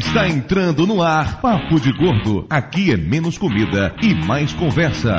Está 0.00 0.26
entrando 0.26 0.86
no 0.86 1.02
ar 1.02 1.42
Papo 1.42 1.78
de 1.78 1.92
Gordo. 1.92 2.46
Aqui 2.48 2.90
é 2.90 2.96
menos 2.96 3.36
comida 3.36 3.94
e 4.00 4.14
mais 4.14 4.50
conversa. 4.54 5.14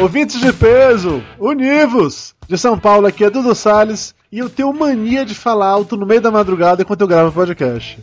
Ouvintes 0.00 0.40
de 0.40 0.54
peso, 0.54 1.22
univos! 1.38 2.34
De 2.48 2.56
São 2.56 2.78
Paulo, 2.78 3.06
aqui 3.06 3.24
é 3.24 3.28
Dudu 3.28 3.54
Salles 3.54 4.14
e 4.32 4.38
eu 4.38 4.48
tenho 4.48 4.72
mania 4.72 5.24
de 5.24 5.34
falar 5.34 5.68
alto 5.68 5.96
no 5.96 6.06
meio 6.06 6.20
da 6.20 6.30
madrugada 6.30 6.82
enquanto 6.82 7.00
eu 7.00 7.08
gravo 7.08 7.30
o 7.30 7.32
podcast. 7.32 7.98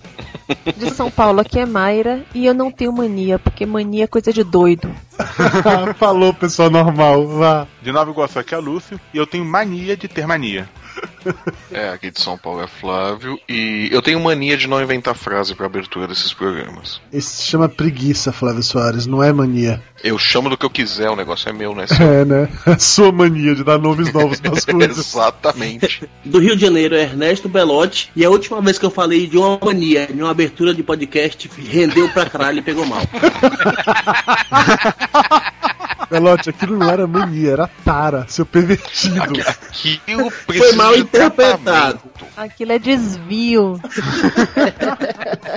De 0.75 0.89
São 0.91 1.09
Paulo, 1.09 1.39
aqui 1.39 1.59
é 1.59 1.65
Mayra 1.65 2.23
e 2.33 2.45
eu 2.45 2.53
não 2.53 2.69
tenho 2.69 2.91
mania, 2.91 3.39
porque 3.39 3.65
mania 3.65 4.03
é 4.03 4.07
coisa 4.07 4.33
de 4.33 4.43
doido. 4.43 4.89
Falou, 5.97 6.33
pessoal 6.33 6.69
normal, 6.69 7.27
vá. 7.27 7.67
De 7.81 7.91
Nova 7.91 8.11
Iguaçu 8.11 8.39
aqui 8.39 8.53
é 8.53 8.57
Lúcio 8.57 8.99
e 9.13 9.17
eu 9.17 9.25
tenho 9.25 9.45
mania 9.45 9.95
de 9.95 10.07
ter 10.07 10.27
mania. 10.27 10.69
É, 11.71 11.89
aqui 11.89 12.09
de 12.09 12.21
São 12.21 12.37
Paulo 12.37 12.61
é 12.61 12.67
Flávio 12.67 13.39
e 13.47 13.89
eu 13.91 14.01
tenho 14.01 14.19
mania 14.19 14.55
de 14.55 14.67
não 14.67 14.81
inventar 14.81 15.15
frase 15.15 15.53
para 15.53 15.65
abertura 15.65 16.07
desses 16.07 16.33
programas. 16.33 17.01
Isso 17.11 17.31
se 17.31 17.43
chama 17.43 17.67
preguiça, 17.67 18.31
Flávio 18.31 18.63
Soares, 18.63 19.05
não 19.05 19.21
é 19.21 19.31
mania. 19.33 19.81
Eu 20.03 20.17
chamo 20.17 20.49
do 20.49 20.57
que 20.57 20.65
eu 20.65 20.69
quiser, 20.69 21.09
o 21.09 21.15
negócio 21.15 21.49
é 21.49 21.53
meu, 21.53 21.75
né? 21.75 21.85
É, 21.99 22.23
né? 22.23 22.47
É 22.65 22.77
sua 22.77 23.11
mania 23.11 23.53
de 23.53 23.63
dar 23.63 23.77
nomes 23.77 24.13
novos 24.13 24.39
para 24.39 24.53
as 24.53 24.63
coisas. 24.65 24.97
Exatamente. 24.97 26.07
Do 26.23 26.39
Rio 26.39 26.55
de 26.55 26.61
Janeiro 26.61 26.95
é 26.95 27.01
Ernesto 27.01 27.49
Belotti 27.49 28.11
e 28.15 28.23
a 28.23 28.29
última 28.29 28.61
vez 28.61 28.79
que 28.79 28.85
eu 28.85 28.91
falei 28.91 29.27
de 29.27 29.37
uma 29.37 29.59
mania, 29.61 30.07
de 30.07 30.21
uma 30.21 30.31
abertura 30.31 30.73
de 30.73 30.83
podcast, 30.83 31.49
rendeu 31.57 32.07
pra 32.09 32.29
caralho 32.29 32.59
e 32.59 32.61
pegou 32.61 32.85
mal. 32.85 33.01
Belote, 36.09 36.49
aquilo 36.49 36.77
não 36.77 36.89
era 36.89 37.05
mania, 37.05 37.51
era 37.51 37.69
tara, 37.83 38.25
seu 38.27 38.45
pervertido. 38.45 39.21
Aquilo 39.21 40.31
Foi 40.31 40.71
mal 40.73 40.95
interpretado. 40.95 41.99
Aquilo 42.35 42.71
é 42.71 42.79
desvio. 42.79 43.79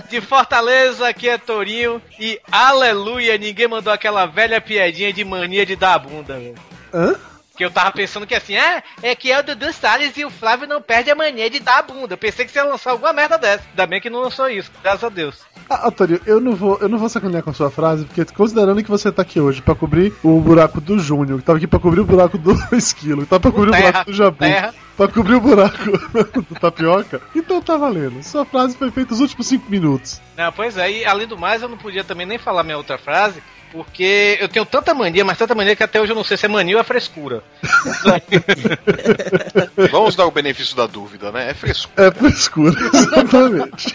De 0.08 0.20
Fortaleza, 0.20 1.08
aqui 1.08 1.28
é 1.28 1.38
Torinho 1.38 2.02
e 2.18 2.40
aleluia, 2.50 3.38
ninguém 3.38 3.68
mandou 3.68 3.92
aquela 3.92 4.26
velha 4.26 4.60
piadinha 4.60 5.12
de 5.12 5.24
mania 5.24 5.64
de 5.64 5.76
dar 5.76 5.94
a 5.94 5.98
bunda, 5.98 6.34
velho. 6.34 6.54
Hã? 6.92 7.14
Que 7.60 7.64
eu 7.66 7.70
tava 7.70 7.92
pensando 7.92 8.26
que 8.26 8.34
assim, 8.34 8.56
ah, 8.56 8.82
é 9.02 9.14
que 9.14 9.30
é 9.30 9.38
o 9.38 9.42
Dudu 9.42 9.70
Salles 9.70 10.16
e 10.16 10.24
o 10.24 10.30
Flávio 10.30 10.66
não 10.66 10.80
perde 10.80 11.10
a 11.10 11.14
mania 11.14 11.50
de 11.50 11.60
dar 11.60 11.80
a 11.80 11.82
bunda. 11.82 12.14
Eu 12.14 12.16
pensei 12.16 12.46
que 12.46 12.50
você 12.50 12.58
ia 12.58 12.64
lançar 12.64 12.92
alguma 12.92 13.12
merda 13.12 13.36
dessa. 13.36 13.62
Ainda 13.68 13.86
bem 13.86 14.00
que 14.00 14.08
não 14.08 14.20
lançou 14.20 14.48
isso, 14.48 14.72
graças 14.82 15.04
a 15.04 15.10
Deus. 15.10 15.42
Ah, 15.68 15.88
Antônio, 15.88 16.18
eu 16.24 16.40
não 16.40 16.56
vou, 16.56 16.78
eu 16.80 16.88
não 16.88 16.96
vou 16.96 17.10
sacanear 17.10 17.42
com 17.42 17.50
a 17.50 17.52
sua 17.52 17.70
frase, 17.70 18.06
porque 18.06 18.24
considerando 18.32 18.82
que 18.82 18.88
você 18.88 19.12
tá 19.12 19.20
aqui 19.20 19.38
hoje 19.38 19.60
pra 19.60 19.74
cobrir 19.74 20.10
o 20.22 20.40
buraco 20.40 20.80
do 20.80 20.98
Júnior, 20.98 21.38
que 21.38 21.44
tava 21.44 21.58
aqui 21.58 21.66
pra 21.66 21.78
cobrir 21.78 22.00
o 22.00 22.06
buraco 22.06 22.38
do 22.38 22.56
Esquilo, 22.74 23.24
que 23.24 23.28
tá 23.28 23.38
pra 23.38 23.52
cobrir 23.52 23.72
o 23.72 23.76
buraco 23.76 24.10
do 24.10 24.16
Jabu, 24.16 24.38
terra. 24.38 24.74
pra 24.96 25.08
cobrir 25.08 25.34
o 25.34 25.40
buraco 25.42 25.76
do 26.40 26.54
Tapioca, 26.58 27.20
então 27.36 27.60
tá 27.60 27.76
valendo. 27.76 28.22
Sua 28.22 28.46
frase 28.46 28.74
foi 28.74 28.90
feita 28.90 29.12
os 29.12 29.20
últimos 29.20 29.46
cinco 29.46 29.70
minutos. 29.70 30.18
Não, 30.34 30.50
pois 30.50 30.78
é, 30.78 30.90
e 30.90 31.04
além 31.04 31.26
do 31.26 31.36
mais, 31.36 31.60
eu 31.60 31.68
não 31.68 31.76
podia 31.76 32.02
também 32.04 32.24
nem 32.24 32.38
falar 32.38 32.64
minha 32.64 32.78
outra 32.78 32.96
frase, 32.96 33.42
porque 33.72 34.38
eu 34.40 34.48
tenho 34.48 34.66
tanta 34.66 34.94
mania, 34.94 35.24
mas 35.24 35.38
tanta 35.38 35.54
mania 35.54 35.76
que 35.76 35.82
até 35.82 36.00
hoje 36.00 36.12
eu 36.12 36.16
não 36.16 36.24
sei 36.24 36.36
se 36.36 36.46
é 36.46 36.48
mania 36.48 36.76
ou 36.76 36.80
é 36.80 36.84
frescura. 36.84 37.42
Vamos 39.90 40.16
dar 40.16 40.26
o 40.26 40.30
benefício 40.30 40.76
da 40.76 40.86
dúvida, 40.86 41.30
né? 41.30 41.50
É 41.50 41.54
frescura. 41.54 42.06
É 42.06 42.10
frescura, 42.10 42.80
exatamente. 42.92 43.92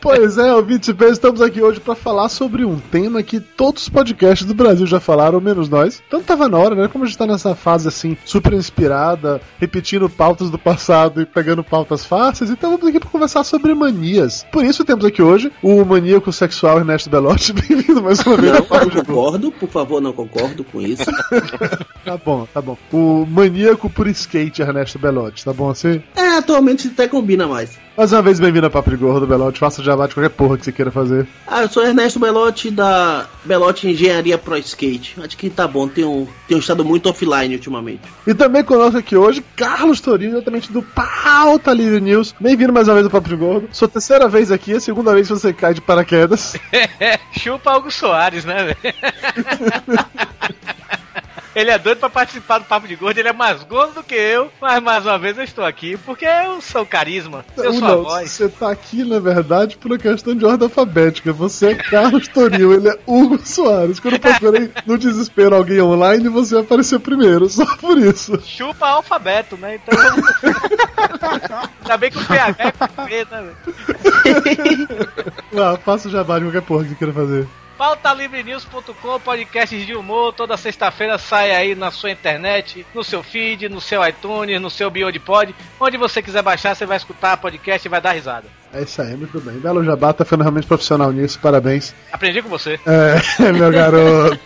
pois 0.00 0.38
é, 0.38 0.52
ouvinte 0.52 0.92
bem, 0.92 1.10
estamos 1.10 1.40
aqui 1.40 1.62
hoje 1.62 1.80
pra 1.80 1.94
falar 1.94 2.28
sobre 2.28 2.64
um 2.64 2.78
tema 2.78 3.22
que 3.22 3.40
todos 3.40 3.82
os 3.82 3.88
podcasts 3.88 4.46
do 4.46 4.54
Brasil 4.54 4.86
já 4.86 5.00
falaram, 5.00 5.40
menos 5.40 5.68
nós. 5.68 6.02
Então 6.06 6.22
tava 6.22 6.48
na 6.48 6.58
hora, 6.58 6.74
né? 6.74 6.88
Como 6.88 7.04
a 7.04 7.06
gente 7.06 7.18
tá 7.18 7.26
nessa 7.26 7.54
fase 7.54 7.88
assim, 7.88 8.16
super 8.24 8.52
inspirada, 8.52 9.40
repetindo 9.60 10.08
pautas 10.08 10.50
do 10.50 10.58
passado 10.58 11.20
e 11.20 11.26
pegando 11.26 11.62
pautas 11.62 12.04
fáceis, 12.04 12.50
então 12.50 12.70
vamos 12.70 12.86
aqui 12.86 13.00
pra 13.00 13.10
conversar 13.10 13.44
sobre 13.44 13.74
manias. 13.74 14.46
Por 14.50 14.64
isso 14.64 14.84
temos 14.84 15.04
aqui 15.04 15.22
hoje 15.22 15.52
o 15.62 15.84
maníaco 15.84 16.32
sexual 16.32 16.78
Ernesto 16.78 17.10
Belotti. 17.10 17.52
Bem-vindo 17.52 18.02
mais 18.02 18.20
uma 18.20 18.36
vez. 18.36 18.63
Não 18.70 19.04
concordo, 19.04 19.52
por 19.52 19.68
favor, 19.68 20.00
não 20.00 20.12
concordo 20.12 20.64
com 20.64 20.80
isso. 20.80 21.04
Tá 22.04 22.18
bom, 22.18 22.46
tá 22.52 22.60
bom. 22.60 22.76
O 22.92 23.24
maníaco 23.26 23.88
por 23.88 24.06
skate 24.08 24.60
Ernesto 24.60 24.98
Belotti, 24.98 25.42
tá 25.42 25.54
bom 25.54 25.70
assim? 25.70 26.02
É, 26.14 26.23
atualmente 26.38 26.88
até 26.88 27.08
combina 27.08 27.46
mais. 27.46 27.78
Mais 27.96 28.12
uma 28.12 28.22
vez, 28.22 28.40
bem-vindo 28.40 28.66
a 28.66 28.70
Papo 28.70 28.90
de 28.90 28.96
Gordo, 28.96 29.24
Belotti. 29.24 29.60
Faça 29.60 29.80
jabá 29.80 30.08
de 30.08 30.14
qualquer 30.14 30.30
porra 30.30 30.58
que 30.58 30.64
você 30.64 30.72
queira 30.72 30.90
fazer. 30.90 31.28
Ah, 31.46 31.62
eu 31.62 31.68
sou 31.68 31.84
Ernesto 31.84 32.18
Belotti 32.18 32.68
da 32.68 33.26
Belotti 33.44 33.88
Engenharia 33.88 34.36
Pro 34.36 34.58
Skate. 34.58 35.14
Acho 35.22 35.36
que 35.36 35.48
tá 35.48 35.68
bom, 35.68 35.86
tenho, 35.86 36.28
tenho 36.48 36.58
estado 36.58 36.84
muito 36.84 37.08
offline 37.08 37.54
ultimamente. 37.54 38.02
E 38.26 38.34
também 38.34 38.64
conosco 38.64 38.98
aqui 38.98 39.16
hoje, 39.16 39.44
Carlos 39.54 40.00
Torino, 40.00 40.32
diretamente 40.32 40.72
do 40.72 40.82
Pauta 40.82 41.72
Livre 41.72 42.00
News. 42.00 42.34
Bem-vindo 42.40 42.72
mais 42.72 42.88
uma 42.88 42.94
vez 42.94 43.06
ao 43.06 43.12
Papo 43.12 43.28
de 43.28 43.36
Gordo. 43.36 43.68
Sua 43.70 43.86
terceira 43.86 44.28
vez 44.28 44.50
aqui, 44.50 44.72
a 44.72 44.80
segunda 44.80 45.14
vez 45.14 45.28
que 45.28 45.34
você 45.34 45.52
cai 45.52 45.72
de 45.72 45.80
paraquedas. 45.80 46.56
Chupa 47.30 47.70
Algo 47.70 47.92
Soares, 47.92 48.44
né, 48.44 48.74
velho? 48.74 48.94
Ele 51.54 51.70
é 51.70 51.78
doido 51.78 51.98
pra 51.98 52.10
participar 52.10 52.58
do 52.58 52.64
Papo 52.64 52.88
de 52.88 52.96
Gordo, 52.96 53.18
ele 53.18 53.28
é 53.28 53.32
mais 53.32 53.62
gordo 53.62 53.94
do 53.94 54.02
que 54.02 54.14
eu, 54.14 54.50
mas 54.60 54.82
mais 54.82 55.06
uma 55.06 55.18
vez 55.18 55.38
eu 55.38 55.44
estou 55.44 55.64
aqui 55.64 55.96
porque 55.98 56.24
eu 56.24 56.60
sou 56.60 56.84
carisma, 56.84 57.44
eu 57.56 57.72
sou 57.74 57.88
a 57.88 57.96
voz. 57.96 58.30
você 58.30 58.48
tá 58.48 58.70
aqui, 58.70 59.04
na 59.04 59.20
verdade, 59.20 59.76
por 59.76 59.90
uma 59.90 59.98
questão 59.98 60.34
de 60.34 60.44
ordem 60.44 60.66
alfabética. 60.66 61.32
Você 61.32 61.68
é 61.68 61.74
Carlos 61.74 62.26
Torino, 62.28 62.72
ele 62.72 62.88
é 62.88 62.98
Hugo 63.06 63.38
Soares. 63.46 64.00
Quando 64.00 64.14
eu 64.14 64.20
procurei 64.20 64.70
no 64.86 64.98
desespero 64.98 65.54
alguém 65.54 65.80
online, 65.80 66.28
você 66.28 66.58
apareceu 66.58 66.98
primeiro, 66.98 67.48
só 67.48 67.64
por 67.76 67.98
isso. 67.98 68.40
Chupa 68.44 68.88
alfabeto, 68.88 69.56
né? 69.56 69.76
Então. 69.76 69.94
Ainda 71.82 71.96
bem 71.96 72.10
que 72.10 72.18
o 72.18 72.24
PH 72.26 72.56
é 72.58 72.72
com 72.72 72.86
P, 73.06 73.26
né, 73.30 73.42
velho? 73.42 73.56
Ah, 75.56 75.76
faça 75.76 76.08
o 76.08 76.10
jabá 76.10 76.38
de 76.38 76.46
qualquer 76.46 76.62
porra 76.62 76.82
que 76.82 76.90
você 76.90 76.94
queira 76.96 77.12
fazer. 77.12 77.46
pautalivrenews.com, 77.76 79.20
podcasts 79.20 79.86
de 79.86 79.94
humor, 79.94 80.32
toda 80.32 80.56
sexta-feira 80.56 81.18
sai 81.18 81.52
aí 81.52 81.74
na 81.74 81.90
sua 81.90 82.10
internet, 82.10 82.86
no 82.94 83.02
seu 83.04 83.22
feed, 83.22 83.68
no 83.68 83.80
seu 83.80 84.06
iTunes, 84.06 84.60
no 84.60 84.70
seu 84.70 84.90
BiodePod, 84.90 85.54
onde 85.80 85.96
você 85.96 86.22
quiser 86.22 86.42
baixar, 86.42 86.74
você 86.74 86.86
vai 86.86 86.96
escutar 86.96 87.36
podcast 87.36 87.86
e 87.86 87.90
vai 87.90 88.00
dar 88.00 88.12
risada. 88.12 88.63
É 88.74 88.82
isso 88.82 89.00
aí, 89.00 89.16
muito 89.16 89.40
bem. 89.40 89.54
Belo 89.58 89.82
Jabá 89.84 90.12
tá 90.12 90.24
ficando 90.24 90.42
realmente 90.42 90.66
profissional 90.66 91.12
nisso, 91.12 91.38
parabéns. 91.40 91.94
Aprendi 92.12 92.42
com 92.42 92.48
você. 92.48 92.80
É, 92.84 93.14
meu 93.52 93.70
garoto. 93.70 94.36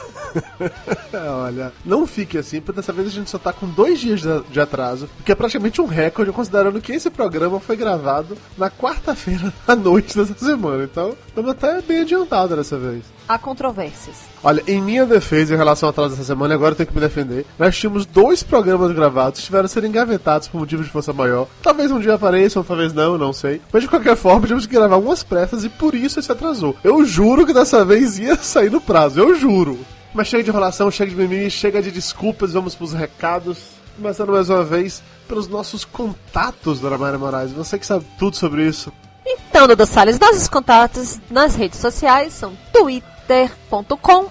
Olha, 1.12 1.72
não 1.84 2.06
fique 2.06 2.38
assim, 2.38 2.60
porque 2.60 2.80
dessa 2.80 2.92
vez 2.92 3.08
a 3.08 3.10
gente 3.10 3.30
só 3.30 3.38
tá 3.38 3.52
com 3.52 3.66
dois 3.66 4.00
dias 4.00 4.22
de, 4.50 4.60
atraso, 4.60 5.08
o 5.20 5.22
que 5.22 5.32
é 5.32 5.34
praticamente 5.34 5.80
um 5.80 5.86
recorde, 5.86 6.32
considerando 6.32 6.80
que 6.80 6.92
esse 6.92 7.10
programa 7.10 7.60
foi 7.60 7.76
gravado 7.76 8.36
na 8.56 8.70
quarta-feira 8.70 9.52
à 9.66 9.76
noite 9.76 10.16
dessa 10.16 10.34
semana. 10.34 10.84
Então, 10.84 11.14
estamos 11.26 11.50
até 11.50 11.80
bem 11.82 12.00
adiantado 12.00 12.56
dessa 12.56 12.78
vez. 12.78 13.04
há 13.28 13.38
controvérsias. 13.38 14.16
Olha, 14.42 14.62
em 14.66 14.80
minha 14.80 15.06
defesa 15.06 15.54
em 15.54 15.56
relação 15.56 15.86
ao 15.86 15.90
atraso 15.90 16.10
dessa 16.10 16.24
semana, 16.24 16.54
agora 16.54 16.72
eu 16.72 16.76
tenho 16.76 16.88
que 16.88 16.94
me 16.94 17.00
defender. 17.00 17.46
Nós 17.58 17.76
tínhamos 17.76 18.04
dois 18.04 18.42
programas 18.42 18.92
gravados 18.92 19.40
que 19.40 19.46
tiveram 19.46 19.68
ser 19.68 19.84
engavetados 19.84 20.48
por 20.48 20.58
motivos 20.58 20.86
de 20.86 20.92
força 20.92 21.12
maior. 21.12 21.48
Talvez 21.62 21.90
um 21.90 22.00
dia 22.00 22.14
apareçam, 22.14 22.62
talvez 22.62 22.92
não, 22.92 23.16
não 23.16 23.32
sei. 23.32 23.60
Mas 23.72 23.82
de 23.82 23.88
qualquer 23.88 24.16
forma, 24.16 24.42
tivemos 24.42 24.66
que 24.66 24.74
gravar 24.74 24.96
umas 24.96 25.22
pressas 25.22 25.64
e 25.64 25.68
por 25.68 25.94
isso 25.94 26.20
esse 26.20 26.30
atrasou. 26.30 26.76
Eu 26.84 27.04
juro 27.04 27.46
que 27.46 27.54
dessa 27.54 27.84
vez 27.84 28.18
ia 28.18 28.36
sair 28.36 28.70
no 28.70 28.80
prazo, 28.80 29.20
eu 29.20 29.34
juro. 29.34 29.78
Mas 30.14 30.28
chega 30.28 30.44
de 30.44 30.50
enrolação, 30.50 30.90
chega 30.92 31.10
de 31.10 31.16
mimimi, 31.16 31.50
chega 31.50 31.82
de 31.82 31.90
desculpas, 31.90 32.52
vamos 32.52 32.76
pros 32.76 32.92
recados. 32.92 33.58
Começando 33.96 34.30
mais 34.32 34.48
uma 34.48 34.62
vez 34.62 35.02
pelos 35.26 35.48
nossos 35.48 35.84
contatos, 35.84 36.78
Dona 36.78 36.96
Maria 36.96 37.18
Moraes. 37.18 37.50
Você 37.50 37.78
que 37.78 37.84
sabe 37.84 38.06
tudo 38.16 38.36
sobre 38.36 38.64
isso. 38.64 38.92
Então, 39.26 39.66
Dudu 39.66 39.86
Salles, 39.86 40.18
nossos 40.18 40.48
contatos 40.48 41.18
nas 41.28 41.56
redes 41.56 41.80
sociais 41.80 42.32
são 42.32 42.56
twitter.com 42.72 44.30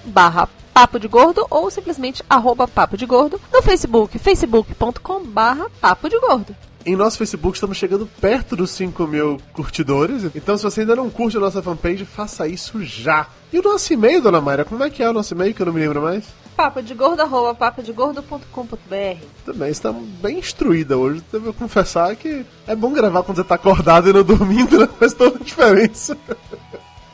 papo 0.73 0.99
de 0.99 1.07
gordo 1.07 1.45
ou 1.49 1.69
simplesmente 1.69 2.23
arroba 2.29 2.67
papo 2.67 2.97
de 2.97 3.05
gordo. 3.05 3.39
No 3.51 3.61
Facebook, 3.61 4.17
facebook.com 4.17 5.23
barra 5.25 5.69
papo 5.81 6.09
de 6.09 6.19
gordo. 6.19 6.55
Em 6.85 6.97
nosso 6.97 7.17
Facebook 7.17 7.55
estamos 7.55 7.77
chegando 7.77 8.05
perto 8.19 8.57
dos 8.57 8.69
5 8.71 9.07
mil 9.07 9.39
curtidores. 9.53 10.25
Então, 10.35 10.57
se 10.57 10.63
você 10.63 10.81
ainda 10.81 10.97
não 10.97 11.09
curte 11.09 11.37
a 11.37 11.39
nossa 11.39 11.63
fanpage, 11.63 12.03
faça 12.03 12.45
isso 12.45 12.83
já. 12.83 13.25
E 13.53 13.59
o 13.59 13.61
nosso 13.61 13.93
e-mail, 13.93 14.21
Dona 14.21 14.41
Mayra? 14.41 14.65
Como 14.65 14.83
é 14.83 14.89
que 14.89 15.01
é 15.01 15.09
o 15.09 15.13
nosso 15.13 15.33
e-mail 15.33 15.53
que 15.53 15.61
eu 15.61 15.65
não 15.65 15.71
me 15.71 15.79
lembro 15.79 16.01
mais? 16.01 16.25
Papodegordo.com.br 16.57 19.25
Também 19.45 19.69
está 19.69 19.93
bem 19.93 20.39
instruída 20.39 20.97
hoje. 20.97 21.23
Devo 21.31 21.53
confessar 21.53 22.17
que 22.17 22.45
é 22.67 22.75
bom 22.75 22.91
gravar 22.91 23.23
quando 23.23 23.37
você 23.37 23.43
está 23.43 23.55
acordado 23.55 24.09
e 24.09 24.13
não 24.13 24.23
dormindo, 24.23 24.79
né? 24.79 24.89
faz 24.99 25.13
toda 25.13 25.37
a 25.37 25.43
diferença. 25.43 26.17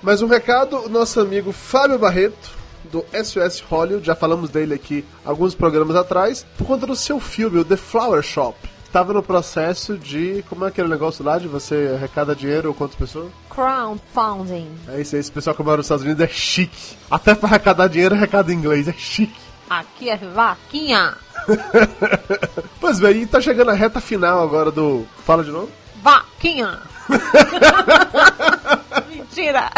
Mais 0.01 0.24
um 0.24 0.27
recado, 0.27 0.77
o 0.77 0.89
nosso 0.89 1.19
amigo 1.19 1.51
Fábio 1.51 2.00
Barreto, 2.00 2.57
do 2.92 3.06
SOS 3.13 3.60
Hollywood, 3.69 4.07
já 4.07 4.15
falamos 4.15 4.50
dele 4.50 4.74
aqui 4.74 5.06
alguns 5.24 5.54
programas 5.54 5.95
atrás, 5.95 6.44
por 6.57 6.65
conta 6.65 6.88
do 6.88 6.95
seu 6.95 7.19
filme, 7.19 7.60
o 7.60 7.65
The 7.65 7.77
Flower 7.77 8.24
Shop. 8.24 8.57
Estava 8.89 9.13
no 9.13 9.21
processo 9.21 10.00
de. 10.00 10.44
Como 10.50 10.65
é 10.65 10.69
aquele 10.69 10.88
negócio 10.88 11.24
lá 11.24 11.38
de 11.38 11.47
você 11.47 11.91
arrecada 11.95 12.36
dinheiro 12.36 12.69
ou 12.69 12.74
quantas 12.74 12.95
pessoas? 12.95 13.31
Crowdfunding. 13.47 14.68
É 14.88 15.00
isso 15.00 15.15
aí, 15.15 15.21
esse 15.21 15.31
pessoal 15.31 15.56
que 15.56 15.62
mora 15.62 15.77
nos 15.77 15.86
Estados 15.86 16.03
Unidos 16.03 16.24
é 16.24 16.27
chique. 16.27 16.97
Até 17.09 17.36
para 17.36 17.50
arrecadar 17.50 17.88
dinheiro, 17.88 18.15
arrecada 18.15 18.51
em 18.51 18.56
inglês, 18.56 18.88
é 18.88 18.94
chique. 18.94 19.39
Aqui 19.69 20.09
é 20.09 20.18
vaquinha. 20.18 21.15
Pois 22.81 23.00
bem, 23.00 23.21
e 23.21 23.27
tá 23.27 23.39
chegando 23.39 23.69
a 23.69 23.74
reta 23.74 24.01
final 24.01 24.41
agora 24.41 24.71
do. 24.71 25.06
Fala 25.24 25.44
de 25.44 25.51
novo? 25.51 25.69
Vaquinha. 26.01 26.80
Mentira. 29.07 29.69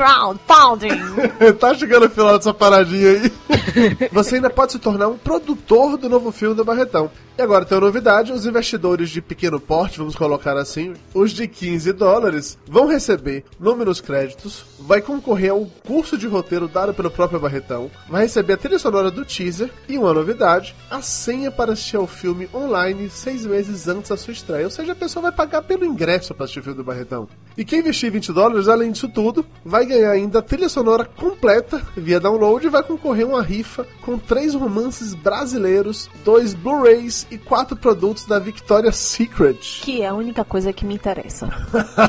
Crowdfunding. 0.00 1.52
tá 1.60 1.74
chegando 1.74 2.06
o 2.06 2.10
final 2.10 2.38
dessa 2.38 2.54
paradinha 2.54 3.10
aí. 3.10 3.32
Você 4.10 4.36
ainda 4.36 4.48
pode 4.48 4.72
se 4.72 4.78
tornar 4.78 5.08
um 5.08 5.18
produtor 5.18 5.98
do 5.98 6.08
novo 6.08 6.32
filme 6.32 6.54
do 6.54 6.64
Barretão. 6.64 7.10
E 7.40 7.42
agora 7.42 7.64
tem 7.64 7.78
uma 7.78 7.86
novidade: 7.86 8.32
os 8.32 8.44
investidores 8.44 9.08
de 9.08 9.22
pequeno 9.22 9.58
porte, 9.58 9.98
vamos 9.98 10.14
colocar 10.14 10.58
assim, 10.58 10.92
os 11.14 11.32
de 11.32 11.48
15 11.48 11.92
dólares, 11.92 12.58
vão 12.66 12.86
receber 12.86 13.44
nome 13.58 13.82
nos 13.82 13.98
créditos, 13.98 14.64
vai 14.78 15.00
concorrer 15.00 15.50
ao 15.50 15.64
curso 15.86 16.18
de 16.18 16.26
roteiro 16.26 16.68
dado 16.68 16.92
pelo 16.92 17.10
próprio 17.10 17.40
Barretão, 17.40 17.90
vai 18.08 18.22
receber 18.22 18.54
a 18.54 18.56
trilha 18.58 18.78
sonora 18.78 19.10
do 19.10 19.24
teaser 19.24 19.70
e 19.88 19.96
uma 19.96 20.12
novidade: 20.12 20.76
a 20.90 21.00
senha 21.00 21.50
para 21.50 21.72
assistir 21.72 21.96
ao 21.96 22.06
filme 22.06 22.46
online 22.52 23.08
seis 23.08 23.46
meses 23.46 23.88
antes 23.88 24.10
da 24.10 24.18
sua 24.18 24.32
estreia. 24.32 24.64
Ou 24.64 24.70
seja, 24.70 24.92
a 24.92 24.96
pessoa 24.96 25.22
vai 25.22 25.32
pagar 25.32 25.62
pelo 25.62 25.86
ingresso 25.86 26.34
para 26.34 26.44
assistir 26.44 26.60
o 26.60 26.62
filme 26.62 26.76
do 26.76 26.84
Barretão. 26.84 27.26
E 27.56 27.64
quem 27.64 27.80
investir 27.80 28.12
20 28.12 28.32
dólares, 28.32 28.68
além 28.68 28.92
disso 28.92 29.08
tudo, 29.08 29.46
vai 29.64 29.86
ganhar 29.90 30.10
ainda 30.10 30.38
a 30.38 30.42
trilha 30.42 30.68
sonora 30.68 31.04
completa 31.04 31.82
via 31.96 32.20
download 32.20 32.66
e 32.66 32.70
vai 32.70 32.82
concorrer 32.82 33.26
a 33.26 33.28
uma 33.28 33.42
rifa 33.42 33.86
com 34.02 34.18
três 34.18 34.54
romances 34.54 35.14
brasileiros, 35.14 36.08
dois 36.24 36.54
Blu-rays 36.54 37.26
e 37.30 37.36
quatro 37.36 37.76
produtos 37.76 38.24
da 38.24 38.38
Victoria's 38.38 38.96
Secret. 38.96 39.80
Que 39.82 40.02
é 40.02 40.08
a 40.08 40.14
única 40.14 40.44
coisa 40.44 40.72
que 40.72 40.84
me 40.84 40.94
interessa. 40.94 41.48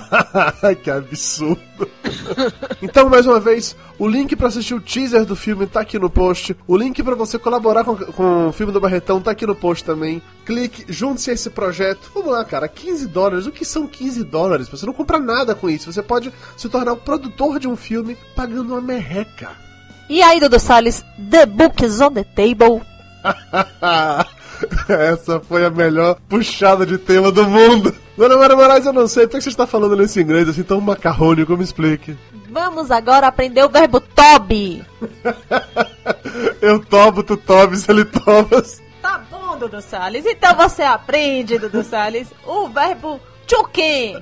que 0.83 0.89
absurdo. 0.89 1.61
então, 2.81 3.09
mais 3.09 3.25
uma 3.25 3.39
vez, 3.39 3.75
o 4.01 4.07
link 4.07 4.35
para 4.35 4.47
assistir 4.47 4.73
o 4.73 4.81
teaser 4.81 5.25
do 5.25 5.35
filme 5.35 5.67
tá 5.67 5.81
aqui 5.81 5.99
no 5.99 6.09
post. 6.09 6.57
O 6.67 6.75
link 6.75 7.03
para 7.03 7.13
você 7.13 7.37
colaborar 7.37 7.83
com, 7.83 7.95
com 7.95 8.47
o 8.47 8.51
filme 8.51 8.73
do 8.73 8.81
Barretão 8.81 9.21
tá 9.21 9.29
aqui 9.29 9.45
no 9.45 9.53
post 9.53 9.85
também. 9.85 10.19
Clique, 10.43 10.91
junte-se 10.91 11.29
a 11.29 11.33
esse 11.33 11.51
projeto. 11.51 12.09
Vamos 12.11 12.31
lá, 12.31 12.43
cara, 12.43 12.67
15 12.67 13.07
dólares. 13.09 13.45
O 13.45 13.51
que 13.51 13.63
são 13.63 13.85
15 13.85 14.23
dólares? 14.23 14.67
Você 14.69 14.87
não 14.87 14.93
compra 14.93 15.19
nada 15.19 15.53
com 15.53 15.69
isso. 15.69 15.93
Você 15.93 16.01
pode 16.01 16.33
se 16.57 16.67
tornar 16.67 16.93
o 16.93 16.97
produtor 16.97 17.59
de 17.59 17.67
um 17.67 17.75
filme 17.75 18.17
pagando 18.35 18.73
uma 18.73 18.81
merreca. 18.81 19.51
E 20.09 20.23
aí, 20.23 20.39
Dudu 20.39 20.59
Salles, 20.59 21.05
The 21.29 21.45
Book 21.45 21.85
is 21.85 22.01
on 22.01 22.11
the 22.11 22.23
Table. 22.23 22.81
Essa 24.89 25.39
foi 25.41 25.63
a 25.63 25.69
melhor 25.69 26.17
puxada 26.27 26.87
de 26.87 26.97
tema 26.97 27.31
do 27.31 27.47
mundo. 27.47 27.93
Dona 28.21 28.37
Maria 28.37 28.55
Moraes, 28.55 28.85
eu 28.85 28.93
não 28.93 29.07
sei 29.07 29.25
por 29.25 29.37
que 29.37 29.41
você 29.41 29.49
está 29.49 29.65
falando 29.65 29.97
nesse 29.97 30.21
inglês 30.21 30.47
assim 30.47 30.61
tão 30.61 30.79
macarrônico, 30.79 31.57
me 31.57 31.63
explique. 31.63 32.15
Vamos 32.51 32.91
agora 32.91 33.25
aprender 33.25 33.63
o 33.63 33.69
verbo 33.69 33.99
tobe. 33.99 34.85
eu 36.61 36.79
tobo, 36.85 37.23
tu 37.23 37.35
tobes, 37.35 37.89
ele 37.89 38.05
tobas. 38.05 38.79
Tá 39.01 39.19
bom, 39.27 39.57
Dudu 39.57 39.81
Salles. 39.81 40.23
Então 40.23 40.55
você 40.55 40.83
aprende, 40.83 41.57
Dudu 41.57 41.83
Salles, 41.83 42.27
o 42.45 42.69
verbo 42.69 43.19
chuquem. 43.47 44.21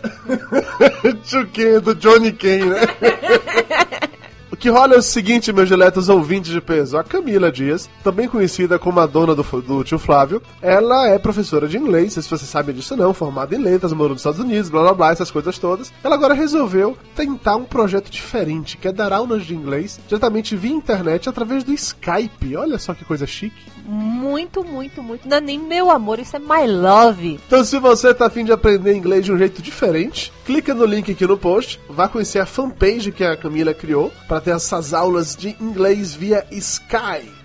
chuquem 1.26 1.82
do 1.82 1.94
Johnny 1.94 2.32
Ken, 2.32 2.68
né? 2.68 2.80
O 4.52 4.58
que 4.58 4.68
rola 4.68 4.96
é 4.96 4.98
o 4.98 5.02
seguinte, 5.02 5.54
meus 5.54 5.68
diletos 5.68 6.10
ouvintes 6.10 6.52
de 6.52 6.60
peso. 6.60 6.98
A 6.98 7.04
Camila 7.04 7.52
Dias, 7.52 7.88
também 8.04 8.28
conhecida 8.28 8.80
como 8.80 9.00
a 9.00 9.06
dona 9.06 9.36
do, 9.36 9.44
do 9.62 9.84
tio 9.84 10.00
Flávio, 10.00 10.42
ela 10.60 11.08
é 11.08 11.20
professora 11.20 11.68
de 11.68 11.78
inglês, 11.78 12.14
se 12.14 12.22
você 12.22 12.46
sabe 12.46 12.74
disso 12.74 12.98
não, 12.98 13.14
formada 13.14 13.56
em 13.56 13.60
letras, 13.60 13.94
morou 13.94 14.14
nos 14.14 14.22
Estados 14.22 14.40
Unidos, 14.40 14.70
blá 14.70 14.82
blá 14.82 14.94
blá, 14.96 15.12
essas 15.12 15.30
coisas 15.30 15.60
todas. 15.60 15.94
Ela 16.04 16.16
agora 16.16 16.34
resolveu 16.34 16.98
tentar 17.16 17.58
um 17.58 17.64
projeto 17.64 18.10
diferente, 18.10 18.76
que 18.76 18.88
é 18.88 18.92
dar 18.92 19.14
aulas 19.14 19.46
de 19.46 19.54
inglês 19.54 20.00
diretamente 20.08 20.56
via 20.56 20.72
internet 20.72 21.30
através 21.30 21.64
do 21.64 21.72
Skype. 21.72 22.56
Olha 22.56 22.80
só 22.80 22.96
que 22.96 23.06
coisa 23.06 23.28
chique. 23.28 23.70
Muito, 23.86 24.64
muito, 24.64 25.04
muito. 25.04 25.28
Não 25.28 25.38
é 25.38 25.42
nem 25.42 25.60
meu 25.60 25.92
amor, 25.92 26.18
isso 26.18 26.36
é 26.36 26.40
my 26.40 26.68
love. 26.68 27.40
Então, 27.46 27.64
se 27.64 27.78
você 27.78 28.14
tá 28.14 28.26
afim 28.26 28.46
de 28.46 28.52
aprender 28.52 28.96
inglês 28.96 29.26
de 29.26 29.32
um 29.32 29.38
jeito 29.38 29.62
diferente, 29.62 30.34
clica 30.44 30.74
no 30.74 30.86
link 30.86 31.12
aqui 31.12 31.28
no 31.28 31.38
post, 31.38 31.80
vá 31.88 32.08
conhecer 32.08 32.40
a 32.40 32.46
fanpage 32.46 33.12
que 33.12 33.24
a 33.24 33.38
Camila 33.38 33.74
criou 33.74 34.12
para 34.28 34.39
ter 34.42 34.52
essas 34.52 34.94
aulas 34.94 35.36
de 35.36 35.56
inglês 35.60 36.14
via 36.14 36.46
Skype. 36.52 37.40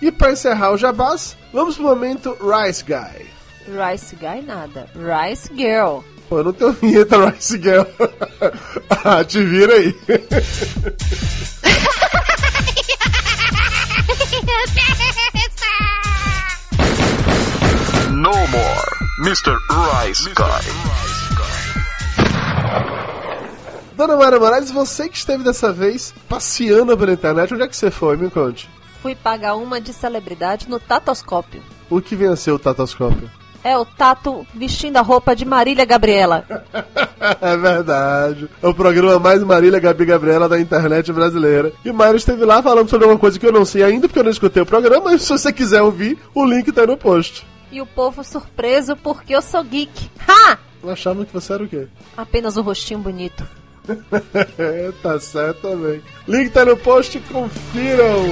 E 0.00 0.12
para 0.12 0.32
encerrar 0.32 0.72
o 0.72 0.76
jabás, 0.76 1.36
vamos 1.52 1.76
pro 1.76 1.84
momento 1.84 2.36
Rice 2.40 2.84
Guy. 2.84 3.26
Rice 3.66 4.14
Guy 4.16 4.42
nada, 4.42 4.88
Rice 4.94 5.50
Girl. 5.54 6.00
Pô, 6.28 6.38
eu 6.38 6.44
não 6.44 6.52
tenho 6.52 6.72
vinheta 6.72 7.30
Rice 7.30 7.60
Girl. 7.60 7.84
ah, 9.04 9.24
te 9.24 9.42
vira 9.42 9.74
aí. 9.74 9.94
No 18.26 18.32
more, 18.48 18.88
Mr. 19.20 19.56
Rice 19.70 20.28
Guy. 20.34 21.15
Dona 23.96 24.14
Mara 24.14 24.38
Moraes, 24.38 24.70
você 24.70 25.08
que 25.08 25.16
esteve 25.16 25.42
dessa 25.42 25.72
vez 25.72 26.12
passeando 26.28 26.96
pela 26.98 27.12
internet, 27.12 27.54
onde 27.54 27.62
é 27.62 27.68
que 27.68 27.74
você 27.74 27.90
foi? 27.90 28.14
Me 28.18 28.28
conte. 28.28 28.68
Fui 29.00 29.14
pagar 29.14 29.54
uma 29.54 29.80
de 29.80 29.90
celebridade 29.94 30.68
no 30.68 30.78
Tatoscópio. 30.78 31.62
O 31.88 32.02
que 32.02 32.14
venceu 32.14 32.56
o 32.56 32.58
Tatoscópio? 32.58 33.30
É 33.64 33.76
o 33.76 33.86
Tato 33.86 34.46
vestindo 34.54 34.98
a 34.98 35.00
roupa 35.00 35.34
de 35.34 35.46
Marília 35.46 35.86
Gabriela. 35.86 36.44
é 37.40 37.56
verdade. 37.56 38.50
É 38.62 38.68
o 38.68 38.74
programa 38.74 39.18
mais 39.18 39.42
Marília 39.42 39.80
Gabi 39.80 40.04
Gabriela 40.04 40.46
da 40.46 40.60
internet 40.60 41.10
brasileira. 41.10 41.72
E 41.82 41.90
Mário 41.90 42.18
esteve 42.18 42.44
lá 42.44 42.62
falando 42.62 42.90
sobre 42.90 43.06
uma 43.06 43.16
coisa 43.16 43.38
que 43.38 43.46
eu 43.46 43.52
não 43.52 43.64
sei 43.64 43.82
ainda, 43.82 44.06
porque 44.06 44.18
eu 44.18 44.24
não 44.24 44.30
escutei 44.30 44.62
o 44.62 44.66
programa, 44.66 45.06
mas 45.06 45.22
se 45.22 45.30
você 45.30 45.50
quiser 45.50 45.80
ouvir, 45.80 46.18
o 46.34 46.44
link 46.44 46.70
tá 46.70 46.86
no 46.86 46.98
post. 46.98 47.46
E 47.72 47.80
o 47.80 47.86
povo 47.86 48.22
surpreso 48.22 48.94
porque 48.94 49.34
eu 49.34 49.40
sou 49.40 49.64
geek. 49.64 50.10
Ha! 50.28 50.58
Achavam 50.86 51.24
que 51.24 51.32
você 51.32 51.54
era 51.54 51.64
o 51.64 51.68
quê? 51.68 51.88
Apenas 52.14 52.56
um 52.58 52.62
rostinho 52.62 53.00
bonito. 53.00 53.42
tá 55.02 55.20
certo 55.20 55.62
também. 55.62 56.02
Link 56.26 56.50
tá 56.50 56.64
no 56.64 56.76
post, 56.76 57.18
confiram! 57.32 58.24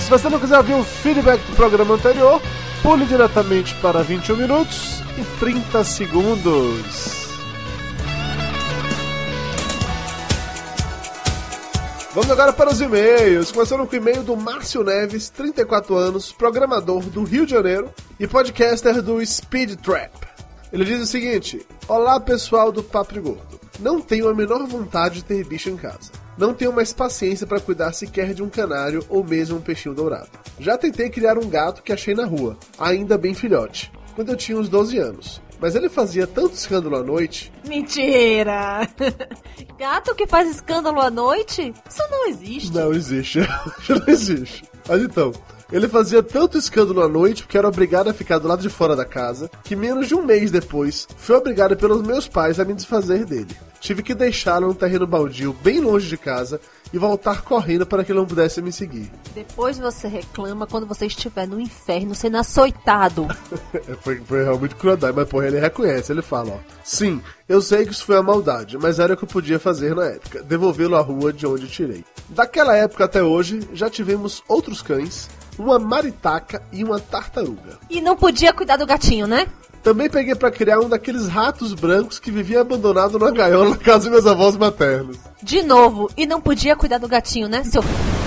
Se 0.00 0.10
você 0.10 0.28
não 0.28 0.38
quiser 0.38 0.58
ouvir 0.58 0.74
o 0.74 0.84
feedback 0.84 1.40
do 1.46 1.56
programa 1.56 1.94
anterior, 1.94 2.40
pule 2.82 3.06
diretamente 3.06 3.74
para 3.76 4.02
21 4.02 4.36
minutos 4.36 5.00
e 5.18 5.24
30 5.40 5.82
segundos. 5.82 7.24
Vamos 12.12 12.30
agora 12.30 12.52
para 12.52 12.70
os 12.70 12.80
e-mails. 12.80 13.50
Começando 13.50 13.84
com 13.86 13.92
o 13.92 13.96
e-mail 13.96 14.22
do 14.22 14.36
Márcio 14.36 14.84
Neves, 14.84 15.30
34 15.30 15.96
anos, 15.96 16.30
programador 16.30 17.02
do 17.02 17.24
Rio 17.24 17.44
de 17.44 17.52
Janeiro 17.52 17.90
e 18.20 18.26
podcaster 18.26 19.02
do 19.02 19.24
Speed 19.26 19.80
Trap. 19.80 20.33
Ele 20.74 20.84
diz 20.84 21.00
o 21.00 21.06
seguinte: 21.06 21.64
Olá 21.86 22.18
pessoal 22.18 22.72
do 22.72 22.82
Papo 22.82 23.14
Gordo. 23.20 23.60
Não 23.78 24.00
tenho 24.00 24.28
a 24.28 24.34
menor 24.34 24.66
vontade 24.66 25.16
de 25.16 25.24
ter 25.24 25.46
bicho 25.46 25.70
em 25.70 25.76
casa. 25.76 26.10
Não 26.36 26.52
tenho 26.52 26.72
mais 26.72 26.92
paciência 26.92 27.46
para 27.46 27.60
cuidar 27.60 27.92
sequer 27.92 28.34
de 28.34 28.42
um 28.42 28.48
canário 28.48 29.04
ou 29.08 29.22
mesmo 29.22 29.58
um 29.58 29.60
peixinho 29.60 29.94
dourado. 29.94 30.30
Já 30.58 30.76
tentei 30.76 31.08
criar 31.08 31.38
um 31.38 31.48
gato 31.48 31.80
que 31.80 31.92
achei 31.92 32.12
na 32.12 32.26
rua, 32.26 32.58
ainda 32.76 33.16
bem 33.16 33.34
filhote, 33.34 33.92
quando 34.16 34.30
eu 34.30 34.36
tinha 34.36 34.58
uns 34.58 34.68
12 34.68 34.98
anos. 34.98 35.40
Mas 35.60 35.76
ele 35.76 35.88
fazia 35.88 36.26
tanto 36.26 36.54
escândalo 36.54 36.96
à 36.96 37.04
noite. 37.04 37.52
Mentira! 37.68 38.80
Gato 39.78 40.12
que 40.16 40.26
faz 40.26 40.50
escândalo 40.50 41.00
à 41.00 41.08
noite? 41.08 41.72
Isso 41.88 42.02
não 42.10 42.26
existe. 42.26 42.72
Não 42.72 42.92
existe. 42.92 43.40
Já 43.86 43.94
não 43.94 44.08
existe. 44.08 44.64
Mas 44.88 45.02
então, 45.02 45.32
ele 45.74 45.88
fazia 45.88 46.22
tanto 46.22 46.56
escândalo 46.56 47.02
à 47.02 47.08
noite 47.08 47.42
porque 47.42 47.58
era 47.58 47.66
obrigado 47.66 48.08
a 48.08 48.14
ficar 48.14 48.38
do 48.38 48.46
lado 48.46 48.62
de 48.62 48.68
fora 48.68 48.94
da 48.94 49.04
casa, 49.04 49.50
que 49.64 49.74
menos 49.74 50.06
de 50.06 50.14
um 50.14 50.24
mês 50.24 50.52
depois, 50.52 51.08
fui 51.16 51.34
obrigado 51.34 51.76
pelos 51.76 52.00
meus 52.00 52.28
pais 52.28 52.60
a 52.60 52.64
me 52.64 52.74
desfazer 52.74 53.24
dele. 53.24 53.56
Tive 53.80 54.00
que 54.00 54.14
deixá-lo 54.14 54.68
num 54.68 54.72
terreno 54.72 55.04
baldio 55.04 55.52
bem 55.64 55.80
longe 55.80 56.08
de 56.08 56.16
casa 56.16 56.60
e 56.92 56.96
voltar 56.96 57.42
correndo 57.42 57.84
para 57.84 58.04
que 58.04 58.12
ele 58.12 58.20
não 58.20 58.26
pudesse 58.26 58.62
me 58.62 58.70
seguir. 58.70 59.10
Depois 59.34 59.76
você 59.76 60.06
reclama 60.06 60.64
quando 60.64 60.86
você 60.86 61.06
estiver 61.06 61.48
no 61.48 61.60
inferno 61.60 62.14
sendo 62.14 62.36
açoitado. 62.36 63.26
foi, 64.00 64.20
foi 64.20 64.44
realmente 64.44 64.76
crueldade, 64.76 65.16
mas 65.16 65.28
porra, 65.28 65.48
ele 65.48 65.58
reconhece, 65.58 66.12
ele 66.12 66.22
fala, 66.22 66.52
ó. 66.52 66.58
Sim, 66.84 67.20
eu 67.48 67.60
sei 67.60 67.84
que 67.84 67.90
isso 67.90 68.06
foi 68.06 68.16
a 68.16 68.22
maldade, 68.22 68.78
mas 68.78 69.00
era 69.00 69.14
o 69.14 69.16
que 69.16 69.24
eu 69.24 69.28
podia 69.28 69.58
fazer 69.58 69.94
na 69.94 70.04
época, 70.04 70.40
devolvê-lo 70.44 70.94
à 70.94 71.00
rua 71.00 71.32
de 71.32 71.46
onde 71.46 71.66
tirei. 71.66 72.04
Daquela 72.28 72.76
época 72.76 73.04
até 73.04 73.24
hoje, 73.24 73.68
já 73.74 73.90
tivemos 73.90 74.42
outros 74.48 74.80
cães, 74.80 75.28
uma 75.58 75.78
maritaca 75.78 76.62
e 76.72 76.82
uma 76.84 76.98
tartaruga. 76.98 77.78
E 77.88 78.00
não 78.00 78.16
podia 78.16 78.52
cuidar 78.52 78.76
do 78.76 78.86
gatinho, 78.86 79.26
né? 79.26 79.46
Também 79.82 80.08
peguei 80.08 80.34
para 80.34 80.50
criar 80.50 80.80
um 80.80 80.88
daqueles 80.88 81.28
ratos 81.28 81.74
brancos 81.74 82.18
que 82.18 82.30
vivia 82.30 82.62
abandonado 82.62 83.18
numa 83.18 83.30
gaiola 83.30 83.70
na 83.70 83.76
casa 83.76 84.04
dos 84.04 84.12
meus 84.12 84.26
avós 84.26 84.56
maternos. 84.56 85.18
De 85.42 85.62
novo, 85.62 86.10
e 86.16 86.24
não 86.24 86.40
podia 86.40 86.74
cuidar 86.74 86.96
do 86.96 87.06
gatinho, 87.06 87.48
né, 87.48 87.62
seu 87.64 87.82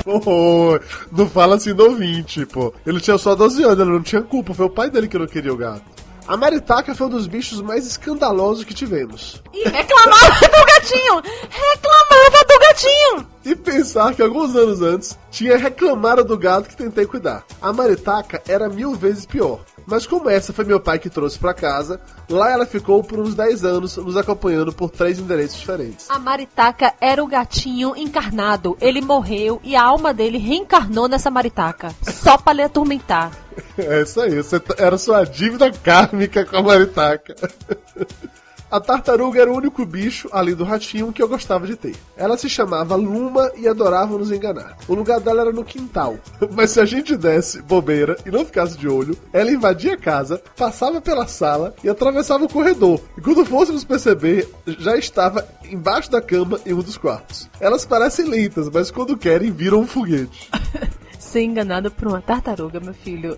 Oh, 0.06 0.80
não 1.12 1.28
fala 1.28 1.56
assim 1.56 1.74
do 1.74 1.84
ouvinte, 1.84 2.46
pô. 2.46 2.72
Ele 2.86 3.02
tinha 3.02 3.18
só 3.18 3.34
12 3.34 3.64
anos, 3.64 3.80
ele 3.80 3.90
não 3.90 4.04
tinha 4.04 4.22
culpa, 4.22 4.54
foi 4.54 4.68
o 4.68 4.70
pai 4.70 4.92
dele 4.92 5.08
que 5.08 5.18
não 5.18 5.26
queria 5.26 5.52
o 5.52 5.58
gato. 5.58 5.82
A 6.28 6.36
maritaca 6.38 6.94
foi 6.94 7.08
um 7.08 7.10
dos 7.10 7.26
bichos 7.26 7.62
mais 7.62 7.88
escandalosos 7.88 8.64
que 8.64 8.74
tivemos. 8.74 9.42
E 9.54 9.64
reclamava 9.68 10.40
do 10.46 10.67
gatinho! 10.88 11.22
Reclamava 11.50 12.46
do 12.48 12.60
gatinho! 12.60 13.27
E 13.46 13.56
pensar 13.56 14.13
que 14.13 14.22
alguns 14.22 14.56
anos 14.56 14.82
antes 14.82 15.17
tinha 15.32 15.58
reclamado 15.58 16.24
do 16.24 16.38
gato 16.38 16.70
que 16.70 16.75
tentei 16.75 17.06
cuidar. 17.06 17.46
A 17.62 17.72
maritaca 17.72 18.41
era 18.48 18.70
mil 18.70 18.94
vezes 18.96 19.25
pior. 19.25 19.62
Mas 19.86 20.06
como 20.06 20.29
essa 20.29 20.51
foi 20.51 20.65
meu 20.65 20.82
pai 20.82 21.00
que 21.00 21.10
trouxe 21.10 21.39
para 21.39 21.53
casa, 21.53 22.01
lá 22.29 22.51
ela 22.51 22.65
ficou 22.65 23.01
por 23.01 23.20
uns 23.20 23.36
10 23.36 23.63
anos 23.63 23.96
nos 23.96 24.17
acompanhando 24.17 24.74
por 24.74 24.89
três 24.89 25.17
endereços 25.17 25.60
diferentes. 25.60 26.10
A 26.10 26.20
maritaca 26.20 26.94
era 27.00 27.24
o 27.24 27.27
gatinho 27.27 27.96
encarnado. 27.96 28.77
Ele 28.82 29.00
morreu 29.00 29.62
e 29.63 29.77
a 29.77 29.84
alma 29.84 30.13
dele 30.13 30.38
reencarnou 30.38 31.08
nessa 31.08 31.32
maritaca. 31.32 31.96
Só 32.01 32.38
pra 32.38 32.53
lhe 32.53 32.63
atormentar. 32.63 33.32
É 33.75 34.03
isso 34.03 34.22
aí, 34.22 34.34
era 34.77 35.00
sua 35.00 35.24
dívida 35.24 35.72
kármica 35.72 36.46
com 36.46 36.58
a 36.58 36.62
maritaca. 36.62 37.36
A 38.70 38.82
tartaruga 38.82 39.42
era 39.42 39.52
o 39.52 39.56
único 39.56 39.86
bicho, 39.86 40.28
além 40.32 40.54
do 40.54 40.66
ratinho, 40.66 41.14
que 41.14 41.24
eu 41.24 41.28
gostava 41.28 41.66
de 41.66 41.78
ter. 41.78 41.96
Ela 42.18 42.38
se 42.38 42.50
chamava 42.50 42.96
Luma 42.96 43.50
e 43.56 43.66
adorava 43.66 44.18
nos 44.18 44.30
enganar. 44.30 44.78
O 44.90 44.94
lugar 44.94 45.22
dela 45.22 45.42
era 45.42 45.52
no 45.54 45.64
quintal. 45.64 46.18
Mas 46.52 46.72
se 46.72 46.82
a 46.82 46.86
gente 46.86 47.16
desse 47.16 47.62
bobeira 47.62 48.18
e 48.26 48.32
não 48.32 48.46
ficasse 48.46 48.78
de 48.78 48.88
olho, 48.88 49.18
ela 49.32 49.52
invadia 49.52 49.94
a 49.94 49.98
casa, 49.98 50.42
passava 50.58 51.00
pela 51.00 51.28
sala 51.28 51.74
e 51.82 51.90
atravessava 51.90 52.44
o 52.44 52.52
corredor. 52.52 53.00
E 53.18 53.22
quando 53.22 53.46
fôssemos 53.46 53.86
perceber, 53.86 54.50
já 54.80 54.98
estava 54.98 55.48
embaixo 55.64 56.12
da 56.12 56.22
cama 56.22 56.60
em 56.66 56.74
um 56.74 56.82
dos 56.82 56.98
quartos. 56.98 57.50
Elas 57.62 57.86
parecem 57.86 58.26
lentas, 58.26 58.70
mas 58.70 58.92
quando 58.92 59.16
querem, 59.16 59.50
viram 59.50 59.80
um 59.80 59.88
foguete. 59.88 60.50
Ser 61.28 61.44
enganado 61.44 61.92
por 61.92 62.08
uma 62.08 62.22
tartaruga, 62.22 62.80
meu 62.80 62.94
filho. 62.94 63.38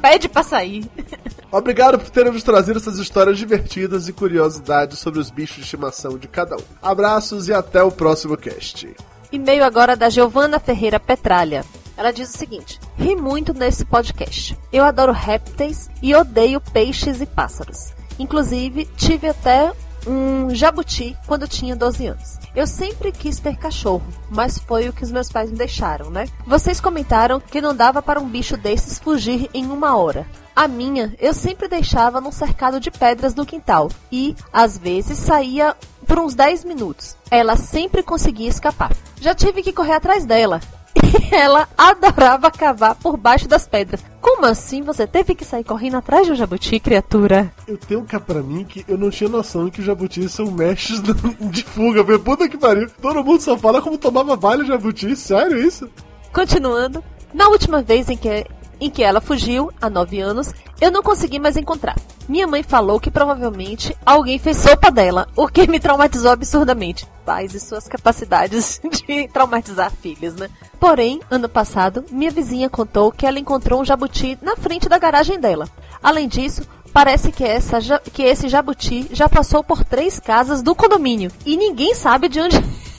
Pede 0.00 0.30
pra 0.30 0.42
sair. 0.42 0.90
Obrigado 1.50 1.98
por 1.98 2.08
terem 2.08 2.32
nos 2.32 2.42
trazido 2.42 2.78
essas 2.78 2.98
histórias 2.98 3.36
divertidas 3.36 4.08
e 4.08 4.14
curiosidades 4.14 4.98
sobre 4.98 5.20
os 5.20 5.30
bichos 5.30 5.56
de 5.56 5.62
estimação 5.64 6.16
de 6.16 6.26
cada 6.26 6.56
um. 6.56 6.62
Abraços 6.80 7.48
e 7.48 7.52
até 7.52 7.82
o 7.82 7.92
próximo 7.92 8.34
cast. 8.34 8.96
E-mail 9.30 9.62
agora 9.62 9.94
da 9.94 10.08
Giovana 10.08 10.58
Ferreira 10.58 10.98
Petralha. 10.98 11.66
Ela 11.98 12.12
diz 12.12 12.34
o 12.34 12.38
seguinte: 12.38 12.80
Ri 12.96 13.14
muito 13.14 13.52
nesse 13.52 13.84
podcast. 13.84 14.58
Eu 14.72 14.82
adoro 14.82 15.12
répteis 15.12 15.90
e 16.02 16.14
odeio 16.14 16.62
peixes 16.72 17.20
e 17.20 17.26
pássaros. 17.26 17.92
Inclusive, 18.18 18.86
tive 18.96 19.28
até 19.28 19.70
um 20.06 20.54
jabuti 20.54 21.16
quando 21.26 21.48
tinha 21.48 21.76
12 21.76 22.06
anos. 22.06 22.38
Eu 22.54 22.66
sempre 22.66 23.12
quis 23.12 23.38
ter 23.38 23.56
cachorro, 23.56 24.06
mas 24.30 24.58
foi 24.58 24.88
o 24.88 24.92
que 24.92 25.02
os 25.02 25.10
meus 25.10 25.30
pais 25.30 25.50
me 25.50 25.56
deixaram, 25.56 26.10
né? 26.10 26.26
Vocês 26.46 26.80
comentaram 26.80 27.40
que 27.40 27.60
não 27.60 27.74
dava 27.74 28.02
para 28.02 28.20
um 28.20 28.28
bicho 28.28 28.56
desses 28.56 28.98
fugir 28.98 29.48
em 29.54 29.66
uma 29.66 29.96
hora. 29.96 30.26
A 30.54 30.68
minha 30.68 31.14
eu 31.18 31.32
sempre 31.32 31.66
deixava 31.66 32.20
num 32.20 32.30
cercado 32.32 32.78
de 32.78 32.90
pedras 32.90 33.34
no 33.34 33.46
quintal 33.46 33.90
e, 34.10 34.36
às 34.52 34.76
vezes, 34.76 35.18
saía 35.18 35.74
por 36.06 36.18
uns 36.18 36.34
10 36.34 36.64
minutos. 36.64 37.16
Ela 37.30 37.56
sempre 37.56 38.02
conseguia 38.02 38.48
escapar. 38.48 38.92
Já 39.20 39.34
tive 39.34 39.62
que 39.62 39.72
correr 39.72 39.94
atrás 39.94 40.26
dela. 40.26 40.60
E 40.94 41.32
ela 41.34 41.68
adorava 41.76 42.50
cavar 42.50 42.94
por 42.96 43.16
baixo 43.16 43.48
das 43.48 43.66
pedras. 43.66 44.04
Como 44.20 44.46
assim 44.46 44.82
você 44.82 45.06
teve 45.06 45.34
que 45.34 45.44
sair 45.44 45.64
correndo 45.64 45.96
atrás 45.96 46.26
de 46.26 46.32
um 46.32 46.36
jabuti, 46.36 46.78
criatura? 46.78 47.52
Eu 47.66 47.78
tenho 47.78 48.02
cá 48.04 48.20
pra 48.20 48.42
mim 48.42 48.64
que 48.64 48.84
eu 48.86 48.98
não 48.98 49.10
tinha 49.10 49.30
noção 49.30 49.70
que 49.70 49.80
os 49.80 49.86
jabutis 49.86 50.32
são 50.32 50.50
mestres 50.50 51.00
de 51.50 51.62
fuga. 51.64 52.04
Meu 52.04 52.20
puta 52.20 52.48
que 52.48 52.58
pariu. 52.58 52.88
Todo 53.00 53.24
mundo 53.24 53.40
só 53.40 53.56
fala 53.56 53.80
como 53.80 53.98
tomava 53.98 54.36
baile 54.36 54.66
jabuti. 54.66 55.16
Sério 55.16 55.58
isso? 55.58 55.88
Continuando. 56.32 57.02
Na 57.32 57.48
última 57.48 57.82
vez 57.82 58.10
em 58.10 58.16
que 58.16 58.46
em 58.82 58.90
que 58.90 59.02
ela 59.04 59.20
fugiu, 59.20 59.70
há 59.80 59.88
nove 59.88 60.18
anos, 60.18 60.52
eu 60.80 60.90
não 60.90 61.04
consegui 61.04 61.38
mais 61.38 61.56
encontrar. 61.56 61.96
Minha 62.28 62.48
mãe 62.48 62.64
falou 62.64 62.98
que 62.98 63.12
provavelmente 63.12 63.96
alguém 64.04 64.40
fez 64.40 64.56
sopa 64.56 64.90
dela, 64.90 65.28
o 65.36 65.46
que 65.46 65.68
me 65.68 65.78
traumatizou 65.78 66.32
absurdamente. 66.32 67.06
Pais 67.24 67.54
e 67.54 67.60
suas 67.60 67.88
capacidades 67.88 68.80
de 69.06 69.28
traumatizar 69.28 69.90
filhos, 69.90 70.34
né? 70.34 70.48
Porém, 70.78 71.20
ano 71.30 71.48
passado, 71.48 72.04
minha 72.10 72.30
vizinha 72.30 72.68
contou 72.68 73.12
que 73.12 73.26
ela 73.26 73.38
encontrou 73.38 73.80
um 73.80 73.84
jabuti 73.84 74.38
na 74.42 74.56
frente 74.56 74.88
da 74.88 74.98
garagem 74.98 75.38
dela. 75.38 75.68
Além 76.02 76.26
disso, 76.28 76.62
parece 76.92 77.32
que, 77.32 77.44
essa, 77.44 77.78
que 78.12 78.22
esse 78.22 78.48
jabuti 78.48 79.08
já 79.12 79.28
passou 79.28 79.62
por 79.62 79.84
três 79.84 80.18
casas 80.18 80.62
do 80.62 80.74
condomínio 80.74 81.30
e 81.46 81.56
ninguém 81.56 81.94
sabe 81.94 82.28
de 82.28 82.40
onde, 82.40 82.56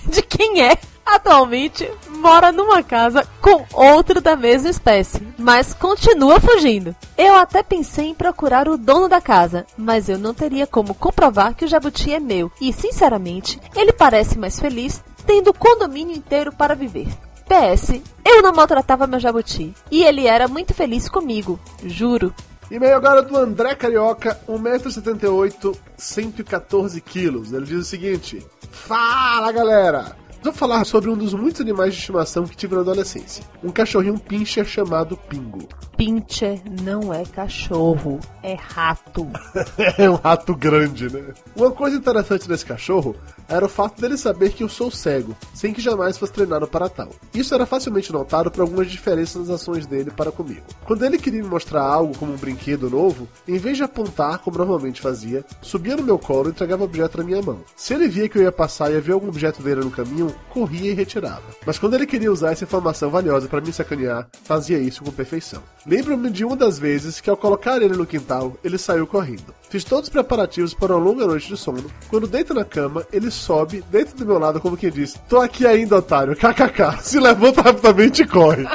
de 0.07 0.21
quem 0.21 0.61
é 0.61 0.77
atualmente 1.05 1.89
mora 2.07 2.51
numa 2.51 2.81
casa 2.81 3.27
com 3.41 3.65
outro 3.73 4.21
da 4.21 4.35
mesma 4.35 4.69
espécie, 4.69 5.21
mas 5.37 5.73
continua 5.73 6.39
fugindo. 6.39 6.95
Eu 7.17 7.35
até 7.35 7.61
pensei 7.61 8.07
em 8.07 8.15
procurar 8.15 8.67
o 8.67 8.77
dono 8.77 9.09
da 9.09 9.19
casa, 9.19 9.65
mas 9.77 10.07
eu 10.07 10.17
não 10.17 10.33
teria 10.33 10.65
como 10.65 10.93
comprovar 10.93 11.53
que 11.53 11.65
o 11.65 11.67
jabuti 11.67 12.13
é 12.13 12.19
meu, 12.19 12.51
e 12.61 12.71
sinceramente, 12.71 13.59
ele 13.75 13.91
parece 13.91 14.37
mais 14.37 14.59
feliz 14.59 15.03
tendo 15.25 15.49
o 15.49 15.53
condomínio 15.53 16.15
inteiro 16.15 16.51
para 16.51 16.75
viver. 16.75 17.07
PS, 17.45 18.01
eu 18.25 18.41
não 18.41 18.53
maltratava 18.53 19.05
meu 19.05 19.19
jabuti, 19.19 19.73
e 19.91 20.03
ele 20.03 20.27
era 20.27 20.47
muito 20.47 20.73
feliz 20.73 21.09
comigo, 21.09 21.59
juro. 21.83 22.33
E-mail 22.73 22.95
agora 22.95 23.21
do 23.21 23.37
André 23.37 23.75
Carioca, 23.75 24.35
1,78m, 24.49 25.77
114 25.95 26.99
quilos. 27.01 27.53
Ele 27.53 27.67
diz 27.67 27.77
o 27.77 27.83
seguinte: 27.83 28.43
Fala 28.71 29.51
galera! 29.51 30.22
Vou 30.43 30.51
falar 30.51 30.83
sobre 30.83 31.09
um 31.09 31.15
dos 31.15 31.33
muitos 31.33 31.61
animais 31.61 31.93
de 31.93 32.01
estimação 32.01 32.45
que 32.45 32.57
tive 32.57 32.75
na 32.75 32.81
adolescência. 32.81 33.45
Um 33.63 33.71
cachorrinho 33.71 34.19
pincher 34.19 34.65
chamado 34.65 35.15
Pingo. 35.15 35.69
Pincher 35.95 36.61
não 36.81 37.13
é 37.13 37.23
cachorro, 37.23 38.19
é 38.41 38.53
rato. 38.53 39.25
é 39.97 40.09
um 40.09 40.15
rato 40.15 40.53
grande, 40.53 41.09
né? 41.09 41.33
Uma 41.55 41.71
coisa 41.71 41.95
interessante 41.95 42.45
desse 42.45 42.65
cachorro 42.65 43.15
era 43.47 43.65
o 43.65 43.69
fato 43.69 44.01
dele 44.01 44.17
saber 44.17 44.51
que 44.51 44.63
eu 44.63 44.67
sou 44.67 44.91
cego, 44.91 45.33
sem 45.53 45.73
que 45.73 45.79
jamais 45.79 46.17
fosse 46.17 46.33
treinado 46.33 46.67
para 46.67 46.89
tal. 46.89 47.09
Isso 47.33 47.53
era 47.55 47.65
facilmente 47.65 48.11
notado 48.11 48.51
por 48.51 48.61
algumas 48.61 48.91
diferenças 48.91 49.47
nas 49.47 49.61
ações 49.61 49.85
dele 49.85 50.11
para 50.11 50.31
comigo. 50.31 50.63
Quando 50.85 51.05
ele 51.05 51.17
queria 51.17 51.41
me 51.41 51.47
mostrar 51.47 51.83
algo 51.83 52.17
como 52.17 52.33
um 52.33 52.37
brinquedo 52.37 52.89
novo, 52.89 53.29
em 53.47 53.57
vez 53.57 53.77
de 53.77 53.83
apontar 53.83 54.39
como 54.39 54.57
normalmente 54.57 54.99
fazia, 54.99 55.45
subia 55.61 55.95
no 55.95 56.03
meu 56.03 56.19
colo 56.19 56.49
e 56.49 56.51
entregava 56.51 56.81
o 56.81 56.85
objeto 56.85 57.19
na 57.19 57.23
minha 57.23 57.41
mão. 57.41 57.61
Se 57.77 57.93
ele 57.93 58.09
via 58.09 58.27
que 58.27 58.37
eu 58.37 58.41
ia 58.41 58.51
passar 58.51 58.91
e 58.91 58.97
havia 58.97 59.13
algum 59.13 59.29
objeto 59.29 59.61
dele 59.61 59.81
no 59.81 59.91
caminho, 59.91 60.32
corria 60.49 60.91
e 60.91 60.93
retirava. 60.93 61.43
Mas 61.65 61.79
quando 61.79 61.95
ele 61.95 62.05
queria 62.05 62.31
usar 62.31 62.51
essa 62.51 62.63
informação 62.63 63.09
valiosa 63.09 63.47
para 63.47 63.61
me 63.61 63.71
sacanear, 63.71 64.27
fazia 64.43 64.77
isso 64.77 65.03
com 65.03 65.11
perfeição. 65.11 65.61
Lembro-me 65.85 66.29
de 66.29 66.45
uma 66.45 66.55
das 66.55 66.77
vezes 66.77 67.19
que 67.19 67.29
ao 67.29 67.37
colocar 67.37 67.81
ele 67.81 67.95
no 67.95 68.05
quintal, 68.05 68.55
ele 68.63 68.77
saiu 68.77 69.07
correndo. 69.07 69.53
Fiz 69.69 69.83
todos 69.83 70.07
os 70.07 70.13
preparativos 70.13 70.73
para 70.73 70.95
uma 70.95 71.03
longa 71.03 71.25
noite 71.25 71.47
de 71.47 71.57
sono. 71.57 71.89
Quando 72.09 72.27
deito 72.27 72.53
na 72.53 72.63
cama, 72.63 73.05
ele 73.11 73.31
sobe 73.31 73.83
dentro 73.89 74.15
do 74.15 74.25
meu 74.25 74.37
lado 74.37 74.59
como 74.59 74.77
quem 74.77 74.91
diz: 74.91 75.19
Tô 75.27 75.41
aqui 75.41 75.65
ainda, 75.65 75.97
otário. 75.97 76.35
KKK. 76.37 77.01
Se 77.01 77.19
levanta 77.19 77.61
rapidamente 77.61 78.21
e 78.21 78.27
corre. 78.27 78.65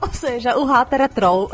Ou 0.00 0.12
seja, 0.12 0.56
o 0.56 0.64
rato 0.64 0.94
era 0.94 1.08
troll. 1.08 1.50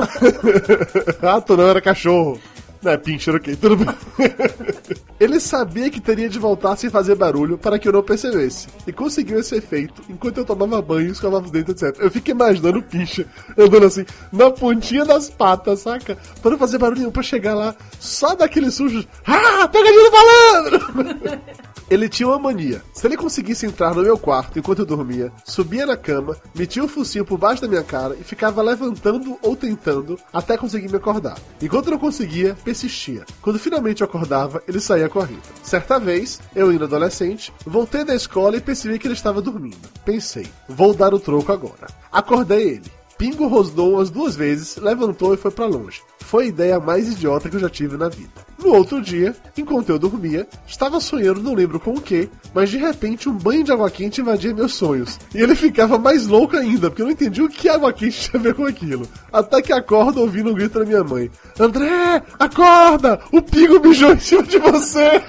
rato 1.21 1.57
não, 1.57 1.69
era 1.69 1.81
cachorro. 1.81 2.41
É, 2.85 2.97
pincher, 2.97 3.35
ok, 3.35 3.57
tudo 3.57 3.77
bem. 3.77 3.95
Ele 5.19 5.41
sabia 5.41 5.91
que 5.91 6.01
teria 6.01 6.29
de 6.29 6.39
voltar 6.39 6.77
sem 6.77 6.89
fazer 6.89 7.17
barulho 7.17 7.59
para 7.59 7.79
que 7.79 7.89
eu 7.89 7.93
não 7.93 8.03
percebesse. 8.03 8.69
E 8.87 8.93
conseguiu 8.93 9.41
esse 9.41 9.57
efeito 9.57 10.03
enquanto 10.09 10.39
eu 10.39 10.45
tomava 10.45 10.81
banho, 10.81 11.11
escovava 11.11 11.45
os 11.45 11.51
dentes, 11.51 11.83
etc. 11.83 12.01
Eu 12.01 12.11
fiquei 12.11 12.33
imaginando 12.33 12.79
o 12.79 12.83
pincher 12.83 13.27
andando 13.57 13.87
assim, 13.87 14.07
na 14.33 14.51
pontinha 14.51 15.05
das 15.05 15.29
patas, 15.29 15.81
saca? 15.81 16.17
Pra 16.41 16.53
não 16.53 16.59
fazer 16.59 16.79
barulho 16.79 17.01
nenhum, 17.01 17.11
pra 17.11 17.23
chegar 17.23 17.55
lá, 17.55 17.75
só 17.99 18.35
daquele 18.37 18.71
sujo. 18.71 19.05
Ah, 19.27 19.67
pegadinha 19.69 20.05
do 20.05 20.13
malandro! 20.13 21.41
Ele 21.91 22.09
tinha 22.09 22.29
uma 22.29 22.39
mania. 22.39 22.83
Se 22.93 23.07
ele 23.07 23.17
conseguisse 23.17 23.65
entrar 23.65 23.95
no 23.95 24.03
meu 24.03 24.19
quarto 24.19 24.59
enquanto 24.59 24.81
eu 24.81 24.87
dormia, 24.87 25.33
subia 25.45 25.87
na 25.87 25.97
cama, 25.97 26.37
metia 26.55 26.85
o 26.85 26.89
focinho 26.89 27.25
por 27.25 27.39
baixo 27.39 27.63
da 27.63 27.69
minha 27.69 27.83
cara 27.83 28.17
e 28.21 28.25
ficava 28.25 28.61
levantando 28.61 29.39
ou 29.43 29.57
tentando 29.57 30.19
até 30.33 30.57
conseguir 30.57 30.89
me 30.89 30.97
acordar. 30.97 31.39
Enquanto 31.63 31.91
não 31.91 31.99
conseguia, 31.99 32.57
persistia. 32.63 33.25
Quando 33.41 33.59
finalmente 33.59 34.03
eu 34.03 34.07
acordava, 34.07 34.63
ele 34.69 34.81
saía 34.81 35.09
correndo. 35.09 35.43
Certa 35.63 35.99
vez, 35.99 36.41
eu 36.55 36.73
indo 36.73 36.85
adolescente, 36.85 37.53
voltei 37.65 38.05
da 38.05 38.15
escola 38.15 38.57
e 38.57 38.61
percebi 38.61 38.99
que 38.99 39.07
ele 39.07 39.15
estava 39.15 39.41
dormindo. 39.41 39.89
Pensei, 40.05 40.47
vou 40.69 40.93
dar 40.93 41.15
o 41.15 41.21
troco 41.21 41.53
agora. 41.53 41.89
Acordei 42.13 42.69
ele. 42.69 42.98
Pingo 43.19 43.49
rosnou 43.49 43.95
umas 43.95 44.11
duas 44.11 44.37
vezes, 44.37 44.77
levantou 44.77 45.35
e 45.35 45.37
foi 45.37 45.51
para 45.51 45.67
longe. 45.67 46.01
Foi 46.21 46.45
a 46.45 46.49
ideia 46.49 46.79
mais 46.79 47.11
idiota 47.11 47.51
que 47.51 47.57
eu 47.57 47.61
já 47.61 47.69
tive 47.69 47.97
na 47.97 48.09
vida. 48.09 48.31
No 48.63 48.73
outro 48.73 49.03
dia, 49.03 49.35
enquanto 49.57 49.89
eu 49.89 49.99
dormia, 49.99 50.47
estava 50.69 51.01
sonhando, 51.01 51.43
não 51.43 51.53
lembro 51.53 51.81
com 51.81 51.95
o 51.95 52.01
que, 52.01 52.29
mas 52.55 52.71
de 52.71 52.77
repente 52.77 53.29
um 53.29 53.33
banho 53.33 53.65
de 53.65 53.73
água 53.73 53.91
quente 53.91 54.21
invadia 54.21 54.55
meus 54.55 54.75
sonhos. 54.75 55.19
E 55.35 55.39
ele 55.39 55.57
ficava 55.57 55.99
mais 55.99 56.29
louco 56.29 56.57
ainda, 56.57 56.91
porque 56.91 57.03
eu 57.03 57.07
não 57.07 57.13
entendi 57.13 57.43
o 57.43 57.49
que 57.49 57.69
água 57.69 57.93
quente 57.93 58.31
tinha 58.31 58.39
a 58.39 58.43
ver 58.43 58.55
com 58.55 58.65
aquilo. 58.65 59.09
Até 59.33 59.63
que 59.63 59.73
acordo 59.73 60.21
ouvindo 60.21 60.51
um 60.51 60.55
grito 60.55 60.79
da 60.79 60.85
minha 60.85 61.03
mãe: 61.03 61.29
André, 61.59 62.23
acorda! 62.39 63.21
O 63.33 63.43
pingo 63.43 63.81
mijou 63.81 64.13
em 64.13 64.21
cima 64.21 64.45
de 64.45 64.59
você! 64.59 65.21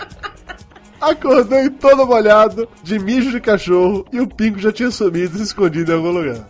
Acordei 1.02 1.70
todo 1.72 2.06
molhado, 2.06 2.68
de 2.84 3.00
mijo 3.00 3.32
de 3.32 3.40
cachorro, 3.40 4.06
e 4.12 4.20
o 4.20 4.28
pingo 4.28 4.60
já 4.60 4.72
tinha 4.72 4.92
sumido 4.92 5.36
e 5.36 5.38
se 5.40 5.44
escondido 5.46 5.92
em 5.92 5.96
algum 5.96 6.12
lugar. 6.12 6.46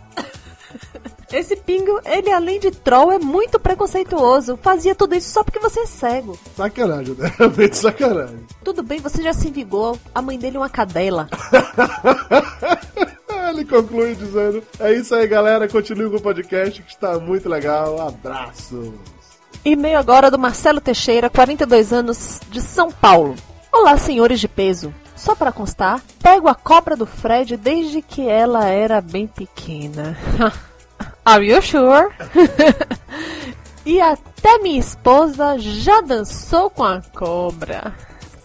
Esse 1.32 1.54
pingo, 1.54 2.00
ele 2.04 2.30
além 2.30 2.58
de 2.58 2.72
troll, 2.72 3.12
é 3.12 3.18
muito 3.18 3.60
preconceituoso. 3.60 4.58
Fazia 4.60 4.94
tudo 4.94 5.14
isso 5.14 5.30
só 5.30 5.44
porque 5.44 5.60
você 5.60 5.80
é 5.80 5.86
cego. 5.86 6.36
Sacanagem, 6.56 7.14
né? 7.14 7.32
Realmente 7.38 7.76
sacanagem. 7.76 8.40
Tudo 8.64 8.82
bem, 8.82 8.98
você 8.98 9.22
já 9.22 9.32
se 9.32 9.50
vingou. 9.50 9.96
A 10.12 10.20
mãe 10.20 10.38
dele 10.38 10.56
é 10.56 10.60
uma 10.60 10.68
cadela. 10.68 11.28
Ele 13.50 13.64
conclui 13.64 14.14
dizendo: 14.14 14.62
É 14.78 14.92
isso 14.92 15.14
aí, 15.14 15.26
galera. 15.26 15.68
Continue 15.68 16.10
com 16.10 16.16
o 16.16 16.20
podcast 16.20 16.82
que 16.82 16.92
está 16.92 17.18
muito 17.18 17.48
legal. 17.48 18.00
Abraços. 18.00 18.92
E-mail 19.64 19.98
agora 19.98 20.30
do 20.30 20.38
Marcelo 20.38 20.80
Teixeira, 20.80 21.28
42 21.28 21.92
anos, 21.92 22.40
de 22.50 22.60
São 22.60 22.90
Paulo. 22.90 23.34
Olá, 23.72 23.96
senhores 23.98 24.40
de 24.40 24.48
peso. 24.48 24.94
Só 25.14 25.34
para 25.34 25.52
constar, 25.52 26.00
pego 26.22 26.48
a 26.48 26.54
cobra 26.54 26.96
do 26.96 27.04
Fred 27.04 27.56
desde 27.56 28.00
que 28.00 28.26
ela 28.26 28.66
era 28.66 29.00
bem 29.00 29.26
pequena. 29.26 30.16
Are 31.24 31.46
you 31.46 31.60
sure? 31.60 32.08
e 33.84 34.00
até 34.00 34.58
minha 34.58 34.80
esposa 34.80 35.58
já 35.58 36.00
dançou 36.00 36.70
com 36.70 36.84
a 36.84 37.02
cobra. 37.14 37.94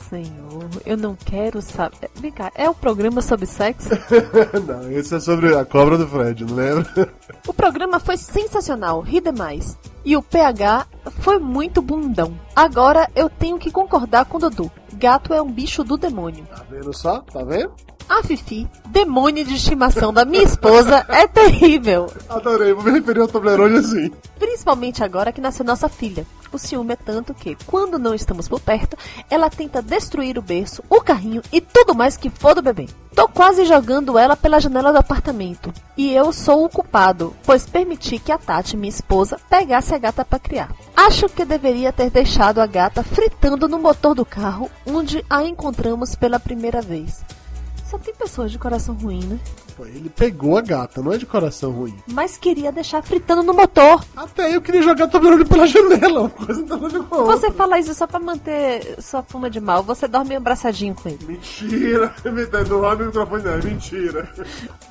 Senhor, 0.09 0.69
eu 0.85 0.95
não 0.95 1.15
quero 1.15 1.61
saber. 1.61 2.09
Vem 2.15 2.31
cá, 2.31 2.51
é 2.53 2.69
um 2.69 2.73
programa 2.73 3.21
sobre 3.21 3.45
sexo? 3.45 3.89
não, 4.67 4.91
esse 4.91 5.15
é 5.15 5.19
sobre 5.19 5.55
a 5.55 5.65
cobra 5.65 5.97
do 5.97 6.07
Fred, 6.07 6.45
não 6.45 6.55
lembra? 6.55 7.13
O 7.47 7.53
programa 7.53 7.99
foi 7.99 8.17
sensacional, 8.17 9.01
ri 9.01 9.19
demais. 9.19 9.77
E 10.03 10.15
o 10.15 10.21
PH 10.21 10.85
foi 11.21 11.39
muito 11.39 11.81
bundão. 11.81 12.39
Agora 12.55 13.09
eu 13.15 13.29
tenho 13.29 13.57
que 13.57 13.71
concordar 13.71 14.25
com 14.25 14.37
o 14.37 14.39
Dudu. 14.39 14.71
Gato 14.93 15.33
é 15.33 15.41
um 15.41 15.51
bicho 15.51 15.83
do 15.83 15.97
demônio. 15.97 16.45
Tá 16.45 16.63
vendo 16.69 16.93
só? 16.93 17.19
Tá 17.21 17.43
vendo? 17.43 17.73
A 18.07 18.21
Fifi, 18.21 18.67
demônio 18.87 19.43
de 19.43 19.55
estimação 19.55 20.13
da 20.13 20.23
minha 20.25 20.43
esposa, 20.43 21.03
é 21.09 21.27
terrível. 21.27 22.11
Adorei, 22.29 22.71
vou 22.71 22.83
me 22.83 22.91
referir 22.91 23.19
ao 23.19 23.27
Toblerone 23.27 23.79
assim. 23.79 24.11
Principalmente 24.37 25.03
agora 25.03 25.31
que 25.31 25.41
nasceu 25.41 25.65
nossa 25.65 25.89
filha. 25.89 26.25
O 26.51 26.57
ciúme 26.57 26.93
é 26.93 26.95
tanto 26.95 27.33
que, 27.33 27.57
quando 27.65 27.97
não 27.97 28.13
estamos 28.13 28.47
por 28.47 28.61
perto, 28.61 28.95
ela 29.29 29.49
tenta 29.49 29.81
destruir 29.81 30.37
o 30.37 30.41
berço, 30.41 30.83
o 30.87 31.01
carrinho 31.01 31.41
e 31.51 31.59
tudo 31.59 31.95
mais 31.95 32.15
que 32.15 32.29
for 32.29 32.53
do 32.53 32.61
bebê. 32.61 32.87
Tô 33.15 33.27
quase 33.27 33.65
jogando 33.65 34.17
ela 34.17 34.37
pela 34.37 34.59
janela 34.59 34.91
do 34.91 34.99
apartamento. 34.99 35.73
E 35.97 36.13
eu 36.13 36.31
sou 36.31 36.63
o 36.63 36.69
culpado, 36.69 37.35
pois 37.43 37.65
permiti 37.65 38.19
que 38.19 38.31
a 38.31 38.37
Tati, 38.37 38.77
minha 38.77 38.89
esposa, 38.89 39.39
pegasse 39.49 39.93
a 39.95 39.97
gata 39.97 40.23
para 40.23 40.39
criar. 40.39 40.69
Acho 40.95 41.27
que 41.27 41.43
deveria 41.43 41.91
ter 41.91 42.09
deixado 42.11 42.59
a 42.59 42.67
gata 42.67 43.03
fritando 43.03 43.67
no 43.67 43.79
motor 43.79 44.13
do 44.13 44.23
carro, 44.23 44.69
onde 44.85 45.25
a 45.29 45.43
encontramos 45.43 46.15
pela 46.15 46.39
primeira 46.39 46.81
vez. 46.81 47.25
Só 47.89 47.99
tem 47.99 48.13
pessoas 48.15 48.51
de 48.51 48.57
coração 48.57 48.95
ruim, 48.95 49.23
né? 49.25 49.39
Pô, 49.77 49.85
ele 49.85 50.09
pegou 50.09 50.57
a 50.57 50.61
gata, 50.61 51.01
não 51.01 51.13
é 51.13 51.17
de 51.17 51.25
coração 51.25 51.71
ruim. 51.71 51.95
Mas 52.07 52.35
queria 52.37 52.71
deixar 52.71 53.03
fritando 53.03 53.43
no 53.43 53.53
motor. 53.53 54.03
Até 54.15 54.55
eu 54.55 54.61
queria 54.61 54.81
jogar 54.81 55.07
Toblerone 55.07 55.45
pela 55.45 55.67
janela, 55.67 56.21
uma 56.21 56.29
coisa 56.29 56.61
não 56.61 56.79
tá 56.79 56.99
com 56.99 57.15
a 57.15 57.17
outra. 57.19 57.37
Você 57.37 57.51
fala 57.51 57.79
isso 57.79 57.93
só 57.93 58.07
pra 58.07 58.19
manter 58.19 58.95
sua 59.01 59.21
fuma 59.21 59.49
de 59.49 59.59
mal. 59.59 59.83
Você 59.83 60.07
dorme 60.07 60.35
abraçadinho 60.35 60.95
com 60.95 61.09
ele. 61.09 61.19
Mentira, 61.27 62.13
não 62.67 62.85
abre 62.85 63.03
o 63.03 63.07
microfone 63.07 63.43
não, 63.43 63.53
é 63.53 63.61
mentira. 63.61 64.29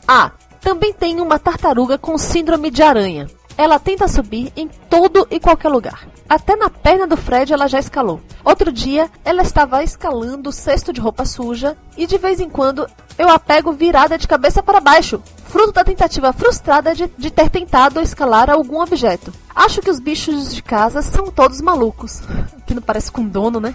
Ah, 0.06 0.30
também 0.60 0.92
tem 0.92 1.20
uma 1.20 1.38
tartaruga 1.38 1.98
com 1.98 2.16
síndrome 2.16 2.70
de 2.70 2.82
aranha. 2.82 3.26
Ela 3.56 3.78
tenta 3.78 4.08
subir 4.08 4.52
em 4.56 4.68
todo 4.68 5.26
e 5.30 5.38
qualquer 5.38 5.68
lugar. 5.68 6.06
Até 6.28 6.56
na 6.56 6.70
perna 6.70 7.06
do 7.06 7.16
Fred 7.16 7.52
ela 7.52 7.68
já 7.68 7.78
escalou. 7.78 8.20
Outro 8.44 8.72
dia, 8.72 9.10
ela 9.24 9.42
estava 9.42 9.82
escalando 9.82 10.50
o 10.50 10.52
cesto 10.52 10.92
de 10.92 11.00
roupa 11.00 11.24
suja 11.24 11.76
e 11.96 12.06
de 12.06 12.18
vez 12.18 12.40
em 12.40 12.48
quando 12.48 12.86
eu 13.18 13.28
a 13.28 13.38
pego 13.38 13.72
virada 13.72 14.18
de 14.18 14.26
cabeça 14.26 14.62
para 14.62 14.80
baixo, 14.80 15.22
fruto 15.44 15.72
da 15.72 15.84
tentativa 15.84 16.32
frustrada 16.32 16.94
de, 16.94 17.08
de 17.16 17.30
ter 17.30 17.48
tentado 17.48 18.00
escalar 18.00 18.50
algum 18.50 18.80
objeto. 18.80 19.32
Acho 19.54 19.80
que 19.80 19.90
os 19.90 20.00
bichos 20.00 20.52
de 20.52 20.62
casa 20.62 21.00
são 21.00 21.26
todos 21.30 21.60
malucos. 21.60 22.20
Que 22.66 22.72
não 22.72 22.80
parece 22.80 23.12
com 23.12 23.28
dono, 23.28 23.60
né? 23.60 23.74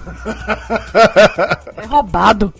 É 1.78 1.86
roubado. 1.86 2.52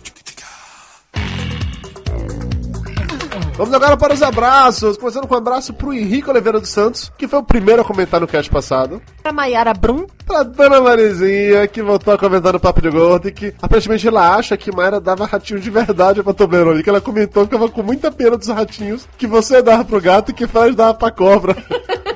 Vamos 3.60 3.74
agora 3.74 3.94
para 3.94 4.14
os 4.14 4.22
abraços. 4.22 4.96
Começando 4.96 5.26
com 5.26 5.34
um 5.34 5.36
abraço 5.36 5.74
pro 5.74 5.92
Henrique 5.92 6.30
Oliveira 6.30 6.58
dos 6.58 6.70
Santos, 6.70 7.12
que 7.18 7.28
foi 7.28 7.40
o 7.40 7.42
primeiro 7.42 7.82
a 7.82 7.84
comentar 7.84 8.18
no 8.18 8.26
cast 8.26 8.50
passado. 8.50 9.02
Pra 9.22 9.34
Maiara 9.34 9.74
Brum. 9.74 10.06
Pra 10.24 10.42
Dona 10.42 10.80
Marizinha, 10.80 11.68
que 11.68 11.82
voltou 11.82 12.14
a 12.14 12.16
comentar 12.16 12.54
no 12.54 12.58
Papo 12.58 12.80
de 12.80 12.88
Gordo 12.88 13.28
e 13.28 13.32
que 13.32 13.52
aparentemente 13.60 14.08
ela 14.08 14.34
acha 14.34 14.56
que 14.56 14.74
Mayra 14.74 14.98
dava 14.98 15.26
ratinhos 15.26 15.62
de 15.62 15.68
verdade 15.68 16.22
pra 16.22 16.32
Toblerone. 16.32 16.82
Que 16.82 16.88
ela 16.88 17.02
comentou 17.02 17.46
que 17.46 17.50
ficava 17.50 17.70
com 17.70 17.82
muita 17.82 18.10
pena 18.10 18.38
dos 18.38 18.48
ratinhos 18.48 19.06
que 19.18 19.26
você 19.26 19.60
dava 19.60 19.84
pro 19.84 20.00
gato 20.00 20.30
e 20.30 20.34
que 20.34 20.46
Fred 20.46 20.74
dava 20.74 20.94
pra 20.94 21.10
cobra. 21.10 21.54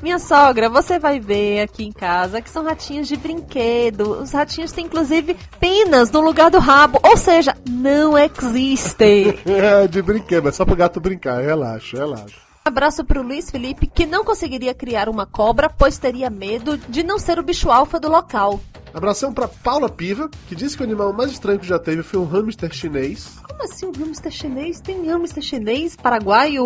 Minha 0.00 0.18
sogra, 0.18 0.68
você 0.68 0.98
vai 0.98 1.18
ver 1.18 1.62
aqui 1.62 1.84
em 1.84 1.92
casa 1.92 2.40
que 2.40 2.48
são 2.48 2.64
ratinhos 2.64 3.08
de 3.08 3.16
brinquedo. 3.16 4.22
Os 4.22 4.32
ratinhos 4.32 4.72
têm 4.72 4.86
inclusive 4.86 5.36
penas 5.58 6.10
no 6.10 6.20
lugar 6.20 6.50
do 6.50 6.58
rabo. 6.58 7.00
Ou 7.02 7.16
seja, 7.16 7.56
não 7.68 8.16
existem. 8.16 9.38
é, 9.44 9.86
de 9.86 10.00
brinquedo, 10.00 10.48
é 10.48 10.52
só 10.52 10.64
pro 10.64 10.76
gato 10.76 11.00
brincar. 11.00 11.42
Relaxa, 11.42 11.98
relaxa. 11.98 12.51
Abraço 12.64 13.04
pro 13.04 13.22
Luiz 13.22 13.50
Felipe, 13.50 13.88
que 13.88 14.06
não 14.06 14.24
conseguiria 14.24 14.72
criar 14.72 15.08
uma 15.08 15.26
cobra, 15.26 15.68
pois 15.68 15.98
teria 15.98 16.30
medo 16.30 16.78
de 16.88 17.02
não 17.02 17.18
ser 17.18 17.38
o 17.38 17.42
bicho 17.42 17.70
alfa 17.70 17.98
do 17.98 18.08
local. 18.08 18.60
Abração 18.94 19.32
pra 19.32 19.48
Paula 19.48 19.88
Piva, 19.88 20.30
que 20.46 20.54
disse 20.54 20.76
que 20.76 20.82
o 20.82 20.86
animal 20.86 21.12
mais 21.12 21.32
estranho 21.32 21.58
que 21.58 21.66
já 21.66 21.78
teve 21.78 22.02
foi 22.02 22.20
um 22.20 22.24
hamster 22.24 22.72
chinês. 22.72 23.38
Como 23.48 23.64
assim 23.64 23.86
um 23.86 23.92
hamster 23.92 24.30
chinês? 24.30 24.80
Tem 24.80 25.06
hamster 25.08 25.42
chinês, 25.42 25.96
paraguaio. 25.96 26.64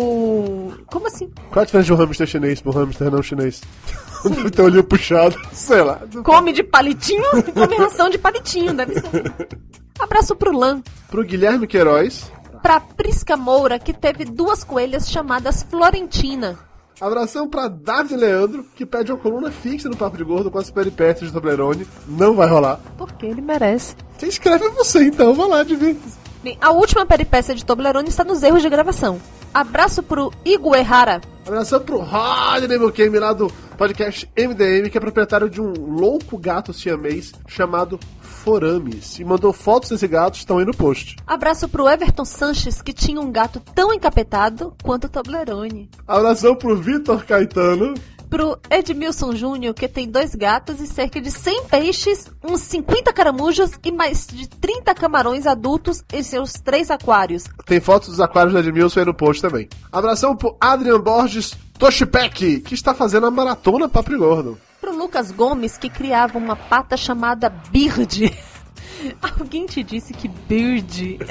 Como 0.87 1.07
assim? 1.07 1.31
Qual 1.49 1.61
a 1.61 1.65
diferença 1.65 1.85
de 1.85 1.93
um 1.93 1.95
hamster 1.95 2.27
chinês 2.27 2.61
pro 2.61 2.71
hamster 2.71 3.09
não 3.09 3.23
chinês? 3.23 3.61
Deve 4.23 4.51
ter 4.51 4.61
o 4.61 4.65
olhinho 4.65 4.83
puxado, 4.83 5.39
sei 5.53 5.81
lá. 5.81 6.01
Come 6.23 6.51
de 6.51 6.63
palitinho? 6.63 7.23
Come 7.53 7.75
ração 7.77 8.09
de 8.09 8.17
palitinho, 8.17 8.73
deve 8.73 8.99
ser. 8.99 9.33
Abraço 9.99 10.35
pro 10.35 10.55
Lan. 10.55 10.81
Pro 11.09 11.23
Guilherme 11.23 11.65
Queiroz. 11.65 12.31
Pra 12.61 12.79
Prisca 12.79 13.37
Moura, 13.37 13.79
que 13.79 13.93
teve 13.93 14.25
duas 14.25 14.63
coelhas 14.63 15.09
chamadas 15.09 15.63
Florentina. 15.63 16.57
Abração 16.99 17.47
pra 17.47 17.67
Davi 17.67 18.15
Leandro, 18.15 18.65
que 18.75 18.85
pede 18.85 19.11
uma 19.11 19.19
coluna 19.19 19.51
fixa 19.51 19.87
no 19.87 19.95
Papo 19.95 20.17
de 20.17 20.23
Gordo 20.23 20.49
com 20.49 20.57
as 20.57 20.71
peripécias 20.71 21.29
de 21.29 21.33
Toblerone. 21.33 21.87
Não 22.07 22.35
vai 22.35 22.49
rolar. 22.49 22.79
Porque 22.97 23.25
ele 23.25 23.41
merece. 23.41 23.95
Quem 24.17 24.29
escreve 24.29 24.65
é 24.65 24.69
você, 24.69 25.03
então. 25.03 25.33
Vai 25.33 25.47
lá, 25.47 25.63
divirta-se. 25.63 26.17
Bem, 26.41 26.57
a 26.59 26.71
última 26.71 27.05
peripécia 27.05 27.53
de 27.53 27.63
Toblerone 27.63 28.09
está 28.09 28.23
nos 28.23 28.41
erros 28.41 28.63
de 28.63 28.69
gravação. 28.69 29.21
Abraço 29.53 30.01
pro 30.01 30.31
Iguerrara. 30.43 31.21
Abração 31.45 31.79
pro 31.79 31.99
Rodney 31.99 32.77
Mukemi 32.77 33.19
lá 33.19 33.31
do 33.31 33.51
podcast 33.77 34.27
MDM, 34.35 34.89
que 34.89 34.97
é 34.97 35.01
proprietário 35.01 35.49
de 35.49 35.61
um 35.61 35.71
louco 35.71 36.37
gato 36.37 36.73
siamês 36.73 37.31
chamado 37.47 37.99
Forames. 38.47 39.19
E 39.19 39.25
mandou 39.25 39.51
fotos 39.51 39.89
desse 39.89 40.07
gato, 40.07 40.35
estão 40.35 40.57
aí 40.57 40.63
no 40.63 40.71
post. 40.71 41.17
Abraço 41.27 41.67
pro 41.67 41.89
Everton 41.89 42.23
Sanches, 42.23 42.81
que 42.81 42.93
tinha 42.93 43.19
um 43.19 43.29
gato 43.29 43.59
tão 43.75 43.93
encapetado 43.93 44.73
quanto 44.81 45.07
o 45.07 45.09
Toblerone. 45.09 45.89
Abração 46.07 46.55
pro 46.55 46.77
Vitor 46.77 47.25
Caetano. 47.25 47.93
Pro 48.29 48.57
Edmilson 48.69 49.35
Júnior, 49.35 49.73
que 49.73 49.85
tem 49.85 50.09
dois 50.09 50.33
gatos 50.33 50.79
e 50.79 50.87
cerca 50.87 51.19
de 51.19 51.29
100 51.29 51.65
peixes, 51.65 52.31
uns 52.41 52.61
50 52.61 53.11
caramujos 53.11 53.71
e 53.83 53.91
mais 53.91 54.25
de 54.27 54.47
30 54.47 54.95
camarões 54.95 55.45
adultos 55.45 56.01
em 56.13 56.23
seus 56.23 56.53
três 56.53 56.89
aquários. 56.89 57.43
Tem 57.65 57.81
fotos 57.81 58.09
dos 58.09 58.21
aquários 58.21 58.53
da 58.53 58.61
Edmilson 58.61 59.01
aí 59.01 59.05
no 59.05 59.13
post 59.13 59.41
também. 59.41 59.67
Abração 59.91 60.37
pro 60.37 60.55
Adrian 60.61 61.01
Borges 61.01 61.53
Toshipek, 61.77 62.61
que 62.61 62.73
está 62.73 62.93
fazendo 62.93 63.27
a 63.27 63.31
maratona 63.31 63.89
Papo 63.89 64.17
Gordo. 64.17 64.57
Pro 64.87 64.95
Lucas 64.95 65.31
Gomes, 65.31 65.77
que 65.77 65.89
criava 65.89 66.37
uma 66.37 66.55
pata 66.55 66.95
chamada 66.95 67.49
Bird. 67.49 68.33
Alguém 69.37 69.65
te 69.65 69.83
disse 69.83 70.13
que 70.13 70.29
Bird 70.29 71.19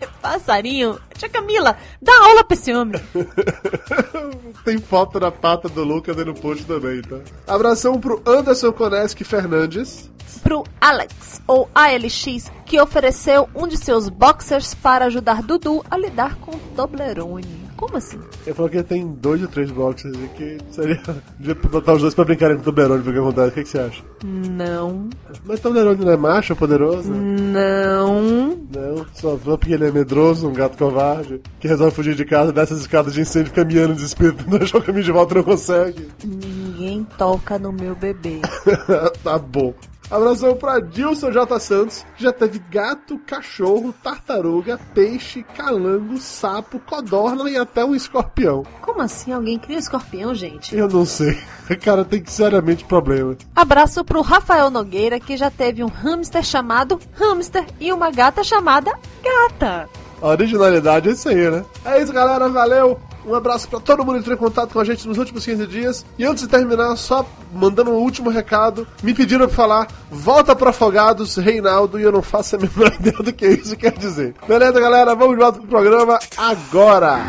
é 0.00 0.06
passarinho? 0.22 0.98
Tia 1.18 1.28
Camila, 1.28 1.76
dá 2.00 2.12
aula 2.24 2.42
pra 2.42 2.54
esse 2.54 2.72
homem. 2.72 2.98
Tem 4.64 4.78
foto 4.78 5.20
da 5.20 5.30
pata 5.30 5.68
do 5.68 5.84
Lucas 5.84 6.16
aí 6.16 6.24
no 6.24 6.32
post 6.32 6.64
também, 6.64 7.02
tá? 7.02 7.18
Abração 7.46 8.00
pro 8.00 8.22
Anderson 8.24 8.72
Koneski 8.72 9.22
Fernandes. 9.22 10.10
Pro 10.42 10.64
Alex, 10.80 11.42
ou 11.46 11.68
ALX, 11.74 12.50
que 12.64 12.80
ofereceu 12.80 13.50
um 13.54 13.68
de 13.68 13.76
seus 13.76 14.08
boxers 14.08 14.72
para 14.72 15.04
ajudar 15.04 15.42
Dudu 15.42 15.84
a 15.90 15.98
lidar 15.98 16.36
com 16.36 16.52
Toblerone. 16.74 17.61
Como 17.82 17.96
assim? 17.96 18.20
Ele 18.46 18.54
falou 18.54 18.70
que 18.70 18.80
tem 18.84 19.08
dois 19.08 19.42
ou 19.42 19.48
três 19.48 19.68
boxers 19.72 20.14
e 20.14 20.28
que 20.36 20.58
seria. 20.70 21.02
Devia 21.36 21.56
botar 21.56 21.94
os 21.94 22.02
dois 22.02 22.14
pra 22.14 22.24
brincarem 22.24 22.54
com 22.54 22.62
o 22.62 22.64
Toblerone, 22.64 23.02
ver 23.02 23.10
o 23.10 23.12
que 23.12 23.18
acontece. 23.18 23.48
O 23.48 23.52
que, 23.54 23.62
que 23.64 23.68
você 23.68 23.78
acha? 23.80 24.04
Não. 24.24 25.10
Mas 25.44 25.58
Toblerone 25.58 26.04
não 26.04 26.12
é 26.12 26.16
macho, 26.16 26.54
poderoso? 26.54 27.12
Não. 27.12 28.56
Não, 28.72 29.04
só 29.14 29.36
porque 29.36 29.72
ele 29.72 29.88
é 29.88 29.90
medroso, 29.90 30.48
um 30.48 30.52
gato 30.52 30.78
covarde, 30.78 31.40
que 31.58 31.66
resolve 31.66 31.92
fugir 31.92 32.14
de 32.14 32.24
casa, 32.24 32.52
dessas 32.52 32.78
escadas 32.78 33.14
de 33.14 33.22
incêndio, 33.22 33.48
fica 33.48 33.64
miando 33.64 33.94
desespero, 33.94 34.36
não 34.46 34.58
achar 34.58 34.78
o 34.78 34.82
caminho 34.82 35.04
de 35.04 35.10
volta 35.10 35.34
não 35.34 35.42
consegue. 35.42 36.08
Ninguém 36.22 37.04
toca 37.18 37.58
no 37.58 37.72
meu 37.72 37.96
bebê. 37.96 38.42
tá 39.24 39.40
bom. 39.40 39.74
Abração 40.12 40.54
pra 40.54 40.78
Dilson 40.78 41.32
J. 41.32 41.58
Santos, 41.58 42.04
que 42.14 42.22
já 42.22 42.30
teve 42.30 42.58
gato, 42.70 43.18
cachorro, 43.26 43.94
tartaruga, 44.02 44.78
peixe, 44.92 45.42
calango, 45.42 46.18
sapo, 46.18 46.78
codorna 46.78 47.48
e 47.48 47.56
até 47.56 47.82
um 47.82 47.94
escorpião. 47.94 48.62
Como 48.82 49.00
assim 49.00 49.32
alguém 49.32 49.58
cria 49.58 49.78
escorpião, 49.78 50.34
gente? 50.34 50.76
Eu 50.76 50.86
não 50.86 51.06
sei. 51.06 51.40
Cara, 51.82 52.04
tem 52.04 52.22
seriamente 52.26 52.84
problema. 52.84 53.34
Abraço 53.56 54.04
pro 54.04 54.20
Rafael 54.20 54.68
Nogueira, 54.68 55.18
que 55.18 55.34
já 55.34 55.50
teve 55.50 55.82
um 55.82 55.88
hamster 55.88 56.42
chamado 56.42 57.00
Hamster 57.18 57.64
e 57.80 57.90
uma 57.90 58.10
gata 58.10 58.44
chamada 58.44 58.92
Gata. 59.22 59.88
A 60.22 60.28
originalidade 60.28 61.08
é 61.08 61.12
isso 61.12 61.28
aí, 61.28 61.50
né? 61.50 61.64
É 61.84 62.00
isso, 62.00 62.12
galera. 62.12 62.48
Valeu. 62.48 62.98
Um 63.26 63.34
abraço 63.34 63.68
pra 63.68 63.78
todo 63.80 64.04
mundo 64.04 64.14
que 64.14 64.20
entrou 64.20 64.34
em 64.36 64.38
contato 64.38 64.72
com 64.72 64.80
a 64.80 64.84
gente 64.84 65.06
nos 65.06 65.18
últimos 65.18 65.44
15 65.44 65.66
dias. 65.66 66.04
E 66.18 66.24
antes 66.24 66.44
de 66.44 66.48
terminar, 66.48 66.96
só 66.96 67.26
mandando 67.52 67.90
um 67.90 67.96
último 67.96 68.30
recado. 68.30 68.86
Me 69.02 69.14
pediram 69.14 69.46
pra 69.46 69.56
falar, 69.56 69.88
volta 70.10 70.54
pro 70.54 70.68
Afogados, 70.68 71.36
Reinaldo, 71.36 71.98
e 71.98 72.02
eu 72.02 72.12
não 72.12 72.22
faço 72.22 72.56
a 72.56 72.58
menor 72.58 72.92
ideia 72.98 73.18
do 73.18 73.32
que 73.32 73.46
isso 73.46 73.76
quer 73.76 73.92
dizer. 73.92 74.34
Beleza, 74.46 74.80
galera? 74.80 75.14
Vamos 75.14 75.36
de 75.36 75.42
volta 75.42 75.58
pro 75.58 75.68
programa 75.68 76.18
agora. 76.36 77.20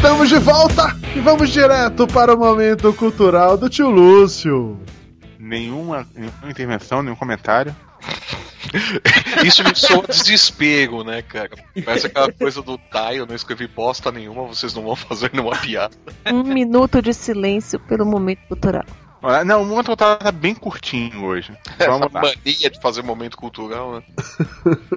Estamos 0.00 0.30
de 0.30 0.38
volta 0.38 0.96
e 1.14 1.20
vamos 1.20 1.50
direto 1.50 2.06
para 2.06 2.34
o 2.34 2.38
momento 2.38 2.90
cultural 2.94 3.58
do 3.58 3.68
tio 3.68 3.90
Lúcio. 3.90 4.80
Nenhuma, 5.38 6.08
nenhuma 6.14 6.50
intervenção, 6.50 7.02
nenhum 7.02 7.14
comentário. 7.14 7.76
Isso 9.44 9.62
me 9.62 9.74
soa 9.74 10.06
desespero, 10.06 11.04
né, 11.04 11.20
cara? 11.20 11.50
Parece 11.84 12.06
aquela 12.06 12.32
coisa 12.32 12.62
do 12.62 12.78
tá, 12.78 13.14
eu 13.14 13.26
não 13.26 13.34
escrevi 13.34 13.66
bosta 13.66 14.10
nenhuma, 14.10 14.46
vocês 14.46 14.72
não 14.72 14.84
vão 14.84 14.96
fazer 14.96 15.30
nenhuma 15.34 15.54
piada. 15.58 15.94
Um 16.32 16.44
minuto 16.44 17.02
de 17.02 17.12
silêncio 17.12 17.78
pelo 17.80 18.06
momento 18.06 18.40
cultural. 18.48 18.86
Não, 19.44 19.62
o 19.62 19.66
momento 19.66 19.86
cultural 19.86 20.16
tá 20.16 20.32
bem 20.32 20.54
curtinho 20.54 21.24
hoje. 21.24 21.52
Essa 21.78 21.90
Vamos 21.90 22.12
lá. 22.12 22.22
mania 22.22 22.70
de 22.70 22.80
fazer 22.80 23.02
momento 23.02 23.36
cultural, 23.36 23.96
né? 23.96 24.02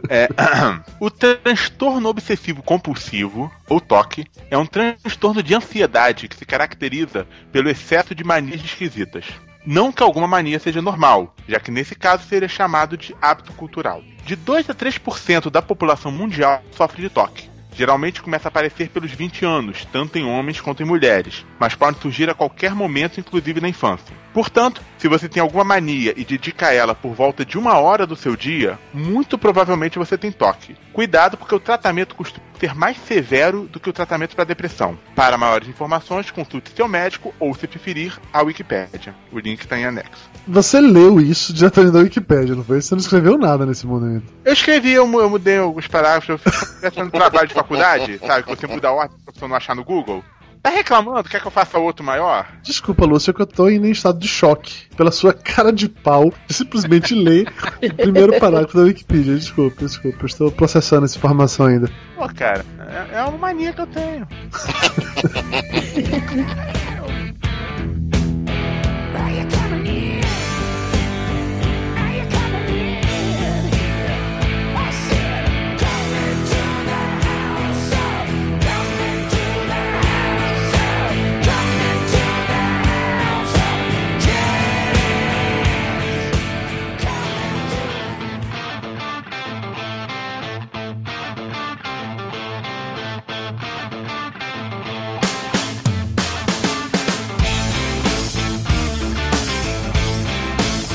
É, 0.10 0.28
o 1.00 1.10
transtorno 1.10 2.10
obsessivo 2.10 2.64
compulsivo, 2.64 3.52
ou 3.70 3.82
TOC, 3.82 4.26
é 4.50 4.58
um 4.58 4.66
transtorno 4.66 5.44
de 5.44 5.54
ansiedade 5.54 6.28
que 6.28 6.36
se 6.36 6.46
caracteriza 6.46 7.28
pelo 7.52 7.70
excesso 7.70 8.16
de 8.16 8.24
manias 8.24 8.64
esquisitas. 8.64 9.26
Não 9.66 9.92
que 9.92 10.04
alguma 10.04 10.28
mania 10.28 10.60
seja 10.60 10.82
normal, 10.82 11.34
já 11.48 11.60
que 11.60 11.72
nesse 11.72 11.96
caso 11.96 12.28
seria 12.28 12.50
chamado 12.50 12.98
de 12.98 13.16
hábito 13.22 13.54
cultural. 13.54 14.04
De 14.26 14.36
2 14.36 14.70
a 14.70 14.76
3% 14.76 15.50
da 15.50 15.62
população 15.62 16.12
mundial 16.12 16.62
sofre 16.72 17.02
de 17.02 17.10
TOC. 17.10 17.53
Geralmente 17.76 18.22
começa 18.22 18.48
a 18.48 18.50
aparecer 18.50 18.90
pelos 18.90 19.12
20 19.12 19.46
anos, 19.46 19.86
tanto 19.92 20.18
em 20.18 20.26
homens 20.26 20.62
quanto 20.62 20.84
em 20.84 20.86
mulheres, 20.86 21.46
mas 21.60 21.76
pode 21.76 22.00
surgir 22.00 22.30
a 22.30 22.34
qualquer 22.34 22.76
momento, 22.76 23.20
inclusive 23.20 23.60
na 23.60 23.70
infância. 23.70 24.16
Portanto, 24.34 24.82
se 24.98 25.08
você 25.08 25.28
tem 25.28 25.42
alguma 25.42 25.64
mania 25.64 26.14
e 26.16 26.24
dedica 26.24 26.68
a 26.68 26.74
ela 26.74 26.94
por 26.94 27.14
volta 27.14 27.44
de 27.44 27.58
uma 27.58 27.78
hora 27.78 28.06
do 28.06 28.16
seu 28.16 28.36
dia, 28.36 28.80
muito 28.94 29.38
provavelmente 29.38 30.00
você 30.00 30.18
tem 30.18 30.32
toque. 30.32 30.76
Cuidado, 30.94 31.38
porque 31.38 31.56
o 31.56 31.60
tratamento 31.60 32.16
costuma 32.16 32.44
ser 32.60 32.74
mais 32.74 32.98
severo 32.98 33.64
do 33.64 33.80
que 33.80 33.90
o 33.90 33.94
tratamento 33.94 34.36
para 34.36 34.46
depressão. 34.46 34.98
Para 35.16 35.38
maiores 35.38 35.68
informações, 35.68 36.32
consulte 36.32 36.72
seu 36.74 36.88
médico 36.88 37.34
ou, 37.40 37.54
se 37.54 37.68
preferir, 37.68 38.18
a 38.32 38.42
Wikipédia. 38.42 39.14
O 39.32 39.40
link 39.40 39.60
está 39.60 39.78
em 39.78 39.86
anexo. 39.86 40.30
Você 40.48 40.80
leu 40.80 41.20
isso 41.20 41.54
diretamente 41.54 41.94
da 41.94 42.00
Wikipédia, 42.00 42.56
não 42.56 42.64
foi? 42.64 42.82
Você 42.82 42.96
não 42.96 43.02
escreveu 43.02 43.38
nada 43.38 43.66
nesse 43.66 43.86
momento. 43.86 44.32
Eu 44.46 44.54
escrevi, 44.54 44.92
eu, 44.92 45.12
eu 45.20 45.30
mudei 45.30 45.58
alguns 45.58 45.88
parágrafos, 45.88 46.30
eu 46.30 46.38
fiz 46.38 46.54
fazendo 46.80 47.12
trabalho 47.12 47.48
de 47.48 47.54
faculdade, 47.54 48.20
sabe? 48.20 48.44
Que 48.44 48.56
você 48.56 48.68
muda 48.68 48.88
a 48.88 48.94
ordem 48.94 49.18
pra 49.26 49.34
você 49.34 49.48
não 49.48 49.56
achar 49.56 49.76
no 49.76 49.84
Google. 49.84 50.24
Tá 50.64 50.70
reclamando? 50.70 51.28
Quer 51.28 51.42
que 51.42 51.48
eu 51.48 51.52
faça 51.52 51.78
outro 51.78 52.06
maior? 52.06 52.48
Desculpa, 52.64 53.06
Lúcio, 53.06 53.32
é 53.32 53.34
que 53.34 53.42
eu 53.42 53.46
tô 53.46 53.68
em 53.68 53.92
estado 53.92 54.18
de 54.18 54.30
choque 54.30 54.88
pela 54.96 55.12
sua 55.12 55.34
cara 55.36 55.74
de 55.74 55.90
pau 55.90 56.34
de 56.48 56.54
simplesmente 56.54 57.14
ler 57.14 57.54
o 57.82 57.94
primeiro 57.94 58.40
parágrafo 58.40 58.78
da 58.78 58.84
Wikipedia. 58.84 59.36
Desculpa, 59.36 59.84
desculpa, 59.84 60.20
eu 60.22 60.26
estou 60.26 60.50
processando 60.50 61.04
essa 61.04 61.18
informação 61.18 61.66
ainda. 61.66 61.92
Pô, 62.16 62.26
cara, 62.34 62.66
é, 63.12 63.18
é 63.18 63.24
uma 63.24 63.38
mania 63.38 63.74
que 63.74 63.82
eu 63.82 63.88
tenho. 63.88 64.26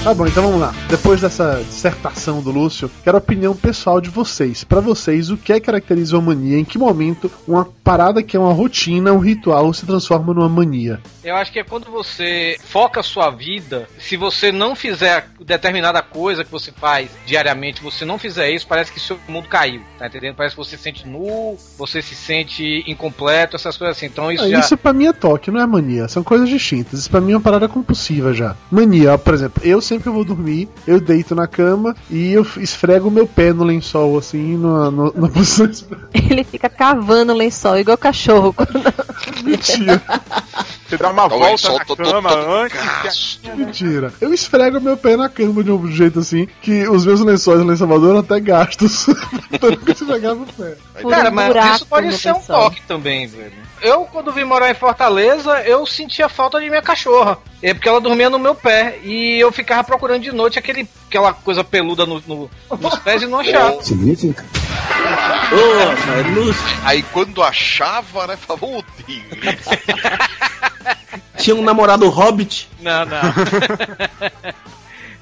Tá 0.08 0.14
bom, 0.14 0.26
então 0.26 0.42
vamos 0.42 0.58
lá. 0.58 0.74
Depois 0.88 1.20
dessa 1.20 1.62
dissertação 1.62 2.40
do 2.40 2.50
Lúcio, 2.50 2.90
quero 3.04 3.18
a 3.18 3.20
opinião 3.20 3.54
pessoal 3.54 4.00
de 4.00 4.08
vocês. 4.08 4.64
Pra 4.64 4.80
vocês, 4.80 5.28
o 5.28 5.36
que 5.36 5.52
é 5.52 5.60
caracteriza 5.60 6.16
uma 6.16 6.34
mania? 6.34 6.58
Em 6.58 6.64
que 6.64 6.78
momento 6.78 7.30
uma 7.46 7.66
parada 7.84 8.22
que 8.22 8.34
é 8.34 8.40
uma 8.40 8.54
rotina, 8.54 9.12
um 9.12 9.18
ritual, 9.18 9.70
se 9.74 9.84
transforma 9.84 10.32
numa 10.32 10.48
mania? 10.48 10.98
Eu 11.22 11.36
acho 11.36 11.52
que 11.52 11.58
é 11.58 11.62
quando 11.62 11.90
você 11.90 12.56
foca 12.64 13.00
a 13.00 13.02
sua 13.02 13.28
vida, 13.28 13.86
se 13.98 14.16
você 14.16 14.50
não 14.50 14.74
fizer 14.74 15.28
determinada 15.44 16.00
coisa 16.00 16.42
que 16.42 16.50
você 16.50 16.72
faz 16.72 17.10
diariamente, 17.26 17.82
você 17.82 18.06
não 18.06 18.18
fizer 18.18 18.50
isso, 18.50 18.66
parece 18.66 18.90
que 18.90 18.98
seu 18.98 19.18
mundo 19.28 19.46
caiu, 19.46 19.82
tá 19.98 20.06
entendendo? 20.06 20.36
Parece 20.36 20.56
que 20.56 20.64
você 20.64 20.78
se 20.78 20.82
sente 20.82 21.06
nu, 21.06 21.58
você 21.76 22.00
se 22.00 22.14
sente 22.14 22.82
incompleto, 22.86 23.56
essas 23.56 23.76
coisas 23.76 23.94
assim. 23.94 24.06
Então 24.06 24.32
isso 24.32 24.44
Ah, 24.44 24.48
já. 24.48 24.60
Isso 24.60 24.76
pra 24.78 24.94
mim 24.94 25.06
é 25.06 25.12
toque, 25.12 25.50
não 25.50 25.60
é 25.60 25.66
mania. 25.66 26.08
São 26.08 26.24
coisas 26.24 26.48
distintas. 26.48 27.00
Isso 27.00 27.10
pra 27.10 27.20
mim 27.20 27.32
é 27.32 27.36
uma 27.36 27.42
parada 27.42 27.68
compulsiva 27.68 28.32
já. 28.32 28.56
Mania, 28.70 29.18
por 29.18 29.34
exemplo, 29.34 29.62
eu 29.62 29.82
sempre 29.82 29.97
que 30.00 30.08
eu 30.08 30.12
vou 30.12 30.24
dormir, 30.24 30.68
eu 30.86 31.00
deito 31.00 31.34
na 31.34 31.46
cama 31.46 31.94
e 32.10 32.32
eu 32.32 32.46
esfrego 32.58 33.08
o 33.08 33.10
meu 33.10 33.26
pé 33.26 33.52
no 33.52 33.64
lençol, 33.64 34.16
assim, 34.18 34.56
na, 34.56 34.90
no- 34.90 35.12
na 35.16 35.28
posição. 35.30 35.68
Ele 36.12 36.44
fica 36.44 36.68
cavando 36.68 37.32
o 37.32 37.36
lençol, 37.36 37.76
igual 37.78 37.96
cachorro. 37.98 38.54
Mentira. 39.44 40.02
Você 40.88 40.96
dá 40.96 41.10
uma 41.10 41.24
Olha 41.24 41.36
volta 41.38 41.56
só, 41.58 41.76
na 41.78 41.84
tô- 41.84 41.96
tô- 41.96 42.02
cama 42.10 42.30
tô- 42.30 42.50
antes. 42.54 42.78
Gasto. 43.04 43.56
Mentira. 43.56 44.12
Eu 44.20 44.32
esfrego 44.32 44.80
meu 44.80 44.96
pé 44.96 45.16
na 45.16 45.28
cama 45.28 45.62
de 45.62 45.70
um 45.70 45.86
jeito 45.92 46.18
assim 46.20 46.48
que 46.62 46.88
os 46.88 47.04
meus 47.04 47.20
lençóis 47.20 47.62
lá 47.64 47.74
em 47.74 47.76
Salvador 47.76 48.10
eram 48.10 48.20
até 48.20 48.40
gastos. 48.40 49.06
Tanto 49.60 49.76
que 49.84 49.90
eu 49.90 49.94
esfregava 49.94 50.42
o 50.42 50.46
pé. 50.46 50.76
Cara, 51.08 51.30
mas 51.30 51.74
isso 51.76 51.86
pode 51.86 52.06
no 52.06 52.12
ser 52.14 52.32
um 52.32 52.40
toque 52.40 52.80
também, 52.82 53.26
velho. 53.26 53.52
Eu, 53.82 54.04
quando 54.06 54.32
vim 54.32 54.44
morar 54.44 54.70
em 54.70 54.74
Fortaleza, 54.74 55.60
eu 55.62 55.84
sentia 55.86 56.28
falta 56.28 56.58
de 56.58 56.68
minha 56.68 56.82
cachorra. 56.82 57.38
É 57.62 57.74
porque 57.74 57.88
ela 57.88 58.00
dormia 58.00 58.30
no 58.30 58.38
meu 58.38 58.54
pé. 58.54 58.98
E 59.04 59.38
eu 59.38 59.52
ficava 59.52 59.84
procurando 59.84 60.22
de 60.22 60.32
noite 60.32 60.58
aquele, 60.58 60.88
aquela 61.08 61.32
coisa 61.32 61.62
peluda 61.62 62.04
no, 62.06 62.20
no- 62.26 62.50
nos 62.80 62.96
pés 63.00 63.22
e 63.22 63.26
não 63.26 63.38
achava. 63.40 63.78
Ô, 65.52 65.88
rapaz, 65.90 66.34
Lúcio, 66.34 66.62
Aí 66.84 67.02
quando 67.04 67.42
achava, 67.42 68.26
né, 68.26 68.36
falava, 68.36 68.66
ô 68.66 68.82
Deus. 69.06 69.24
tinha 71.38 71.56
um 71.56 71.62
namorado 71.62 72.08
hobbit. 72.08 72.68
Não, 72.80 73.04
não. 73.04 73.20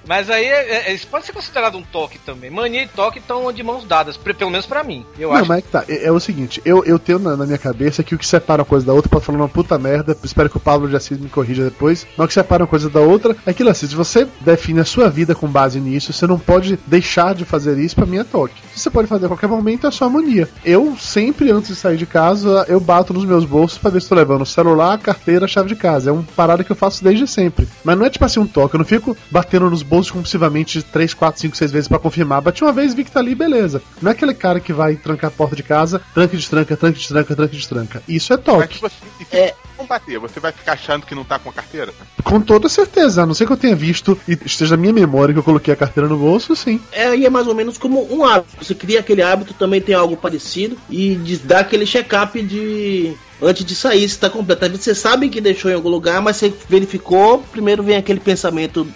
Mas 0.07 0.31
aí, 0.31 0.45
é- 0.45 0.88
é- 0.90 0.95
isso 0.95 1.07
pode 1.09 1.27
ser 1.27 1.33
considerado 1.33 1.77
um 1.77 1.83
toque 1.83 2.19
também. 2.19 2.51
Mania 2.51 2.83
e 2.85 2.88
toque 2.88 3.19
estão 3.19 3.53
de 3.53 3.62
mãos 3.62 3.85
dadas, 3.85 4.16
pelo 4.16 4.51
menos 4.51 4.66
pra 4.66 4.85
mim. 4.85 5.05
Eu 5.19 5.31
Não, 5.31 5.37
acho. 5.37 5.49
mas 5.49 5.59
é 5.59 5.62
que 5.62 5.69
tá. 5.69 5.85
É, 5.88 6.07
é 6.07 6.12
o 6.12 6.21
seguinte, 6.21 6.61
eu, 6.64 6.85
eu 6.85 6.99
tenho 6.99 7.19
na, 7.19 7.37
na 7.37 7.47
minha 7.47 7.59
cabeça 7.59 8.03
que 8.03 8.14
o 8.14 8.19
que 8.19 8.27
separa 8.27 8.62
uma 8.62 8.66
coisa 8.69 8.87
da 8.87 8.92
outra, 8.92 9.11
pode 9.11 9.25
falar 9.25 9.38
uma 9.38 9.49
puta 9.49 9.79
merda, 9.79 10.16
espero 10.23 10.49
que 10.49 10.57
o 10.57 10.61
Pablo 10.61 10.88
de 10.88 10.97
Assis 10.97 11.19
me 11.19 11.29
corrija 11.29 11.64
depois, 11.64 12.07
mas 12.16 12.25
o 12.25 12.29
que 12.29 12.35
separa 12.35 12.62
uma 12.62 12.69
coisa 12.69 12.88
da 12.88 13.01
outra 13.01 13.37
é 13.45 13.51
aquilo 13.51 13.69
assim, 13.71 13.87
se 13.87 13.95
você 13.95 14.27
define 14.40 14.81
a 14.81 14.85
sua 14.85 15.09
vida 15.11 15.35
com 15.35 15.47
base 15.49 15.81
nisso, 15.81 16.12
você 16.12 16.27
não 16.27 16.38
pode 16.38 16.79
deixar 16.87 17.35
de 17.35 17.45
fazer 17.45 17.77
isso, 17.79 17.97
pra 17.97 18.07
mim 18.07 18.19
é 18.19 18.25
toque. 18.25 18.55
Você 18.75 18.90
pode 18.90 19.09
fazer 19.09 19.27
a 19.27 19.29
qualquer 19.29 19.49
momento, 19.49 19.87
é 19.87 19.90
sua 19.90 20.09
mania. 20.09 20.49
Eu 20.64 20.97
sempre, 21.01 21.51
antes 21.51 21.71
de 21.71 21.77
sair 21.77 21.97
de 21.97 22.07
casa, 22.07 22.64
eu 22.69 22.79
bato 22.79 23.12
nos 23.12 23.25
meus 23.25 23.45
bolsos 23.45 23.79
pra 23.79 23.90
ver 23.90 24.01
se 24.03 24.09
tô 24.09 24.14
levando 24.14 24.42
o 24.42 24.47
celular, 24.47 24.99
carteira, 24.99 25.49
chave 25.49 25.69
de 25.69 25.77
casa. 25.77 26.11
É 26.11 26.12
uma 26.12 26.23
parada 26.37 26.62
que 26.62 26.71
eu 26.71 26.77
faço 26.77 27.03
desde 27.03 27.27
sempre. 27.27 27.66
Mas 27.83 27.99
não 27.99 28.05
é 28.07 28.11
tipo 28.11 28.25
assim 28.25 28.38
um 28.38 28.47
toque, 28.47 28.75
eu 28.75 28.79
não 28.79 28.85
fico 28.85 29.16
batendo 29.31 29.69
nos 29.71 29.83
bolsos 29.83 29.95
compulsivamente 30.04 30.82
3, 30.82 31.14
4, 31.14 31.40
5, 31.40 31.56
6 31.56 31.70
vezes 31.72 31.88
pra 31.88 31.98
confirmar. 31.98 32.40
Bati 32.40 32.62
uma 32.62 32.72
vez, 32.72 32.94
vi 32.94 33.04
que 33.04 33.11
tá 33.11 33.20
ali, 33.20 33.35
beleza. 33.35 33.82
Não 34.00 34.11
é 34.11 34.14
aquele 34.14 34.35
cara 34.35 34.61
que 34.61 34.72
vai 34.72 34.96
trancar 34.96 35.28
a 35.28 35.30
porta 35.32 35.56
de 35.56 35.62
casa, 35.62 36.00
tranca 36.14 36.37
de 36.37 36.48
tranca, 36.48 36.76
tranca 36.76 36.98
de 36.98 37.09
tranca, 37.09 37.35
tranca 37.37 37.56
de 37.56 37.68
tranca. 37.68 38.02
Isso 38.09 38.32
é 38.32 38.37
Mas 38.37 38.44
toque. 38.44 38.74
se 38.76 38.80
você 38.80 38.94
e 39.20 39.24
se 39.24 39.37
É. 39.37 39.54
não 39.78 39.87
bater, 39.87 40.18
você 40.18 40.38
vai 40.40 40.52
ficar 40.52 40.72
achando 40.72 41.06
que 41.06 41.14
não 41.14 41.24
tá 41.24 41.38
com 41.38 41.50
a 41.50 41.52
carteira? 41.52 41.92
Com 42.22 42.40
toda 42.40 42.68
certeza, 42.68 43.22
a 43.22 43.26
não 43.26 43.35
ser 43.35 43.46
que 43.46 43.52
eu 43.52 43.56
tenha 43.56 43.74
visto 43.76 44.18
e 44.28 44.38
esteja 44.44 44.76
na 44.76 44.80
minha 44.80 44.92
memória 44.92 45.32
que 45.32 45.38
eu 45.38 45.42
coloquei 45.44 45.72
a 45.72 45.76
carteira 45.76 46.09
no 46.09 46.16
bolso, 46.18 46.54
sim. 46.56 46.80
É, 46.92 47.06
aí 47.06 47.24
é 47.26 47.30
mais 47.30 47.46
ou 47.46 47.54
menos 47.54 47.78
como 47.78 48.06
um 48.14 48.24
hábito. 48.24 48.64
Você 48.64 48.74
cria 48.74 49.00
aquele 49.00 49.22
hábito, 49.22 49.54
também 49.54 49.80
tem 49.80 49.94
algo 49.94 50.16
parecido. 50.16 50.76
E 50.90 51.14
dá 51.44 51.61
aquele 51.61 51.87
check-up 51.87 52.40
de. 52.42 53.14
Antes 53.40 53.66
de 53.66 53.74
sair, 53.76 54.09
se 54.09 54.18
tá 54.18 54.30
completo. 54.30 54.64
Às 54.64 54.70
vezes 54.70 54.85
Você 54.85 54.94
sabe 54.94 55.28
que 55.28 55.42
deixou 55.42 55.70
em 55.70 55.74
algum 55.74 55.90
lugar, 55.90 56.22
mas 56.22 56.37
você 56.37 56.52
verificou. 56.70 57.44
Primeiro 57.52 57.82
vem 57.82 57.96
aquele 57.96 58.18
pensamento 58.18 58.87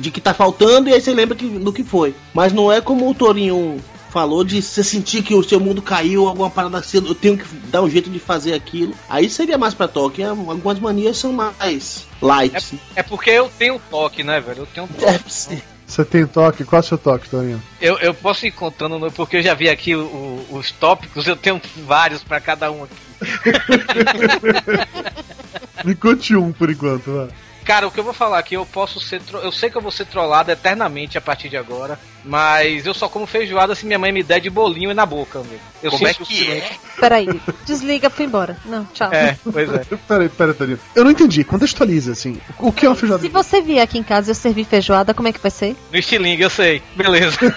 de 0.00 0.10
que 0.10 0.20
tá 0.20 0.32
faltando, 0.34 0.88
e 0.88 0.94
aí 0.94 1.00
você 1.00 1.12
lembra 1.12 1.36
que, 1.36 1.46
do 1.46 1.72
que 1.72 1.84
foi. 1.84 2.14
Mas 2.34 2.52
não 2.52 2.72
é 2.72 2.80
como 2.80 3.08
o 3.08 3.14
Torinho 3.14 3.80
falou 4.10 4.42
de 4.42 4.60
você 4.60 4.82
sentir 4.82 5.22
que 5.22 5.32
o 5.34 5.42
seu 5.44 5.60
mundo 5.60 5.80
caiu, 5.80 6.26
alguma 6.26 6.50
parada 6.50 6.78
assim, 6.78 6.96
eu 6.98 7.14
tenho 7.14 7.38
que 7.38 7.44
dar 7.68 7.80
um 7.82 7.88
jeito 7.88 8.10
de 8.10 8.18
fazer 8.18 8.54
aquilo. 8.54 8.92
Aí 9.08 9.30
seria 9.30 9.56
mais 9.56 9.72
pra 9.74 9.86
toque. 9.86 10.20
Algumas 10.22 10.80
manias 10.80 11.16
são 11.16 11.32
mais 11.32 12.06
light. 12.20 12.80
É 12.96 13.02
porque 13.04 13.30
eu 13.30 13.48
tenho 13.56 13.80
toque, 13.90 14.24
né, 14.24 14.40
velho? 14.40 14.62
Eu 14.62 14.66
tenho 14.66 14.88
toque. 14.88 15.04
Deve 15.04 15.32
ser. 15.32 15.62
Você 15.86 16.04
tem 16.04 16.26
toque? 16.26 16.64
Qual 16.64 16.80
é 16.80 16.84
o 16.84 16.86
seu 16.86 16.98
toque, 16.98 17.28
Torinho? 17.28 17.60
Eu, 17.80 17.98
eu 17.98 18.14
posso 18.14 18.46
ir 18.46 18.52
contando, 18.52 18.96
no- 18.98 19.10
porque 19.12 19.36
eu 19.38 19.42
já 19.42 19.54
vi 19.54 19.68
aqui 19.68 19.94
o- 19.96 20.44
o- 20.50 20.56
os 20.58 20.70
tópicos, 20.70 21.26
eu 21.26 21.34
tenho 21.36 21.60
vários 21.84 22.22
pra 22.22 22.40
cada 22.40 22.70
um 22.70 22.84
aqui. 22.84 22.94
Me 25.84 25.94
conte 25.94 26.36
um 26.36 26.52
por 26.52 26.70
enquanto, 26.70 27.10
vai. 27.12 27.28
Cara, 27.64 27.86
o 27.86 27.90
que 27.90 28.00
eu 28.00 28.04
vou 28.04 28.12
falar 28.12 28.38
aqui, 28.38 28.54
eu 28.54 28.64
posso 28.66 28.98
ser. 29.00 29.20
tro- 29.20 29.38
Eu 29.40 29.52
sei 29.52 29.70
que 29.70 29.76
eu 29.76 29.82
vou 29.82 29.90
ser 29.92 30.06
trollado 30.06 30.50
eternamente 30.50 31.16
a 31.16 31.20
partir 31.20 31.48
de 31.48 31.56
agora. 31.56 31.98
Mas 32.24 32.84
eu 32.84 32.92
só 32.92 33.08
como 33.08 33.26
feijoada 33.26 33.74
se 33.74 33.86
minha 33.86 33.98
mãe 33.98 34.12
me 34.12 34.22
der 34.22 34.40
de 34.40 34.50
bolinho 34.50 34.90
e 34.90 34.94
na 34.94 35.06
boca, 35.06 35.38
meu. 35.42 35.58
Eu 35.82 35.90
Como 35.90 36.06
é 36.06 36.12
que 36.12 36.24
silêncio. 36.26 36.52
é? 36.74 37.00
Peraí, 37.00 37.26
desliga, 37.64 38.10
fui 38.10 38.26
embora. 38.26 38.58
Não, 38.66 38.84
tchau. 38.92 39.10
É, 39.12 39.38
pois 39.50 39.72
é. 39.72 39.84
Peraí, 40.06 40.28
peraí, 40.28 40.54
Torinho. 40.54 40.78
Eu 40.94 41.04
não 41.04 41.10
entendi, 41.10 41.42
contextualiza, 41.44 42.12
assim. 42.12 42.38
O 42.58 42.70
que 42.72 42.84
é 42.84 42.88
uma 42.90 42.94
feijoada? 42.96 43.22
Se 43.22 43.28
você 43.30 43.62
vier 43.62 43.82
aqui 43.82 43.98
em 43.98 44.02
casa 44.02 44.30
e 44.30 44.32
eu 44.32 44.34
servir 44.34 44.64
feijoada, 44.64 45.14
como 45.14 45.28
é 45.28 45.32
que 45.32 45.40
vai 45.40 45.50
ser? 45.50 45.74
No 45.90 45.98
estilingue, 45.98 46.42
eu 46.42 46.50
sei. 46.50 46.82
Beleza. 46.94 47.38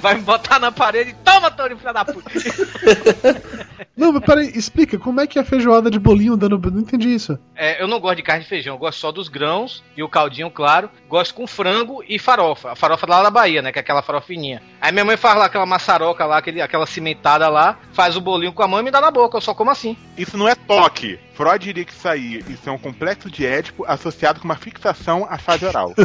Vai 0.00 0.14
me 0.16 0.22
botar 0.22 0.58
na 0.58 0.72
parede. 0.72 1.14
Toma, 1.24 1.50
Tony, 1.50 1.76
filha 1.76 1.92
da 1.92 2.04
puta. 2.04 2.28
Não, 3.96 4.12
mas 4.12 4.24
peraí, 4.24 4.50
explica, 4.54 4.98
como 4.98 5.20
é 5.20 5.26
que 5.26 5.38
é 5.38 5.42
a 5.42 5.44
feijoada 5.44 5.90
de 5.90 5.98
bolinho 5.98 6.36
dando. 6.36 6.58
Não 6.70 6.80
entendi 6.80 7.14
isso. 7.14 7.38
É, 7.54 7.82
eu 7.82 7.86
não 7.86 8.00
gosto 8.00 8.16
de 8.16 8.22
carne 8.22 8.42
de 8.42 8.48
feijão, 8.48 8.74
eu 8.74 8.78
gosto 8.78 8.98
só 8.98 9.12
dos 9.12 9.28
grãos 9.28 9.82
e 9.96 10.02
o 10.02 10.08
caldinho, 10.08 10.50
claro. 10.50 10.90
Gosto 11.08 11.34
com 11.34 11.46
frango 11.46 12.02
e 12.08 12.18
farofa. 12.18 12.72
A 12.72 12.76
farofa 12.76 13.06
lá 13.06 13.22
da 13.22 13.30
Bahia, 13.30 13.60
né? 13.60 13.70
Que 13.70 13.78
é 13.78 13.82
aquela 13.82 14.02
farofinha. 14.02 14.62
Aí 14.80 14.90
minha 14.92 15.04
mãe 15.04 15.16
faz 15.16 15.38
lá 15.38 15.44
aquela 15.44 15.66
maçaroca 15.66 16.24
lá, 16.24 16.38
aquele, 16.38 16.62
aquela 16.62 16.86
cimentada 16.86 17.48
lá, 17.48 17.78
faz 17.92 18.16
o 18.16 18.20
bolinho 18.20 18.52
com 18.52 18.62
a 18.62 18.68
mão 18.68 18.80
e 18.80 18.82
me 18.82 18.90
dá 18.90 19.00
na 19.00 19.10
boca. 19.10 19.36
Eu 19.36 19.42
só 19.42 19.54
como 19.54 19.70
assim. 19.70 19.96
Isso 20.16 20.38
não 20.38 20.48
é 20.48 20.54
toque. 20.54 21.18
Freud 21.34 21.64
diria 21.64 21.84
que 21.84 21.92
isso 21.92 22.08
aí 22.08 22.44
isso 22.48 22.68
é 22.68 22.72
um 22.72 22.78
complexo 22.78 23.30
de 23.30 23.44
Édipo 23.46 23.84
associado 23.86 24.40
com 24.40 24.44
uma 24.44 24.56
fixação 24.56 25.26
à 25.28 25.38
fase 25.38 25.66
oral. 25.66 25.94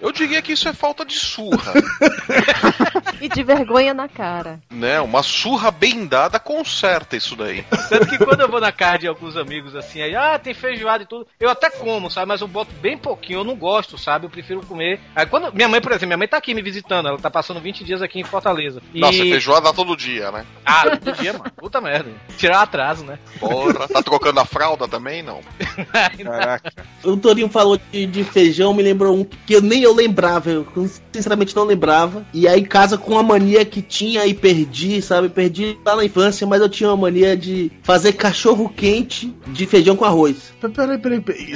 Eu 0.00 0.12
diria 0.12 0.42
que 0.42 0.52
isso 0.52 0.68
é 0.68 0.72
falta 0.72 1.04
de 1.04 1.14
surra, 1.18 1.72
E 3.24 3.28
de 3.28 3.42
vergonha 3.42 3.94
na 3.94 4.06
cara. 4.06 4.60
né? 4.70 5.00
Uma 5.00 5.22
surra 5.22 5.70
bem 5.70 6.06
dada 6.06 6.38
conserta 6.38 7.16
isso 7.16 7.34
daí. 7.34 7.64
Tanto 7.88 8.06
que 8.06 8.18
quando 8.18 8.42
eu 8.42 8.50
vou 8.50 8.60
na 8.60 8.70
casa 8.70 8.98
de 8.98 9.08
alguns 9.08 9.34
amigos 9.34 9.74
assim, 9.74 10.02
aí, 10.02 10.14
ah, 10.14 10.38
tem 10.38 10.52
feijoada 10.52 11.04
e 11.04 11.06
tudo, 11.06 11.26
eu 11.40 11.48
até 11.48 11.70
como, 11.70 12.10
sabe? 12.10 12.26
Mas 12.26 12.42
eu 12.42 12.48
boto 12.48 12.70
bem 12.82 12.98
pouquinho, 12.98 13.40
eu 13.40 13.44
não 13.44 13.56
gosto, 13.56 13.96
sabe? 13.96 14.26
Eu 14.26 14.30
prefiro 14.30 14.60
comer. 14.66 15.00
Aí 15.16 15.24
quando. 15.24 15.50
Minha 15.54 15.68
mãe, 15.68 15.80
por 15.80 15.92
exemplo, 15.92 16.08
minha 16.08 16.18
mãe 16.18 16.28
tá 16.28 16.36
aqui 16.36 16.52
me 16.52 16.60
visitando, 16.60 17.08
ela 17.08 17.18
tá 17.18 17.30
passando 17.30 17.60
20 17.60 17.82
dias 17.82 18.02
aqui 18.02 18.20
em 18.20 18.24
Fortaleza. 18.24 18.82
E... 18.92 19.00
Nossa, 19.00 19.22
é 19.22 19.22
feijoada 19.22 19.72
todo 19.72 19.96
dia, 19.96 20.30
né? 20.30 20.44
Ah, 20.62 20.96
todo 20.98 21.16
dia, 21.16 21.32
mano. 21.32 21.50
Puta 21.56 21.80
merda. 21.80 22.10
Tirar 22.36 22.60
atraso, 22.60 23.06
né? 23.06 23.18
Porra, 23.40 23.88
tá 23.88 24.02
trocando 24.02 24.40
a 24.40 24.44
fralda 24.44 24.86
também? 24.86 25.22
Não. 25.22 25.40
Caraca. 26.22 26.72
O 27.02 27.16
Torinho 27.16 27.48
falou 27.48 27.80
de, 27.90 28.04
de 28.04 28.22
feijão, 28.22 28.74
me 28.74 28.82
lembrou 28.82 29.16
um 29.16 29.24
que 29.24 29.54
eu 29.54 29.62
nem 29.62 29.82
eu 29.82 29.94
lembrava, 29.94 30.50
eu 30.50 30.66
sinceramente 31.10 31.56
não 31.56 31.64
lembrava. 31.64 32.26
E 32.34 32.46
aí 32.46 32.60
em 32.60 32.64
casa 32.64 32.98
com 32.98 33.13
uma 33.14 33.22
mania 33.22 33.64
que 33.64 33.80
tinha 33.80 34.26
e 34.26 34.34
perdi, 34.34 35.00
sabe? 35.00 35.28
Perdi 35.28 35.78
lá 35.84 35.96
na 35.96 36.04
infância, 36.04 36.46
mas 36.46 36.60
eu 36.60 36.68
tinha 36.68 36.90
uma 36.90 36.96
mania 36.96 37.36
de 37.36 37.70
fazer 37.82 38.12
cachorro 38.12 38.68
quente 38.68 39.34
de 39.46 39.66
feijão 39.66 39.96
com 39.96 40.04
arroz. 40.04 40.52
Peraí, 40.60 40.98
peraí, 40.98 41.20
peraí. 41.20 41.52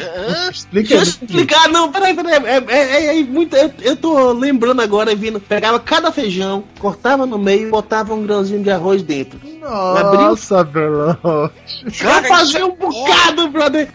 Explica 0.51 0.89
Deixa 0.89 0.95
eu 0.95 1.03
explicar, 1.03 1.69
não, 1.69 1.91
peraí, 1.91 2.15
peraí. 2.15 2.35
É, 2.35 2.65
é, 2.69 3.07
é, 3.07 3.21
é 3.21 3.25
muito, 3.25 3.57
eu, 3.57 3.73
eu 3.81 3.97
tô 3.97 4.33
lembrando 4.33 4.81
agora, 4.81 5.15
vindo. 5.15 5.41
Pegava 5.41 5.79
cada 5.81 6.13
feijão, 6.13 6.65
cortava 6.79 7.27
no 7.27 7.39
meio 7.39 7.69
e 7.69 7.71
botava 7.71 8.15
um 8.15 8.23
grãozinho 8.23 8.63
de 8.63 8.71
arroz 8.71 9.03
dentro. 9.03 9.39
Nossa, 9.61 10.65
Belote. 10.65 11.53
Eu 11.85 12.25
fazia 12.29 12.67
um 12.67 12.75
bocado, 12.75 13.49
brother. 13.49 13.89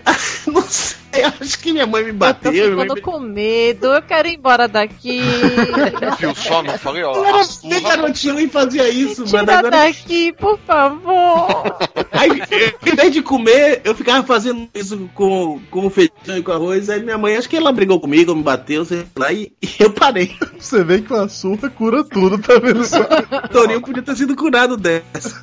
Não 0.47 0.61
sei, 0.61 1.02
acho 1.41 1.59
que 1.59 1.71
minha 1.71 1.85
mãe 1.85 2.03
me 2.03 2.09
Eu 2.09 2.13
tô 2.13 2.19
bateu. 2.19 2.51
minha 2.51 2.65
mãe 2.75 2.83
ficando 2.83 2.95
me- 2.95 3.01
com 3.01 3.19
medo, 3.19 3.87
eu 3.87 4.01
quero 4.01 4.27
ir 4.27 4.35
embora 4.35 4.67
daqui. 4.67 5.21
Viu 6.19 6.35
só? 6.35 6.61
Não 6.63 6.77
falei, 6.77 7.03
ó. 7.03 7.13
Eu 7.13 7.25
era 7.25 7.39
bem 7.63 7.81
garotinho 7.81 8.39
e 8.39 8.47
fazia 8.47 8.89
isso, 8.89 9.25
Tira 9.25 9.39
mano. 9.43 9.51
Agora, 9.59 9.77
daqui, 9.77 10.31
por 10.33 10.57
favor. 10.59 11.77
aí, 12.11 12.29
eu, 12.51 12.91
em 12.91 12.95
vez 12.95 13.11
de 13.13 13.21
comer, 13.21 13.81
eu 13.83 13.93
ficava 13.95 14.25
fazendo 14.25 14.67
isso 14.73 15.09
com, 15.13 15.59
com 15.69 15.89
feijão 15.89 16.37
e 16.37 16.43
com 16.43 16.51
arroz. 16.51 16.89
Aí 16.89 17.01
minha 17.03 17.17
mãe, 17.17 17.35
acho 17.35 17.49
que 17.49 17.57
ela 17.57 17.71
brigou 17.71 17.99
comigo, 17.99 18.35
me 18.35 18.43
bateu, 18.43 18.83
sei 18.85 19.05
lá, 19.17 19.31
e, 19.31 19.51
e 19.61 19.69
eu 19.79 19.91
parei. 19.91 20.35
Você 20.57 20.83
vê 20.83 21.01
que 21.01 21.11
uma 21.13 21.27
surra 21.27 21.69
cura 21.69 22.03
tudo, 22.03 22.37
tá 22.37 22.59
vendo 22.59 22.83
só? 22.85 22.99
O 23.43 23.47
Torinho 23.49 23.81
podia 23.81 24.01
ter 24.01 24.15
sido 24.15 24.35
curado 24.35 24.77
dessa. 24.77 25.41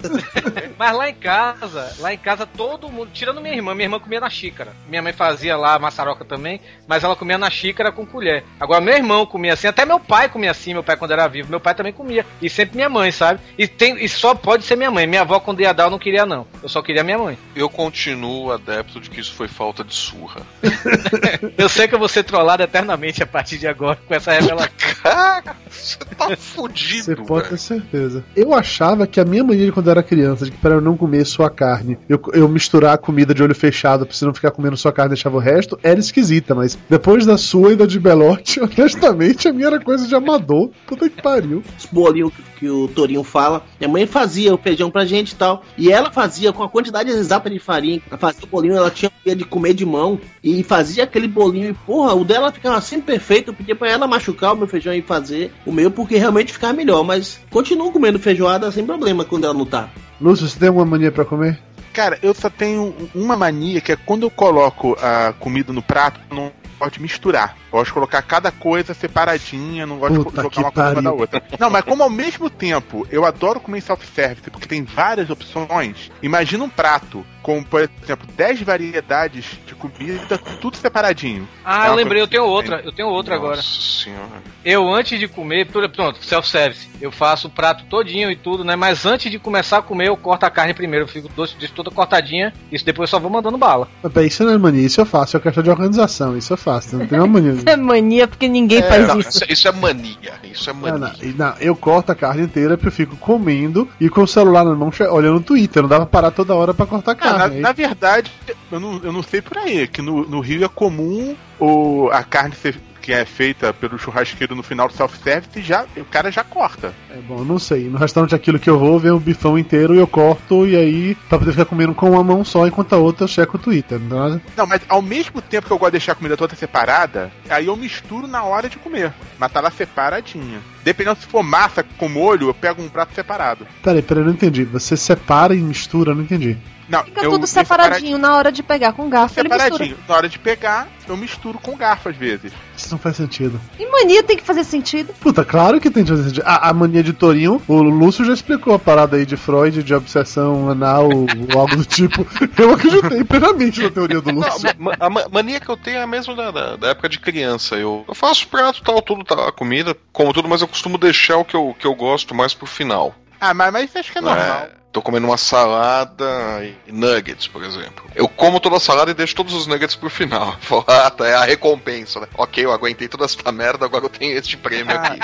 Mas 0.78 0.96
lá 0.96 1.08
em 1.10 1.14
casa, 1.14 1.92
lá 1.98 2.12
em 2.14 2.18
casa 2.18 2.46
todo 2.46 2.88
mundo, 2.88 3.10
tirando 3.12 3.40
minha 3.40 3.54
irmã, 3.54 3.74
minha 3.74 3.86
irmã 3.86 3.98
comia 4.00 4.20
na 4.20 4.30
xícara. 4.30 4.72
Minha 4.88 5.02
mãe 5.02 5.12
fazia 5.12 5.56
lá 5.60 5.78
maçaroca 5.78 6.24
também, 6.24 6.60
mas 6.88 7.04
ela 7.04 7.14
comia 7.14 7.38
na 7.38 7.50
xícara 7.50 7.92
com 7.92 8.04
colher. 8.04 8.44
Agora 8.58 8.80
meu 8.80 8.94
irmão 8.94 9.26
comia 9.26 9.52
assim, 9.52 9.66
até 9.66 9.84
meu 9.84 10.00
pai 10.00 10.28
comia 10.28 10.50
assim, 10.50 10.72
meu 10.72 10.82
pai 10.82 10.96
quando 10.96 11.12
era 11.12 11.28
vivo, 11.28 11.50
meu 11.50 11.60
pai 11.60 11.74
também 11.74 11.92
comia. 11.92 12.26
E 12.40 12.50
sempre 12.50 12.76
minha 12.76 12.88
mãe, 12.88 13.12
sabe? 13.12 13.40
E, 13.56 13.68
tem, 13.68 14.02
e 14.02 14.08
só 14.08 14.34
pode 14.34 14.64
ser 14.64 14.76
minha 14.76 14.90
mãe. 14.90 15.06
Minha 15.06 15.22
avó 15.22 15.38
quando 15.38 15.60
ia 15.60 15.72
dar 15.72 15.84
eu 15.84 15.90
não 15.90 15.98
queria 15.98 16.26
não. 16.26 16.46
Eu 16.62 16.68
só 16.68 16.82
queria 16.82 17.04
minha 17.04 17.18
mãe. 17.18 17.38
Eu 17.54 17.68
continuo 17.68 18.52
adepto 18.52 19.00
de 19.00 19.10
que 19.10 19.20
isso 19.20 19.32
foi 19.32 19.48
falta 19.48 19.84
de 19.84 19.94
surra. 19.94 20.40
Eu 21.56 21.68
sei 21.68 21.86
que 21.86 21.94
eu 21.94 21.98
vou 21.98 22.08
ser 22.08 22.22
trollado 22.22 22.62
eternamente 22.62 23.22
a 23.22 23.26
partir 23.26 23.58
de 23.58 23.66
agora 23.66 23.98
com 24.06 24.14
essa 24.14 24.32
revelação. 24.32 24.70
Cara, 25.02 25.56
você 25.68 25.96
tá 26.16 26.36
fudido, 26.36 27.04
Você 27.04 27.16
pode 27.16 27.48
ter 27.48 27.58
certeza. 27.58 28.24
Eu 28.36 28.54
achava 28.54 29.06
que 29.06 29.20
a 29.20 29.24
minha 29.24 29.42
mania 29.42 29.66
de 29.66 29.72
quando 29.72 29.86
eu 29.86 29.92
era 29.92 30.02
criança, 30.02 30.44
de 30.44 30.50
que 30.50 30.58
para 30.58 30.74
eu 30.74 30.80
não 30.80 30.96
comer 30.96 31.24
só 31.24 31.44
a 31.44 31.50
carne, 31.50 31.98
eu, 32.08 32.20
eu 32.32 32.48
misturar 32.48 32.94
a 32.94 32.98
comida 32.98 33.34
de 33.34 33.42
olho 33.42 33.54
fechado 33.54 34.06
pra 34.06 34.14
você 34.14 34.24
não 34.24 34.34
ficar 34.34 34.50
comendo 34.50 34.76
só 34.76 34.88
a 34.90 34.92
carne 34.92 35.12
e 35.12 35.14
deixava 35.14 35.36
o 35.36 35.40
resto 35.40 35.49
era 35.82 36.00
esquisita, 36.00 36.54
mas 36.54 36.78
depois 36.88 37.26
da 37.26 37.36
sua 37.36 37.72
e 37.72 37.76
da 37.76 37.86
de 37.86 37.98
Belote, 37.98 38.60
honestamente, 38.62 39.48
a 39.48 39.52
minha 39.52 39.66
era 39.66 39.80
coisa 39.80 40.06
de 40.06 40.14
amador. 40.14 40.70
Puta 40.86 41.08
que 41.08 41.20
pariu. 41.20 41.62
Os 41.78 41.86
bolinhos 41.86 42.32
que, 42.32 42.42
que 42.60 42.68
o 42.68 42.88
Torinho 42.88 43.22
fala. 43.22 43.64
Minha 43.78 43.90
mãe 43.90 44.06
fazia 44.06 44.54
o 44.54 44.58
feijão 44.58 44.90
pra 44.90 45.04
gente 45.04 45.32
e 45.32 45.36
tal. 45.36 45.62
E 45.76 45.90
ela 45.90 46.10
fazia 46.10 46.52
com 46.52 46.62
a 46.62 46.68
quantidade 46.68 47.10
exata 47.10 47.50
de 47.50 47.58
farinha. 47.58 48.00
Ela 48.08 48.18
fazia 48.18 48.44
o 48.44 48.46
bolinho, 48.46 48.76
ela 48.76 48.90
tinha 48.90 49.10
de 49.24 49.44
comer 49.44 49.74
de 49.74 49.84
mão. 49.84 50.20
E 50.42 50.62
fazia 50.62 51.04
aquele 51.04 51.28
bolinho. 51.28 51.70
E 51.70 51.74
porra, 51.74 52.14
o 52.14 52.24
dela 52.24 52.52
ficava 52.52 52.80
sempre 52.80 53.12
perfeito. 53.12 53.50
Eu 53.50 53.54
pedia 53.54 53.76
pra 53.76 53.90
ela 53.90 54.06
machucar 54.06 54.54
o 54.54 54.56
meu 54.56 54.66
feijão 54.66 54.94
e 54.94 55.02
fazer 55.02 55.52
o 55.66 55.72
meu, 55.72 55.90
porque 55.90 56.16
realmente 56.16 56.52
ficava 56.52 56.72
melhor. 56.72 57.02
Mas 57.04 57.40
continuo 57.50 57.92
comendo 57.92 58.18
feijoada 58.18 58.70
sem 58.70 58.84
problema 58.84 59.24
quando 59.24 59.44
ela 59.44 59.54
não 59.54 59.66
tá. 59.66 59.90
Lúcio, 60.20 60.46
você 60.46 60.58
tem 60.58 60.68
alguma 60.68 60.84
mania 60.84 61.10
pra 61.10 61.24
comer? 61.24 61.58
Cara, 61.92 62.18
eu 62.22 62.32
só 62.32 62.48
tenho 62.48 62.94
uma 63.14 63.36
mania 63.36 63.80
que 63.80 63.92
é 63.92 63.96
quando 63.96 64.22
eu 64.22 64.30
coloco 64.30 64.96
a 65.00 65.32
comida 65.32 65.72
no 65.72 65.82
prato, 65.82 66.20
não 66.30 66.52
gosto 66.80 66.94
de 66.94 67.02
misturar. 67.02 67.56
Gosto 67.70 67.86
de 67.86 67.92
colocar 67.92 68.22
cada 68.22 68.50
coisa 68.50 68.92
separadinha, 68.94 69.86
não 69.86 69.98
gosto 69.98 70.24
Puta 70.24 70.42
de 70.42 70.50
colocar 70.50 70.60
uma 70.60 70.72
coisa 70.72 71.02
da 71.02 71.12
outra. 71.12 71.42
Não, 71.58 71.70
mas 71.70 71.84
como 71.84 72.02
ao 72.02 72.10
mesmo 72.10 72.50
tempo 72.50 73.06
eu 73.10 73.24
adoro 73.24 73.60
comer 73.60 73.78
em 73.78 73.82
self-service, 73.82 74.50
porque 74.50 74.66
tem 74.66 74.82
várias 74.82 75.30
opções, 75.30 76.10
imagina 76.22 76.64
um 76.64 76.68
prato 76.68 77.24
com, 77.42 77.62
por 77.62 77.88
exemplo, 78.02 78.26
10 78.36 78.62
variedades 78.62 79.58
de 79.66 79.74
comida, 79.74 80.36
tudo 80.60 80.76
separadinho. 80.76 81.48
Ah, 81.64 81.86
É 81.86 81.90
eu 81.90 81.94
lembrei, 81.94 82.20
eu 82.20 82.28
tenho 82.28 82.44
outra, 82.44 82.80
eu 82.84 82.92
tenho 82.92 83.08
outra 83.08 83.34
agora. 83.34 83.56
Nossa 83.56 83.80
senhora. 83.80 84.42
Eu, 84.62 84.92
antes 84.92 85.18
de 85.18 85.26
comer, 85.26 85.66
pr- 85.66 85.88
pronto, 85.88 86.22
self-service. 86.22 86.88
Eu 87.00 87.10
faço 87.10 87.48
o 87.48 87.50
prato 87.50 87.84
todinho 87.86 88.30
e 88.30 88.36
tudo, 88.36 88.62
né? 88.62 88.76
Mas 88.76 89.06
antes 89.06 89.30
de 89.30 89.38
começar 89.38 89.78
a 89.78 89.82
comer, 89.82 90.08
eu 90.08 90.16
corto 90.18 90.44
a 90.44 90.50
carne 90.50 90.74
primeiro. 90.74 91.04
Eu 91.04 91.08
fico 91.08 91.30
doce, 91.34 91.56
toda 91.74 91.90
cortadinha. 91.90 92.52
Isso 92.70 92.84
depois 92.84 93.08
eu 93.08 93.16
só 93.16 93.18
vou 93.18 93.30
mandando 93.30 93.56
bala. 93.56 93.88
Mas 94.02 94.26
isso 94.26 94.44
não 94.44 94.52
é 94.52 94.58
mania, 94.58 94.84
isso 94.86 95.00
eu 95.00 95.06
faço. 95.06 95.34
É 95.36 95.40
questão 95.40 95.62
de 95.62 95.70
organização, 95.70 96.36
isso 96.36 96.52
eu 96.52 96.58
faço. 96.58 96.69
Não 96.92 97.06
tem 97.06 97.18
uma 97.18 97.26
mania. 97.26 97.54
É 97.66 97.76
mania 97.76 98.26
porque 98.28 98.48
ninguém 98.48 98.82
faz 98.82 99.06
Não, 99.08 99.18
isso. 99.20 99.28
isso, 99.30 99.44
isso 99.48 99.68
é 99.68 99.72
mania. 99.72 100.32
Isso 100.44 100.70
é 100.70 100.72
mania. 100.72 100.98
não, 100.98 101.46
não, 101.46 101.54
eu 101.60 101.74
corto 101.76 102.12
a 102.12 102.14
carne 102.14 102.42
inteira 102.42 102.76
porque 102.76 102.88
eu 102.88 102.92
fico 102.92 103.16
comendo 103.16 103.88
e 104.00 104.08
com 104.08 104.22
o 104.22 104.26
celular 104.28 104.64
na 104.64 104.74
mão 104.74 104.90
olhando 105.10 105.36
o 105.38 105.40
Twitter. 105.42 105.82
Não 105.82 105.88
dá 105.88 105.96
pra 105.96 106.06
parar 106.06 106.30
toda 106.30 106.54
hora 106.54 106.72
pra 106.74 106.86
cortar 106.86 107.12
a 107.12 107.14
Ah, 107.20 107.32
na, 107.32 107.38
carne. 107.38 107.60
na 107.60 107.72
verdade, 107.72 108.30
eu 108.70 108.80
não, 108.80 109.00
eu 109.02 109.12
não 109.12 109.22
sei 109.22 109.40
por 109.40 109.58
aí, 109.58 109.86
que 109.88 110.00
no, 110.02 110.26
no 110.28 110.40
Rio 110.40 110.64
é 110.64 110.68
comum 110.68 111.34
o, 111.58 112.08
a 112.12 112.22
carne 112.22 112.54
ser, 112.54 112.78
que 113.00 113.12
é 113.12 113.24
feita 113.24 113.72
pelo 113.72 113.98
churrasqueiro 113.98 114.54
no 114.54 114.62
final 114.62 114.86
do 114.86 114.94
self-service, 114.94 115.62
já, 115.62 115.84
o 115.96 116.04
cara 116.04 116.30
já 116.30 116.44
corta. 116.44 116.94
É 117.10 117.16
bom, 117.16 117.38
eu 117.38 117.44
não 117.44 117.58
sei. 117.58 117.88
No 117.88 117.98
restaurante 117.98 118.34
aquilo 118.34 118.58
que 118.58 118.70
eu 118.70 118.78
vou, 118.78 118.98
vem 118.98 119.10
o 119.10 119.18
bifão 119.18 119.58
inteiro 119.58 119.94
e 119.94 119.98
eu 119.98 120.06
corto 120.06 120.66
e 120.66 120.76
aí 120.76 121.14
pra 121.28 121.38
poder 121.38 121.52
ficar 121.52 121.64
comendo 121.64 121.94
com 121.94 122.10
uma 122.10 122.22
mão 122.22 122.44
só 122.44 122.66
enquanto 122.66 122.92
a 122.92 122.98
outra 122.98 123.24
eu 123.24 123.28
checo 123.28 123.56
o 123.56 123.60
Twitter. 123.60 123.98
Não 123.98 124.20
nada? 124.20 124.42
Não, 124.56 124.66
mas 124.66 124.82
ao 124.88 125.02
mesmo 125.02 125.40
tempo 125.40 125.66
que 125.66 125.72
eu 125.72 125.78
gosto 125.78 125.92
de 125.92 125.98
deixar 125.98 126.12
a 126.12 126.14
comida 126.14 126.36
toda 126.36 126.54
separada, 126.54 127.32
aí 127.48 127.66
eu 127.66 127.76
misturo 127.76 128.26
na 128.26 128.42
hora 128.42 128.68
de 128.68 128.76
comer. 128.78 129.12
Mas 129.38 129.52
tá 129.52 129.60
lá 129.60 129.70
separadinha. 129.70 130.60
Dependendo 130.82 131.20
se 131.20 131.26
for 131.26 131.42
massa 131.42 131.82
com 131.82 132.08
molho, 132.08 132.48
eu 132.48 132.54
pego 132.54 132.82
um 132.82 132.88
prato 132.88 133.14
separado. 133.14 133.66
Peraí, 133.82 134.02
peraí, 134.02 134.22
eu 134.22 134.26
não 134.26 134.32
entendi. 134.32 134.64
Você 134.64 134.96
separa 134.96 135.54
e 135.54 135.58
mistura, 135.58 136.14
não 136.14 136.22
entendi. 136.22 136.56
Não, 136.88 137.04
Fica 137.04 137.22
eu 137.22 137.30
tudo 137.30 137.46
separadinho 137.46 138.18
na 138.18 138.34
hora 138.34 138.50
de 138.50 138.62
pegar 138.64 138.92
com 138.92 139.08
garfo. 139.08 139.38
Ele 139.38 139.48
mistura. 139.48 139.70
Separadinho. 139.70 139.98
Na 140.08 140.16
hora 140.16 140.28
de 140.28 140.38
pegar, 140.38 140.88
eu 141.08 141.16
misturo 141.16 141.58
com 141.58 141.76
garfo 141.76 142.08
às 142.08 142.16
vezes. 142.16 142.52
Isso 142.80 142.90
não 142.92 142.98
faz 142.98 143.16
sentido. 143.16 143.60
E 143.78 143.86
mania 143.86 144.22
tem 144.22 144.36
que 144.36 144.44
fazer 144.44 144.64
sentido. 144.64 145.12
Puta, 145.20 145.44
claro 145.44 145.80
que 145.80 145.90
tem 145.90 146.02
que 146.02 146.10
fazer 146.10 146.24
sentido. 146.24 146.42
A, 146.46 146.70
a 146.70 146.72
mania 146.72 147.02
de 147.02 147.12
Torinho, 147.12 147.60
o 147.68 147.82
Lúcio 147.82 148.24
já 148.24 148.32
explicou 148.32 148.74
a 148.74 148.78
parada 148.78 149.16
aí 149.16 149.26
de 149.26 149.36
Freud, 149.36 149.82
de 149.82 149.94
obsessão 149.94 150.68
anal 150.70 151.08
ou 151.54 151.60
algo 151.60 151.76
do 151.76 151.84
tipo. 151.84 152.26
Eu 152.58 152.72
acreditei 152.72 153.22
plenamente 153.24 153.82
na 153.82 153.90
teoria 153.90 154.20
do 154.20 154.32
Não, 154.32 154.40
Lúcio. 154.42 154.68
ma- 154.78 154.94
a 154.98 155.10
ma- 155.10 155.26
mania 155.30 155.60
que 155.60 155.68
eu 155.68 155.76
tenho 155.76 155.98
é 155.98 156.02
a 156.02 156.06
mesma 156.06 156.34
da, 156.34 156.50
da- 156.50 156.76
da 156.76 156.88
época 156.88 157.08
de 157.08 157.18
criança. 157.18 157.74
Eu, 157.76 158.04
eu 158.08 158.14
faço 158.14 158.48
prato, 158.48 158.82
tal, 158.82 159.02
tudo, 159.02 159.24
tal, 159.24 159.46
a 159.48 159.52
comida, 159.52 159.94
como 160.12 160.32
tudo, 160.32 160.48
mas 160.48 160.62
eu 160.62 160.68
costumo 160.68 160.96
deixar 160.96 161.36
o 161.36 161.44
que 161.44 161.54
eu, 161.56 161.74
que 161.78 161.86
eu 161.86 161.94
gosto 161.94 162.34
mais 162.34 162.54
pro 162.54 162.66
final. 162.66 163.14
Ah, 163.40 163.52
mas, 163.54 163.72
mas 163.72 163.84
isso 163.90 163.98
acho 163.98 164.12
que 164.12 164.18
é 164.18 164.22
normal. 164.22 164.40
É, 164.64 164.70
tô 164.92 165.00
comendo 165.00 165.26
uma 165.26 165.36
salada 165.36 166.64
e 166.86 166.92
nuggets, 166.92 167.46
por 167.46 167.62
exemplo. 167.62 168.04
Eu 168.14 168.28
como 168.28 168.58
toda 168.60 168.76
a 168.76 168.80
salada 168.80 169.10
e 169.10 169.14
deixo 169.14 169.34
todos 169.34 169.54
os 169.54 169.66
nuggets 169.66 169.94
pro 169.94 170.10
final. 170.10 170.56
Falo, 170.60 170.84
ah, 170.86 171.10
tá, 171.10 171.26
é 171.26 171.34
a 171.34 171.44
recompensa, 171.44 172.20
né? 172.20 172.26
Ok, 172.36 172.64
eu 172.64 172.72
aguentei 172.72 173.08
toda 173.08 173.24
essa 173.24 173.52
merda, 173.52 173.84
agora 173.84 174.04
eu 174.04 174.08
tenho 174.10 174.36
este 174.36 174.56
prêmio 174.56 174.96
Ah. 174.96 175.06
aqui. 175.06 175.20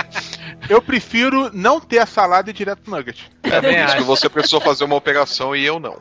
Eu 0.69 0.83
prefiro 0.83 1.51
não 1.53 1.81
ter 1.81 1.99
a 1.99 2.07
salada 2.07 2.51
e 2.51 2.53
ir 2.53 2.55
direto 2.55 2.91
no 2.91 2.97
nugget. 2.97 3.31
É 3.43 3.51
por 3.51 3.63
Também 3.63 3.85
isso 3.85 3.97
que 3.97 4.03
você 4.03 4.29
precisou 4.29 4.61
fazer 4.61 4.85
uma 4.85 4.97
operação 4.97 5.55
e 5.55 5.65
eu 5.65 5.79
não. 5.79 5.97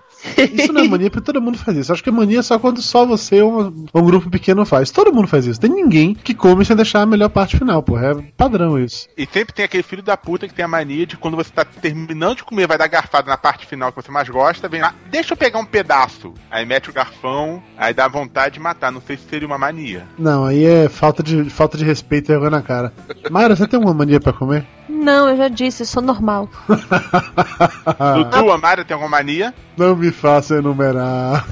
Isso 0.54 0.74
não 0.74 0.82
é 0.82 0.88
mania 0.88 1.10
porque 1.12 1.26
todo 1.26 1.42
mundo 1.42 1.58
faz 1.58 1.78
isso. 1.78 1.94
Acho 1.94 2.04
que 2.04 2.10
é 2.10 2.12
mania 2.12 2.42
só 2.42 2.58
quando 2.58 2.82
só 2.82 3.06
você 3.06 3.42
ou 3.42 3.62
um, 3.62 3.86
um 3.94 4.04
grupo 4.04 4.30
pequeno 4.30 4.66
faz. 4.66 4.90
Todo 4.90 5.14
mundo 5.14 5.28
faz 5.28 5.46
isso. 5.46 5.60
Tem 5.60 5.70
ninguém 5.70 6.16
que 6.16 6.34
come 6.34 6.66
sem 6.66 6.76
deixar 6.76 7.02
a 7.02 7.06
melhor 7.06 7.30
parte 7.30 7.58
final, 7.58 7.84
porra. 7.84 8.12
É 8.12 8.16
padrão 8.36 8.80
isso. 8.80 9.08
E 9.16 9.28
sempre 9.32 9.54
tem 9.54 9.66
aquele 9.66 9.84
filho 9.84 10.02
da 10.02 10.18
puta 10.18 10.48
que 10.48 10.54
tem 10.54 10.66
a 10.66 10.68
mania 10.68 11.06
de 11.06 11.18
quando 11.18 11.38
você 11.38 11.52
tá 11.52 11.64
terminando 11.64 12.38
de 12.38 12.44
comer, 12.44 12.68
vai 12.68 12.78
dar 12.78 12.88
garfada 12.88 13.30
na 13.30 13.38
parte 13.38 13.66
final 13.66 13.92
que 13.92 14.02
você 14.02 14.12
mais 14.12 14.28
gosta, 14.28 14.68
vem 14.68 14.82
lá, 14.82 14.94
deixa 15.10 15.34
eu 15.34 15.38
pegar 15.38 15.60
um 15.60 15.66
pedaço. 15.66 16.34
Aí 16.50 16.66
mete 16.66 16.90
o 16.90 16.94
garfão, 16.94 17.62
aí 17.78 17.94
dá 17.94 18.08
vontade 18.08 18.56
de 18.56 18.60
matar. 18.60 18.92
Não 18.92 19.02
sei 19.02 19.18
se 19.18 19.24
seria 19.30 19.48
uma 19.48 19.58
mania. 19.58 20.08
Não, 20.18 20.46
aí 20.46 20.66
é 20.66 20.90
falta 20.90 21.22
de, 21.22 21.50
falta 21.50 21.78
de 21.78 21.86
respeito 21.86 22.26
e 22.26 22.34
vergonha 22.34 22.52
na 22.52 22.62
cara. 22.62 22.92
Mayra, 23.30 23.56
você 23.56 23.68
tem 23.68 23.80
uma 23.80 23.94
mania 23.94 24.20
pra 24.20 24.34
comer? 24.34 24.45
Não, 24.88 25.30
eu 25.30 25.38
já 25.38 25.48
disse, 25.48 25.84
eu 25.84 25.88
sou 25.88 26.02
normal. 26.02 26.50
Dudu, 26.70 28.52
a 28.52 28.58
Mara 28.58 28.86
tem 28.86 28.94
alguma 28.94 29.18
mania? 29.18 29.54
Não 29.76 29.96
me 29.96 30.12
faça 30.12 30.56
enumerar. 30.56 31.46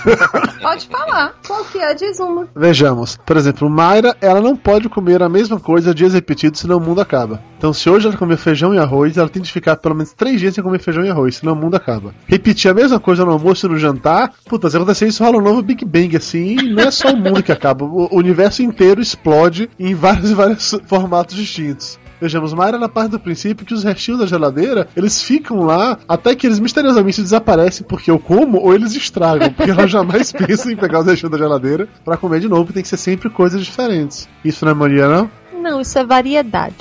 Pode 0.62 0.86
falar. 0.86 1.34
Qual 1.46 1.64
que 1.64 1.78
é? 1.78 1.92
Diz 1.94 2.20
uma. 2.20 2.46
Vejamos, 2.54 3.18
por 3.26 3.36
exemplo, 3.36 3.68
Mayra, 3.68 4.16
ela 4.20 4.40
não 4.40 4.56
pode 4.56 4.88
comer 4.88 5.22
a 5.22 5.28
mesma 5.28 5.58
coisa 5.58 5.94
dias 5.94 6.14
repetidos, 6.14 6.60
senão 6.60 6.76
o 6.76 6.80
mundo 6.80 7.00
acaba. 7.00 7.42
Então, 7.58 7.72
se 7.72 7.90
hoje 7.90 8.06
ela 8.06 8.16
comer 8.16 8.36
feijão 8.36 8.74
e 8.74 8.78
arroz, 8.78 9.16
ela 9.16 9.28
tem 9.28 9.42
que 9.42 9.50
ficar 9.50 9.76
pelo 9.76 9.94
menos 9.94 10.12
três 10.12 10.40
dias 10.40 10.54
sem 10.54 10.62
comer 10.62 10.78
feijão 10.78 11.04
e 11.04 11.10
arroz, 11.10 11.36
senão 11.36 11.54
o 11.54 11.56
mundo 11.56 11.74
acaba. 11.74 12.14
Repetir 12.26 12.70
a 12.70 12.74
mesma 12.74 13.00
coisa 13.00 13.24
no 13.24 13.32
almoço 13.32 13.66
e 13.66 13.70
no 13.70 13.78
jantar, 13.78 14.32
puta, 14.46 14.70
se 14.70 14.76
acontecer 14.76 15.08
isso, 15.08 15.24
rola 15.24 15.38
um 15.38 15.42
novo 15.42 15.62
Big 15.62 15.84
Bang, 15.84 16.16
assim, 16.16 16.58
e 16.58 16.74
não 16.74 16.82
é 16.82 16.90
só 16.90 17.10
o 17.10 17.16
mundo 17.16 17.42
que 17.42 17.52
acaba, 17.52 17.84
o 17.84 18.04
o 18.14 18.18
universo 18.18 18.62
inteiro 18.62 19.00
explode 19.00 19.68
em 19.78 19.94
vários 19.94 20.30
e 20.30 20.34
vários 20.34 20.78
formatos 20.86 21.34
distintos. 21.34 21.98
Vejamos, 22.20 22.52
Mayra 22.52 22.78
na 22.78 22.88
parte 22.88 23.12
do 23.12 23.20
princípio 23.20 23.66
que 23.66 23.74
os 23.74 23.84
restinhos 23.84 24.20
da 24.20 24.26
geladeira, 24.26 24.88
eles 24.96 25.22
ficam 25.22 25.62
lá 25.62 25.98
até 26.08 26.34
que 26.34 26.46
eles 26.46 26.58
misteriosamente 26.58 27.20
desaparecem 27.20 27.86
porque 27.86 28.10
eu 28.10 28.18
como 28.18 28.58
ou 28.58 28.74
eles 28.74 28.94
estragam, 28.94 29.52
porque 29.52 29.70
ela 29.70 29.86
jamais 29.86 30.30
pensa 30.32 30.72
em 30.72 30.76
pegar 30.76 31.00
os 31.00 31.06
restinhos 31.06 31.32
da 31.32 31.38
geladeira 31.38 31.88
pra 32.04 32.16
comer 32.16 32.40
de 32.40 32.48
novo, 32.48 32.72
tem 32.72 32.82
que 32.82 32.88
ser 32.88 32.96
sempre 32.96 33.28
coisas 33.30 33.64
diferentes. 33.64 34.28
Isso 34.44 34.64
não 34.64 34.72
é 34.72 34.74
mania, 34.74 35.08
não? 35.08 35.30
Não, 35.64 35.80
isso 35.80 35.98
é 35.98 36.04
variedade. 36.04 36.76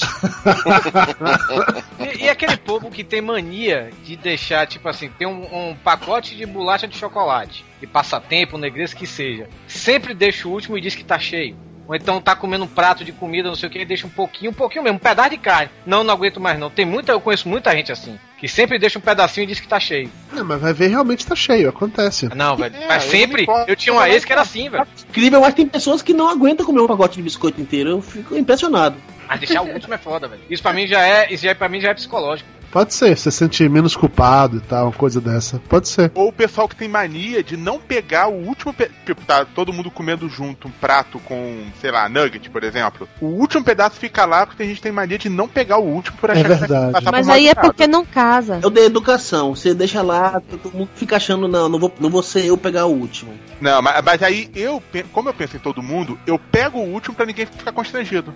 E, 1.99 2.25
e 2.25 2.29
aquele 2.29 2.57
povo 2.57 2.91
que 2.91 3.01
tem 3.01 3.21
mania 3.21 3.91
de 4.03 4.17
deixar, 4.17 4.67
tipo 4.67 4.89
assim, 4.89 5.09
tem 5.09 5.25
um, 5.25 5.69
um 5.69 5.75
pacote 5.75 6.35
de 6.35 6.45
bolacha 6.45 6.85
de 6.85 6.97
chocolate, 6.97 7.63
de 7.79 7.87
passatempo, 7.87 8.57
negresco 8.57 8.99
que 8.99 9.07
seja. 9.07 9.47
Sempre 9.67 10.13
deixa 10.13 10.49
o 10.49 10.51
último 10.51 10.77
e 10.77 10.81
diz 10.81 10.95
que 10.95 11.03
tá 11.03 11.17
cheio. 11.17 11.55
Ou 11.87 11.95
então 11.95 12.21
tá 12.21 12.35
comendo 12.35 12.63
um 12.63 12.67
prato 12.67 13.03
de 13.03 13.11
comida, 13.11 13.49
não 13.49 13.55
sei 13.55 13.67
o 13.67 13.71
que, 13.71 13.79
e 13.79 13.85
deixa 13.85 14.07
um 14.07 14.09
pouquinho, 14.09 14.51
um 14.51 14.53
pouquinho 14.53 14.83
mesmo, 14.83 14.97
um 14.97 14.99
pedaço 14.99 15.31
de 15.31 15.37
carne. 15.37 15.69
Não, 15.85 16.03
não 16.03 16.13
aguento 16.13 16.39
mais 16.39 16.57
não. 16.57 16.69
Tem 16.69 16.85
muita, 16.85 17.11
eu 17.11 17.19
conheço 17.19 17.47
muita 17.47 17.71
gente 17.71 17.91
assim, 17.91 18.17
que 18.37 18.47
sempre 18.47 18.79
deixa 18.79 18.97
um 18.97 19.01
pedacinho 19.01 19.43
e 19.43 19.47
diz 19.47 19.59
que 19.59 19.67
tá 19.67 19.79
cheio. 19.79 20.09
Não, 20.31 20.45
mas 20.45 20.61
vai 20.61 20.73
ver 20.73 20.87
realmente 20.87 21.25
tá 21.25 21.35
cheio, 21.35 21.69
acontece. 21.69 22.29
Não, 22.33 22.55
velho. 22.55 22.75
É, 22.75 22.87
mas 22.87 23.03
eu 23.03 23.11
sempre, 23.11 23.43
importo. 23.43 23.69
eu 23.69 23.75
tinha 23.75 23.93
uma 23.93 24.09
ex 24.09 24.23
que 24.23 24.31
era 24.31 24.41
assim, 24.41 24.69
velho. 24.69 24.87
Incrível, 25.09 25.41
mas 25.41 25.53
tem 25.53 25.67
pessoas 25.67 26.01
que 26.01 26.13
não 26.13 26.29
aguentam 26.29 26.65
comer 26.65 26.81
um 26.81 26.87
pacote 26.87 27.17
de 27.17 27.23
biscoito 27.23 27.59
inteiro. 27.59 27.89
Eu 27.89 28.01
fico 28.01 28.37
impressionado. 28.37 28.95
Mas 29.27 29.39
deixar 29.39 29.61
o 29.61 29.69
último 29.69 29.93
é 29.93 29.97
foda, 29.97 30.27
velho. 30.27 30.41
Isso 30.49 30.63
pra 30.63 30.73
mim 30.73 30.87
já 30.87 31.05
é, 31.05 31.33
isso 31.33 31.43
já, 31.43 31.53
pra 31.53 31.67
mim 31.67 31.81
já 31.81 31.89
é 31.89 31.93
psicológico. 31.93 32.49
Pode 32.73 32.91
ser, 32.91 33.15
você 33.15 33.29
se 33.29 33.37
sente 33.37 33.69
menos 33.69 33.95
culpado 33.95 34.57
e 34.57 34.59
tal, 34.59 34.87
uma 34.87 34.93
coisa 34.93 35.21
dessa. 35.21 35.61
Pode 35.69 35.87
ser. 35.87 36.11
Ou 36.15 36.29
o 36.29 36.33
pessoal 36.33 36.67
que 36.67 36.75
tem 36.75 36.87
mania 36.87 37.43
de 37.43 37.55
não 37.55 37.77
pegar 37.77 38.27
o 38.29 38.33
último. 38.33 38.73
Pe... 38.73 38.89
Tipo, 39.05 39.23
tá 39.23 39.45
todo 39.45 39.71
mundo 39.71 39.91
comendo 39.91 40.27
junto 40.27 40.67
um 40.67 40.71
prato 40.71 41.19
com, 41.19 41.65
sei 41.79 41.91
lá, 41.91 42.09
nugget, 42.09 42.49
por 42.49 42.63
exemplo. 42.63 43.07
O 43.21 43.27
último 43.27 43.63
pedaço 43.63 43.97
fica 43.97 44.25
lá 44.25 44.47
porque 44.47 44.63
a 44.63 44.65
gente 44.65 44.81
tem 44.81 44.91
mania 44.91 45.19
de 45.19 45.29
não 45.29 45.47
pegar 45.47 45.77
o 45.77 45.83
último 45.83 46.17
por 46.17 46.31
É 46.31 46.33
achar 46.33 46.43
que 46.43 46.55
verdade. 46.55 46.93
passar 46.93 47.11
Mas 47.11 47.29
aí 47.29 47.47
é 47.47 47.53
porque 47.53 47.85
não 47.85 48.03
casa. 48.03 48.59
Eu 48.63 48.71
dei 48.71 48.85
educação. 48.85 49.53
Você 49.53 49.75
deixa 49.75 50.01
lá, 50.01 50.41
todo 50.41 50.75
mundo 50.75 50.89
fica 50.95 51.17
achando, 51.17 51.47
não, 51.47 51.69
não 51.69 51.77
vou, 51.77 51.93
não 51.99 52.09
vou 52.09 52.23
ser 52.23 52.43
eu 52.45 52.57
pegar 52.57 52.87
o 52.87 52.91
último. 52.91 53.35
Não, 53.61 53.83
mas, 53.83 54.03
mas 54.03 54.23
aí 54.23 54.49
eu, 54.55 54.81
como 55.11 55.29
eu 55.29 55.33
penso 55.35 55.57
em 55.57 55.59
todo 55.59 55.83
mundo, 55.83 56.17
eu 56.25 56.39
pego 56.39 56.79
o 56.79 56.91
último 56.91 57.13
pra 57.13 57.27
ninguém 57.27 57.45
ficar 57.45 57.71
constrangido. 57.71 58.33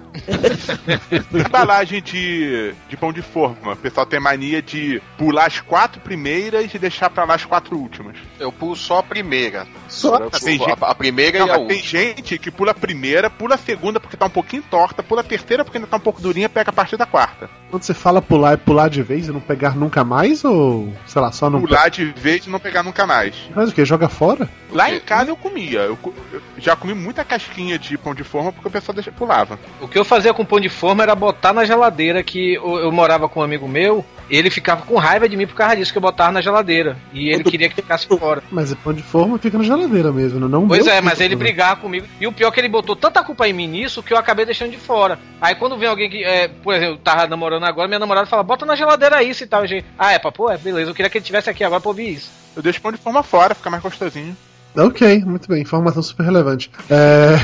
Embalagem 1.33 2.03
de, 2.03 2.75
de 2.87 2.95
pão 2.95 3.11
de 3.11 3.23
forma. 3.23 3.73
O 3.73 3.77
pessoal 3.77 4.05
tem 4.05 4.26
mania 4.27 4.61
de 4.61 5.01
pular 5.17 5.45
as 5.45 5.59
quatro 5.61 6.01
primeiras 6.01 6.73
e 6.73 6.79
deixar 6.79 7.09
pra 7.09 7.23
lá 7.23 7.35
as 7.35 7.45
quatro 7.45 7.77
últimas. 7.77 8.17
Eu 8.39 8.51
pulo 8.51 8.75
só 8.75 8.99
a 8.99 9.03
primeira. 9.03 9.65
Só 9.87 10.17
pulo 10.19 10.31
gente- 10.39 10.63
a, 10.81 10.95
primeira 10.95 11.39
Não, 11.39 11.47
e 11.47 11.49
a 11.51 11.57
mas 11.57 11.67
tem 11.67 11.77
última. 11.77 12.01
gente 12.01 12.37
que 12.37 12.51
pula 12.51 12.71
a 12.71 12.75
primeira, 12.75 13.29
pula 13.29 13.55
a 13.55 13.57
segunda 13.57 13.99
porque 13.99 14.17
tá 14.17 14.25
um 14.25 14.29
pouquinho 14.29 14.63
torta, 14.69 15.01
pula 15.01 15.21
a 15.21 15.23
terceira 15.23 15.63
porque 15.63 15.77
ainda 15.77 15.87
tá 15.87 15.97
um 15.97 16.01
pouco 16.01 16.21
durinha, 16.21 16.49
pega 16.49 16.69
a 16.69 16.73
partir 16.73 16.97
da 16.97 17.05
quarta. 17.05 17.49
Quando 17.69 17.83
você 17.83 17.93
fala 17.93 18.21
pular, 18.21 18.53
é 18.53 18.57
pular 18.57 18.89
de 18.89 19.01
vez 19.03 19.27
e 19.27 19.31
não 19.31 19.39
pegar 19.41 19.75
nunca 19.75 20.03
mais? 20.03 20.43
Ou, 20.45 20.93
sei 21.05 21.21
lá, 21.21 21.31
só 21.31 21.49
não. 21.49 21.61
Pular 21.61 21.89
de 21.89 22.05
vez 22.05 22.45
e 22.45 22.49
não 22.49 22.59
pegar 22.59 22.83
nunca 22.83 23.05
mais. 23.05 23.35
Mas 23.55 23.69
o 23.69 23.73
que? 23.73 23.83
Joga 23.85 24.07
fora? 24.09 24.49
Lá 24.71 24.91
em 24.91 24.99
casa 24.99 25.31
eu 25.31 25.35
comia. 25.37 25.79
Eu, 25.79 25.97
eu 26.33 26.41
já 26.57 26.75
comi 26.75 26.93
muita 26.93 27.23
casquinha 27.25 27.77
de 27.79 27.97
pão 27.97 28.13
de 28.15 28.23
forma 28.23 28.51
porque 28.51 28.67
o 28.67 28.71
pessoal 28.71 28.93
deixa, 28.95 29.11
pulava. 29.11 29.59
O 29.81 29.87
que 29.87 29.97
eu 29.97 30.05
fazia 30.05 30.33
com 30.33 30.45
pão 30.45 30.59
de 30.59 30.69
forma 30.69 31.03
era 31.03 31.13
botar 31.15 31.51
na 31.53 31.65
geladeira, 31.65 32.23
que 32.23 32.55
eu, 32.55 32.77
eu 32.79 32.91
morava 32.91 33.27
com 33.27 33.39
um 33.41 33.43
amigo 33.43 33.67
meu, 33.67 34.03
ele 34.29 34.49
ficava 34.49 34.83
com 34.83 34.95
raiva 34.95 35.27
de 35.27 35.37
mim 35.37 35.47
por 35.47 35.55
causa 35.55 35.75
disso, 35.75 35.91
que 35.91 35.97
eu 35.97 36.01
botava 36.01 36.31
na 36.31 36.41
geladeira. 36.41 36.97
E 37.13 37.29
ele 37.29 37.43
queria 37.43 37.69
que 37.69 37.75
ficasse 37.75 38.07
fora. 38.07 38.43
Mas 38.51 38.73
pão 38.75 38.93
de 38.93 39.03
forma 39.03 39.37
fica 39.37 39.57
na 39.57 39.63
geladeira 39.63 40.11
mesmo, 40.11 40.39
não 40.47 40.67
Pois 40.67 40.87
é, 40.87 41.01
mas 41.01 41.19
ele 41.19 41.35
brigava 41.35 41.81
comigo. 41.81 42.07
E 42.19 42.27
o 42.27 42.31
pior 42.31 42.49
é 42.49 42.51
que 42.51 42.59
ele 42.59 42.69
botou 42.69 42.95
tanta 42.95 43.23
culpa 43.23 43.47
em 43.47 43.53
mim 43.53 43.67
nisso 43.67 44.03
que 44.03 44.13
eu 44.13 44.17
acabei 44.17 44.45
deixando 44.45 44.71
de 44.71 44.77
fora. 44.77 45.19
Aí 45.41 45.55
quando 45.55 45.77
vem 45.77 45.87
alguém 45.87 46.09
que, 46.09 46.23
é, 46.23 46.47
por 46.47 46.73
exemplo, 46.73 46.95
eu 46.95 46.99
tava 46.99 47.27
namorando 47.27 47.63
agora, 47.63 47.87
minha 47.87 47.99
namorada 47.99 48.27
fala, 48.27 48.43
bota 48.43 48.65
na 48.65 48.75
geladeira 48.75 49.23
isso 49.23 49.43
e 49.43 49.47
tal. 49.47 49.65
Gente, 49.65 49.85
ah, 49.97 50.11
é, 50.11 50.19
papo, 50.19 50.49
é, 50.49 50.57
beleza, 50.57 50.91
eu 50.91 50.95
queria 50.95 51.09
que 51.09 51.17
ele 51.17 51.25
tivesse 51.25 51.49
aqui 51.49 51.63
agora 51.63 51.81
pra 51.81 51.89
ouvir 51.89 52.13
isso. 52.13 52.31
Eu 52.55 52.61
deixo 52.61 52.81
pão 52.81 52.91
de 52.91 52.97
forma 52.97 53.21
fora, 53.23 53.55
fica 53.55 53.69
mais 53.69 53.83
gostosinho. 53.83 54.35
Ok, 54.77 55.23
muito 55.25 55.47
bem, 55.47 55.61
informação 55.61 56.03
super 56.03 56.23
relevante. 56.23 56.69
É... 56.89 57.35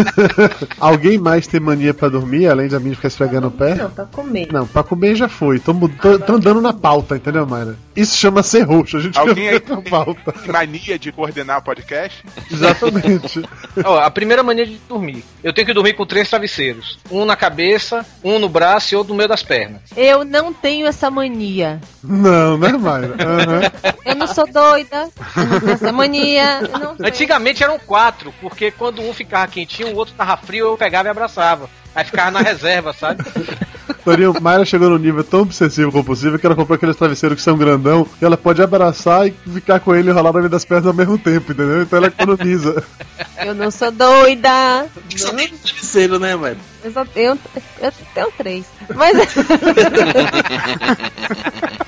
Alguém 0.78 1.18
mais 1.18 1.46
tem 1.46 1.60
mania 1.60 1.94
pra 1.94 2.08
dormir, 2.08 2.46
além 2.48 2.68
de 2.68 2.76
a 2.76 2.80
mim 2.80 2.94
ficar 2.94 3.08
esfregando 3.08 3.48
o 3.48 3.50
pé? 3.50 3.74
Não, 3.74 3.90
pra 3.90 4.04
comer. 4.04 4.48
Não, 4.52 4.66
pra 4.66 4.82
comer 4.82 5.14
já 5.14 5.28
foi. 5.28 5.58
Tô, 5.58 5.72
tô, 5.74 6.18
tô 6.18 6.32
andando 6.34 6.60
na 6.60 6.72
pauta, 6.72 7.16
entendeu, 7.16 7.46
Mayra? 7.46 7.76
Isso 7.96 8.16
chama 8.16 8.42
ser 8.42 8.62
roxo, 8.62 8.96
a 8.96 9.00
gente 9.00 9.18
Alguém 9.18 9.48
aí 9.48 9.60
tem 9.60 9.80
pauta. 9.82 10.32
tem 10.32 10.50
mania 10.52 10.98
de 10.98 11.12
coordenar 11.12 11.58
o 11.58 11.62
podcast? 11.62 12.24
Exatamente. 12.50 13.42
Ó, 13.84 13.98
a 13.98 14.10
primeira 14.10 14.42
mania 14.42 14.66
de 14.66 14.78
dormir. 14.88 15.24
Eu 15.42 15.52
tenho 15.52 15.66
que 15.66 15.74
dormir 15.74 15.94
com 15.94 16.04
três 16.04 16.28
travesseiros. 16.28 16.98
Um 17.10 17.24
na 17.24 17.36
cabeça, 17.36 18.04
um 18.22 18.38
no 18.38 18.48
braço 18.48 18.92
e 18.92 18.96
outro 18.96 19.12
no 19.12 19.16
meio 19.16 19.28
das 19.28 19.42
pernas. 19.42 19.80
Eu 19.96 20.24
não 20.24 20.52
tenho 20.52 20.86
essa 20.86 21.10
mania. 21.10 21.80
Não, 22.02 22.58
né, 22.58 22.72
Mayra? 22.72 23.14
Aham. 23.20 23.94
Eu 24.04 24.14
não 24.16 24.26
sou 24.26 24.46
doida. 24.46 25.08
Eu 25.36 25.44
não 25.46 25.60
tenho 25.60 25.72
essa 25.72 25.92
mania. 25.92 26.60
Não. 26.78 27.06
Antigamente 27.06 27.62
eram 27.62 27.78
quatro, 27.78 28.32
porque 28.40 28.70
quando 28.70 29.02
um 29.02 29.12
ficava 29.12 29.46
quentinho, 29.46 29.88
o 29.88 29.96
outro 29.96 30.14
tava 30.14 30.36
frio, 30.36 30.66
eu 30.66 30.76
pegava 30.76 31.08
e 31.08 31.10
abraçava. 31.10 31.68
Aí 31.94 32.04
ficava 32.04 32.32
na 32.32 32.40
reserva, 32.40 32.92
sabe? 32.92 33.22
Torinho, 34.04 34.34
Mayra 34.40 34.66
chegou 34.66 34.90
num 34.90 34.98
nível 34.98 35.24
tão 35.24 35.40
obsessivo 35.40 35.90
compulsivo 35.90 36.38
que 36.38 36.44
ela 36.44 36.54
comprou 36.54 36.76
aqueles 36.76 36.96
travesseiros 36.96 37.36
que 37.36 37.42
são 37.42 37.56
grandão 37.56 38.04
que 38.04 38.24
ela 38.24 38.36
pode 38.36 38.62
abraçar 38.62 39.26
e 39.26 39.30
ficar 39.30 39.80
com 39.80 39.94
ele 39.94 40.10
enrolado 40.10 40.34
na 40.34 40.40
meio 40.40 40.50
das 40.50 40.64
pernas 40.64 40.86
ao 40.86 40.92
mesmo 40.92 41.16
tempo, 41.16 41.52
entendeu? 41.52 41.82
Então 41.82 41.96
ela 41.96 42.08
economiza. 42.08 42.84
Eu 43.38 43.54
não 43.54 43.70
sou 43.70 43.90
doida. 43.90 44.86
Só 45.16 45.32
tem 45.32 45.48
travesseiro, 45.48 46.18
né, 46.18 46.36
velho? 46.36 46.58
Eu, 46.82 46.92
só 46.92 47.04
tenho, 47.04 47.38
eu 47.80 47.92
tenho 48.14 48.32
três. 48.32 48.66
Mas. 48.94 49.16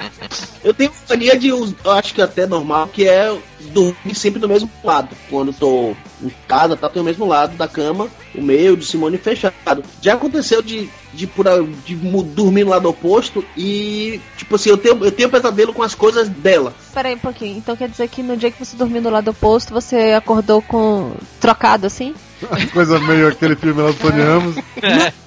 Eu 0.63 0.75
tenho 0.75 0.91
mania 1.09 1.39
de, 1.39 1.51
acho 1.85 2.15
que 2.15 2.23
até 2.23 2.47
normal, 2.47 2.89
que 2.89 3.09
é 3.09 3.37
dormir 3.73 4.15
sempre 4.15 4.41
do 4.41 4.49
mesmo 4.49 4.71
lado. 4.83 5.09
Quando 5.31 5.53
tô 5.53 5.95
em 6.23 6.31
casa, 6.49 6.77
tá, 6.77 6.89
tem 6.89 7.03
o 7.03 7.05
mesmo 7.05 7.27
lado 7.27 7.57
da 7.57 7.69
cama, 7.69 8.09
o 8.35 8.43
meu, 8.43 8.77
de 8.77 8.85
Simone 8.85 9.19
fechado. 9.19 9.85
Já 10.01 10.15
aconteceu 10.15 10.63
de, 10.63 10.89
de, 11.13 11.27
por, 11.27 11.47
de 11.85 11.95
dormir 11.95 12.65
no 12.65 12.71
lado 12.71 12.89
oposto 12.89 13.45
e, 13.57 14.21
tipo 14.37 14.57
assim, 14.57 14.71
eu 14.71 14.79
tenho, 14.79 15.05
eu 15.05 15.13
tenho 15.13 15.31
pesadelo 15.31 15.73
com 15.73 15.83
as 15.83 15.95
coisas 15.95 16.29
dela. 16.29 16.75
Peraí 16.93 17.15
um 17.15 17.19
pouquinho. 17.19 17.59
Então 17.59 17.77
quer 17.77 17.89
dizer 17.89 18.09
que 18.09 18.23
no 18.23 18.37
dia 18.37 18.51
que 18.51 18.65
você 18.65 18.77
dormiu 18.77 19.03
do 19.03 19.11
lado 19.11 19.31
oposto, 19.31 19.73
você 19.73 20.13
acordou 20.13 20.63
com. 20.63 21.13
trocado 21.41 21.87
assim? 21.87 22.15
Coisa 22.73 22.99
meio 23.01 23.29
aquele 23.29 23.57
filme 23.57 23.83
lá 23.83 23.91
do 23.91 23.95
Tony 23.95 24.23
Ramos. 24.23 24.57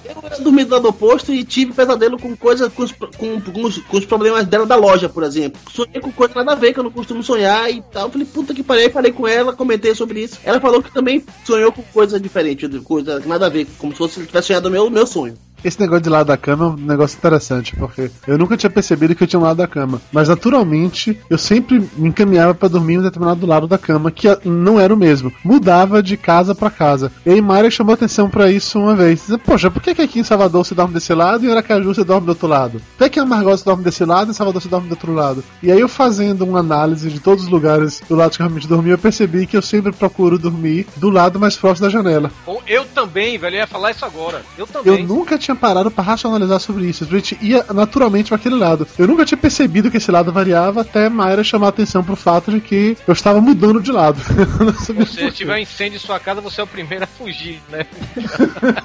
Eu 0.04 0.44
dormi 0.44 0.64
do 0.64 0.74
lado 0.74 0.88
oposto 0.88 1.32
e 1.32 1.44
tive 1.44 1.72
pesadelo 1.72 2.18
com 2.18 2.36
coisas, 2.36 2.72
com 2.72 2.82
os, 2.82 2.92
com, 2.92 3.40
com 3.40 3.62
os, 3.64 3.78
com 3.78 3.96
os 3.96 4.04
problemas 4.04 4.46
dela 4.46 4.66
da 4.66 4.76
loja, 4.76 5.08
por 5.08 5.22
exemplo. 5.22 5.60
Sonhei 5.70 6.00
com 6.00 6.12
coisa 6.12 6.34
nada 6.34 6.52
a 6.52 6.54
ver, 6.54 6.72
que 6.72 6.80
eu 6.80 6.84
não 6.84 6.90
costumo 6.90 7.22
sonhar 7.22 7.70
e 7.70 7.82
tal. 7.82 8.06
Eu 8.06 8.10
falei, 8.10 8.26
puta 8.26 8.54
que 8.54 8.62
pariu, 8.62 8.84
Aí 8.84 8.90
falei 8.90 9.12
com 9.12 9.26
ela, 9.26 9.52
comentei 9.52 9.94
sobre 9.94 10.22
isso. 10.22 10.38
Ela 10.44 10.60
falou 10.60 10.82
que 10.82 10.92
também 10.92 11.24
sonhou 11.44 11.70
com 11.70 11.82
coisa 11.82 12.18
diferente, 12.18 12.66
coisa 12.80 13.20
nada 13.26 13.46
a 13.46 13.50
ver, 13.50 13.66
como 13.78 13.92
se 13.92 13.98
fosse 13.98 14.26
tivesse 14.26 14.48
sonhado 14.48 14.68
o 14.68 14.70
meu, 14.70 14.88
meu 14.88 15.06
sonho. 15.06 15.36
Esse 15.64 15.80
negócio 15.80 16.02
de 16.02 16.08
lado 16.08 16.26
da 16.26 16.36
cama 16.36 16.64
é 16.64 16.68
um 16.68 16.76
negócio 16.76 17.16
interessante, 17.16 17.76
porque 17.76 18.10
eu 18.26 18.38
nunca 18.38 18.56
tinha 18.56 18.70
percebido 18.70 19.14
que 19.14 19.22
eu 19.22 19.26
tinha 19.28 19.40
um 19.40 19.44
lado 19.44 19.58
da 19.58 19.66
cama. 19.66 20.00
Mas 20.12 20.28
naturalmente, 20.28 21.18
eu 21.28 21.38
sempre 21.38 21.82
me 21.96 22.08
encaminhava 22.08 22.54
pra 22.54 22.68
dormir 22.68 22.94
em 22.94 22.98
um 22.98 23.02
determinado 23.02 23.46
lado 23.46 23.66
da 23.66 23.78
cama, 23.78 24.10
que 24.10 24.26
não 24.44 24.78
era 24.80 24.92
o 24.92 24.96
mesmo. 24.96 25.32
Mudava 25.44 26.02
de 26.02 26.16
casa 26.16 26.54
pra 26.54 26.70
casa. 26.70 27.12
E 27.24 27.30
aí 27.30 27.40
Mayra 27.40 27.70
chamou 27.70 27.94
atenção 27.94 28.28
pra 28.28 28.50
isso 28.50 28.78
uma 28.78 28.94
vez. 28.94 29.20
Dizia, 29.20 29.38
Poxa, 29.38 29.70
por 29.70 29.82
que, 29.82 29.94
que 29.94 30.02
aqui 30.02 30.20
em 30.20 30.24
Salvador 30.24 30.64
você 30.64 30.74
dorme 30.74 30.94
desse 30.94 31.12
lado 31.14 31.44
e 31.44 31.48
em 31.48 31.50
Aracaju 31.50 31.94
você 31.94 32.04
dorme 32.04 32.26
do 32.26 32.30
outro 32.30 32.48
lado? 32.48 32.80
Por 32.96 33.08
que 33.08 33.18
em 33.18 33.22
Amargosa 33.22 33.58
você 33.58 33.64
dorme 33.64 33.84
desse 33.84 34.04
lado 34.04 34.28
e 34.28 34.30
em 34.30 34.34
Salvador 34.34 34.62
você 34.62 34.68
dorme 34.68 34.88
do 34.88 34.92
outro 34.92 35.12
lado? 35.12 35.44
E 35.62 35.70
aí 35.70 35.80
eu 35.80 35.88
fazendo 35.88 36.44
uma 36.44 36.60
análise 36.60 37.10
de 37.10 37.20
todos 37.20 37.44
os 37.44 37.50
lugares 37.50 38.00
do 38.08 38.14
lado 38.14 38.30
que 38.30 38.42
eu 38.42 38.46
realmente 38.46 38.68
dormi, 38.68 38.90
eu 38.90 38.98
percebi 38.98 39.46
que 39.46 39.56
eu 39.56 39.62
sempre 39.62 39.92
procuro 39.92 40.38
dormir 40.38 40.86
do 40.96 41.10
lado 41.10 41.38
mais 41.38 41.56
próximo 41.56 41.86
da 41.86 41.92
janela. 41.92 42.30
Eu 42.66 42.84
também, 42.86 43.36
velho, 43.36 43.56
eu 43.56 43.60
ia 43.60 43.66
falar 43.66 43.90
isso 43.90 44.04
agora. 44.04 44.42
Eu 44.56 44.66
também. 44.66 45.00
Eu 45.00 45.06
nunca 45.06 45.36
tinha 45.36 45.49
parado 45.54 45.90
pra 45.90 46.04
racionalizar 46.04 46.60
sobre 46.60 46.86
isso. 46.86 47.04
A 47.04 47.06
gente 47.06 47.38
ia 47.40 47.64
naturalmente 47.72 48.28
para 48.28 48.36
aquele 48.36 48.56
lado. 48.56 48.86
Eu 48.98 49.06
nunca 49.06 49.24
tinha 49.24 49.38
percebido 49.38 49.90
que 49.90 49.96
esse 49.96 50.10
lado 50.10 50.32
variava 50.32 50.82
até 50.82 51.08
Mayra 51.08 51.44
chamar 51.44 51.66
a 51.66 51.70
atenção 51.70 52.02
pro 52.02 52.16
fato 52.16 52.50
de 52.50 52.60
que 52.60 52.96
eu 53.06 53.12
estava 53.12 53.40
mudando 53.40 53.80
de 53.80 53.92
lado. 53.92 54.20
Se 54.80 54.94
quê. 55.16 55.30
tiver 55.30 55.54
um 55.54 55.58
incêndio 55.58 55.96
em 55.96 56.00
sua 56.00 56.18
casa, 56.18 56.40
você 56.40 56.60
é 56.60 56.64
o 56.64 56.66
primeiro 56.66 57.04
a 57.04 57.06
fugir, 57.06 57.60
né? 57.68 57.86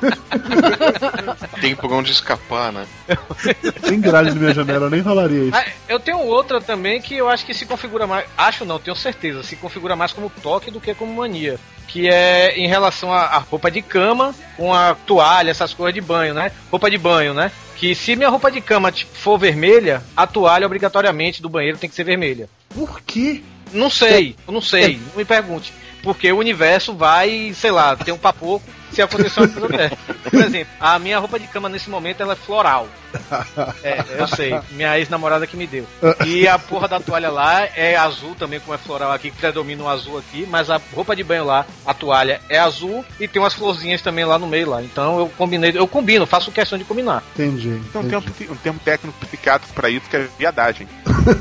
Tem 1.61 1.75
por 1.75 1.91
onde 1.91 2.11
escapar, 2.11 2.71
né? 2.71 2.85
Tem 3.81 3.99
grade 3.99 4.29
na 4.29 4.35
minha 4.35 4.53
janela, 4.53 4.85
eu 4.85 4.89
nem 4.89 5.01
rolaria 5.01 5.43
isso. 5.43 5.55
Ah, 5.57 5.65
eu 5.87 5.99
tenho 5.99 6.19
outra 6.19 6.61
também 6.61 7.01
que 7.01 7.15
eu 7.15 7.29
acho 7.29 7.45
que 7.45 7.53
se 7.53 7.65
configura 7.65 8.07
mais. 8.07 8.25
Acho 8.37 8.65
não, 8.65 8.79
tenho 8.79 8.95
certeza. 8.95 9.43
Se 9.43 9.55
configura 9.55 9.95
mais 9.95 10.13
como 10.13 10.31
toque 10.41 10.71
do 10.71 10.81
que 10.81 10.93
como 10.93 11.13
mania. 11.13 11.59
Que 11.87 12.07
é 12.09 12.57
em 12.57 12.67
relação 12.67 13.11
à 13.13 13.37
roupa 13.37 13.71
de 13.71 13.81
cama 13.81 14.33
com 14.55 14.73
a 14.73 14.95
toalha, 14.95 15.51
essas 15.51 15.73
coisas 15.73 15.93
de 15.93 16.01
banho, 16.01 16.33
né? 16.33 16.51
Roupa 16.71 16.89
de 16.89 16.97
banho, 16.97 17.33
né? 17.33 17.51
Que 17.75 17.93
se 17.93 18.15
minha 18.15 18.29
roupa 18.29 18.51
de 18.51 18.61
cama 18.61 18.91
for 19.13 19.37
vermelha, 19.37 20.01
a 20.15 20.25
toalha 20.25 20.65
obrigatoriamente 20.65 21.41
do 21.41 21.49
banheiro 21.49 21.77
tem 21.77 21.89
que 21.89 21.95
ser 21.95 22.03
vermelha. 22.03 22.49
Por 22.69 23.01
quê? 23.01 23.41
Não 23.73 23.89
sei, 23.89 24.35
eu 24.47 24.53
não 24.53 24.61
sei, 24.61 24.97
não 25.09 25.17
me 25.17 25.25
pergunte. 25.25 25.73
Porque 26.01 26.31
o 26.31 26.37
universo 26.37 26.93
vai, 26.93 27.51
sei 27.55 27.71
lá, 27.71 27.95
ter 27.95 28.11
um 28.11 28.17
papoco 28.17 28.63
se 28.91 29.01
acontecer 29.01 29.39
uma 29.41 29.47
coisa 29.49 29.67
dessa. 29.75 29.97
Por 30.29 30.41
exemplo, 30.41 30.73
a 30.79 30.97
minha 30.99 31.19
roupa 31.19 31.39
de 31.39 31.47
cama 31.47 31.67
nesse 31.67 31.89
momento 31.89 32.21
ela 32.21 32.33
é 32.33 32.37
floral. 32.37 32.87
É, 33.83 34.03
eu 34.17 34.27
sei, 34.27 34.59
minha 34.71 34.97
ex-namorada 34.97 35.47
que 35.47 35.57
me 35.57 35.67
deu. 35.67 35.85
E 36.25 36.47
a 36.47 36.57
porra 36.57 36.87
da 36.87 36.99
toalha 36.99 37.29
lá 37.29 37.65
é 37.75 37.95
azul 37.95 38.35
também, 38.35 38.59
como 38.59 38.73
é 38.73 38.77
floral 38.77 39.11
aqui, 39.11 39.31
que 39.31 39.37
predomina 39.37 39.83
o 39.83 39.89
azul 39.89 40.17
aqui, 40.17 40.47
mas 40.49 40.69
a 40.69 40.79
roupa 40.93 41.15
de 41.15 41.23
banho 41.23 41.45
lá, 41.45 41.65
a 41.85 41.93
toalha 41.93 42.41
é 42.49 42.59
azul 42.59 43.05
e 43.19 43.27
tem 43.27 43.41
umas 43.41 43.53
florzinhas 43.53 44.01
também 44.01 44.25
lá 44.25 44.37
no 44.37 44.47
meio 44.47 44.69
lá. 44.69 44.81
Então 44.81 45.19
eu 45.19 45.29
combinei, 45.37 45.71
eu 45.75 45.87
combino, 45.87 46.25
faço 46.25 46.51
questão 46.51 46.77
de 46.77 46.85
combinar. 46.85 47.23
Entendi. 47.33 47.81
Então 47.89 48.03
tem 48.03 48.17
um, 48.17 48.21
entendi. 48.21 48.51
um 48.51 48.55
termo 48.55 48.79
técnico 48.83 49.17
psiquiátrico 49.25 49.73
pra 49.73 49.89
isso 49.89 50.09
que 50.09 50.17
é 50.17 50.27
viadagem. 50.37 50.87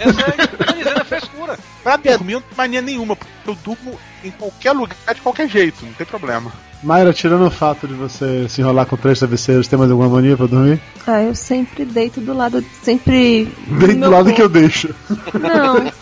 Essa 0.00 0.70
é, 0.70 0.72
dizendo, 0.72 1.00
é 1.00 1.04
frescura. 1.04 1.58
Pra 1.82 1.96
dormir 1.96 2.34
eu 2.34 2.40
não 2.40 2.46
tenho 2.46 2.56
mania 2.56 2.82
nenhuma, 2.82 3.16
porque 3.16 3.32
eu 3.46 3.54
durmo 3.54 3.98
em 4.22 4.30
qualquer 4.30 4.72
lugar 4.72 5.14
de 5.14 5.20
qualquer 5.20 5.48
jeito, 5.48 5.84
não 5.84 5.92
tem 5.92 6.06
problema. 6.06 6.52
Mayra, 6.82 7.14
tirando 7.14 7.46
o 7.46 7.50
fato 7.50 7.88
de 7.88 7.94
você 7.94 8.46
se 8.46 8.60
enrolar 8.60 8.84
com 8.84 8.96
três 8.96 9.18
travesseiros, 9.18 9.66
tem 9.66 9.78
mais 9.78 9.90
alguma 9.90 10.08
mania 10.08 10.36
pra 10.36 10.46
dormir? 10.46 10.78
Ah, 11.06 11.22
eu 11.22 11.34
sempre 11.64 11.84
deito 11.84 12.20
do 12.20 12.34
lado. 12.34 12.64
Sempre. 12.82 13.48
Bem 13.66 13.94
do 13.94 13.98
meu 13.98 14.10
lado 14.10 14.24
corpo. 14.24 14.36
que 14.36 14.42
eu 14.42 14.48
deixo. 14.48 14.94
Não. 15.40 15.92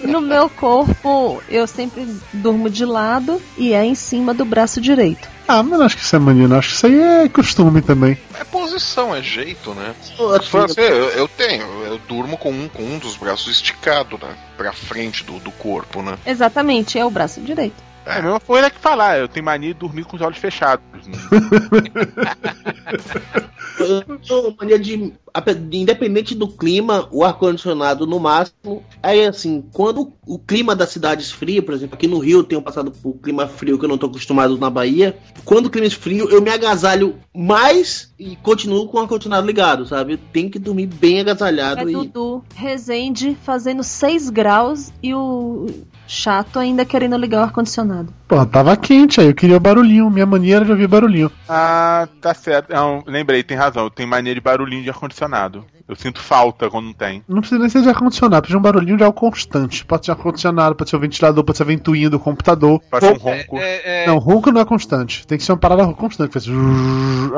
No 0.04 0.20
meu 0.20 0.48
corpo, 0.50 1.42
eu 1.48 1.66
sempre 1.66 2.06
durmo 2.32 2.68
de 2.68 2.84
lado 2.84 3.40
e 3.56 3.72
é 3.72 3.84
em 3.84 3.94
cima 3.94 4.34
do 4.34 4.44
braço 4.44 4.80
direito. 4.80 5.28
Ah, 5.48 5.62
mas 5.62 5.78
não 5.78 5.86
acho 5.86 5.96
que 5.96 6.02
isso 6.02 6.14
é 6.14 6.18
mania, 6.18 6.46
não. 6.46 6.58
Acho 6.58 6.68
que 6.68 6.74
isso 6.74 6.86
aí 6.86 7.00
é 7.00 7.28
costume 7.28 7.82
também. 7.82 8.16
É 8.38 8.44
posição, 8.44 9.14
é 9.14 9.22
jeito, 9.22 9.74
né? 9.74 9.94
Assim, 10.36 10.80
eu, 10.80 11.08
eu 11.10 11.28
tenho, 11.28 11.66
eu 11.84 11.98
durmo 12.06 12.36
com 12.36 12.50
um, 12.50 12.68
com 12.68 12.82
um 12.82 12.98
dos 12.98 13.16
braços 13.16 13.50
esticado, 13.50 14.18
né? 14.22 14.36
Pra 14.56 14.72
frente 14.72 15.24
do, 15.24 15.38
do 15.38 15.50
corpo, 15.50 16.02
né? 16.02 16.16
Exatamente, 16.24 16.98
é 16.98 17.04
o 17.04 17.10
braço 17.10 17.40
direito. 17.40 17.82
É 18.06 18.18
a 18.18 18.22
mesma 18.22 18.40
coisa 18.40 18.70
que 18.70 18.78
falar, 18.78 19.18
eu 19.18 19.28
tenho 19.28 19.44
mania 19.44 19.72
de 19.72 19.80
dormir 19.80 20.04
com 20.04 20.16
os 20.16 20.22
olhos 20.22 20.38
fechados. 20.38 20.84
Eu 23.78 24.18
tenho 24.18 24.56
mania 24.58 24.78
de. 24.78 25.12
Independente 25.72 26.34
do 26.34 26.46
clima, 26.46 27.08
o 27.10 27.24
ar-condicionado 27.24 28.06
no 28.06 28.20
máximo. 28.20 28.84
Aí, 29.02 29.26
assim, 29.26 29.64
quando 29.72 30.12
o 30.24 30.38
clima 30.38 30.76
da 30.76 30.86
cidade 30.86 31.22
esfria, 31.22 31.60
por 31.60 31.74
exemplo, 31.74 31.96
aqui 31.96 32.06
no 32.06 32.18
Rio 32.18 32.38
eu 32.38 32.44
tenho 32.44 32.62
passado 32.62 32.92
por 32.92 33.14
clima 33.14 33.48
frio 33.48 33.76
que 33.76 33.84
eu 33.84 33.88
não 33.88 33.98
tô 33.98 34.06
acostumado 34.06 34.56
na 34.56 34.70
Bahia. 34.70 35.18
Quando 35.44 35.66
o 35.66 35.70
clima 35.70 35.88
esfrio, 35.88 36.30
eu 36.30 36.40
me 36.40 36.50
agasalho 36.50 37.16
mais 37.34 38.12
e 38.16 38.36
continuo 38.36 38.86
com 38.86 38.98
o 38.98 39.00
ar-condicionado 39.00 39.44
ligado, 39.44 39.86
sabe? 39.86 40.14
Eu 40.14 40.18
tenho 40.32 40.48
que 40.48 40.58
dormir 40.58 40.86
bem 40.86 41.18
É 41.18 41.20
agasalhado 41.22 41.90
e. 41.90 41.92
Dudu, 41.92 42.44
Resende 42.54 43.36
fazendo 43.42 43.82
6 43.82 44.30
graus 44.30 44.92
e 45.02 45.12
o 45.14 45.66
chato 46.06 46.58
ainda 46.58 46.84
querendo 46.84 47.16
ligar 47.16 47.40
o 47.40 47.44
ar-condicionado. 47.44 48.12
Pô, 48.28 48.44
tava 48.46 48.76
quente 48.76 49.20
aí, 49.20 49.28
eu 49.28 49.34
queria 49.34 49.56
o 49.56 49.60
barulhinho. 49.60 50.10
Minha 50.10 50.26
mania 50.26 50.56
era 50.56 50.64
de 50.64 50.70
ouvir 50.70 50.86
barulhinho. 50.86 51.30
Ah, 51.48 52.08
tá 52.20 52.34
certo. 52.34 52.72
Não, 52.72 53.02
lembrei, 53.06 53.42
tem 53.42 53.56
razão. 53.56 53.84
Eu 53.84 53.90
tenho 53.90 54.08
mania 54.08 54.34
de 54.34 54.40
barulhinho 54.40 54.82
de 54.82 54.90
ar-condicionado. 54.90 55.64
Eu 55.86 55.94
sinto 55.94 56.18
falta 56.20 56.70
quando 56.70 56.86
não 56.86 56.92
tem. 56.94 57.22
Não 57.28 57.40
precisa 57.40 57.60
nem 57.60 57.68
ser 57.68 57.82
de 57.82 57.88
ar-condicionado, 57.90 58.42
precisa 58.42 58.58
de 58.58 58.60
um 58.60 58.62
barulhinho 58.62 58.96
de 58.96 59.04
ar 59.04 59.12
constante. 59.12 59.84
Pode 59.84 60.06
ser 60.06 60.12
ar-condicionado, 60.12 60.74
pode 60.74 60.88
ser 60.88 60.96
o 60.96 61.00
ventilador, 61.00 61.44
pode 61.44 61.58
ser 61.58 61.64
a 61.64 61.66
ventoinha 61.66 62.08
do 62.08 62.18
computador. 62.18 62.80
Pode 62.90 63.04
ser 63.04 63.12
um 63.12 63.18
ronco. 63.18 63.58
É, 63.58 64.04
é, 64.04 64.06
Não, 64.06 64.18
ronco 64.18 64.50
não 64.50 64.62
é 64.62 64.64
constante. 64.64 65.26
Tem 65.26 65.36
que 65.36 65.44
ser 65.44 65.52
uma 65.52 65.58
parada 65.58 65.86
constante. 65.92 66.32
Faz... 66.32 66.46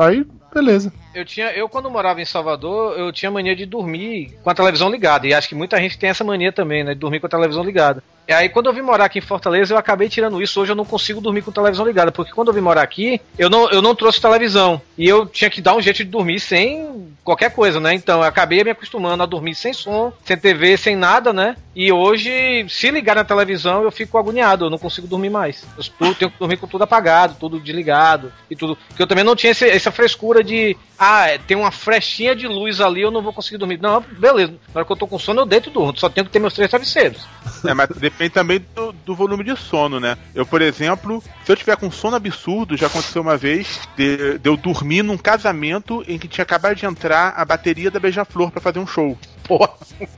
Aí, 0.00 0.24
beleza. 0.54 0.92
eu 1.12 1.24
tinha, 1.24 1.50
eu 1.52 1.68
quando 1.68 1.90
morava 1.90 2.20
em 2.20 2.24
Salvador, 2.24 2.96
eu 2.96 3.12
tinha 3.12 3.30
mania 3.32 3.56
de 3.56 3.66
dormir 3.66 4.38
com 4.44 4.50
a 4.50 4.54
televisão 4.54 4.88
ligada. 4.88 5.26
E 5.26 5.34
acho 5.34 5.48
que 5.48 5.54
muita 5.56 5.76
gente 5.78 5.98
tem 5.98 6.10
essa 6.10 6.22
mania 6.22 6.52
também, 6.52 6.84
né? 6.84 6.94
De 6.94 7.00
dormir 7.00 7.18
com 7.18 7.26
a 7.26 7.30
televisão 7.30 7.64
ligada. 7.64 8.02
E 8.28 8.32
aí, 8.32 8.48
quando 8.48 8.66
eu 8.66 8.72
vim 8.72 8.82
morar 8.82 9.04
aqui 9.04 9.18
em 9.20 9.22
Fortaleza, 9.22 9.72
eu 9.72 9.78
acabei 9.78 10.08
tirando 10.08 10.42
isso. 10.42 10.60
Hoje 10.60 10.72
eu 10.72 10.76
não 10.76 10.84
consigo 10.84 11.20
dormir 11.20 11.42
com 11.42 11.52
televisão 11.52 11.86
ligada. 11.86 12.10
Porque 12.10 12.32
quando 12.32 12.48
eu 12.48 12.54
vim 12.54 12.60
morar 12.60 12.82
aqui, 12.82 13.20
eu 13.38 13.48
não, 13.48 13.70
eu 13.70 13.80
não 13.80 13.94
trouxe 13.94 14.20
televisão. 14.20 14.80
E 14.98 15.06
eu 15.08 15.26
tinha 15.26 15.48
que 15.48 15.60
dar 15.60 15.74
um 15.76 15.80
jeito 15.80 15.98
de 15.98 16.04
dormir 16.04 16.40
sem 16.40 17.06
qualquer 17.22 17.52
coisa, 17.52 17.78
né? 17.78 17.94
Então 17.94 18.18
eu 18.20 18.24
acabei 18.24 18.62
me 18.64 18.70
acostumando 18.70 19.22
a 19.22 19.26
dormir 19.26 19.54
sem 19.54 19.72
som, 19.72 20.12
sem 20.24 20.36
TV, 20.36 20.76
sem 20.76 20.96
nada, 20.96 21.32
né? 21.32 21.56
E 21.74 21.92
hoje, 21.92 22.66
se 22.68 22.90
ligar 22.90 23.14
na 23.16 23.24
televisão, 23.24 23.82
eu 23.82 23.90
fico 23.92 24.16
agoniado. 24.18 24.64
Eu 24.64 24.70
não 24.70 24.78
consigo 24.78 25.06
dormir 25.06 25.28
mais. 25.30 25.64
Eu 26.00 26.14
tenho 26.14 26.30
que 26.30 26.38
dormir 26.38 26.56
com 26.56 26.66
tudo 26.66 26.82
apagado, 26.82 27.36
tudo 27.38 27.60
desligado 27.60 28.32
e 28.50 28.56
tudo. 28.56 28.76
Porque 28.88 29.02
eu 29.02 29.06
também 29.06 29.22
não 29.24 29.36
tinha 29.36 29.50
esse- 29.52 29.68
essa 29.68 29.92
frescura 29.92 30.42
de, 30.42 30.76
ah, 30.98 31.28
é, 31.28 31.38
tem 31.38 31.56
uma 31.56 31.70
frechinha 31.70 32.34
de 32.34 32.48
luz 32.48 32.80
ali, 32.80 33.02
eu 33.02 33.10
não 33.10 33.22
vou 33.22 33.32
conseguir 33.32 33.58
dormir. 33.58 33.78
Não, 33.80 34.00
beleza. 34.00 34.52
Na 34.74 34.80
hora 34.80 34.84
que 34.84 34.92
eu 34.92 34.96
tô 34.96 35.06
com 35.06 35.18
sono, 35.18 35.42
eu 35.42 35.46
deito 35.46 35.68
e 35.68 35.72
durmo. 35.72 35.96
Só 35.96 36.08
tenho 36.08 36.24
que 36.26 36.32
ter 36.32 36.38
meus 36.38 36.54
três 36.54 36.70
travesseiros. 36.70 37.22
É, 37.66 37.74
mas 37.74 37.88
depende 38.16 38.30
também 38.30 38.64
do, 38.74 38.92
do 38.92 39.14
volume 39.14 39.44
de 39.44 39.54
sono, 39.56 40.00
né? 40.00 40.16
Eu, 40.34 40.46
por 40.46 40.62
exemplo, 40.62 41.22
se 41.44 41.52
eu 41.52 41.56
tiver 41.56 41.76
com 41.76 41.90
sono 41.90 42.16
absurdo, 42.16 42.76
já 42.76 42.86
aconteceu 42.86 43.20
uma 43.20 43.36
vez 43.36 43.80
de, 43.96 44.38
de 44.38 44.48
eu 44.48 44.56
dormir 44.56 45.02
num 45.02 45.18
casamento 45.18 46.02
em 46.08 46.18
que 46.18 46.26
tinha 46.26 46.42
acabado 46.42 46.74
de 46.74 46.86
entrar 46.86 47.34
a 47.36 47.44
bateria 47.44 47.90
da 47.90 48.00
Beija-Flor 48.00 48.50
pra 48.50 48.60
fazer 48.60 48.78
um 48.78 48.86
show. 48.86 49.18
Porra. 49.46 49.70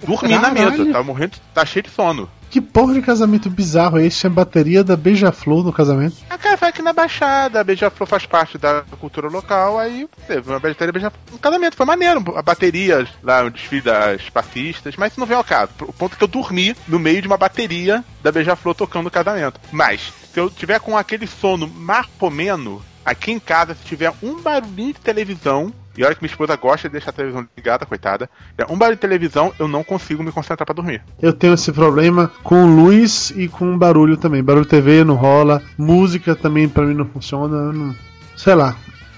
Dormi 0.06 0.38
na 0.38 0.50
mesa, 0.50 0.84
tava 0.86 1.04
morrendo, 1.04 1.36
tá 1.54 1.64
cheio 1.64 1.84
de 1.84 1.90
sono. 1.90 2.28
Que 2.50 2.62
porra 2.62 2.94
de 2.94 3.02
casamento 3.02 3.50
bizarro 3.50 3.98
é 3.98 4.06
esse? 4.06 4.20
Tinha 4.20 4.30
bateria 4.30 4.82
da 4.82 4.96
Beija-Flor 4.96 5.62
no 5.62 5.72
casamento. 5.72 6.16
A 6.30 6.38
cara 6.38 6.56
vai 6.56 6.70
aqui 6.70 6.80
na 6.80 6.94
Baixada, 6.94 7.60
a 7.60 7.64
Beija-Flor 7.64 8.08
faz 8.08 8.24
parte 8.24 8.56
da 8.56 8.84
cultura 8.98 9.28
local, 9.28 9.78
aí 9.78 10.08
teve 10.26 10.48
uma 10.48 10.58
bateria 10.58 10.92
Beija-Flor 10.92 11.20
no 11.30 11.38
casamento, 11.38 11.76
foi 11.76 11.84
maneiro. 11.84 12.24
A 12.34 12.42
bateria 12.42 13.06
lá, 13.22 13.44
o 13.44 13.50
desfile 13.50 13.82
das 13.82 14.30
passistas, 14.30 14.96
mas 14.96 15.12
isso 15.12 15.20
não 15.20 15.26
vem 15.26 15.36
ao 15.36 15.44
caso. 15.44 15.72
O 15.82 15.92
ponto 15.92 16.14
é 16.14 16.16
que 16.16 16.24
eu 16.24 16.28
dormi 16.28 16.74
no 16.86 16.98
meio 16.98 17.20
de 17.20 17.28
uma 17.28 17.36
bateria 17.36 18.02
da 18.22 18.32
Beija-Flor 18.32 18.74
tocando 18.74 19.04
no 19.04 19.10
casamento. 19.10 19.60
Mas, 19.70 20.10
se 20.32 20.40
eu 20.40 20.48
tiver 20.48 20.80
com 20.80 20.96
aquele 20.96 21.26
sono 21.26 21.68
marpomeno, 21.68 22.82
aqui 23.04 23.30
em 23.30 23.38
casa, 23.38 23.74
se 23.74 23.84
tiver 23.84 24.12
um 24.22 24.40
barulhinho 24.40 24.94
de 24.94 25.00
televisão, 25.00 25.70
e 25.98 26.04
olha 26.04 26.14
que 26.14 26.22
minha 26.22 26.30
esposa 26.30 26.56
gosta 26.56 26.88
de 26.88 26.92
deixar 26.92 27.10
a 27.10 27.12
televisão 27.12 27.46
ligada, 27.56 27.84
coitada, 27.84 28.30
é 28.56 28.64
um 28.72 28.78
barulho 28.78 28.96
de 28.96 29.00
televisão, 29.00 29.52
eu 29.58 29.66
não 29.68 29.82
consigo 29.84 30.22
me 30.22 30.32
concentrar 30.32 30.64
pra 30.64 30.74
dormir. 30.74 31.02
Eu 31.20 31.32
tenho 31.32 31.54
esse 31.54 31.72
problema 31.72 32.30
com 32.42 32.64
luz 32.64 33.32
e 33.36 33.48
com 33.48 33.76
barulho 33.76 34.16
também. 34.16 34.42
Barulho 34.42 34.64
TV 34.64 35.02
não 35.04 35.16
rola, 35.16 35.62
música 35.76 36.34
também 36.36 36.68
pra 36.68 36.84
mim 36.86 36.94
não 36.94 37.04
funciona. 37.06 37.72
não- 37.72 37.94
Sei 38.36 38.54
lá. 38.54 38.76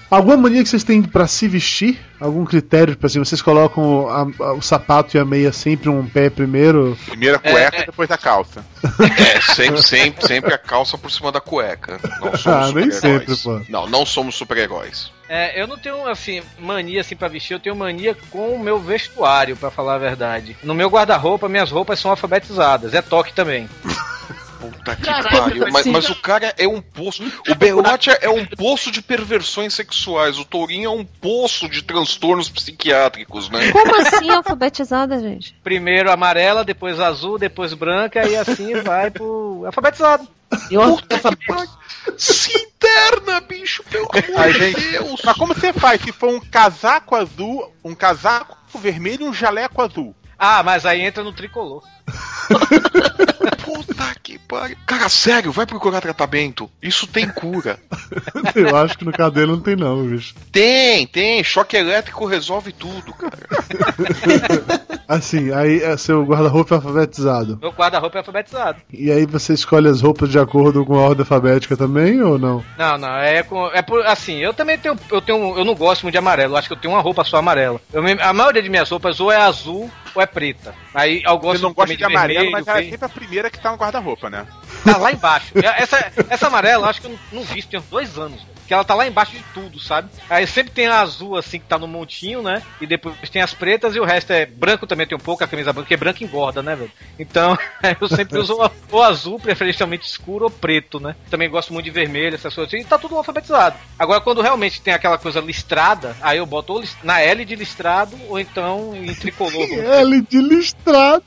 Alguma 0.09 0.35
mania 0.35 0.61
que 0.61 0.67
vocês 0.67 0.83
têm 0.83 1.01
pra 1.01 1.25
se 1.25 1.47
vestir? 1.47 1.97
Algum 2.19 2.43
critério? 2.43 2.95
Tipo 2.95 3.05
assim, 3.05 3.19
vocês 3.19 3.41
colocam 3.41 3.81
o, 4.03 4.09
a- 4.09 4.27
a- 4.41 4.53
o 4.55 4.61
sapato 4.61 5.15
e 5.15 5.19
a 5.19 5.23
meia 5.23 5.53
sempre 5.53 5.87
um 5.87 6.05
pé 6.05 6.29
primeiro? 6.29 6.97
Primeira 7.07 7.39
cueca, 7.39 7.85
depois 7.85 8.11
a 8.11 8.17
calça. 8.17 8.65
É, 8.99 9.39
sempre, 9.39 9.81
sempre, 9.81 10.27
sempre 10.27 10.53
a 10.53 10.57
calça 10.57 10.97
por 10.97 11.09
cima 11.09 11.31
da 11.31 11.39
cueca. 11.39 11.97
Não 12.19 12.35
somos 12.35 12.45
Ah, 12.47 12.71
nem 12.73 12.91
super-heróis. 12.91 12.99
sempre, 12.99 13.35
pô. 13.37 13.61
Não, 13.69 13.87
não 13.87 14.05
somos 14.05 14.35
super-heróis. 14.35 15.11
É, 15.33 15.61
eu 15.61 15.65
não 15.65 15.77
tenho, 15.77 16.05
assim, 16.09 16.41
mania, 16.59 16.99
assim, 16.99 17.15
pra 17.15 17.29
vestir. 17.29 17.53
Eu 17.53 17.59
tenho 17.59 17.73
mania 17.73 18.13
com 18.29 18.53
o 18.53 18.59
meu 18.59 18.77
vestuário, 18.77 19.55
pra 19.55 19.71
falar 19.71 19.95
a 19.95 19.97
verdade. 19.97 20.57
No 20.61 20.73
meu 20.73 20.89
guarda-roupa, 20.89 21.47
minhas 21.47 21.71
roupas 21.71 22.01
são 22.01 22.11
alfabetizadas. 22.11 22.93
É 22.93 23.01
toque 23.01 23.31
também. 23.31 23.69
Puta 24.61 24.95
que 24.95 25.01
Caralho, 25.01 25.29
pariu. 25.29 25.63
Mas, 25.71 25.75
assim- 25.77 25.91
mas 25.91 26.09
o 26.09 26.15
cara 26.21 26.53
é 26.57 26.67
um 26.67 26.79
poço. 26.79 27.23
O 27.49 27.55
Berote 27.55 28.11
é 28.21 28.29
um 28.29 28.45
poço 28.45 28.91
de 28.91 29.01
perversões 29.01 29.73
sexuais. 29.73 30.37
O 30.37 30.45
Tourinho 30.45 30.85
é 30.85 30.93
um 30.93 31.03
poço 31.03 31.67
de 31.67 31.81
transtornos 31.81 32.47
psiquiátricos, 32.49 33.49
né? 33.49 33.71
Como 33.71 33.95
assim 33.99 34.29
alfabetizada, 34.29 35.19
gente? 35.19 35.55
Primeiro 35.63 36.11
amarela, 36.11 36.63
depois 36.63 36.99
azul, 36.99 37.39
depois 37.39 37.73
branca 37.73 38.27
e 38.27 38.35
assim 38.35 38.75
vai 38.81 39.09
pro 39.09 39.63
alfabetizado. 39.65 40.27
Eu 40.69 40.81
acho 40.81 40.97
que 41.03 41.17
Puta 41.17 41.35
que 41.35 41.45
pariu. 41.47 41.69
Se 42.17 42.51
interna, 42.57 43.39
bicho, 43.41 43.83
pelo 43.83 44.07
amor 44.11 44.39
Ai, 44.39 44.53
de 44.53 44.59
gente, 44.59 44.91
Deus. 44.91 45.21
Mas 45.23 45.37
como 45.37 45.53
você 45.53 45.71
faz 45.73 46.01
se 46.01 46.11
for 46.11 46.29
um 46.29 46.39
casaco 46.39 47.15
azul, 47.15 47.73
um 47.83 47.95
casaco 47.95 48.57
vermelho 48.77 49.25
e 49.25 49.29
um 49.29 49.33
jaleco 49.33 49.81
azul? 49.81 50.15
Ah, 50.37 50.63
mas 50.63 50.85
aí 50.87 51.01
entra 51.01 51.23
no 51.23 51.31
tricolor. 51.31 51.83
Puta 53.63 54.15
que 54.21 54.37
pariu. 54.39 54.77
Cara, 54.85 55.09
sério, 55.09 55.51
vai 55.51 55.65
procurar 55.65 56.01
tratamento. 56.01 56.69
Isso 56.81 57.07
tem 57.07 57.27
cura. 57.27 57.79
Eu 58.55 58.75
acho 58.75 58.97
que 58.97 59.05
no 59.05 59.11
cabelo 59.11 59.53
não 59.53 59.61
tem 59.61 59.75
não, 59.75 60.05
bicho. 60.05 60.35
Tem, 60.51 61.07
tem. 61.07 61.43
Choque 61.43 61.77
elétrico 61.77 62.25
resolve 62.25 62.71
tudo, 62.71 63.13
cara. 63.13 63.37
Assim, 65.07 65.51
aí 65.51 65.81
é 65.83 65.97
seu 65.97 66.23
guarda-roupa 66.23 66.75
é 66.75 66.77
alfabetizado. 66.77 67.59
Meu 67.61 67.71
guarda-roupa 67.71 68.17
é 68.17 68.19
alfabetizado. 68.19 68.81
E 68.93 69.11
aí 69.11 69.25
você 69.25 69.53
escolhe 69.53 69.89
as 69.89 70.01
roupas 70.01 70.29
de 70.29 70.39
acordo 70.39 70.85
com 70.85 70.95
a 70.95 71.01
ordem 71.01 71.23
alfabética 71.23 71.75
também 71.75 72.21
ou 72.21 72.39
não? 72.39 72.63
Não, 72.77 72.97
não, 72.97 73.17
é 73.17 73.43
com. 73.43 73.67
É 73.73 73.81
por. 73.81 74.05
Assim, 74.05 74.37
eu 74.37 74.53
também 74.53 74.77
tenho. 74.77 74.97
Eu 75.11 75.21
tenho. 75.21 75.57
Eu 75.57 75.65
não 75.65 75.75
gosto 75.75 76.03
muito 76.03 76.13
de 76.13 76.17
amarelo. 76.17 76.53
Eu 76.53 76.57
acho 76.57 76.69
que 76.69 76.73
eu 76.73 76.79
tenho 76.79 76.93
uma 76.93 77.01
roupa 77.01 77.25
só 77.25 77.37
amarela. 77.37 77.81
Eu 77.91 78.01
a 78.21 78.33
maioria 78.33 78.61
de 78.61 78.69
minhas 78.69 78.89
roupas 78.89 79.19
ou 79.19 79.29
é 79.29 79.35
azul 79.35 79.91
ou 80.15 80.21
é 80.21 80.25
preta. 80.25 80.73
Aí 80.93 81.21
eu 81.25 81.37
gosto 81.37 81.59
Você 81.59 81.63
não 81.63 81.73
gosta 81.73 81.93
também 81.93 81.97
de 82.07 82.13
amarelo, 82.13 82.51
mas 82.51 82.67
ela 82.67 82.79
é 82.79 82.89
sempre 82.89 83.05
a 83.05 83.09
primeira 83.09 83.49
que 83.49 83.59
tá 83.59 83.71
no 83.71 83.77
guarda-roupa, 83.77 84.29
né? 84.29 84.47
Tá 84.83 84.97
lá 84.97 85.11
embaixo. 85.11 85.53
Essa, 85.55 86.11
essa 86.29 86.47
amarela, 86.47 86.85
eu 86.85 86.89
acho 86.89 87.01
que 87.01 87.07
eu 87.07 87.19
não 87.31 87.43
vi, 87.43 87.61
tem 87.63 87.79
uns 87.79 87.85
dois 87.85 88.17
anos. 88.17 88.45
Que 88.71 88.75
ela 88.75 88.85
tá 88.85 88.95
lá 88.95 89.05
embaixo 89.05 89.33
de 89.33 89.43
tudo, 89.53 89.81
sabe? 89.81 90.07
Aí 90.29 90.47
sempre 90.47 90.71
tem 90.71 90.87
a 90.87 91.01
azul, 91.01 91.35
assim, 91.35 91.59
que 91.59 91.65
tá 91.65 91.77
no 91.77 91.89
montinho, 91.89 92.41
né? 92.41 92.63
E 92.79 92.87
depois 92.87 93.17
tem 93.29 93.41
as 93.41 93.53
pretas 93.53 93.97
e 93.97 93.99
o 93.99 94.05
resto 94.05 94.31
é 94.31 94.45
branco 94.45 94.87
também 94.87 95.05
tem 95.05 95.17
um 95.17 95.19
pouco, 95.19 95.43
a 95.43 95.47
camisa 95.47 95.73
branca, 95.73 95.87
porque 95.87 95.97
branco 95.97 96.23
engorda, 96.23 96.63
né, 96.63 96.73
velho? 96.73 96.91
Então, 97.19 97.57
eu 97.99 98.07
sempre 98.07 98.39
uso 98.39 98.53
o- 98.55 98.71
ou 98.89 99.03
azul, 99.03 99.37
preferencialmente 99.37 100.07
escuro, 100.07 100.45
ou 100.45 100.49
preto, 100.49 101.01
né? 101.01 101.17
Também 101.29 101.49
gosto 101.49 101.73
muito 101.73 101.83
de 101.83 101.91
vermelho, 101.91 102.33
essas 102.35 102.55
coisas 102.55 102.73
assim, 102.73 102.81
e 102.81 102.85
tá 102.85 102.97
tudo 102.97 103.17
alfabetizado. 103.17 103.75
Agora, 103.99 104.21
quando 104.21 104.39
realmente 104.41 104.81
tem 104.81 104.93
aquela 104.93 105.17
coisa 105.17 105.41
listrada, 105.41 106.15
aí 106.21 106.37
eu 106.37 106.45
boto 106.45 106.71
ou 106.71 106.83
na 107.03 107.19
L 107.19 107.43
de 107.43 107.57
listrado, 107.57 108.17
ou 108.29 108.39
então 108.39 108.95
em 108.95 109.13
tricolor. 109.13 109.67
L 109.67 110.21
de 110.21 110.41
listrado. 110.41 111.25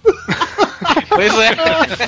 pois 1.10 1.34
é. 1.38 1.54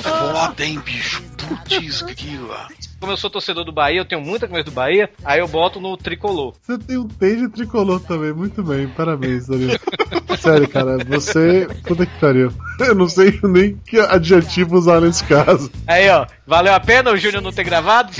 Foda, 0.01 0.65
hein, 0.65 0.79
bicho. 0.79 1.21
Putz, 1.67 2.01
grila. 2.01 2.67
Como 2.99 3.11
eu 3.11 3.17
sou 3.17 3.29
torcedor 3.29 3.63
do 3.63 3.71
Bahia, 3.71 3.99
eu 3.99 4.05
tenho 4.05 4.21
muita 4.21 4.47
camisa 4.47 4.65
do 4.65 4.71
Bahia, 4.71 5.09
aí 5.23 5.39
eu 5.39 5.47
boto 5.47 5.79
no 5.79 5.95
tricolor. 5.95 6.53
Você 6.61 6.77
tem 6.79 6.97
um 6.97 7.07
T 7.07 7.35
de 7.35 7.49
tricolor 7.49 7.99
também, 7.99 8.33
muito 8.33 8.63
bem, 8.63 8.87
parabéns, 8.87 9.47
Danilo. 9.47 9.77
Sério, 10.37 10.67
cara, 10.67 10.97
você. 11.05 11.67
Puta 11.83 12.05
que 12.05 12.19
pariu. 12.19 12.51
Eu 12.79 12.95
não 12.95 13.07
sei 13.09 13.39
nem 13.43 13.75
que 13.77 13.99
adjetivo 13.99 14.77
usar 14.77 15.01
nesse 15.01 15.23
caso. 15.23 15.71
Aí, 15.87 16.09
ó, 16.09 16.25
valeu 16.45 16.73
a 16.73 16.79
pena 16.79 17.11
o 17.11 17.17
Júnior 17.17 17.41
não 17.41 17.51
ter 17.51 17.63
gravado? 17.63 18.11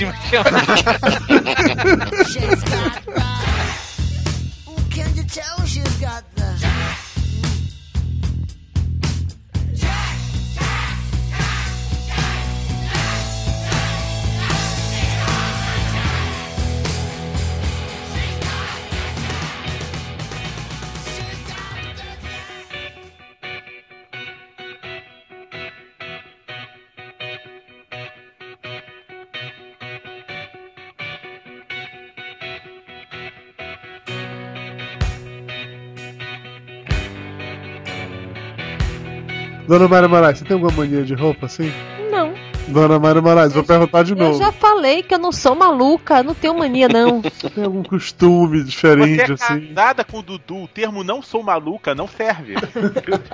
Dona 39.68 39.86
Maria 39.86 40.08
Moraes, 40.08 40.38
você 40.38 40.44
tem 40.46 40.54
alguma 40.54 40.72
mania 40.72 41.04
de 41.04 41.12
roupa 41.14 41.44
assim? 41.44 41.70
Não. 42.10 42.32
Dona 42.68 42.98
Maria 42.98 43.20
Moraes, 43.20 43.52
vou 43.52 43.62
perguntar 43.62 44.02
de 44.02 44.12
Eu 44.12 44.16
novo. 44.16 44.38
já 44.38 44.50
falei 44.50 45.02
que 45.02 45.14
eu 45.14 45.18
não 45.18 45.30
sou 45.30 45.54
maluca, 45.54 46.22
não 46.22 46.34
tenho 46.34 46.56
mania, 46.56 46.88
não. 46.88 47.20
Você 47.30 47.50
tem 47.50 47.64
algum 47.64 47.82
costume 47.82 48.64
diferente 48.64 49.26
Você 49.26 49.30
é 49.30 49.34
assim? 49.34 49.66
casada 49.74 50.04
com 50.04 50.20
o 50.20 50.22
Dudu, 50.22 50.62
o 50.64 50.68
termo 50.68 51.04
não 51.04 51.20
sou 51.20 51.42
maluca 51.42 51.94
não 51.94 52.08
serve. 52.08 52.54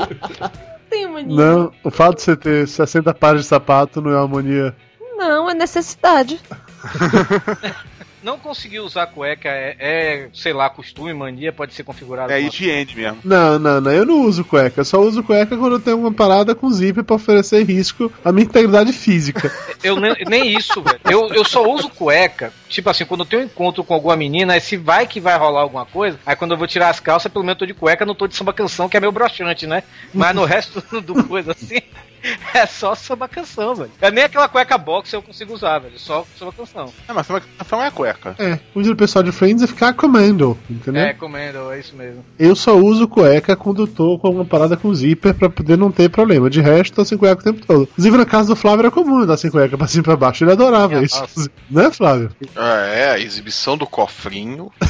tenho 0.91 1.13
mania. 1.13 1.37
Não, 1.37 1.73
o 1.85 1.91
fato 1.91 2.17
de 2.17 2.23
você 2.23 2.37
ter 2.37 2.67
60 2.67 3.15
pares 3.15 3.43
de 3.43 3.47
sapato 3.47 4.01
não 4.03 4.11
é 4.11 4.17
uma 4.17 4.27
mania. 4.29 4.75
Não, 5.17 5.49
é 5.49 5.55
necessidade. 5.55 6.41
Não 8.25 8.39
conseguir 8.39 8.81
usar 8.81 9.07
cueca 9.09 9.51
é, 9.51 9.77
é, 9.79 10.29
sei 10.33 10.55
lá, 10.55 10.71
costume, 10.71 11.13
mania, 11.13 11.53
pode 11.53 11.75
ser 11.75 11.85
configurado. 11.85 12.33
É 12.33 12.41
higiene 12.41 12.95
mesmo. 12.95 13.19
Não, 13.23 13.59
não, 13.59 13.83
não, 13.83 13.93
eu 13.93 14.07
não 14.07 14.23
uso 14.23 14.43
cueca. 14.43 14.81
Eu 14.81 14.85
só 14.87 14.99
uso 14.99 15.23
cueca 15.23 15.55
quando 15.55 15.75
eu 15.75 15.81
tenho 15.81 15.99
uma 15.99 16.11
parada 16.11 16.55
com 16.55 16.71
zíper 16.71 17.05
pra 17.05 17.17
oferecer 17.17 17.63
risco 17.65 18.11
à 18.25 18.33
minha 18.33 18.47
integridade 18.47 18.95
física. 18.95 19.53
Eu 19.85 20.01
nem, 20.01 20.15
nem 20.27 20.57
isso, 20.57 20.81
velho. 20.81 20.99
Eu, 21.05 21.29
eu 21.35 21.45
só 21.45 21.63
uso 21.71 21.91
cueca, 21.91 22.51
tipo 22.71 22.89
assim, 22.89 23.05
quando 23.05 23.21
eu 23.21 23.27
tenho 23.27 23.43
um 23.43 23.45
encontro 23.45 23.85
com 23.85 23.93
alguma 23.93 24.17
menina, 24.17 24.55
aí 24.55 24.61
se 24.61 24.79
vai 24.79 25.07
que 25.07 25.21
vai 25.21 25.37
rolar 25.37 25.61
alguma 25.61 25.85
coisa, 25.85 26.19
aí 26.25 26.35
quando 26.35 26.53
eu 26.53 26.57
vou 26.57 26.67
tirar 26.67 26.89
as 26.89 27.01
calças, 27.01 27.31
pelo 27.31 27.45
menos 27.45 27.57
eu 27.57 27.59
tô 27.59 27.67
de 27.67 27.75
cueca, 27.75 28.07
não 28.07 28.15
tô 28.15 28.27
de 28.27 28.35
samba 28.35 28.55
canção, 28.55 28.89
que 28.89 28.97
é 28.97 29.01
meio 29.01 29.13
broxante, 29.13 29.67
né? 29.67 29.83
Mas 30.15 30.35
no 30.35 30.47
resto 30.47 30.83
do 31.03 31.23
coisa 31.25 31.53
assim, 31.53 31.83
é 32.55 32.67
só 32.67 32.95
samba 32.95 33.29
canção, 33.29 33.75
velho. 33.75 33.91
É 34.01 34.11
nem 34.11 34.25
aquela 34.25 34.49
cueca 34.49 34.79
box 34.79 35.13
eu 35.13 35.23
consigo 35.23 35.55
usar, 35.55 35.79
velho. 35.79 35.99
Só 35.99 36.27
samba 36.39 36.53
canção. 36.53 36.93
Não, 37.07 37.15
mas 37.15 37.29
uma 37.29 37.41
canção 37.41 37.83
é 37.83 37.87
a 37.87 37.91
cueca. 37.91 38.35
É, 38.39 38.59
uso 38.75 38.93
o 38.93 38.97
pessoal 38.97 39.23
de 39.23 39.33
Friends 39.33 39.63
é 39.63 39.67
ficar 39.67 39.93
comando, 39.93 40.59
entendeu? 40.69 41.03
É, 41.03 41.13
comendo, 41.13 41.71
é 41.71 41.79
isso 41.79 41.95
mesmo. 41.95 42.25
Eu 42.39 42.57
só 42.57 42.77
uso 42.77 43.07
cueca 43.07 43.57
quando 43.57 43.83
eu 43.83 43.87
tô 43.87 44.19
com 44.19 44.27
alguma 44.27 44.45
parada 44.45 44.77
com 44.77 44.95
zíper 44.95 45.35
pra 45.35 45.51
poder 45.51 45.77
não 45.77 45.91
ter 45.91 46.09
problema. 46.09 46.49
De 46.49 46.61
resto, 46.61 46.95
tô 46.95 47.05
sem 47.05 47.19
cueca 47.19 47.41
o 47.41 47.45
tempo 47.45 47.67
todo. 47.67 47.83
Inclusive, 47.83 48.17
na 48.17 48.27
casa 48.27 48.49
do 48.49 48.57
Flávio 48.57 48.81
era 48.81 48.91
comum 48.91 49.21
andar 49.21 49.37
sem 49.37 49.51
cueca 49.51 49.77
pra 49.77 49.87
cima 49.87 50.03
e 50.03 50.05
pra 50.05 50.17
baixo. 50.17 50.45
Ele 50.45 50.53
adorava 50.53 50.89
Minha 50.89 51.03
isso. 51.03 51.21
nossa. 51.21 51.51
Né, 51.71 51.91
Flávio? 51.91 52.31
É, 52.57 53.11
a 53.11 53.19
exibição 53.19 53.77
do 53.77 53.87
cofrinho. 53.87 54.71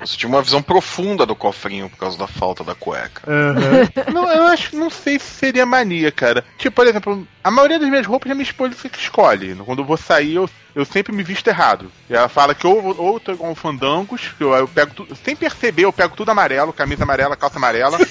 Você 0.00 0.16
tinha 0.16 0.28
uma 0.28 0.42
visão 0.42 0.62
profunda 0.62 1.26
do 1.26 1.36
cofrinho 1.36 1.88
por 1.90 1.98
causa 1.98 2.16
da 2.18 2.26
falta 2.26 2.64
da 2.64 2.74
cueca. 2.74 3.22
Aham. 3.30 4.12
Não, 4.12 4.30
eu 4.30 4.44
acho, 4.44 4.76
não 4.76 4.90
sei 4.90 5.18
se 5.18 5.26
seria 5.26 5.66
mania, 5.66 6.10
cara. 6.10 6.44
Tipo, 6.58 6.76
por 6.76 6.86
exemplo, 6.86 7.26
a 7.44 7.50
maioria 7.50 7.78
das 7.78 7.88
minhas 7.88 8.06
roupas 8.06 8.30
a 8.30 8.34
minha 8.34 8.44
esposa 8.44 8.88
que 8.88 8.98
escolhe. 8.98 9.54
Quando 9.56 9.80
eu 9.80 9.84
vou 9.84 9.96
sair, 9.96 10.36
eu, 10.36 10.48
eu 10.74 10.84
sempre 10.84 11.14
me 11.14 11.22
visto 11.22 11.48
errado. 11.48 11.90
E 12.08 12.14
ela 12.14 12.28
fala 12.28 12.54
que 12.54 12.66
ou, 12.66 12.96
ou 12.98 13.14
eu 13.14 13.20
tô 13.20 13.32
igual 13.32 13.50
um 13.50 13.54
fandangos, 13.54 14.32
que 14.36 14.42
eu, 14.42 14.54
eu 14.54 14.68
pego 14.68 14.94
tudo. 14.94 15.14
Sem 15.16 15.36
perceber, 15.36 15.84
eu 15.84 15.92
pego 15.92 16.16
tudo 16.16 16.30
amarelo, 16.30 16.72
camisa 16.72 17.04
amarela, 17.04 17.36
calça 17.36 17.58
amarela. 17.58 17.98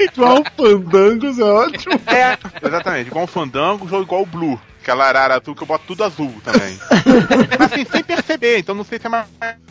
Igual 0.00 0.42
fandangos 0.56 1.38
é 1.38 1.44
ótimo. 1.44 2.00
É, 2.06 2.38
exatamente, 2.66 3.08
igual 3.08 3.24
um 3.24 3.26
fandangos 3.26 3.92
ou 3.92 4.00
igual 4.00 4.22
o 4.22 4.26
Blue. 4.26 4.60
Aquela 4.90 5.06
arara 5.06 5.36
azul 5.36 5.54
que 5.54 5.62
eu 5.62 5.66
boto 5.68 5.84
tudo 5.86 6.02
azul 6.02 6.34
também. 6.42 6.76
Mas 7.48 7.72
assim, 7.72 7.84
sem 7.84 8.02
perceber, 8.02 8.58
então 8.58 8.74
não 8.74 8.82
sei 8.82 8.98
se 8.98 9.06
é 9.06 9.08
mania. 9.08 9.28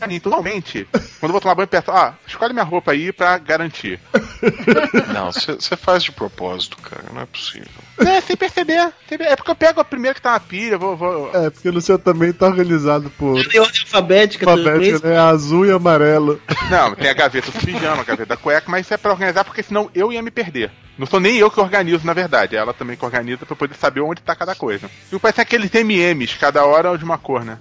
Então, 0.07 0.29
normalmente, 0.29 0.87
quando 1.19 1.23
eu 1.23 1.31
vou 1.33 1.41
tomar 1.41 1.55
banho, 1.55 1.65
eu 1.65 1.67
peço, 1.67 1.91
ah, 1.91 2.13
escolhe 2.25 2.53
minha 2.53 2.63
roupa 2.63 2.93
aí 2.93 3.11
pra 3.11 3.37
garantir. 3.37 3.99
Não, 5.13 5.31
você 5.31 5.75
faz 5.75 6.03
de 6.03 6.11
propósito, 6.11 6.77
cara, 6.77 7.03
não 7.13 7.21
é 7.21 7.25
possível. 7.25 7.67
É, 7.99 8.21
sem 8.21 8.35
perceber. 8.35 8.93
sem 9.07 9.17
É 9.21 9.35
porque 9.35 9.51
eu 9.51 9.55
pego 9.55 9.81
a 9.81 9.85
primeira 9.85 10.15
que 10.15 10.21
tá 10.21 10.31
na 10.31 10.39
pilha, 10.39 10.77
vou. 10.77 10.95
vou... 10.95 11.31
É, 11.33 11.49
porque 11.49 11.69
no 11.69 11.81
seu 11.81 11.99
também 11.99 12.31
tá 12.31 12.47
organizado 12.47 13.09
por 13.11 13.45
Tem 13.45 13.59
ordem 13.59 13.81
alfabética 13.81 14.45
também. 14.45 14.67
alfabética, 14.67 15.09
né? 15.09 15.17
Azul 15.17 15.65
e 15.65 15.71
amarelo. 15.71 16.41
Não, 16.69 16.95
tem 16.95 17.09
a 17.09 17.13
gaveta 17.13 17.51
do 17.51 17.59
pijama, 17.59 18.01
a 18.01 18.05
gaveta 18.05 18.27
da 18.27 18.37
cueca, 18.37 18.69
mas 18.69 18.85
isso 18.85 18.93
é 18.93 18.97
pra 18.97 19.11
organizar 19.11 19.43
porque 19.43 19.63
senão 19.63 19.89
eu 19.93 20.13
ia 20.13 20.21
me 20.21 20.31
perder. 20.31 20.71
Não 20.99 21.07
sou 21.07 21.19
nem 21.21 21.37
eu 21.37 21.49
que 21.49 21.59
organizo, 21.61 22.05
na 22.05 22.13
verdade. 22.13 22.57
É 22.57 22.59
ela 22.59 22.73
também 22.73 22.97
que 22.97 23.05
organiza 23.05 23.45
pra 23.45 23.55
poder 23.55 23.75
saber 23.75 24.01
onde 24.01 24.21
tá 24.21 24.35
cada 24.35 24.53
coisa. 24.53 24.91
E 25.11 25.17
parece 25.19 25.41
aqueles 25.41 25.71
MMs, 25.73 26.37
cada 26.37 26.63
hora 26.65 26.93
é 26.93 26.97
de 26.97 27.03
uma 27.03 27.17
cor, 27.17 27.43
né? 27.43 27.57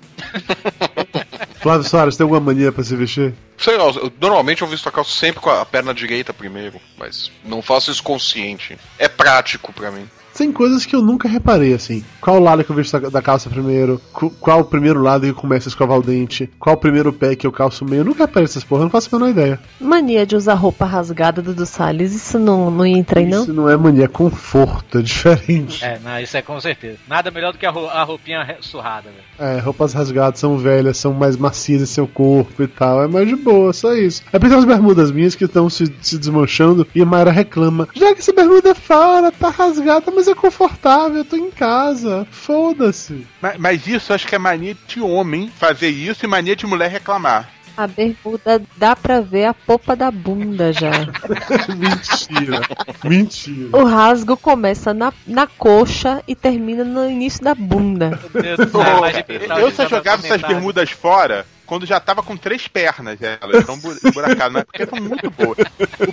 Flávio 1.61 1.89
Soares, 1.89 2.17
tem 2.17 2.25
alguma 2.25 2.41
mania 2.41 2.71
pra 2.71 2.85
se 2.85 2.95
vestir? 2.95 3.35
Sei 3.57 3.77
lá, 3.77 3.85
eu- 3.87 4.13
normalmente 4.21 4.63
eu 4.63 4.69
visto 4.69 4.89
a 4.89 4.93
calça 4.93 5.11
sempre 5.11 5.41
com 5.41 5.51
a 5.51 5.65
perna 5.65 5.93
direita 5.95 6.33
primeiro, 6.33 6.81
mas 6.97 7.31
não 7.45 7.61
faço 7.63 7.91
isso 7.91 8.03
consciente. 8.03 8.79
É 8.99 9.09
prático 9.09 9.73
pra 9.73 9.91
mim. 9.91 10.09
Tem 10.39 10.53
coisas 10.53 10.87
que 10.87 10.95
eu 10.97 11.03
nunca 11.03 11.29
reparei, 11.29 11.75
assim. 11.75 12.03
Qual 12.21 12.39
lado 12.41 12.63
que 12.65 12.71
eu 12.71 12.77
visto 12.77 12.99
da- 12.99 13.09
da 13.09 13.21
calça 13.21 13.51
primeiro? 13.51 14.01
Qu- 14.13 14.31
Qual 14.41 14.61
o 14.61 14.65
primeiro 14.65 15.03
lado 15.03 15.27
que 15.27 15.33
começa 15.33 15.69
a 15.69 15.71
escovar 15.71 15.99
o 15.99 16.03
dente? 16.03 16.49
Qual 16.59 16.77
o 16.77 16.79
primeiro 16.79 17.13
pé 17.13 17.35
que 17.35 17.47
eu 17.47 17.53
calço 17.53 17.85
meio? 17.85 18.01
Eu 18.01 18.05
nunca 18.05 18.25
reparei 18.25 18.45
essas 18.45 18.63
porra, 18.65 18.83
eu 18.83 18.85
não 18.85 18.91
faço 18.91 19.09
a 19.15 19.19
menor 19.19 19.31
ideia. 19.31 19.61
Mania 19.81 20.25
de 20.25 20.37
usar 20.37 20.55
roupa 20.55 20.85
rasgada 20.85 21.43
do 21.43 21.67
Salles, 21.67 22.15
isso 22.15 22.39
não, 22.39 22.71
não 22.71 22.87
entra 22.87 23.19
aí, 23.21 23.27
não? 23.27 23.43
Isso 23.43 23.53
não 23.53 23.69
é 23.69 23.77
mania, 23.77 24.05
é 24.05 24.09
conforto, 24.09 24.99
é 24.99 25.03
diferente. 25.03 25.85
É, 25.85 25.99
não, 26.05 26.21
isso 26.21 26.37
é 26.37 26.43
com 26.43 26.61
certeza. 26.61 26.99
Nada 27.09 27.31
melhor 27.31 27.53
do 27.53 27.59
que 27.59 27.67
a, 27.67 27.71
a 27.71 28.03
roupinha 28.05 28.57
surrada, 28.61 29.11
velho. 29.11 29.53
É, 29.57 29.59
roupas 29.61 29.93
rasgadas 29.93 30.39
são 30.41 30.57
velhas, 30.57 30.97
são 30.99 31.13
mais 31.13 31.37
macias 31.37 31.83
em 31.83 31.87
seu 31.87 32.07
corpo 32.07 32.63
e 32.63 32.67
tal. 32.69 33.03
É 33.03 33.09
mais 33.09 33.27
de 33.29 33.35
boa, 33.37 33.73
só 33.73 33.93
isso. 33.95 34.23
É 34.33 34.39
porque 34.39 34.55
umas 34.55 34.65
bermudas 34.65 35.11
minhas 35.11 35.35
que 35.35 35.45
estão 35.45 35.69
se, 35.69 35.93
se 36.01 36.17
desmanchando 36.19 36.87
e 36.95 37.03
a 37.03 37.07
Mayra 37.07 37.31
reclama. 37.31 37.89
Já 37.95 38.15
que 38.15 38.21
essa 38.21 38.33
bermuda 38.33 38.71
é 38.71 38.75
fora, 38.75 39.33
tá 39.33 39.49
rasgada, 39.51 40.13
mas 40.15 40.28
é 40.31 40.35
confortável, 40.35 41.19
eu 41.19 41.25
tô 41.25 41.37
em 41.37 41.51
casa. 41.51 42.27
Foda-se. 42.31 43.27
Mas, 43.41 43.59
mas 43.59 43.87
isso 43.87 44.13
eu 44.13 44.15
acho 44.15 44.27
que 44.27 44.35
é 44.35 44.39
mania 44.39 44.77
de 44.87 45.01
homem 45.01 45.51
fazer 45.59 45.89
isso 45.89 46.25
e 46.25 46.29
mania 46.29 46.57
de 46.57 46.67
mulher 46.67 46.91
reclamar. 46.91 47.51
A 47.77 47.87
bermuda 47.87 48.61
dá 48.77 48.97
pra 48.97 49.21
ver 49.21 49.45
a 49.45 49.55
popa 49.55 49.95
da 49.95 50.11
bunda 50.11 50.73
já. 50.73 50.91
Mentira. 51.77 52.61
Mentira. 53.05 53.77
O 53.77 53.85
rasgo 53.85 54.37
começa 54.37 54.93
na, 54.93 55.13
na 55.25 55.47
coxa 55.47 56.21
e 56.27 56.35
termina 56.35 56.83
no 56.83 57.09
início 57.09 57.45
da 57.45 57.55
bunda. 57.55 58.19
Meu 58.35 58.43
Deus 58.43 58.59
do 58.59 58.83
céu, 58.83 59.59
Eu 59.61 59.71
de 59.71 59.77
só 59.77 59.89
jogava 59.89 60.27
essas 60.27 60.43
bermudas 60.43 60.91
fora 60.91 61.47
quando 61.69 61.85
já 61.87 62.01
tava 62.01 62.23
com 62.23 62.35
três 62.37 62.67
pernas, 62.67 63.19
elas 63.21 63.61
estão 63.61 63.79
buracadas, 64.13 64.53
mas 64.53 64.65
porque 64.65 64.87
são 64.87 64.99
muito 65.01 65.31
boas. 65.31 65.59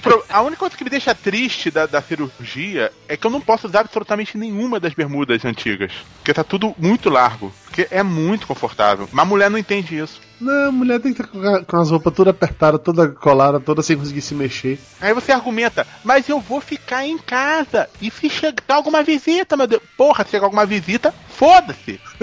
Pro- 0.01 0.23
A 0.29 0.41
única 0.41 0.57
coisa 0.59 0.75
que 0.77 0.83
me 0.83 0.89
deixa 0.89 1.15
triste 1.15 1.71
da, 1.71 1.85
da 1.85 2.01
cirurgia 2.01 2.91
é 3.07 3.15
que 3.15 3.25
eu 3.25 3.31
não 3.31 3.39
posso 3.39 3.65
usar 3.67 3.79
absolutamente 3.79 4.37
nenhuma 4.37 4.79
das 4.79 4.93
bermudas 4.93 5.45
antigas. 5.45 5.91
Porque 6.17 6.33
tá 6.33 6.43
tudo 6.43 6.75
muito 6.77 7.09
largo. 7.09 7.51
Porque 7.65 7.87
é 7.89 8.03
muito 8.03 8.45
confortável. 8.45 9.07
Mas 9.11 9.23
a 9.23 9.27
mulher 9.27 9.49
não 9.49 9.57
entende 9.57 9.97
isso. 9.97 10.19
Não, 10.45 10.69
a 10.69 10.71
mulher 10.71 10.99
tem 10.99 11.11
que 11.11 11.23
estar 11.23 11.65
com 11.65 11.77
as 11.77 11.89
roupas 11.89 12.13
toda 12.13 12.29
apertada, 12.29 12.77
toda 12.77 13.07
colada, 13.09 13.59
toda 13.59 13.81
sem 13.81 13.97
conseguir 13.97 14.21
se 14.21 14.35
mexer. 14.35 14.79
Aí 15.01 15.11
você 15.11 15.31
argumenta, 15.31 15.87
mas 16.03 16.29
eu 16.29 16.39
vou 16.39 16.61
ficar 16.61 17.03
em 17.03 17.17
casa. 17.17 17.89
E 17.99 18.11
se 18.11 18.29
chegar 18.29 18.75
alguma 18.75 19.01
visita, 19.01 19.57
meu 19.57 19.65
Deus? 19.65 19.81
Porra, 19.97 20.23
se 20.23 20.29
chegar 20.29 20.45
alguma 20.45 20.63
visita, 20.63 21.11
foda-se. 21.29 21.99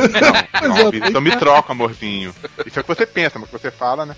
Não, 0.62 0.68
não, 0.68 0.90
visita, 0.90 1.18
eu 1.18 1.20
me 1.20 1.36
troco, 1.36 1.72
amorzinho. 1.72 2.32
Isso 2.64 2.78
é 2.78 2.80
o 2.80 2.84
que 2.84 2.94
você 2.94 3.04
pensa, 3.04 3.38
mas 3.38 3.48
o 3.48 3.52
que 3.52 3.58
você 3.58 3.70
fala, 3.70 4.06
né? 4.06 4.16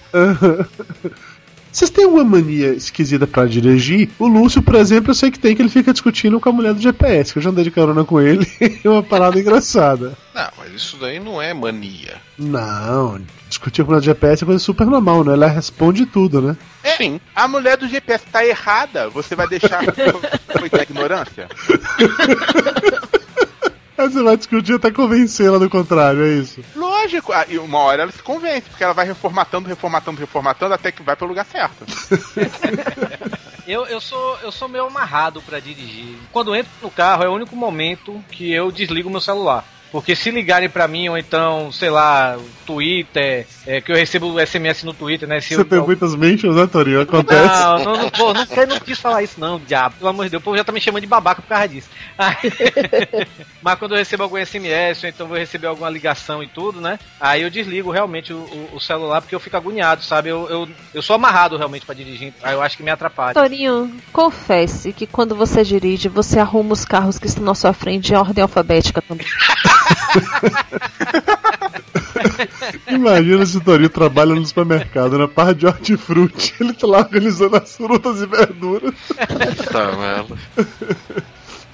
Vocês 1.75 1.91
têm 1.91 2.07
uma 2.07 2.22
mania 2.22 2.68
esquisita 2.72 3.27
pra 3.27 3.47
dirigir? 3.47 4.09
O 4.16 4.29
Lúcio, 4.29 4.62
por 4.62 4.77
exemplo, 4.77 5.11
eu 5.11 5.14
sei 5.14 5.29
que 5.29 5.41
tem 5.41 5.57
que 5.57 5.61
ele 5.61 5.68
fica 5.68 5.93
discutindo 5.93 6.39
com 6.39 6.49
a 6.49 6.53
mulher 6.53 6.72
do 6.72 6.81
GPS, 6.81 7.33
que 7.33 7.41
eu 7.41 7.43
já 7.43 7.51
andei 7.51 7.64
de 7.64 7.72
carona 7.72 8.05
com 8.05 8.20
ele. 8.20 8.47
é 8.85 8.89
uma 8.89 9.03
parada 9.03 9.41
engraçada. 9.41 10.16
Não, 10.33 10.49
mas 10.57 10.72
isso 10.72 10.97
daí 10.99 11.18
não 11.18 11.43
é 11.43 11.53
mania. 11.53 12.14
Não, 12.39 13.20
discutir 13.49 13.83
com 13.83 13.91
a 13.91 13.95
mulher 13.95 14.03
do 14.03 14.05
GPS 14.05 14.45
é 14.45 14.47
coisa 14.47 14.61
super 14.62 14.87
normal, 14.87 15.25
né? 15.25 15.33
Ela 15.33 15.49
responde 15.49 16.07
tudo, 16.07 16.41
né? 16.41 16.57
Sim. 16.97 17.20
A 17.35 17.49
mulher 17.49 17.77
do 17.77 17.89
GPS 17.89 18.25
tá 18.31 18.47
errada, 18.47 19.09
você 19.09 19.35
vai 19.35 19.49
deixar 19.49 19.83
foi 20.57 20.70
da 20.70 20.83
ignorância? 20.85 21.49
Aí 23.97 24.09
você 24.09 24.22
vai 24.22 24.36
discutir 24.36 24.74
até 24.74 24.90
convencê-la 24.90 25.59
do 25.59 25.70
contrário, 25.70 26.24
é 26.24 26.34
isso. 26.34 26.61
Lógico, 26.74 27.32
ah, 27.32 27.47
e 27.49 27.59
uma 27.59 27.78
hora 27.78 28.03
ela 28.03 28.12
se 28.12 28.22
convence, 28.22 28.68
porque 28.68 28.82
ela 28.82 28.92
vai 28.92 29.07
reformatando, 29.07 29.68
reformatando, 29.68 30.20
reformatando 30.20 30.74
até 30.74 30.90
que 30.90 31.03
vai 31.03 31.14
pro 31.14 31.28
lugar 31.28 31.47
certo. 31.47 31.84
Eu, 33.66 33.86
eu, 33.86 33.99
sou, 33.99 34.38
eu 34.42 34.53
sou 34.53 34.68
meio 34.68 34.86
amarrado 34.86 35.40
pra 35.40 35.59
dirigir. 35.59 36.18
Quando 36.30 36.51
eu 36.51 36.57
entro 36.57 36.70
no 36.82 36.90
carro 36.90 37.24
é 37.24 37.28
o 37.28 37.32
único 37.32 37.57
momento 37.57 38.22
que 38.30 38.53
eu 38.53 38.70
desligo 38.70 39.09
meu 39.09 39.22
celular. 39.22 39.64
Porque 39.95 40.16
se 40.16 40.28
ligarem 40.32 40.68
pra 40.68 40.88
mim, 40.88 41.09
ou 41.09 41.16
então, 41.16 41.70
sei 41.70 41.88
lá, 41.88 42.36
Twitter, 42.66 43.47
é, 43.64 43.80
que 43.80 43.92
eu 43.92 43.97
recebo 43.97 44.45
SMS 44.45 44.82
no 44.82 44.92
Twitter, 44.92 45.28
né? 45.28 45.38
Se 45.40 45.55
Você 45.55 45.61
eu, 45.61 45.64
tem 45.64 45.80
muitas 45.80 46.16
mentions, 46.16 46.57
né, 46.57 46.66
Torinho? 46.66 47.01
Acontece. 47.03 47.47
Não, 47.47 47.78
não, 47.78 47.97
não, 47.99 48.11
pô, 48.11 48.34
não, 48.34 48.45
eu 48.57 48.66
não 48.66 48.80
quis 48.80 48.99
falar 48.99 49.22
isso, 49.22 49.38
não, 49.38 49.61
diabo. 49.61 49.95
Pelo 49.97 50.11
amor 50.11 50.24
de 50.24 50.30
Deus, 50.32 50.40
o 50.40 50.45
povo 50.45 50.57
já 50.57 50.64
tá 50.64 50.72
me 50.72 50.80
chamando 50.80 51.03
de 51.03 51.07
babaca 51.07 51.40
por 51.40 51.47
causa 51.49 51.68
disso. 51.68 51.88
Aí- 52.18 52.34
Mas 53.62 53.78
quando 53.78 53.92
eu 53.92 53.99
recebo 53.99 54.24
algum 54.24 54.36
SMS, 54.36 55.05
ou 55.05 55.09
então 55.09 55.28
vou 55.28 55.38
receber 55.38 55.68
alguma 55.68 55.88
ligação 55.88 56.42
e 56.42 56.49
tudo, 56.49 56.80
né? 56.80 56.99
Aí 57.20 57.42
eu 57.42 57.49
desligo 57.51 57.92
realmente 57.92 58.32
o, 58.32 58.38
o- 58.38 58.70
o 58.74 58.80
celular 58.80 59.20
porque 59.20 59.34
eu 59.36 59.38
fico 59.40 59.57
agoniado, 59.57 60.03
sabe? 60.03 60.28
Eu, 60.28 60.49
eu, 60.51 60.68
eu 60.92 61.03
sou 61.03 61.14
amarrado 61.14 61.57
realmente 61.57 61.86
pra 61.86 61.95
dirigir. 61.95 62.34
Aí 62.42 62.53
eu 62.53 62.61
acho 62.62 62.76
que 62.76 62.82
me 62.82 62.90
atrapalha. 62.90 63.32
Torinho, 63.34 63.95
confesse 64.12 64.92
que 64.92 65.07
quando 65.07 65.36
você 65.36 65.62
dirige, 65.62 66.09
você 66.09 66.40
arruma 66.40 66.72
os 66.72 66.84
carros 66.84 67.16
que 67.16 67.28
estão 67.28 67.45
na 67.45 67.55
sua 67.55 67.72
frente 67.72 68.12
em 68.12 68.16
ordem 68.16 68.42
alfabética 68.42 69.01
também. 69.01 69.24
Imagina 72.89 73.47
se 73.47 73.57
o 73.57 73.61
Torinho 73.61 73.89
trabalha 73.89 74.35
no 74.35 74.47
supermercado, 74.47 75.18
na 75.18 75.28
parte 75.28 75.61
de 75.61 75.66
hortifruti. 75.66 76.55
Ele 76.61 76.72
tá 76.72 76.87
lá 76.87 76.99
organizando 76.99 77.57
as 77.57 77.76
frutas 77.76 78.20
e 78.20 78.26
verduras. 78.26 78.95
Tá, 79.70 79.93
merda. 79.93 80.37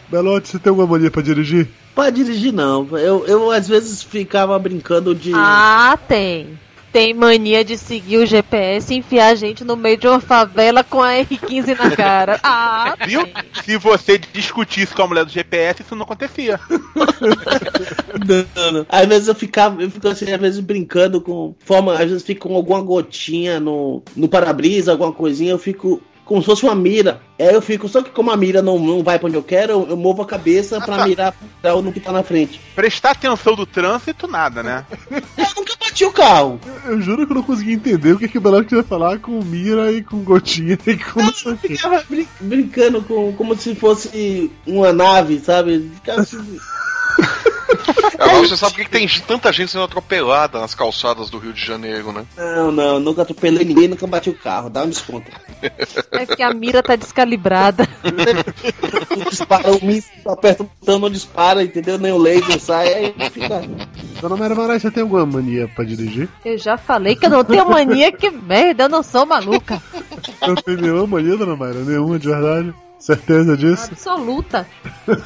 Belote, 0.08 0.48
você 0.48 0.58
tem 0.58 0.70
alguma 0.70 0.88
mania 0.88 1.10
pra 1.10 1.22
dirigir? 1.22 1.68
Pra 1.94 2.10
dirigir, 2.10 2.52
não. 2.52 2.86
Eu, 2.98 3.26
eu 3.26 3.50
às 3.50 3.68
vezes 3.68 4.02
ficava 4.02 4.58
brincando 4.58 5.14
de. 5.14 5.32
Ah, 5.34 5.98
tem. 6.08 6.58
Tem 6.92 7.14
mania 7.14 7.64
de 7.64 7.78
seguir 7.78 8.18
o 8.18 8.26
GPS 8.26 8.92
e 8.92 8.98
enfiar 8.98 9.28
a 9.28 9.34
gente 9.34 9.64
no 9.64 9.76
meio 9.76 9.96
de 9.96 10.08
uma 10.08 10.20
favela 10.20 10.82
com 10.82 11.00
a 11.00 11.12
R15 11.12 11.78
na 11.78 11.96
cara. 11.96 12.40
Ah, 12.52 12.96
Viu? 13.06 13.28
Se 13.64 13.76
você 13.76 14.18
discutisse 14.18 14.94
com 14.94 15.02
a 15.02 15.06
mulher 15.06 15.24
do 15.24 15.30
GPS, 15.30 15.82
isso 15.82 15.94
não 15.94 16.02
acontecia. 16.02 16.58
Dano. 18.26 18.86
Às 18.88 19.06
vezes 19.06 19.28
eu 19.28 19.34
ficava, 19.34 19.80
eu 19.80 19.90
fico 19.90 20.08
assim, 20.08 20.32
às 20.32 20.40
vezes 20.40 20.60
brincando 20.60 21.20
com 21.20 21.54
forma, 21.60 21.94
às 21.94 22.08
vezes 22.10 22.22
fico 22.22 22.48
com 22.48 22.56
alguma 22.56 22.80
gotinha 22.80 23.60
no, 23.60 24.02
no 24.16 24.28
para-brisa, 24.28 24.92
alguma 24.92 25.12
coisinha, 25.12 25.52
eu 25.52 25.58
fico 25.58 26.02
como 26.30 26.40
se 26.40 26.46
fosse 26.46 26.62
uma 26.62 26.76
mira. 26.76 27.20
Aí 27.40 27.52
eu 27.52 27.60
fico, 27.60 27.88
só 27.88 28.02
que 28.02 28.10
como 28.10 28.30
a 28.30 28.36
mira 28.36 28.62
não, 28.62 28.78
não 28.78 29.02
vai 29.02 29.18
pra 29.18 29.26
onde 29.26 29.36
eu 29.36 29.42
quero, 29.42 29.72
eu, 29.72 29.88
eu 29.90 29.96
movo 29.96 30.22
a 30.22 30.26
cabeça 30.26 30.80
pra 30.80 30.98
tá. 30.98 31.04
mirar 31.04 31.34
no 31.82 31.92
que 31.92 31.98
tá 31.98 32.12
na 32.12 32.22
frente. 32.22 32.60
Prestar 32.72 33.10
atenção 33.10 33.56
do 33.56 33.66
trânsito, 33.66 34.28
nada, 34.28 34.62
né? 34.62 34.86
Eu 35.10 35.48
nunca 35.56 35.76
bati 35.90 36.04
o 36.04 36.12
carro. 36.12 36.60
Eu 36.84 37.00
juro 37.00 37.26
que 37.26 37.32
eu 37.32 37.36
não 37.36 37.42
consegui 37.42 37.72
entender 37.72 38.12
o 38.12 38.18
que, 38.18 38.28
que 38.28 38.38
o 38.38 38.40
Belote 38.40 38.74
ia 38.74 38.82
falar 38.82 39.18
com 39.18 39.42
mira 39.42 39.92
e 39.92 40.02
com 40.02 40.22
gotinha 40.22 40.78
e 40.86 40.96
com 40.96 41.20
não. 41.20 41.56
Ficava 41.56 42.02
brin- 42.08 42.28
brincando 42.40 43.02
com, 43.02 43.32
como 43.32 43.56
se 43.56 43.74
fosse 43.74 44.50
uma 44.66 44.92
nave, 44.92 45.40
sabe? 45.40 45.90
Ficava 45.96 46.20
assim, 46.22 46.58
Agora 48.18 48.46
você 48.46 48.56
sabe 48.56 48.72
por 48.72 48.78
que 48.78 48.84
que 48.84 48.90
tem 48.90 49.08
tanta 49.26 49.52
gente 49.52 49.70
sendo 49.70 49.84
atropelada 49.84 50.60
nas 50.60 50.74
calçadas 50.74 51.30
do 51.30 51.38
Rio 51.38 51.52
de 51.52 51.64
Janeiro, 51.64 52.12
né? 52.12 52.24
não, 52.36 52.70
não, 52.72 53.00
nunca 53.00 53.22
atropelei 53.22 53.64
ninguém, 53.64 53.88
nunca 53.88 54.06
bati 54.06 54.30
o 54.30 54.34
carro, 54.34 54.68
dá 54.68 54.82
um 54.82 54.88
desconto. 54.90 55.30
É 56.12 56.26
que 56.26 56.42
a 56.42 56.52
mira 56.52 56.82
tá 56.82 56.96
descalibrada. 56.96 57.88
Dispara 59.30 59.72
o 59.72 59.84
míssil, 59.84 60.10
aperta 60.26 60.62
o 60.62 60.66
botão, 60.66 60.98
não 60.98 61.10
dispara, 61.10 61.62
entendeu? 61.62 61.98
Nem 61.98 62.12
o 62.12 62.18
laser 62.18 62.60
sai, 62.60 62.92
aí 62.94 63.14
fica. 63.30 63.62
Dona 64.20 64.36
Mara 64.36 64.54
Marais, 64.54 64.82
você 64.82 64.90
tem 64.90 65.02
alguma 65.02 65.24
mania 65.24 65.68
pra 65.74 65.84
dirigir? 65.84 66.28
Eu 66.44 66.58
já 66.58 66.76
falei 66.76 67.16
que 67.16 67.26
eu 67.26 67.30
não 67.30 67.42
tenho 67.42 67.68
mania, 67.68 68.12
que 68.12 68.30
merda, 68.30 68.84
eu 68.84 68.88
não 68.88 69.02
sou 69.02 69.24
maluca. 69.24 69.82
Não 70.46 70.54
tem 70.54 70.76
nenhuma 70.76 71.06
mania, 71.06 71.36
Dona 71.36 71.56
Mayra? 71.56 71.80
Nenhuma 71.80 72.18
de 72.18 72.28
verdade? 72.28 72.74
Certeza 72.98 73.56
disso? 73.56 73.88
Absoluta. 73.90 74.66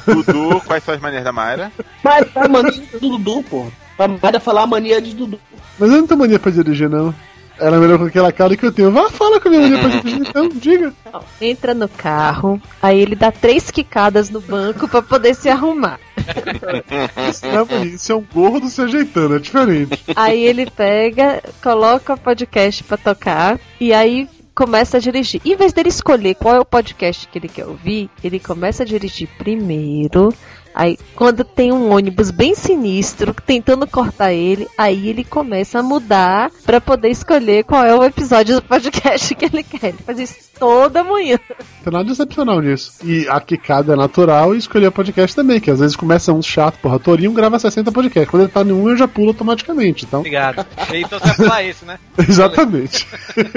Dudu, 0.05 0.61
quais 0.65 0.83
são 0.83 0.93
as 0.93 1.01
maneiras 1.01 1.25
da 1.25 1.33
Mayra? 1.33 1.71
Mas 2.01 2.25
a 2.35 2.47
mania 2.47 2.71
do 2.71 2.99
Dudu, 2.99 3.43
pô. 3.43 3.65
Pra 3.97 4.07
Mara 4.07 4.39
falar 4.39 4.63
a 4.63 4.67
mania 4.67 5.01
de 5.01 5.13
Dudu. 5.13 5.39
Mas 5.77 5.91
eu 5.91 5.97
não 5.97 6.07
tenho 6.07 6.19
mania 6.19 6.39
pra 6.39 6.51
dirigir, 6.51 6.89
não. 6.89 7.13
Ela 7.59 7.77
é 7.77 7.79
melhor 7.79 7.97
com 7.97 8.05
aquela 8.05 8.31
cara 8.31 8.55
que 8.55 8.65
eu 8.65 8.71
tenho. 8.71 8.91
Vá, 8.91 9.09
fala 9.09 9.39
com 9.39 9.47
a 9.47 9.51
minha 9.51 9.63
mania 9.63 9.79
pra 9.79 9.89
dirigir, 9.89 10.27
então, 10.27 10.49
diga. 10.49 10.93
Entra 11.39 11.73
no 11.73 11.87
carro, 11.87 12.61
aí 12.81 12.99
ele 12.99 13.15
dá 13.15 13.31
três 13.31 13.71
quicadas 13.71 14.29
no 14.29 14.41
banco 14.41 14.87
pra 14.87 15.01
poder 15.01 15.33
se 15.33 15.49
arrumar. 15.49 15.99
Isso 17.29 17.45
é 17.45 17.85
isso 17.85 18.11
é 18.11 18.15
um 18.15 18.23
gordo 18.33 18.67
se 18.67 18.81
ajeitando, 18.81 19.35
é 19.35 19.39
diferente. 19.39 20.03
Aí 20.15 20.43
ele 20.43 20.69
pega, 20.69 21.43
coloca 21.61 22.13
o 22.13 22.17
podcast 22.17 22.83
pra 22.83 22.97
tocar 22.97 23.59
e 23.79 23.93
aí 23.93 24.27
começa 24.55 24.97
a 24.97 24.99
dirigir. 24.99 25.41
Em 25.45 25.55
vez 25.55 25.73
dele 25.73 25.89
escolher 25.89 26.35
qual 26.35 26.55
é 26.55 26.59
o 26.59 26.65
podcast 26.65 27.27
que 27.27 27.37
ele 27.37 27.49
quer 27.49 27.65
ouvir, 27.65 28.09
ele 28.23 28.39
começa 28.39 28.83
a 28.83 28.85
dirigir 28.85 29.27
primeiro. 29.37 30.33
Aí, 30.75 30.97
quando 31.15 31.45
tem 31.45 31.71
um 31.71 31.89
ônibus 31.89 32.29
bem 32.29 32.53
sinistro 32.53 33.33
tentando 33.45 33.87
cortar 33.87 34.33
ele, 34.33 34.67
aí 34.77 35.07
ele 35.07 35.23
começa 35.23 35.79
a 35.79 35.83
mudar 35.83 36.51
pra 36.65 36.81
poder 36.81 37.09
escolher 37.09 37.63
qual 37.63 37.85
é 37.85 37.95
o 37.95 38.03
episódio 38.03 38.55
do 38.55 38.61
podcast 38.61 39.33
que 39.35 39.45
ele 39.45 39.63
quer. 39.63 39.89
Ele 39.89 39.97
faz 40.05 40.19
isso 40.19 40.35
toda 40.59 41.03
manhã. 41.03 41.39
Não 41.49 41.83
tem 41.83 41.93
nada 41.93 42.05
de 42.05 42.11
excepcional 42.11 42.59
nisso. 42.59 42.93
E 43.03 43.27
a 43.29 43.39
quicada 43.39 43.93
é 43.93 43.95
natural 43.95 44.53
e 44.53 44.57
escolher 44.57 44.91
podcast 44.91 45.35
também, 45.35 45.59
que 45.59 45.71
às 45.71 45.79
vezes 45.79 45.95
começa 45.95 46.33
um 46.33 46.41
chato, 46.41 46.79
porra, 46.79 46.99
Torinho 46.99 47.31
grava 47.31 47.59
60 47.59 47.91
podcasts. 47.91 48.29
Quando 48.29 48.43
ele 48.43 48.51
tá 48.51 48.61
em 48.61 48.71
um, 48.71 48.89
eu 48.89 48.97
já 48.97 49.07
pulo 49.07 49.29
automaticamente, 49.29 50.05
então. 50.05 50.19
Obrigado. 50.19 50.65
Então 50.93 51.19
você 51.19 51.27
vai 51.27 51.35
falar 51.35 51.63
esse, 51.63 51.85
né? 51.85 51.99
Exatamente. 52.17 53.07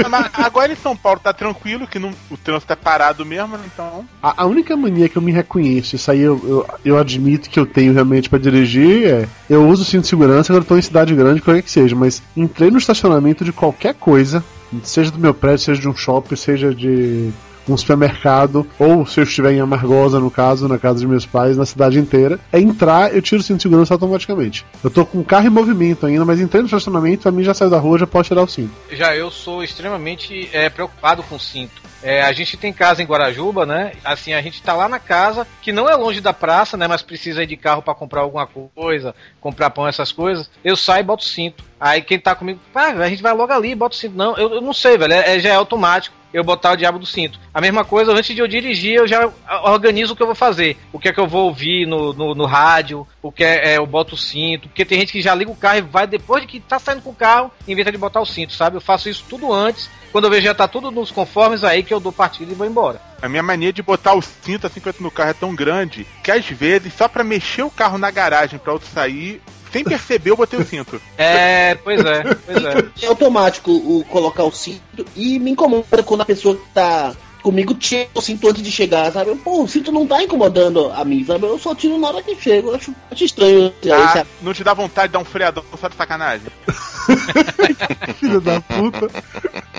Mas 0.09 0.31
agora 0.35 0.73
em 0.73 0.77
São 0.77 0.97
Paulo 0.97 1.21
tá 1.21 1.33
tranquilo, 1.33 1.87
que 1.87 1.99
não, 1.99 2.13
o 2.31 2.37
trânsito 2.37 2.73
é 2.73 2.77
parado 2.77 3.25
mesmo, 3.25 3.57
né? 3.57 3.65
então. 3.73 4.05
A, 4.23 4.43
a 4.43 4.47
única 4.47 4.77
mania 4.77 5.09
que 5.09 5.17
eu 5.17 5.23
me 5.23 5.33
reconheço, 5.33 5.97
isso 5.97 6.11
aí 6.11 6.21
eu, 6.21 6.41
eu, 6.45 6.67
eu 6.85 6.99
admito 7.09 7.49
que 7.49 7.59
eu 7.59 7.67
tenho 7.67 7.93
realmente 7.93 8.29
pra 8.29 8.39
dirigir, 8.39 9.07
é. 9.07 9.29
Eu 9.49 9.67
uso 9.67 9.85
cinto 9.85 10.03
de 10.03 10.09
segurança 10.09 10.53
eu 10.53 10.65
tô 10.65 10.77
em 10.77 10.83
cidade 10.83 11.15
grande, 11.15 11.41
qualquer 11.41 11.63
que 11.63 11.71
seja, 11.71 11.97
mas 11.97 12.23
entrei 12.37 12.71
no 12.71 12.79
estacionamento 12.79 13.45
de 13.45 13.53
qualquer 13.53 13.95
coisa, 13.95 14.45
seja 14.83 15.11
do 15.11 15.19
meu 15.19 15.33
prédio, 15.33 15.65
seja 15.65 15.81
de 15.81 15.89
um 15.89 15.97
shopping, 15.97 16.37
seja 16.37 16.75
de 16.75 17.33
um 17.69 17.77
supermercado, 17.77 18.67
ou 18.79 19.05
se 19.07 19.21
eu 19.21 19.25
estiver 19.25 19.53
em 19.53 19.61
Amargosa, 19.61 20.19
no 20.19 20.31
caso, 20.31 20.67
na 20.69 20.79
casa 20.79 21.01
de 21.01 21.07
meus 21.07 21.27
pais, 21.27 21.57
na 21.57 21.67
cidade 21.67 21.99
inteira, 21.99 22.41
é 22.53 22.59
entrar, 22.59 23.15
eu 23.15 23.21
tiro 23.21 23.41
o 23.41 23.45
cinto 23.45 23.59
de 23.59 23.63
segurança 23.63 23.95
automaticamente. 23.95 24.65
Eu 24.83 24.91
tô 24.91 25.05
com 25.05 25.19
o 25.21 25.25
carro 25.25 25.47
em 25.47 25.51
movimento 25.51 26.07
ainda, 26.07 26.25
mas 26.25 26.41
entrei 26.41 26.63
no 26.63 26.67
estacionamento, 26.67 27.29
a 27.29 27.33
mim 27.33 27.43
já 27.43 27.53
saiu 27.53 27.71
da 27.71 27.79
rua, 27.79 27.99
já 27.99 28.07
posso 28.07 28.29
tirar 28.29 28.43
o 28.43 28.49
cinto. 28.49 28.73
Já 28.91 29.15
eu 29.15 29.31
sou 29.31 29.63
extremamente 29.63 30.49
é, 30.53 30.71
preocupado 30.71 31.23
com 31.23 31.37
o 31.37 31.41
cinto. 31.41 31.88
É, 32.03 32.23
a 32.23 32.33
gente 32.33 32.57
tem 32.57 32.73
casa 32.73 33.03
em 33.03 33.07
Guarajuba, 33.07 33.67
né? 33.67 33.93
Assim, 34.05 34.33
a 34.33 34.41
gente 34.41 34.63
tá 34.63 34.73
lá 34.73 34.89
na 34.89 34.99
casa, 35.01 35.47
que 35.61 35.73
não 35.73 35.89
é 35.89 35.95
longe 35.97 36.21
da 36.21 36.33
praça, 36.33 36.77
né? 36.77 36.87
Mas 36.87 37.03
precisa 37.03 37.43
ir 37.43 37.47
de 37.47 37.57
carro 37.57 37.83
para 37.83 37.95
comprar 37.95 38.21
alguma 38.21 38.47
coisa, 38.47 39.15
comprar 39.41 39.71
pão, 39.71 39.87
essas 39.87 40.13
coisas. 40.13 40.49
Eu 40.63 40.77
saio 40.77 41.01
e 41.01 41.05
boto 41.05 41.25
cinto. 41.25 41.65
Aí 41.81 42.01
quem 42.03 42.19
tá 42.19 42.35
comigo, 42.35 42.61
pá, 42.73 42.89
a 42.93 43.09
gente 43.09 43.23
vai 43.23 43.33
logo 43.33 43.53
ali, 43.53 43.75
bota 43.75 43.95
o 43.95 43.99
cinto. 43.99 44.17
Não, 44.17 44.37
eu, 44.37 44.55
eu 44.55 44.61
não 44.61 44.73
sei, 44.73 44.97
velho. 44.97 45.13
É, 45.13 45.37
é- 45.37 45.41
já 45.41 45.51
é 45.51 45.55
automático 45.55 46.15
eu 46.33 46.45
botar 46.45 46.73
o 46.73 46.77
diabo 46.77 46.99
do 46.99 47.07
cinto. 47.07 47.39
A 47.53 47.61
mesma 47.61 47.85
coisa, 47.85 48.13
antes 48.13 48.35
de 48.35 48.41
eu 48.41 48.49
dirigir, 48.49 48.95
eu 48.95 49.09
já 49.09 49.31
organizo 49.65 50.13
o 50.13 50.17
que 50.17 50.23
eu 50.23 50.27
vou 50.27 50.35
fazer. 50.35 50.77
O 50.93 50.99
que 50.99 51.09
é 51.09 51.13
que 51.13 51.21
eu 51.21 51.27
vou 51.27 51.47
ouvir 51.47 51.87
no, 51.87 52.13
no, 52.13 52.35
no 52.35 52.47
rádio, 52.47 53.07
o 53.23 53.33
que 53.33 53.45
é, 53.45 53.73
é, 53.73 53.79
eu 53.79 53.87
boto 53.87 54.15
o 54.15 54.19
cinto. 54.19 54.69
Porque 54.69 54.85
tem 54.85 55.01
gente 55.01 55.13
que 55.13 55.21
já 55.21 55.35
liga 55.35 55.51
o 55.51 55.57
carro 55.57 55.79
e 55.79 55.83
vai 55.83 56.07
depois 56.07 56.43
de 56.43 56.49
que 56.49 56.61
tá 56.61 56.79
saindo 56.79 57.03
com 57.03 57.11
o 57.11 57.15
carro, 57.15 57.51
inventa 57.67 57.93
de 57.93 57.99
botar 57.99 58.21
o 58.21 58.27
cinto, 58.27 58.53
sabe? 58.53 58.77
Eu 58.77 58.81
faço 58.81 59.09
isso 59.09 59.25
tudo 59.29 59.53
antes. 59.53 59.91
Quando 60.13 60.25
eu 60.25 60.31
vejo 60.31 60.47
já 60.47 60.55
tá 60.55 60.67
tudo 60.67 60.91
nos 60.91 61.11
conformes, 61.11 61.65
aí 61.65 61.83
que 61.83 61.93
eu 61.93 62.01
dou 62.01 62.13
partida 62.13 62.51
e 62.51 62.55
vou 62.55 62.67
embora. 62.67 63.01
A 63.21 63.29
minha 63.29 63.43
mania 63.43 63.73
de 63.73 63.83
botar 63.83 64.15
o 64.15 64.23
cinto 64.23 64.67
assim 64.67 64.79
entro 64.79 65.03
no 65.03 65.11
carro 65.11 65.31
é 65.31 65.35
tão 65.35 65.55
grande 65.55 66.07
que 66.23 66.31
às 66.31 66.47
vezes, 66.47 66.95
só 66.95 67.09
pra 67.09 67.25
mexer 67.25 67.63
o 67.63 67.71
carro 67.71 67.99
na 67.99 68.11
garagem 68.11 68.59
pra 68.59 68.73
outro 68.73 68.89
sair, 68.89 69.43
sem 69.73 69.85
perceber, 69.85 70.31
eu 70.31 70.37
botei 70.37 70.59
o 70.59 70.65
cinto. 70.65 71.01
É, 71.19 71.75
pois 71.75 72.05
é, 72.05 72.23
pois 72.23 72.65
é. 72.65 72.85
É 73.03 73.07
automático 73.07 73.71
o 73.73 74.05
colocar 74.05 74.45
o 74.45 74.53
cinto 74.53 75.05
e 75.17 75.39
me 75.39 75.51
incomoda 75.51 76.03
quando 76.03 76.21
a 76.21 76.25
pessoa 76.25 76.57
que 76.57 76.69
tá 76.73 77.15
comigo 77.43 77.75
tira 77.75 78.09
o 78.15 78.21
cinto 78.21 78.49
antes 78.49 78.63
de 78.63 78.71
chegar, 78.71 79.11
sabe? 79.13 79.35
Pô, 79.37 79.63
o 79.63 79.69
cinto 79.69 79.91
não 79.91 80.07
tá 80.07 80.23
incomodando 80.23 80.91
a 80.93 81.05
mim, 81.05 81.25
sabe? 81.25 81.47
Eu 81.47 81.59
só 81.59 81.75
tiro 81.75 81.99
na 81.99 82.09
hora 82.09 82.23
que 82.23 82.37
chego. 82.37 82.69
Eu 82.69 82.75
acho, 82.75 82.95
acho 83.11 83.25
estranho. 83.25 83.73
Ah, 83.91 84.09
sabe? 84.13 84.29
não 84.43 84.53
te 84.53 84.63
dá 84.63 84.75
vontade 84.75 85.09
de 85.09 85.13
dar 85.15 85.19
um 85.19 85.25
freadão 85.25 85.65
só 85.81 85.89
de 85.89 85.97
sacanagem? 85.97 86.49
Filho 88.19 88.41
da 88.41 88.61
puta. 88.61 89.09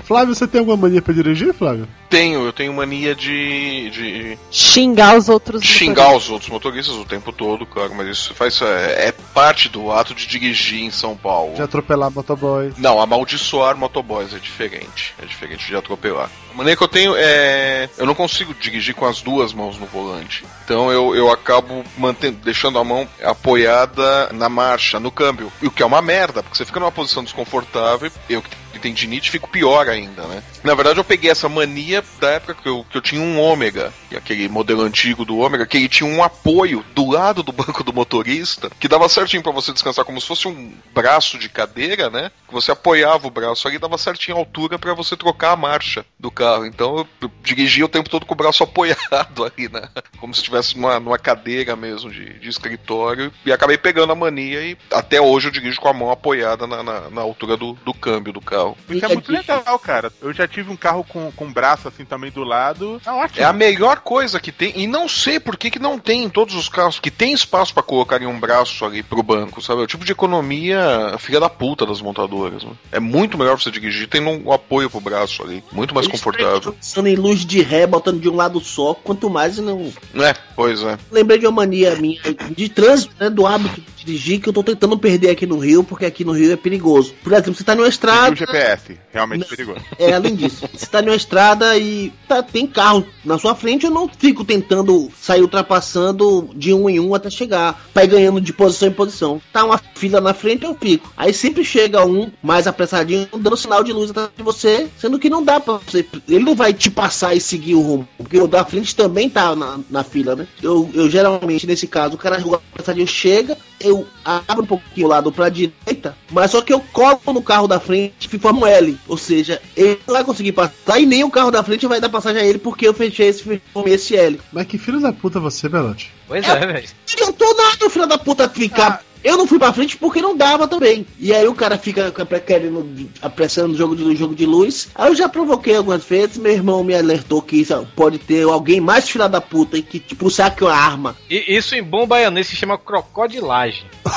Flávio, 0.09 0.33
você 0.33 0.47
tem 0.47 0.57
alguma 0.57 0.75
mania 0.75 1.03
pra 1.03 1.13
dirigir, 1.13 1.53
Flávio? 1.53 1.87
Tenho, 2.09 2.43
eu 2.43 2.51
tenho 2.51 2.73
mania 2.73 3.13
de, 3.13 3.91
de 3.91 4.37
Xingar 4.49 5.15
os 5.15 5.29
outros. 5.29 5.63
xingar 5.63 6.15
os 6.15 6.31
outros 6.31 6.49
motoristas 6.49 6.95
o 6.95 7.05
tempo 7.05 7.31
todo, 7.31 7.63
claro, 7.63 7.93
mas 7.93 8.07
isso 8.07 8.33
faz 8.33 8.59
é, 8.59 9.09
é 9.09 9.11
parte 9.11 9.69
do 9.69 9.91
ato 9.91 10.15
de 10.15 10.25
dirigir 10.25 10.81
em 10.81 10.89
São 10.89 11.15
Paulo. 11.15 11.53
De 11.53 11.61
atropelar 11.61 12.09
motoboy. 12.09 12.73
Não, 12.79 12.99
amaldiçoar 12.99 13.77
motoboys 13.77 14.33
é 14.33 14.39
diferente. 14.39 15.13
É 15.21 15.27
diferente 15.27 15.67
de 15.67 15.75
atropelar. 15.75 16.31
A 16.51 16.57
maneira 16.57 16.75
que 16.75 16.83
eu 16.83 16.87
tenho 16.87 17.13
é. 17.15 17.87
Eu 17.95 18.07
não 18.07 18.15
consigo 18.15 18.55
dirigir 18.55 18.95
com 18.95 19.05
as 19.05 19.21
duas 19.21 19.53
mãos 19.53 19.77
no 19.77 19.85
volante. 19.85 20.43
Então 20.65 20.91
eu, 20.91 21.15
eu 21.15 21.31
acabo 21.31 21.83
mantendo, 21.95 22.39
deixando 22.43 22.79
a 22.79 22.83
mão 22.83 23.07
apoiada 23.23 24.29
na 24.33 24.49
marcha, 24.49 24.99
no 24.99 25.11
câmbio. 25.11 25.51
E 25.61 25.67
o 25.67 25.71
que 25.71 25.83
é 25.83 25.85
uma 25.85 26.01
merda, 26.01 26.41
porque 26.41 26.57
você 26.57 26.65
fica 26.65 26.79
numa 26.79 26.91
posição 26.91 27.23
desconfortável. 27.23 28.11
Eu 28.27 28.41
que 28.41 28.49
tenho 28.69 28.81
tendinite 28.81 29.31
fico 29.31 29.49
pior 29.49 29.87
ainda, 29.89 30.23
né? 30.23 30.43
Na 30.63 30.75
verdade, 30.75 30.99
eu 30.99 31.03
peguei 31.03 31.31
essa 31.31 31.47
mania 31.47 32.03
da 32.19 32.31
época 32.31 32.55
que 32.55 32.67
eu, 32.67 32.85
que 32.89 32.97
eu 32.97 33.01
tinha 33.01 33.21
um 33.21 33.39
ômega, 33.39 33.93
aquele 34.15 34.47
modelo 34.49 34.81
antigo 34.81 35.23
do 35.23 35.37
ômega, 35.37 35.65
que 35.65 35.77
ele 35.77 35.87
tinha 35.87 36.09
um 36.09 36.23
apoio 36.23 36.83
do 36.93 37.09
lado 37.09 37.41
do 37.43 37.51
banco 37.53 37.83
do 37.83 37.93
motorista, 37.93 38.69
que 38.79 38.87
dava 38.87 39.07
certinho 39.09 39.43
para 39.43 39.51
você 39.51 39.71
descansar, 39.71 40.05
como 40.05 40.19
se 40.19 40.27
fosse 40.27 40.47
um 40.47 40.73
braço 40.93 41.37
de 41.37 41.49
cadeira, 41.49 42.09
né? 42.09 42.31
Que 42.47 42.53
você 42.53 42.71
apoiava 42.71 43.27
o 43.27 43.31
braço 43.31 43.67
ali, 43.67 43.77
dava 43.77 43.97
certinho 43.97 44.37
a 44.37 44.39
altura 44.39 44.77
para 44.77 44.93
você 44.93 45.15
trocar 45.15 45.51
a 45.51 45.57
marcha 45.57 46.05
do 46.19 46.29
carro. 46.29 46.65
Então 46.65 47.07
eu 47.21 47.31
dirigia 47.43 47.85
o 47.85 47.89
tempo 47.89 48.09
todo 48.09 48.25
com 48.25 48.33
o 48.33 48.37
braço 48.37 48.63
apoiado 48.63 49.45
ali, 49.45 49.69
né? 49.69 49.89
Como 50.19 50.33
se 50.33 50.41
estivesse 50.41 50.77
numa, 50.77 50.99
numa 50.99 51.17
cadeira 51.17 51.75
mesmo 51.75 52.11
de, 52.11 52.39
de 52.39 52.49
escritório. 52.49 53.31
E 53.45 53.51
acabei 53.51 53.77
pegando 53.77 54.11
a 54.11 54.15
mania 54.15 54.61
e 54.61 54.77
até 54.91 55.21
hoje 55.21 55.47
eu 55.47 55.51
dirijo 55.51 55.79
com 55.79 55.87
a 55.87 55.93
mão 55.93 56.11
apoiada 56.11 56.67
na, 56.67 56.83
na, 56.83 57.09
na 57.09 57.21
altura 57.21 57.55
do, 57.55 57.73
do 57.73 57.93
câmbio 57.93 58.33
do 58.33 58.41
carro. 58.41 58.58
Legal. 58.59 58.77
Isso 58.89 59.05
é 59.05 59.07
muito 59.07 59.31
legal, 59.31 59.79
cara. 59.79 60.11
Eu 60.21 60.33
já 60.33 60.47
tive 60.47 60.71
um 60.71 60.75
carro 60.75 61.03
com, 61.03 61.31
com 61.31 61.45
um 61.45 61.53
braço 61.53 61.87
assim 61.87 62.05
também 62.05 62.31
do 62.31 62.43
lado. 62.43 63.01
É 63.05 63.11
ótimo. 63.11 63.41
É 63.41 63.45
a 63.45 63.53
melhor 63.53 63.99
coisa 64.01 64.39
que 64.39 64.51
tem, 64.51 64.73
e 64.75 64.87
não 64.87 65.07
sei 65.07 65.39
por 65.39 65.57
que, 65.57 65.71
que 65.71 65.79
não 65.79 65.97
tem 65.97 66.23
em 66.23 66.29
todos 66.29 66.55
os 66.55 66.69
carros, 66.69 66.99
que 66.99 67.11
tem 67.11 67.33
espaço 67.33 67.73
pra 67.73 67.83
colocarem 67.83 68.27
um 68.27 68.39
braço 68.39 68.85
ali 68.85 69.01
pro 69.01 69.23
banco, 69.23 69.61
sabe? 69.61 69.81
É 69.81 69.83
o 69.83 69.87
tipo 69.87 70.05
de 70.05 70.11
economia 70.11 71.15
filha 71.17 71.39
da 71.39 71.49
puta 71.49 71.85
das 71.85 72.01
montadoras. 72.01 72.63
Né? 72.63 72.71
É 72.91 72.99
muito 72.99 73.37
melhor 73.37 73.59
você 73.59 73.71
dirigir 73.71 74.07
tendo 74.07 74.29
um 74.29 74.51
apoio 74.51 74.89
pro 74.89 74.99
braço 74.99 75.43
ali. 75.43 75.63
Muito 75.71 75.93
mais 75.93 76.07
Eles 76.07 76.19
confortável. 76.19 76.73
Pensando 76.73 77.07
em 77.07 77.15
luz 77.15 77.45
de 77.45 77.61
ré, 77.61 77.85
botando 77.87 78.19
de 78.19 78.29
um 78.29 78.35
lado 78.35 78.59
só, 78.59 78.93
quanto 78.93 79.29
mais 79.29 79.57
não. 79.57 79.91
É, 80.15 80.33
pois 80.55 80.81
é. 80.83 80.97
Lembrei 81.11 81.39
de 81.39 81.45
uma 81.45 81.59
mania 81.59 81.95
minha 81.95 82.19
de 82.55 82.69
trânsito, 82.69 83.13
né, 83.19 83.29
do 83.29 83.45
hábito 83.45 83.81
de 83.81 84.05
dirigir, 84.05 84.39
que 84.39 84.49
eu 84.49 84.53
tô 84.53 84.63
tentando 84.63 84.97
perder 84.97 85.29
aqui 85.29 85.45
no 85.45 85.57
Rio, 85.57 85.83
porque 85.83 86.05
aqui 86.05 86.23
no 86.23 86.31
Rio 86.31 86.51
é 86.51 86.55
perigoso. 86.55 87.13
Por 87.23 87.33
exemplo, 87.33 87.55
você 87.55 87.63
tá 87.63 87.75
numa 87.75 87.87
estrada. 87.87 88.35
GPS, 88.51 88.97
realmente 89.11 89.45
perigoso. 89.45 89.79
É, 89.97 90.13
além 90.13 90.35
disso, 90.35 90.67
você 90.73 90.85
tá 90.85 91.01
numa 91.01 91.15
estrada 91.15 91.77
e 91.77 92.11
tá- 92.27 92.43
tem 92.43 92.65
carro 92.67 93.05
na 93.23 93.37
sua 93.37 93.55
frente, 93.55 93.85
eu 93.85 93.91
não 93.91 94.07
fico 94.07 94.43
tentando 94.43 95.09
sair 95.19 95.41
ultrapassando 95.41 96.49
de 96.55 96.73
um 96.73 96.89
em 96.89 96.99
um 96.99 97.13
até 97.13 97.29
chegar, 97.29 97.81
ir 97.95 98.07
ganhando 98.07 98.39
de 98.41 98.53
posição 98.53 98.87
em 98.87 98.93
posição. 98.93 99.41
Tá 99.51 99.63
uma 99.65 99.79
fila 99.95 100.21
na 100.21 100.33
frente, 100.33 100.63
eu 100.63 100.75
fico. 100.79 101.11
Aí 101.17 101.33
sempre 101.33 101.63
chega 101.63 102.05
um 102.05 102.31
mais 102.41 102.67
apressadinho, 102.67 103.27
dando 103.37 103.57
sinal 103.57 103.83
de 103.83 103.91
luz 103.91 104.09
atrás 104.11 104.29
de 104.35 104.43
você, 104.43 104.87
sendo 104.97 105.19
que 105.19 105.29
não 105.29 105.43
dá 105.43 105.59
pra 105.59 105.75
você. 105.85 106.05
Ele 106.27 106.43
não 106.45 106.55
vai 106.55 106.73
te 106.73 106.89
passar 106.89 107.35
e 107.35 107.41
seguir 107.41 107.75
o 107.75 107.81
rumo, 107.81 108.07
porque 108.17 108.39
o 108.39 108.47
da 108.47 108.63
frente 108.65 108.95
também 108.95 109.29
tá 109.29 109.55
na, 109.55 109.79
na 109.89 110.03
fila, 110.03 110.35
né? 110.35 110.47
Eu, 110.61 110.89
eu 110.93 111.09
geralmente, 111.09 111.67
nesse 111.67 111.87
caso, 111.87 112.15
o 112.15 112.17
cara 112.17 112.39
o 112.45 112.55
apressadinho 112.55 113.07
chega, 113.07 113.57
eu 113.79 114.07
abro 114.23 114.63
um 114.63 114.67
pouquinho 114.67 115.07
o 115.07 115.09
lado 115.09 115.31
pra 115.31 115.49
direita, 115.49 116.15
mas 116.31 116.51
só 116.51 116.61
que 116.61 116.73
eu 116.73 116.79
colo 116.91 117.19
no 117.27 117.41
carro 117.41 117.67
da 117.67 117.79
frente 117.79 118.29
e 118.31 118.39
formo 118.39 118.65
L. 118.65 118.97
Ou 119.07 119.17
seja, 119.17 119.61
ele 119.75 119.99
não 120.07 120.15
vai 120.15 120.23
conseguir 120.23 120.51
passar 120.51 120.99
e 120.99 121.05
nem 121.05 121.23
o 121.23 121.31
carro 121.31 121.51
da 121.51 121.63
frente 121.63 121.87
vai 121.87 121.99
dar 121.99 122.09
passagem 122.09 122.41
a 122.41 122.45
ele 122.45 122.59
porque 122.59 122.87
eu 122.87 122.93
fechei 122.93 123.27
esse, 123.27 123.61
esse 123.85 124.15
L. 124.15 124.39
Mas 124.51 124.67
que 124.67 124.77
filho 124.77 124.99
da 124.99 125.13
puta 125.13 125.39
você, 125.39 125.67
Belote. 125.67 126.11
Pois 126.27 126.47
é, 126.47 126.59
velho. 126.59 126.87
Não 126.87 127.13
adiantou 127.13 127.55
nada, 127.55 127.89
filho 127.89 128.07
da 128.07 128.17
puta, 128.17 128.49
ficar. 128.49 129.03
Eu 129.23 129.37
não 129.37 129.47
fui 129.47 129.59
pra 129.59 129.73
frente 129.73 129.97
porque 129.97 130.21
não 130.21 130.35
dava 130.35 130.67
também. 130.67 131.05
E 131.19 131.33
aí 131.33 131.47
o 131.47 131.55
cara 131.55 131.77
fica 131.77 132.11
querendo, 132.39 133.09
apressando 133.21 133.73
o 133.73 133.77
jogo 133.77 133.95
de, 133.95 134.15
jogo 134.15 134.35
de 134.35 134.45
luz. 134.45 134.89
Aí 134.95 135.09
eu 135.09 135.15
já 135.15 135.27
provoquei 135.27 135.75
algumas 135.75 136.03
vezes, 136.05 136.37
meu 136.37 136.51
irmão 136.51 136.83
me 136.83 136.95
alertou 136.95 137.41
que 137.41 137.57
isso 137.57 137.87
pode 137.95 138.17
ter 138.17 138.43
alguém 138.43 138.79
mais 138.79 139.09
filha 139.09 139.27
da 139.27 139.41
puta 139.41 139.77
e 139.77 139.81
que 139.81 139.99
tipo 139.99 140.29
saque 140.29 140.63
uma 140.63 140.73
arma. 140.73 141.15
E 141.29 141.55
isso 141.55 141.75
em 141.75 141.83
bom 141.83 142.07
baianês 142.07 142.47
se 142.47 142.55
chama 142.55 142.77
crocodilagem. 142.77 143.85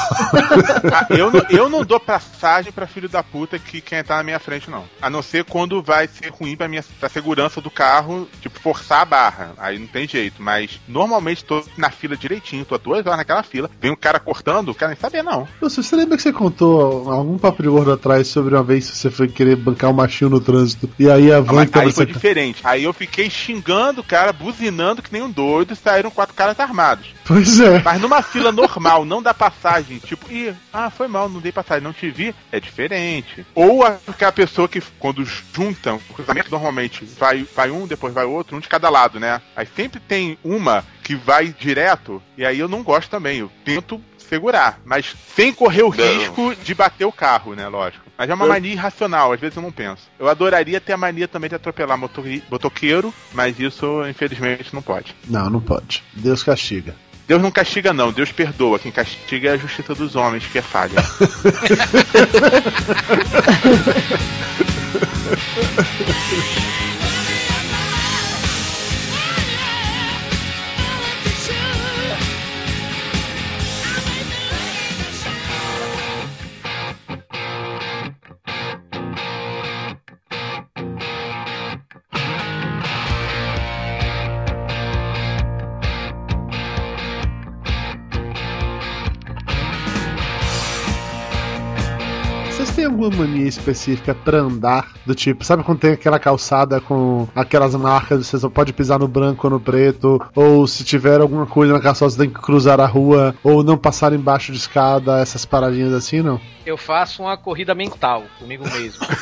Ah, 0.93 1.07
eu, 1.11 1.31
não, 1.31 1.47
eu 1.49 1.69
não 1.69 1.85
dou 1.85 1.99
passagem 1.99 2.73
pra 2.73 2.87
filho 2.87 3.09
da 3.09 3.23
puta 3.23 3.59
que 3.59 3.81
quem 3.81 4.03
tá 4.03 4.17
na 4.17 4.23
minha 4.23 4.39
frente, 4.39 4.71
não. 4.71 4.85
A 5.01 5.09
não 5.09 5.23
ser 5.23 5.45
quando 5.45 5.83
vai 5.83 6.07
ser 6.07 6.29
ruim 6.31 6.57
pra, 6.57 6.69
minha, 6.69 6.85
pra 7.01 7.09
segurança 7.09 7.61
do 7.61 7.71
carro, 7.71 8.29
tipo, 8.41 8.59
forçar 8.61 9.01
a 9.01 9.05
barra. 9.05 9.53
Aí 9.59 9.79
não 9.79 9.87
tem 9.87 10.07
jeito. 10.07 10.43
Mas 10.43 10.81
normalmente 10.87 11.45
tô 11.45 11.65
na 11.77 11.91
fila 11.91 12.17
direitinho, 12.17 12.65
tô 12.65 12.77
duas 12.79 13.07
horas 13.07 13.19
naquela 13.19 13.43
fila. 13.43 13.71
Vem 13.81 13.91
um 13.91 13.97
cara 13.97 14.21
cortando, 14.21 14.71
o 14.71 14.75
cara 14.75 14.92
nem 14.93 15.01
saber, 15.01 15.23
não. 15.23 15.49
Você, 15.61 15.83
você 15.83 15.97
lembra 15.97 16.17
que 16.17 16.23
você 16.23 16.33
contou 16.33 17.11
algum 17.11 17.39
papo 17.39 17.63
de 17.63 17.69
gordo 17.69 17.93
atrás 17.93 18.29
sobre 18.29 18.55
uma 18.55 18.63
vez 18.63 18.91
que 18.91 18.97
você 18.97 19.11
foi 19.11 19.29
querer 19.29 19.57
bancar 19.57 19.91
um 19.91 19.95
machinho 19.95 20.31
no 20.31 20.41
trânsito 20.41 20.89
e 20.99 21.11
aí 21.11 21.33
a 21.33 21.39
Ah, 21.39 21.41
van 21.41 21.55
mas 21.57 21.71
que 21.71 21.79
aí 21.79 21.85
foi 21.85 21.93
sacando- 21.93 22.13
diferente. 22.13 22.61
Aí 22.65 22.85
eu 22.85 22.93
fiquei 22.93 23.29
xingando 23.31 24.01
o 24.01 24.05
cara, 24.05 24.33
buzinando 24.33 25.03
que 25.03 25.13
nem 25.13 25.23
um 25.23 25.31
doido, 25.31 25.73
e 25.73 25.77
saíram 25.77 26.11
quatro 26.11 26.35
caras 26.35 26.59
armados. 26.61 27.07
Pois 27.25 27.61
é. 27.61 27.81
Mas 27.83 28.01
numa 28.01 28.21
fila 28.23 28.53
normal, 28.53 29.05
não 29.05 29.23
dá 29.23 29.33
passagem, 29.33 29.99
tipo, 29.99 30.31
ih, 30.31 30.53
ah, 30.73 30.91
foi 30.91 31.09
mal, 31.09 31.29
não 31.29 31.41
dei 31.41 31.53
passagem, 31.53 31.83
não 31.83 31.93
te 31.93 32.11
vi, 32.11 32.35
é 32.51 32.61
diferente. 32.61 33.47
Ou 33.55 33.85
aquela 33.85 34.33
pessoa 34.33 34.69
que, 34.69 34.83
quando 34.99 35.25
juntam, 35.25 36.01
o 36.11 36.15
cruzamento 36.15 36.51
normalmente 36.51 37.05
vai, 37.19 37.47
vai 37.55 37.71
um, 37.71 37.87
depois 37.87 38.13
vai 38.13 38.25
outro, 38.25 38.57
um 38.57 38.61
de 38.61 38.69
cada 38.69 38.91
lado, 38.91 39.19
né? 39.21 39.41
Aí 39.57 39.67
sempre 39.75 40.01
tem 40.01 40.37
uma 40.45 40.85
que 41.03 41.15
vai 41.17 41.49
direto, 41.59 42.23
e 42.37 42.45
aí 42.45 42.59
eu 42.59 42.69
não 42.69 42.83
gosto 42.83 43.09
também, 43.11 43.39
eu 43.39 43.51
tento 43.65 44.01
segurar, 44.23 44.81
mas 44.85 45.15
sem 45.35 45.53
correr 45.53 45.83
o 45.83 45.95
Não. 45.95 46.19
risco 46.19 46.55
de 46.57 46.75
bater 46.75 47.05
o 47.05 47.13
carro, 47.13 47.55
né, 47.55 47.67
lógico. 47.69 48.05
Mas 48.17 48.31
é 48.31 48.35
uma 48.35 48.47
mania 48.47 48.73
irracional, 48.73 49.33
às 49.33 49.41
vezes 49.41 49.57
eu 49.57 49.63
não 49.63 49.73
penso. 49.73 50.03
Eu 50.19 50.29
adoraria 50.29 50.81
ter 50.81 50.93
a 50.93 50.97
mania 50.97 51.27
também 51.29 51.49
de 51.51 51.57
atropelar 51.57 51.99
motori- 51.99 52.43
motoqueiro, 52.51 53.13
mas 53.33 53.59
isso, 53.59 54.07
infelizmente, 54.09 54.73
não 54.75 54.83
pode. 54.83 55.15
Não, 55.29 55.51
não 55.51 55.61
pode. 55.61 56.03
Deus 56.15 56.43
castiga. 56.43 56.95
Deus 57.27 57.41
não 57.41 57.51
castiga, 57.51 57.93
não. 57.93 58.13
Deus 58.13 58.33
perdoa. 58.33 58.79
Quem 58.79 58.91
castiga 58.93 59.51
é 59.51 59.53
a 59.53 59.57
justiça 59.57 59.95
dos 59.95 60.17
homens, 60.17 60.45
que 60.47 60.59
é 60.59 60.63
falha. 60.63 60.95
alguma 92.93 93.11
mania 93.11 93.49
específica 93.49 94.15
pra 94.15 94.39
andar? 94.39 94.93
Do 95.05 95.15
tipo, 95.15 95.45
sabe 95.45 95.65
quando 95.65 95.81
tem 95.81 95.93
aquela 95.93 96.19
calçada 96.19 96.81
com 96.81 97.27
aquelas 97.35 97.75
marcas, 97.75 98.27
você 98.27 98.39
só 98.39 98.49
pode 98.49 98.73
pisar 98.73 98.99
no 98.99 99.09
branco 99.09 99.47
ou 99.47 99.53
no 99.53 99.61
preto? 99.61 100.21
Ou 100.35 100.67
se 100.67 100.85
tiver 100.85 101.21
alguma 101.21 101.47
coisa 101.47 101.73
na 101.73 101.81
calçada, 101.81 102.11
você 102.11 102.19
tem 102.19 102.31
que 102.31 102.41
cruzar 102.41 102.81
a 102.81 102.87
rua? 102.87 103.35
Ou 103.43 103.65
não 103.65 103.77
passar 103.77 104.13
embaixo 104.13 104.53
de 104.53 104.59
escada, 104.59 105.19
essas 105.19 105.45
paradinhas 105.45 105.93
assim, 105.93 106.23
não? 106.23 106.41
Eu 106.65 106.77
faço 106.77 107.23
uma 107.23 107.37
corrida 107.37 107.75
mental 107.75 108.25
comigo 108.39 108.65
mesmo. 108.71 109.05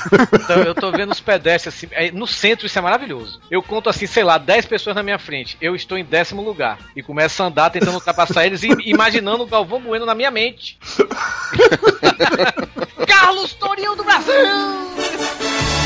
Então 0.50 0.62
eu 0.62 0.74
tô 0.74 0.90
vendo 0.90 1.12
os 1.12 1.20
pedestres 1.20 1.74
assim. 1.74 1.86
é, 1.92 2.10
No 2.10 2.26
centro 2.26 2.66
isso 2.66 2.78
é 2.78 2.82
maravilhoso. 2.82 3.40
Eu 3.50 3.62
conto 3.62 3.88
assim, 3.88 4.06
sei 4.06 4.24
lá, 4.24 4.36
10 4.36 4.66
pessoas 4.66 4.96
na 4.96 5.02
minha 5.02 5.18
frente. 5.18 5.56
Eu 5.60 5.76
estou 5.76 5.96
em 5.96 6.04
décimo 6.04 6.42
lugar. 6.42 6.78
E 6.96 7.02
começo 7.02 7.42
a 7.42 7.46
andar 7.46 7.70
tentando 7.70 7.94
ultrapassar 7.94 8.46
eles 8.46 8.62
e 8.62 8.68
imaginando 8.84 9.44
o 9.44 9.46
Galvão 9.46 9.80
Bueno 9.80 10.04
na 10.04 10.14
minha 10.14 10.30
mente. 10.30 10.78
Carlos 13.06 13.54
Torinho 13.54 13.96
do 13.96 14.04
Brasil! 14.04 14.34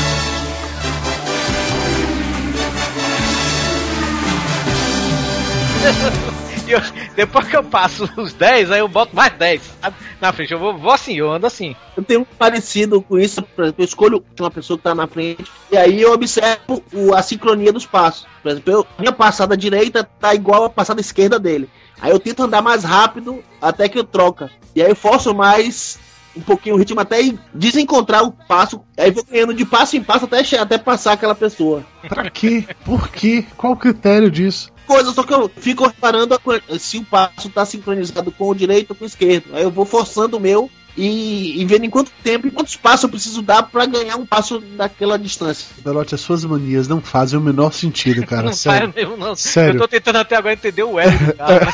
Eu- 6.67 6.81
depois 7.15 7.47
que 7.47 7.55
eu 7.55 7.63
passo 7.63 8.09
os 8.17 8.33
10, 8.33 8.71
aí 8.71 8.79
eu 8.79 8.87
boto 8.87 9.15
mais 9.15 9.31
10 9.37 9.61
sabe? 9.79 9.95
na 10.19 10.33
frente. 10.33 10.51
Eu 10.51 10.57
vou, 10.57 10.75
vou 10.75 10.91
assim, 10.91 11.13
eu 11.15 11.31
ando 11.31 11.45
assim. 11.45 11.75
Eu 11.95 12.03
tenho 12.03 12.21
um 12.21 12.25
parecido 12.25 13.03
com 13.03 13.19
isso, 13.19 13.43
por 13.43 13.65
exemplo, 13.65 13.83
eu 13.83 13.85
escolho 13.85 14.25
uma 14.39 14.49
pessoa 14.49 14.75
que 14.75 14.83
tá 14.83 14.95
na 14.95 15.05
frente 15.05 15.45
e 15.71 15.77
aí 15.77 16.01
eu 16.01 16.11
observo 16.11 16.83
o- 16.91 17.13
a 17.13 17.21
sincronia 17.21 17.71
dos 17.71 17.85
passos. 17.85 18.25
Por 18.41 18.49
exemplo, 18.51 18.73
eu, 18.73 18.87
minha 18.97 19.11
passada 19.11 19.55
direita 19.55 20.03
tá 20.19 20.33
igual 20.33 20.63
a 20.65 20.69
passada 20.69 20.99
esquerda 20.99 21.37
dele. 21.37 21.69
Aí 22.01 22.09
eu 22.09 22.19
tento 22.19 22.41
andar 22.41 22.63
mais 22.63 22.83
rápido 22.83 23.43
até 23.61 23.87
que 23.87 23.99
eu 23.99 24.03
troca. 24.03 24.49
E 24.75 24.81
aí 24.81 24.89
eu 24.89 24.95
forço 24.95 25.35
mais 25.35 25.99
um 26.35 26.41
pouquinho 26.41 26.75
o 26.75 26.77
ritmo 26.77 26.99
até 26.99 27.17
desencontrar 27.53 28.23
o 28.23 28.31
passo. 28.31 28.81
Aí 28.97 29.11
vou 29.11 29.23
ganhando 29.23 29.53
de 29.53 29.65
passo 29.65 29.95
em 29.95 30.03
passo 30.03 30.25
até, 30.25 30.41
até 30.57 30.77
passar 30.77 31.13
aquela 31.13 31.35
pessoa. 31.35 31.85
Pra 32.07 32.29
quê? 32.29 32.65
Por 32.83 33.09
quê? 33.09 33.45
Qual 33.55 33.73
o 33.73 33.77
critério 33.77 34.29
disso? 34.29 34.71
Coisa, 34.85 35.11
só 35.11 35.23
que 35.23 35.33
eu 35.33 35.49
fico 35.49 35.87
reparando 35.87 36.39
se 36.79 36.99
o 36.99 37.05
passo 37.05 37.49
tá 37.49 37.65
sincronizado 37.65 38.31
com 38.31 38.49
o 38.49 38.55
direito 38.55 38.91
ou 38.91 38.95
com 38.95 39.03
o 39.03 39.07
esquerdo. 39.07 39.45
Aí 39.53 39.63
eu 39.63 39.71
vou 39.71 39.85
forçando 39.85 40.37
o 40.37 40.39
meu 40.39 40.69
e, 40.97 41.61
e 41.61 41.65
vendo 41.65 41.85
em 41.85 41.89
quanto 41.89 42.11
tempo, 42.23 42.47
em 42.47 42.51
quantos 42.51 42.75
passos 42.75 43.03
eu 43.03 43.09
preciso 43.09 43.41
dar 43.41 43.63
pra 43.63 43.85
ganhar 43.85 44.15
um 44.15 44.25
passo 44.25 44.59
daquela 44.59 45.17
distância. 45.17 45.67
Belote, 45.83 46.15
as 46.15 46.21
suas 46.21 46.45
manias 46.45 46.87
não 46.87 47.01
fazem 47.01 47.37
o 47.37 47.41
menor 47.41 47.73
sentido, 47.73 48.23
cara. 48.27 48.43
não 48.43 48.53
sério. 48.53 48.91
faz 48.91 48.95
mesmo, 48.95 49.17
não. 49.17 49.35
Sério. 49.35 49.75
Eu 49.75 49.81
tô 49.81 49.87
tentando 49.87 50.17
até 50.17 50.35
agora 50.35 50.53
entender 50.53 50.83
o 50.83 50.99
L 50.99 51.17
do 51.17 51.33
cara. 51.33 51.73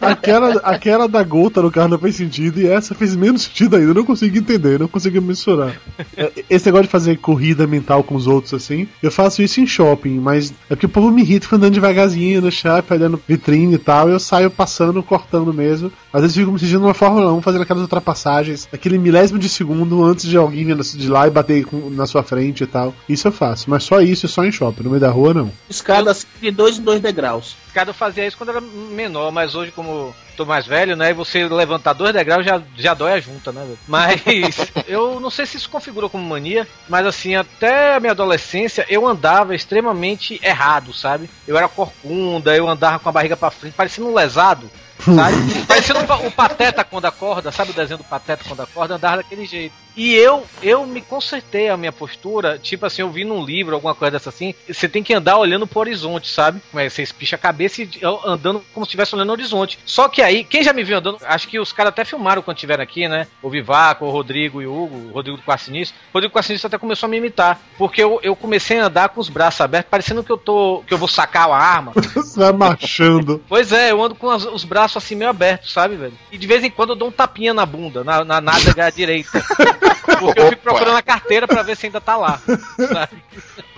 Aquela, 0.00 0.52
aquela 0.60 1.08
da 1.08 1.22
gota 1.22 1.60
no 1.62 1.70
carro 1.70 1.88
não 1.88 1.98
fez 1.98 2.16
sentido 2.16 2.60
e 2.60 2.66
essa 2.66 2.94
fez 2.94 3.14
menos 3.14 3.42
sentido 3.42 3.76
ainda. 3.76 3.90
Eu 3.90 3.94
não 3.94 4.04
consegui 4.04 4.38
entender, 4.38 4.78
não 4.78 4.88
consegui 4.88 5.20
mensurar. 5.20 5.78
É, 6.16 6.32
Esse 6.50 6.66
negócio 6.66 6.84
de 6.86 6.90
fazer 6.90 7.16
corrida 7.18 7.66
mental 7.66 8.02
com 8.02 8.14
os 8.14 8.26
outros 8.26 8.54
assim, 8.54 8.88
eu 9.02 9.10
faço 9.10 9.42
isso 9.42 9.60
em 9.60 9.66
shopping, 9.66 10.18
mas 10.18 10.52
é 10.68 10.74
porque 10.74 10.86
o 10.86 10.88
povo 10.88 11.10
me 11.10 11.22
irrita 11.22 11.54
andando 11.54 11.74
devagarzinho 11.74 12.40
no 12.40 12.50
shopping, 12.50 12.94
olhando 12.94 13.20
vitrine 13.26 13.74
e 13.74 13.78
tal, 13.78 14.08
e 14.08 14.12
eu 14.12 14.18
saio 14.18 14.50
passando, 14.50 15.02
cortando 15.02 15.52
mesmo. 15.52 15.92
Às 16.12 16.22
vezes 16.22 16.36
fico 16.36 16.50
me 16.50 16.58
sentindo 16.58 16.80
numa 16.80 16.94
Fórmula 16.94 17.32
1 17.32 17.42
fazendo 17.42 17.62
aquelas 17.62 17.82
ultrapassagens, 17.98 18.68
aquele 18.72 18.98
milésimo 18.98 19.38
de 19.38 19.48
segundo 19.48 20.02
antes 20.04 20.24
de 20.26 20.36
alguém 20.36 20.64
vir 20.64 20.76
de 20.78 21.08
lá 21.08 21.26
e 21.26 21.30
bater 21.30 21.64
com- 21.64 21.90
na 21.90 22.06
sua 22.06 22.22
frente 22.22 22.64
e 22.64 22.66
tal. 22.66 22.94
Isso 23.08 23.28
eu 23.28 23.32
faço, 23.32 23.68
mas 23.68 23.82
só 23.84 24.00
isso, 24.00 24.28
só 24.28 24.44
em 24.44 24.52
shopping, 24.52 24.84
no 24.84 24.90
meio 24.90 25.00
da 25.00 25.10
rua 25.10 25.34
não. 25.34 25.50
Escada 25.68 26.14
de 26.40 26.50
dois 26.50 26.78
em 26.78 26.82
dois 26.82 27.00
degraus. 27.00 27.56
Cara, 27.74 27.90
eu 27.90 27.94
fazia 27.94 28.26
isso 28.26 28.36
quando 28.36 28.50
era 28.50 28.60
menor, 28.60 29.30
mas 29.30 29.54
hoje, 29.54 29.70
como 29.72 30.14
tô 30.36 30.44
mais 30.44 30.66
velho, 30.66 30.96
né? 30.96 31.10
E 31.10 31.14
você 31.14 31.48
levantar 31.48 31.92
dois 31.92 32.12
degraus 32.12 32.44
já, 32.44 32.60
já 32.76 32.94
dói 32.94 33.12
a 33.12 33.20
junta, 33.20 33.50
né? 33.52 33.66
Mas 33.86 34.20
eu 34.86 35.18
não 35.20 35.30
sei 35.30 35.44
se 35.46 35.56
isso 35.56 35.68
configura 35.70 36.08
como 36.08 36.24
mania, 36.28 36.66
mas 36.88 37.04
assim, 37.06 37.34
até 37.34 37.96
a 37.96 38.00
minha 38.00 38.12
adolescência 38.12 38.86
eu 38.88 39.06
andava 39.06 39.54
extremamente 39.54 40.40
errado, 40.42 40.92
sabe? 40.92 41.28
Eu 41.46 41.56
era 41.56 41.68
corcunda, 41.68 42.56
eu 42.56 42.68
andava 42.68 42.98
com 42.98 43.08
a 43.08 43.12
barriga 43.12 43.36
pra 43.36 43.50
frente, 43.50 43.74
parecendo 43.74 44.08
um 44.08 44.14
lesado. 44.14 44.70
Sabe? 45.04 45.64
Parecendo 45.66 46.00
o 46.00 46.06
pa- 46.06 46.16
o 46.16 46.30
Pateta 46.30 46.84
quando 46.84 47.04
acorda, 47.06 47.52
sabe 47.52 47.70
o 47.70 47.74
desenho 47.74 47.98
do 47.98 48.04
Pateta 48.04 48.44
quando 48.46 48.60
acorda? 48.60 48.96
Andava 48.96 49.18
daquele 49.18 49.46
jeito. 49.46 49.74
E 49.98 50.14
eu 50.14 50.46
eu 50.62 50.86
me 50.86 51.00
consertei 51.02 51.68
a 51.68 51.76
minha 51.76 51.90
postura, 51.90 52.56
tipo 52.56 52.86
assim, 52.86 53.02
eu 53.02 53.10
vi 53.10 53.24
num 53.24 53.44
livro, 53.44 53.74
alguma 53.74 53.96
coisa 53.96 54.12
dessa 54.12 54.28
assim, 54.28 54.54
você 54.66 54.88
tem 54.88 55.02
que 55.02 55.12
andar 55.12 55.36
olhando 55.36 55.66
pro 55.66 55.80
horizonte, 55.80 56.28
sabe? 56.28 56.62
Como 56.70 56.88
você 56.88 57.02
espicha 57.02 57.34
a 57.34 57.38
cabeça 57.38 57.82
e 57.82 57.90
andando 58.24 58.62
como 58.72 58.86
se 58.86 58.90
estivesse 58.90 59.14
olhando 59.16 59.26
no 59.26 59.32
horizonte. 59.32 59.76
Só 59.84 60.08
que 60.08 60.22
aí, 60.22 60.44
quem 60.44 60.62
já 60.62 60.72
me 60.72 60.84
viu 60.84 60.98
andando, 60.98 61.18
acho 61.24 61.48
que 61.48 61.58
os 61.58 61.72
caras 61.72 61.90
até 61.90 62.04
filmaram 62.04 62.42
quando 62.42 62.56
estiveram 62.56 62.82
aqui, 62.84 63.08
né? 63.08 63.26
O 63.42 63.50
Vivaco, 63.50 64.04
o 64.04 64.10
Rodrigo 64.10 64.62
e 64.62 64.66
o 64.68 64.72
Hugo, 64.84 65.08
o 65.08 65.12
Rodrigo 65.12 65.36
do 65.36 65.42
Quarcinista. 65.42 65.96
O 66.12 66.14
Rodrigo 66.14 66.32
do 66.40 66.66
até 66.66 66.78
começou 66.78 67.08
a 67.08 67.10
me 67.10 67.16
imitar, 67.16 67.60
porque 67.76 68.00
eu, 68.00 68.20
eu 68.22 68.36
comecei 68.36 68.78
a 68.78 68.86
andar 68.86 69.08
com 69.08 69.20
os 69.20 69.28
braços 69.28 69.60
abertos, 69.60 69.90
parecendo 69.90 70.22
que 70.22 70.30
eu 70.30 70.38
tô, 70.38 70.84
que 70.86 70.94
eu 70.94 70.98
vou 70.98 71.08
sacar 71.08 71.50
a 71.50 71.56
arma. 71.56 71.92
Você 72.14 72.38
vai 72.38 72.52
marchando. 72.52 73.42
Pois 73.48 73.72
é, 73.72 73.90
eu 73.90 74.00
ando 74.00 74.14
com 74.14 74.30
as- 74.30 74.44
os 74.44 74.62
braços 74.62 74.98
assim 74.98 75.16
meio 75.16 75.30
abertos, 75.30 75.72
sabe, 75.72 75.96
velho? 75.96 76.14
E 76.30 76.38
de 76.38 76.46
vez 76.46 76.62
em 76.62 76.70
quando 76.70 76.90
eu 76.90 76.96
dou 76.96 77.08
um 77.08 77.12
tapinha 77.12 77.52
na 77.52 77.66
bunda, 77.66 78.04
na, 78.04 78.24
na 78.24 78.40
nádega 78.40 78.90
direita. 78.92 79.42
Porque 80.18 80.40
eu 80.40 80.48
fico 80.50 80.62
procurando 80.62 80.96
a 80.96 81.02
carteira 81.02 81.46
pra 81.46 81.62
ver 81.62 81.76
se 81.76 81.86
ainda 81.86 82.00
tá 82.00 82.16
lá. 82.16 82.40
Sabe? 82.76 83.22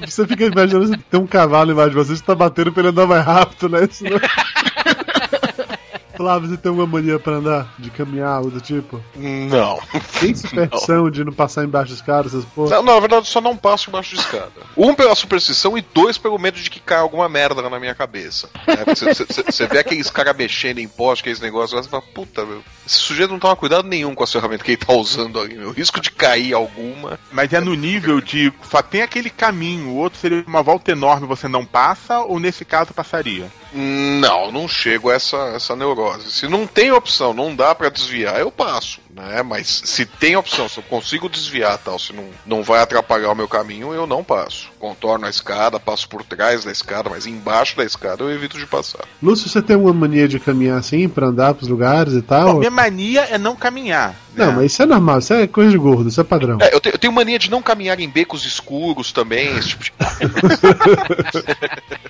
Você 0.07 0.27
fica 0.27 0.45
imaginando 0.45 0.89
se 0.89 0.97
tem 0.97 1.21
um 1.21 1.27
cavalo 1.27 1.73
embaixo 1.73 1.91
de 1.91 1.97
você, 1.97 2.17
você 2.17 2.23
tá 2.23 2.35
batendo 2.35 2.73
pra 2.73 2.81
ele 2.81 2.89
andar 2.91 3.07
mais 3.07 3.25
rápido, 3.25 3.69
né? 3.69 3.89
Senão... 3.91 4.19
Flávio, 6.21 6.51
você 6.51 6.59
tem 6.59 6.71
uma 6.71 6.87
mania 6.87 7.19
pra 7.19 7.37
andar? 7.37 7.75
De 7.79 7.89
caminhar, 7.89 8.29
algo 8.29 8.51
do 8.51 8.61
tipo? 8.61 9.03
Não. 9.17 9.81
Tem 10.21 10.35
superstição 10.35 11.09
de 11.11 11.25
não 11.25 11.33
passar 11.33 11.65
embaixo 11.65 11.93
dos 11.93 12.03
caras, 12.03 12.35
essas 12.35 12.45
porra? 12.45 12.77
Não, 12.77 12.83
na 12.83 13.01
verdade, 13.01 13.23
eu 13.23 13.25
só 13.25 13.41
não 13.41 13.57
passo 13.57 13.89
embaixo 13.89 14.15
de 14.15 14.21
escada. 14.21 14.53
Um 14.77 14.95
pela 14.95 15.15
superstição 15.15 15.79
e 15.79 15.81
dois 15.81 16.19
pelo 16.19 16.39
medo 16.39 16.61
de 16.61 16.69
que 16.69 16.79
caia 16.79 17.01
alguma 17.01 17.27
merda 17.27 17.63
na 17.63 17.81
minha 17.81 17.95
cabeça. 17.95 18.51
É, 18.67 18.85
Você 18.95 19.15
você 19.15 19.67
vê 19.67 19.79
aqueles 19.79 20.11
caras 20.11 20.37
mexendo 20.37 20.79
em 20.79 20.87
poste, 20.87 21.23
aqueles 21.23 21.41
negócios 21.41 21.73
lá, 21.73 21.83
você 21.83 21.89
fala, 21.89 22.03
puta, 22.15 22.45
meu, 22.45 22.63
esse 22.87 22.97
sujeito 22.97 23.31
não 23.31 23.39
toma 23.39 23.57
cuidado 23.57 23.89
nenhum 23.89 24.15
com 24.15 24.23
as 24.23 24.31
ferramentas 24.31 24.63
que 24.63 24.73
ele 24.73 24.85
tá 24.85 24.93
usando 24.93 25.41
ali, 25.41 25.55
meu. 25.55 25.73
Risco 25.73 26.03
de 26.03 26.11
cair 26.11 26.53
alguma. 26.53 27.19
Mas 27.33 27.51
é 27.55 27.61
no 27.61 27.73
nível 27.73 28.21
de 28.21 28.53
só 28.71 28.83
tem 28.83 29.01
aquele 29.01 29.31
caminho, 29.31 29.89
o 29.89 29.97
outro 29.97 30.19
seria 30.19 30.45
uma 30.47 30.63
volta 30.63 30.93
enorme, 30.93 31.27
você 31.27 31.49
não 31.49 31.65
passa, 31.65 32.21
ou 32.21 32.39
nesse 32.39 32.63
caso 32.63 32.93
passaria? 32.93 33.51
Não, 33.73 34.51
não 34.51 34.67
chego 34.69 35.11
a 35.11 35.15
essa, 35.15 35.37
essa 35.55 35.77
neurose. 35.77 36.31
Se 36.31 36.49
não 36.49 36.67
tem 36.67 36.91
opção, 36.91 37.33
não 37.33 37.55
dá 37.55 37.75
pra 37.75 37.89
desviar, 37.89 38.41
eu 38.41 38.51
passo, 38.51 38.99
né? 39.15 39.43
Mas 39.43 39.83
se 39.85 40.05
tem 40.05 40.37
opção, 40.37 40.69
se 40.69 40.79
eu 40.79 40.83
consigo 40.85 41.29
desviar 41.29 41.79
tal, 41.79 41.99
se 41.99 42.13
não, 42.13 42.25
não 42.45 42.63
vai 42.63 42.81
atrapalhar 42.81 43.31
o 43.31 43.35
meu 43.35 43.49
caminho, 43.49 43.95
eu 43.95 44.07
não 44.07 44.25
passo. 44.25 44.69
Contorno 44.79 45.27
a 45.27 45.31
escada, 45.31 45.79
passo 45.79 46.09
por 46.09 46.25
trás 46.25 46.65
da 46.65 46.73
escada, 46.73 47.09
mas 47.11 47.27
embaixo 47.27 47.77
da 47.77 47.85
escada 47.85 48.25
eu 48.25 48.31
evito 48.31 48.59
de 48.59 48.67
passar. 48.67 49.05
Lúcio, 49.23 49.49
você 49.49 49.63
tem 49.63 49.77
uma 49.77 49.93
mania 49.93 50.27
de 50.27 50.41
caminhar 50.41 50.79
assim, 50.79 51.09
pra 51.09 51.27
andar 51.29 51.55
pros 51.55 51.69
lugares 51.69 52.15
e 52.15 52.23
tal? 52.23 52.55
Bom, 52.55 52.59
minha 52.59 52.71
mania 52.71 53.23
é 53.31 53.39
não 53.39 53.55
caminhar. 53.55 54.15
né? 54.35 54.47
Não, 54.47 54.53
mas 54.55 54.73
isso 54.73 54.83
é 54.83 54.87
normal, 54.87 55.19
isso 55.19 55.33
é 55.35 55.47
coisa 55.47 55.71
de 55.71 55.79
gordo, 55.79 56.09
isso 56.09 56.21
é 56.21 56.25
padrão. 56.25 56.59
É, 56.61 56.75
eu, 56.75 56.81
te- 56.81 56.89
eu 56.91 56.99
tenho 56.99 57.13
mania 57.13 57.39
de 57.39 57.51
não 57.51 57.63
caminhar 57.63 58.01
em 58.01 58.09
becos 58.09 58.45
escuros 58.45 59.13
também, 59.13 59.57
esse 59.59 59.69
tipo 59.71 59.85
de 59.85 59.93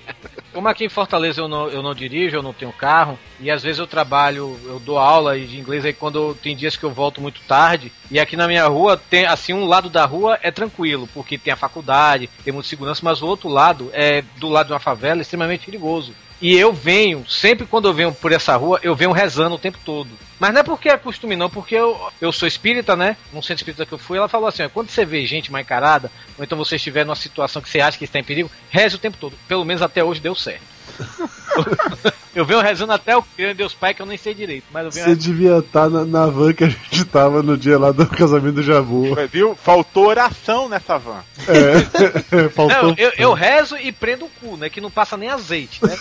Como 0.61 0.69
aqui 0.69 0.85
em 0.85 0.89
Fortaleza 0.89 1.41
eu 1.41 1.47
não, 1.47 1.67
eu 1.69 1.81
não 1.81 1.91
dirijo, 1.91 2.35
eu 2.35 2.43
não 2.43 2.53
tenho 2.53 2.71
carro, 2.71 3.17
e 3.39 3.49
às 3.49 3.63
vezes 3.63 3.79
eu 3.79 3.87
trabalho, 3.87 4.59
eu 4.63 4.79
dou 4.79 4.99
aula 4.99 5.35
de 5.39 5.59
inglês 5.59 5.83
aí 5.83 5.91
quando 5.91 6.35
tem 6.35 6.55
dias 6.55 6.77
que 6.77 6.83
eu 6.83 6.91
volto 6.91 7.19
muito 7.19 7.41
tarde, 7.47 7.91
e 8.11 8.19
aqui 8.19 8.37
na 8.37 8.47
minha 8.47 8.67
rua 8.67 8.95
tem, 8.95 9.25
assim, 9.25 9.53
um 9.53 9.65
lado 9.65 9.89
da 9.89 10.05
rua 10.05 10.37
é 10.39 10.51
tranquilo, 10.51 11.09
porque 11.15 11.35
tem 11.35 11.51
a 11.51 11.55
faculdade, 11.55 12.29
tem 12.43 12.53
muita 12.53 12.69
segurança, 12.69 13.01
mas 13.03 13.23
o 13.23 13.25
outro 13.25 13.49
lado 13.49 13.89
é 13.91 14.21
do 14.37 14.49
lado 14.49 14.67
de 14.67 14.73
uma 14.73 14.79
favela 14.79 15.21
extremamente 15.21 15.65
perigoso. 15.65 16.13
E 16.41 16.57
eu 16.57 16.73
venho, 16.73 17.23
sempre 17.29 17.67
quando 17.67 17.87
eu 17.87 17.93
venho 17.93 18.11
por 18.11 18.31
essa 18.31 18.55
rua, 18.55 18.79
eu 18.81 18.95
venho 18.95 19.11
rezando 19.11 19.55
o 19.55 19.59
tempo 19.59 19.77
todo. 19.85 20.09
Mas 20.39 20.51
não 20.51 20.61
é 20.61 20.63
porque 20.63 20.89
é 20.89 20.97
costume, 20.97 21.35
não, 21.35 21.51
porque 21.51 21.75
eu, 21.75 21.95
eu 22.19 22.31
sou 22.31 22.47
espírita, 22.47 22.95
né? 22.95 23.15
Num 23.31 23.43
centro 23.43 23.61
espírita 23.61 23.85
que 23.85 23.93
eu 23.93 23.99
fui, 23.99 24.17
ela 24.17 24.27
falou 24.27 24.47
assim: 24.47 24.67
quando 24.69 24.89
você 24.89 25.05
vê 25.05 25.23
gente 25.27 25.51
mal 25.51 25.61
encarada, 25.61 26.11
ou 26.35 26.43
então 26.43 26.57
você 26.57 26.77
estiver 26.77 27.05
numa 27.05 27.15
situação 27.15 27.61
que 27.61 27.69
você 27.69 27.79
acha 27.79 27.95
que 27.95 28.05
está 28.05 28.17
em 28.17 28.23
perigo, 28.23 28.49
reze 28.71 28.95
o 28.95 28.99
tempo 28.99 29.17
todo. 29.19 29.37
Pelo 29.47 29.63
menos 29.63 29.83
até 29.83 30.03
hoje 30.03 30.19
deu 30.19 30.33
certo. 30.33 30.63
eu 32.35 32.45
venho 32.45 32.61
rezando 32.61 32.93
até 32.93 33.17
o 33.17 33.23
grande 33.37 33.55
Deus 33.55 33.73
Pai, 33.73 33.93
que 33.93 34.01
eu 34.01 34.05
nem 34.05 34.17
sei 34.17 34.33
direito, 34.33 34.65
mas 34.71 34.85
eu 34.85 34.91
venho 34.91 35.05
Você 35.05 35.15
devia 35.15 35.57
estar 35.57 35.89
na, 35.89 36.05
na 36.05 36.25
van 36.27 36.53
que 36.53 36.63
a 36.63 36.69
gente 36.69 37.05
tava 37.05 37.43
no 37.43 37.57
dia 37.57 37.77
lá 37.77 37.91
do 37.91 38.05
casamento 38.07 38.55
do 38.55 38.63
Jabu. 38.63 39.15
Viu? 39.31 39.55
Faltou 39.55 40.07
oração 40.07 40.69
nessa 40.69 40.97
van. 40.97 41.23
É, 41.47 42.49
faltou. 42.49 42.83
Não, 42.83 42.95
eu, 42.97 43.11
eu 43.17 43.33
rezo 43.33 43.77
e 43.77 43.91
prendo 43.91 44.25
o 44.25 44.29
cu, 44.29 44.57
né? 44.57 44.69
Que 44.69 44.81
não 44.81 44.91
passa 44.91 45.17
nem 45.17 45.29
azeite, 45.29 45.81
né? 45.85 45.95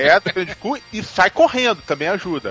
É, 0.00 0.08
é 0.08 0.20
prende 0.20 0.52
o 0.52 0.56
cu 0.56 0.78
e 0.92 1.02
sai 1.02 1.30
correndo, 1.30 1.80
também 1.86 2.08
ajuda. 2.08 2.50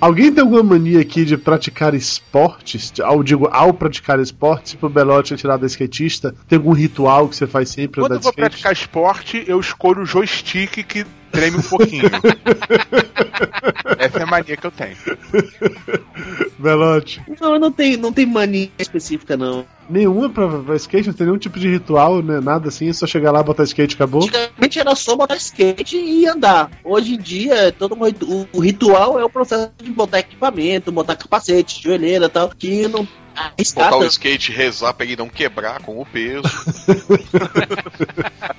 Alguém 0.00 0.32
tem 0.32 0.42
alguma 0.42 0.62
mania 0.62 1.00
aqui 1.00 1.24
de 1.24 1.36
praticar 1.36 1.94
esportes? 1.94 2.92
Ao, 3.00 3.22
digo, 3.22 3.48
ao 3.52 3.72
praticar 3.74 4.18
esportes, 4.18 4.72
tipo 4.72 4.86
o 4.86 4.90
Belote 4.90 5.34
é 5.34 5.36
tirado 5.36 5.60
da 5.60 5.66
skatista, 5.66 6.34
tem 6.48 6.56
algum 6.58 6.72
ritual 6.72 7.28
que 7.28 7.36
você 7.36 7.46
faz 7.46 7.68
sempre 7.68 8.00
Quando 8.00 8.14
eu 8.14 8.20
vou 8.20 8.30
skate? 8.30 8.50
praticar 8.50 8.72
esporte, 8.72 9.44
eu 9.50 9.60
escolho 9.60 10.02
o 10.02 10.06
joystick 10.06 10.82
que 10.84 11.04
treme 11.30 11.58
um 11.58 11.62
pouquinho. 11.62 12.04
Essa 13.98 14.18
é 14.18 14.22
a 14.22 14.26
mania 14.26 14.56
que 14.56 14.66
eu 14.66 14.70
tenho. 14.70 14.96
Belote, 16.58 17.22
Não, 17.40 17.58
não 17.58 17.72
tem, 17.72 17.96
não 17.96 18.12
tem 18.12 18.26
mania 18.26 18.68
específica, 18.78 19.36
não. 19.36 19.64
nenhuma 19.88 20.28
pra, 20.28 20.46
pra 20.48 20.76
skate, 20.76 21.08
não 21.08 21.14
tem 21.14 21.26
nenhum 21.26 21.38
tipo 21.38 21.58
de 21.58 21.68
ritual, 21.70 22.22
né? 22.22 22.40
Nada 22.40 22.68
assim, 22.68 22.88
é 22.88 22.92
só 22.92 23.06
chegar 23.06 23.30
lá, 23.32 23.42
botar 23.42 23.64
skate 23.64 23.94
e 23.94 23.96
acabou. 23.96 24.22
Antigamente 24.24 24.78
era 24.78 24.94
só 24.94 25.16
botar 25.16 25.36
skate 25.36 25.96
e 25.96 26.26
andar. 26.26 26.70
Hoje 26.84 27.14
em 27.14 27.18
dia, 27.18 27.72
todo 27.72 27.94
um 27.94 28.04
ritu- 28.04 28.30
o, 28.30 28.48
o 28.52 28.60
ritual 28.60 29.18
é 29.18 29.24
o 29.24 29.30
processo 29.30 29.70
de 29.82 29.90
botar 29.90 30.18
equipamento, 30.20 30.92
botar 30.92 31.16
capacete, 31.16 31.82
joelheira 31.82 32.26
e 32.26 32.28
tal, 32.28 32.50
que 32.50 32.86
não. 32.88 33.06
A 33.40 33.52
botar 33.74 33.96
o 33.96 34.04
skate 34.04 34.52
e 34.52 34.54
rezar 34.54 34.92
pra 34.92 35.06
ele 35.06 35.16
não 35.16 35.28
quebrar 35.28 35.80
com 35.80 36.00
o 36.00 36.06
peso. 36.06 36.42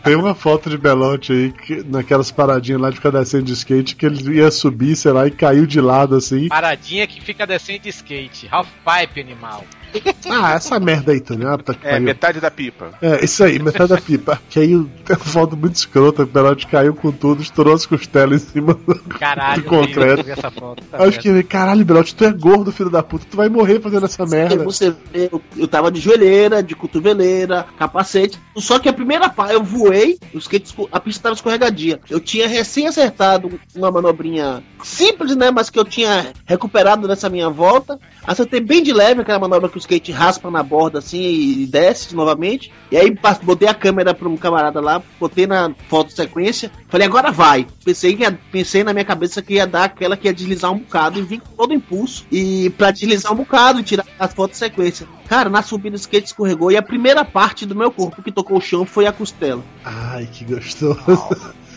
Tem 0.04 0.16
uma 0.16 0.34
foto 0.34 0.70
de 0.70 0.78
Belote 0.78 1.32
aí, 1.32 1.52
que, 1.52 1.84
naquelas 1.84 2.32
paradinhas 2.32 2.82
lá 2.82 2.90
de 2.90 2.96
ficar 2.96 3.12
descendo 3.12 3.44
de 3.44 3.54
skate, 3.54 3.96
que 3.96 4.06
ele 4.06 4.38
ia 4.38 4.50
subir, 4.50 4.96
sei 4.96 5.12
lá, 5.12 5.28
e 5.28 5.32
caiu 5.32 5.66
de 5.66 5.80
lado 5.80 6.16
assim. 6.16 6.48
Paradinha 6.48 7.06
que 7.06 7.22
fica 7.22 7.46
descendo 7.46 7.80
de 7.80 7.90
skate. 7.90 8.48
Half 8.52 8.68
pipe, 8.84 9.22
animal. 9.22 9.64
Ah, 10.34 10.54
essa 10.54 10.80
merda 10.80 11.12
aí, 11.12 11.20
Tony. 11.20 11.44
Ah, 11.46 11.58
tá 11.58 11.74
que 11.74 11.86
É, 11.86 11.92
pariu. 11.92 12.06
metade 12.06 12.40
da 12.40 12.50
pipa. 12.50 12.92
É, 13.02 13.26
isso 13.26 13.44
aí, 13.44 13.60
metade 13.60 13.90
da 13.90 13.98
pipa. 14.00 14.40
Que 14.50 14.60
aí 14.62 14.68
tem 15.04 15.16
uma 15.16 15.18
foto 15.18 15.58
muito 15.58 15.76
escrota, 15.76 16.24
o 16.24 16.26
Belote 16.26 16.68
caiu 16.68 16.94
com 16.96 17.12
tudo, 17.12 17.42
estourou 17.42 17.74
as 17.74 17.86
costelas 17.86 18.44
em 18.44 18.46
cima 18.48 18.74
do 18.76 18.96
Caralho, 19.20 19.62
de 19.62 19.68
concreto. 19.68 20.30
essa 20.30 20.50
foto. 20.50 20.82
Tá 20.90 20.98
Aí 21.00 21.06
eu 21.08 21.12
certo. 21.12 21.24
fiquei, 21.26 21.44
caralho, 21.44 21.84
Belote, 21.84 22.16
tu 22.16 22.24
é 22.24 22.32
gordo, 22.32 22.72
filho 22.72 22.90
da 22.90 23.04
puta, 23.04 23.26
tu 23.30 23.36
vai 23.36 23.50
morrer 23.50 23.82
fazendo 23.82 24.06
essa 24.06 24.26
merda. 24.26 24.64
você 24.64 24.92
vê, 25.12 25.30
eu, 25.32 25.42
eu 25.58 25.68
tava 25.68 25.92
de 25.92 26.00
joelheira, 26.00 26.64
de 26.64 26.76
cotoveleira, 26.76 27.66
capacete. 27.78 28.40
Só 28.56 28.80
que 28.80 28.88
a 28.88 28.94
primeira 28.94 29.28
parte, 29.28 29.54
eu 29.54 29.64
voei, 29.64 30.18
o 30.34 30.38
skate, 30.38 30.74
a 30.94 31.00
pista 31.00 31.24
tava 31.24 31.36
escorregadia. 31.36 32.00
Eu 32.10 32.22
tinha 32.22 32.48
recém 32.48 32.88
acertado 32.88 33.60
uma 33.76 33.92
manobrinha 33.92 34.64
simples, 34.82 35.36
né? 35.36 35.52
Mas 35.52 35.70
que 35.70 35.78
eu 35.78 35.84
tinha 35.86 36.32
recuperado 36.46 37.06
nessa 37.08 37.30
minha 37.30 37.50
volta. 37.50 38.00
Acertei 38.26 38.62
bem 38.62 38.82
de 38.82 38.94
leve 38.94 39.22
aquela 39.22 39.40
manobra 39.40 39.68
que 39.68 39.78
o 39.78 39.81
skate 39.82 40.12
raspa 40.12 40.50
na 40.50 40.64
borda 40.64 41.00
assim 41.00 41.22
e 41.22 41.66
desce 41.66 42.16
novamente. 42.16 42.72
E 42.92 42.98
aí 42.98 43.14
botei 43.44 43.68
a 43.68 43.74
câmera 43.74 44.14
pra 44.14 44.28
um 44.30 44.38
camarada 44.38 44.80
lá, 44.80 45.02
botei 45.20 45.46
na 45.48 45.74
foto 45.90 46.12
sequência. 46.12 46.72
Falei, 46.88 47.08
agora 47.08 47.32
vai. 47.32 47.68
Pensei, 47.84 48.16
que 48.16 48.24
ia- 48.24 48.40
pensei 48.52 48.84
na 48.84 48.94
minha 48.94 49.06
cabeça 49.06 49.42
que 49.42 49.54
ia 49.56 49.68
dar 49.68 49.86
aquela 49.86 50.16
que 50.18 50.28
ia 50.28 50.34
deslizar 50.34 50.72
um 50.72 50.80
bocado 50.80 51.20
e 51.20 51.22
vim 51.22 51.40
com 51.40 51.56
todo 51.56 51.74
impulso. 51.74 52.26
E 52.32 52.70
pra 52.72 52.92
deslizar 52.92 53.32
um 53.32 53.38
bocado 53.38 53.80
e 53.80 53.84
tirar 53.84 54.06
as 54.20 54.34
fotos 54.34 54.58
sequência. 54.58 55.08
Cara, 55.28 55.50
na 55.50 55.62
subida 55.62 55.96
o 55.96 56.00
skate 56.00 56.28
escorregou 56.28 56.72
e 56.72 56.78
a 56.78 56.82
primeira 56.82 57.24
parte 57.24 57.66
do 57.66 57.76
meu 57.76 57.92
corpo 57.92 58.22
que 58.22 58.32
tocou 58.32 58.58
o 58.58 58.62
chão 58.62 58.86
foi 58.86 59.06
a 59.06 59.12
costela. 59.12 59.64
Ai, 59.86 60.28
que 60.32 60.44
gostoso. 60.46 61.00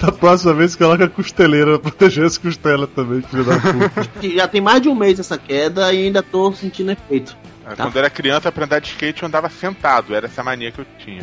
da 0.00 0.12
próxima 0.12 0.54
vez 0.54 0.74
coloca 0.74 1.04
a 1.04 1.08
costeleira 1.08 1.78
pra 1.78 1.90
proteger 1.90 2.24
as 2.24 2.36
costelas 2.38 2.88
também, 2.94 3.22
filho 3.22 3.44
da 3.44 3.58
puta. 3.58 4.28
Já 4.34 4.48
tem 4.48 4.60
mais 4.60 4.82
de 4.82 4.88
um 4.88 4.94
mês 4.94 5.18
essa 5.18 5.38
queda 5.38 5.92
e 5.92 6.06
ainda 6.06 6.22
tô 6.22 6.52
sentindo 6.52 6.90
efeito. 6.90 7.36
Tá. 7.64 7.76
Quando 7.76 7.94
eu 7.94 8.00
era 8.00 8.10
criança, 8.10 8.50
pra 8.50 8.64
andar 8.64 8.80
de 8.80 8.88
skate, 8.88 9.22
eu 9.22 9.28
andava 9.28 9.48
sentado. 9.48 10.14
Era 10.14 10.26
essa 10.26 10.42
mania 10.42 10.72
que 10.72 10.80
eu 10.80 10.86
tinha. 10.98 11.22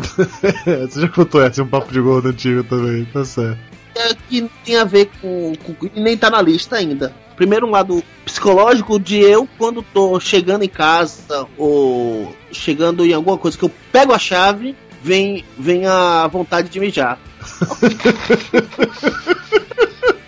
É, 0.66 0.88
você 0.88 1.02
já 1.02 1.10
contou 1.10 1.42
essa, 1.42 1.62
é 1.62 1.64
um 1.64 1.68
papo 1.68 1.92
de 1.92 2.00
gordo 2.00 2.30
antigo 2.30 2.64
também, 2.64 3.06
tá 3.06 3.26
certo. 3.26 3.60
É 3.96 4.14
que 4.14 4.42
não 4.42 4.50
tem 4.64 4.78
a 4.78 4.86
ver 4.86 5.10
com, 5.22 5.54
com. 5.56 5.88
e 5.94 6.00
nem 6.00 6.18
tá 6.18 6.30
na 6.30 6.42
lista 6.42 6.78
ainda. 6.78 7.14
Primeiro 7.36 7.68
um 7.68 7.72
lado 7.72 8.04
psicológico 8.24 9.00
de 9.00 9.18
eu 9.18 9.48
quando 9.58 9.82
tô 9.82 10.20
chegando 10.20 10.64
em 10.64 10.70
casa 10.70 11.48
ou 11.58 12.34
chegando 12.52 13.06
em 13.06 13.14
alguma 13.14 13.38
coisa 13.38 13.58
que 13.58 13.64
eu 13.64 13.72
pego 13.92 14.14
a 14.14 14.20
chave, 14.20 14.76
vem, 15.02 15.44
vem 15.58 15.86
a 15.86 16.28
vontade 16.28 16.70
de 16.70 16.80
mijar. 16.80 17.20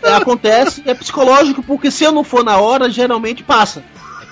É, 0.04 0.14
acontece, 0.14 0.84
é 0.86 0.94
psicológico, 0.94 1.62
porque 1.64 1.92
se 1.92 2.04
eu 2.04 2.12
não 2.12 2.24
for 2.24 2.44
na 2.44 2.58
hora, 2.58 2.90
geralmente 2.90 3.44
passa. 3.44 3.84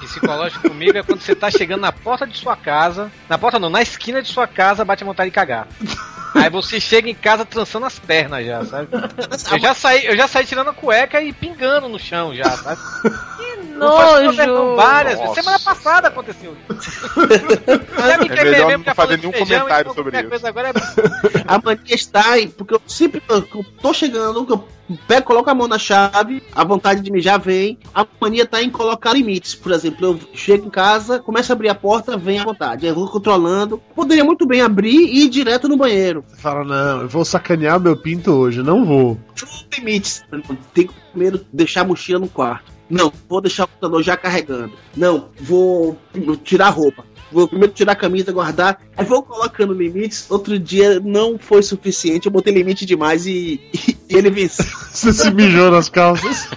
Psicológico 0.01 0.67
comigo 0.67 0.97
é 0.97 1.03
quando 1.03 1.21
você 1.21 1.35
tá 1.35 1.51
chegando 1.51 1.81
na 1.81 1.91
porta 1.91 2.25
de 2.25 2.37
sua 2.37 2.55
casa. 2.55 3.11
Na 3.29 3.37
porta 3.37 3.59
não, 3.59 3.69
na 3.69 3.81
esquina 3.81 4.21
de 4.21 4.29
sua 4.29 4.47
casa, 4.47 4.83
bate 4.83 5.03
a 5.03 5.07
vontade 5.07 5.29
de 5.29 5.35
cagar. 5.35 5.67
Aí 6.35 6.49
você 6.49 6.79
chega 6.79 7.09
em 7.09 7.15
casa 7.15 7.45
trançando 7.45 7.85
as 7.85 7.97
pernas 7.97 8.45
já, 8.45 8.63
sabe? 8.65 8.89
Eu 9.51 9.59
já 9.59 9.73
saí, 9.73 10.05
eu 10.05 10.15
já 10.15 10.27
saí 10.27 10.45
tirando 10.45 10.69
a 10.69 10.73
cueca 10.73 11.21
e 11.21 11.33
pingando 11.33 11.89
no 11.89 11.99
chão 11.99 12.35
já, 12.35 12.49
sabe? 12.51 12.81
Nojo! 13.79 14.75
Várias 14.75 15.13
vezes. 15.13 15.27
Nossa. 15.27 15.41
Semana 15.41 15.59
passada 15.59 16.07
aconteceu 16.09 16.55
isso. 16.69 16.91
Já 18.07 18.17
me 18.17 18.27
É 18.27 18.43
melhor 18.43 18.67
mesmo, 18.67 18.83
não 18.85 18.93
fazer 18.93 19.17
nenhum 19.17 19.31
feijão, 19.31 19.59
comentário 19.59 19.93
sobre 19.93 20.21
isso. 20.21 20.47
Agora 20.47 20.69
é... 20.69 20.73
A 21.47 21.61
mania 21.63 21.95
está 21.95 22.31
aí, 22.31 22.49
porque 22.49 22.73
eu 22.73 22.81
sempre 22.85 23.21
que 23.21 23.31
eu 23.31 23.65
tô 23.81 23.93
chegando, 23.93 24.45
que 24.45 24.51
eu 24.51 24.67
pego, 24.95 25.25
coloco 25.25 25.49
a 25.49 25.53
mão 25.53 25.67
na 25.67 25.77
chave, 25.77 26.41
a 26.53 26.63
vontade 26.63 27.01
de 27.01 27.11
mijar 27.11 27.39
vem. 27.39 27.77
A 27.93 28.05
mania 28.19 28.45
tá 28.45 28.61
em 28.61 28.69
colocar 28.69 29.13
limites. 29.13 29.55
Por 29.55 29.71
exemplo, 29.71 30.05
eu 30.05 30.19
chego 30.33 30.67
em 30.67 30.69
casa, 30.69 31.19
começo 31.19 31.51
a 31.51 31.55
abrir 31.55 31.69
a 31.69 31.75
porta, 31.75 32.17
vem 32.17 32.39
a 32.39 32.43
vontade. 32.43 32.85
Eu 32.85 32.95
vou 32.95 33.09
controlando. 33.09 33.81
Poderia 33.95 34.23
muito 34.23 34.45
bem 34.45 34.61
abrir 34.61 34.97
e 34.97 35.25
ir 35.25 35.29
direto 35.29 35.67
no 35.67 35.77
banheiro. 35.77 36.23
Você 36.27 36.41
fala, 36.41 36.63
não, 36.63 37.01
eu 37.01 37.09
vou 37.09 37.25
sacanear 37.25 37.79
meu 37.79 37.97
pinto 37.97 38.31
hoje, 38.31 38.61
não 38.63 38.85
vou. 38.85 39.17
limites. 39.77 40.23
Tem 40.73 40.87
que 40.87 40.93
primeiro 41.11 41.45
deixar 41.51 41.81
a 41.81 41.85
mochila 41.85 42.19
no 42.19 42.27
quarto. 42.27 42.71
Não, 42.89 43.13
vou 43.27 43.39
deixar 43.39 43.65
o 43.65 43.67
computador 43.67 44.01
já 44.01 44.17
carregando. 44.17 44.73
Não, 44.97 45.29
vou 45.39 45.97
tirar 46.43 46.67
a 46.67 46.71
roupa. 46.71 47.05
Vou 47.31 47.47
primeiro 47.47 47.73
tirar 47.73 47.93
a 47.93 47.95
camisa, 47.95 48.31
guardar. 48.31 48.81
Aí 48.97 49.05
vou 49.05 49.23
colocando 49.23 49.73
limites. 49.73 50.29
Outro 50.29 50.57
dia 50.57 50.99
não 50.99 51.37
foi 51.37 51.61
suficiente. 51.61 52.25
Eu 52.25 52.31
botei 52.31 52.53
limite 52.53 52.85
demais 52.85 53.25
e, 53.25 53.59
e 54.09 54.15
ele 54.15 54.29
venceu. 54.29 54.65
Você 54.91 55.13
se 55.13 55.31
mijou 55.31 55.71
nas 55.71 55.89
calças. 55.89 56.49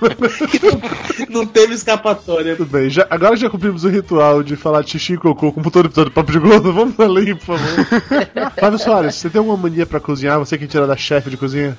não 1.29 1.47
teve 1.47 1.75
escapatória. 1.75 2.57
Tudo 2.57 2.71
bem, 2.71 2.91
já, 2.91 3.07
agora 3.11 3.37
já 3.37 3.49
cumprimos 3.49 3.85
o 3.85 3.89
ritual 3.89 4.43
de 4.43 4.57
falar 4.57 4.87
xixi 4.87 5.15
e 5.15 5.19
cocô 5.19 5.53
como 5.53 5.71
todo 5.71 5.87
episódio 5.87 6.11
de 6.11 6.15
Papo 6.15 6.33
de 6.33 6.39
Gordo. 6.39 6.73
Vamos 6.73 6.99
além, 6.99 7.35
por 7.37 7.59
favor. 7.59 8.53
Flávio 8.59 8.79
Soares, 8.79 9.15
você 9.15 9.31
tem 9.31 9.39
alguma 9.39 9.57
mania 9.57 9.87
pra 9.87 10.01
cozinhar? 10.01 10.39
Você 10.39 10.57
que 10.57 10.67
tira 10.67 10.87
da 10.87 10.97
chefe 10.97 11.31
de 11.31 11.37
cozinha? 11.37 11.77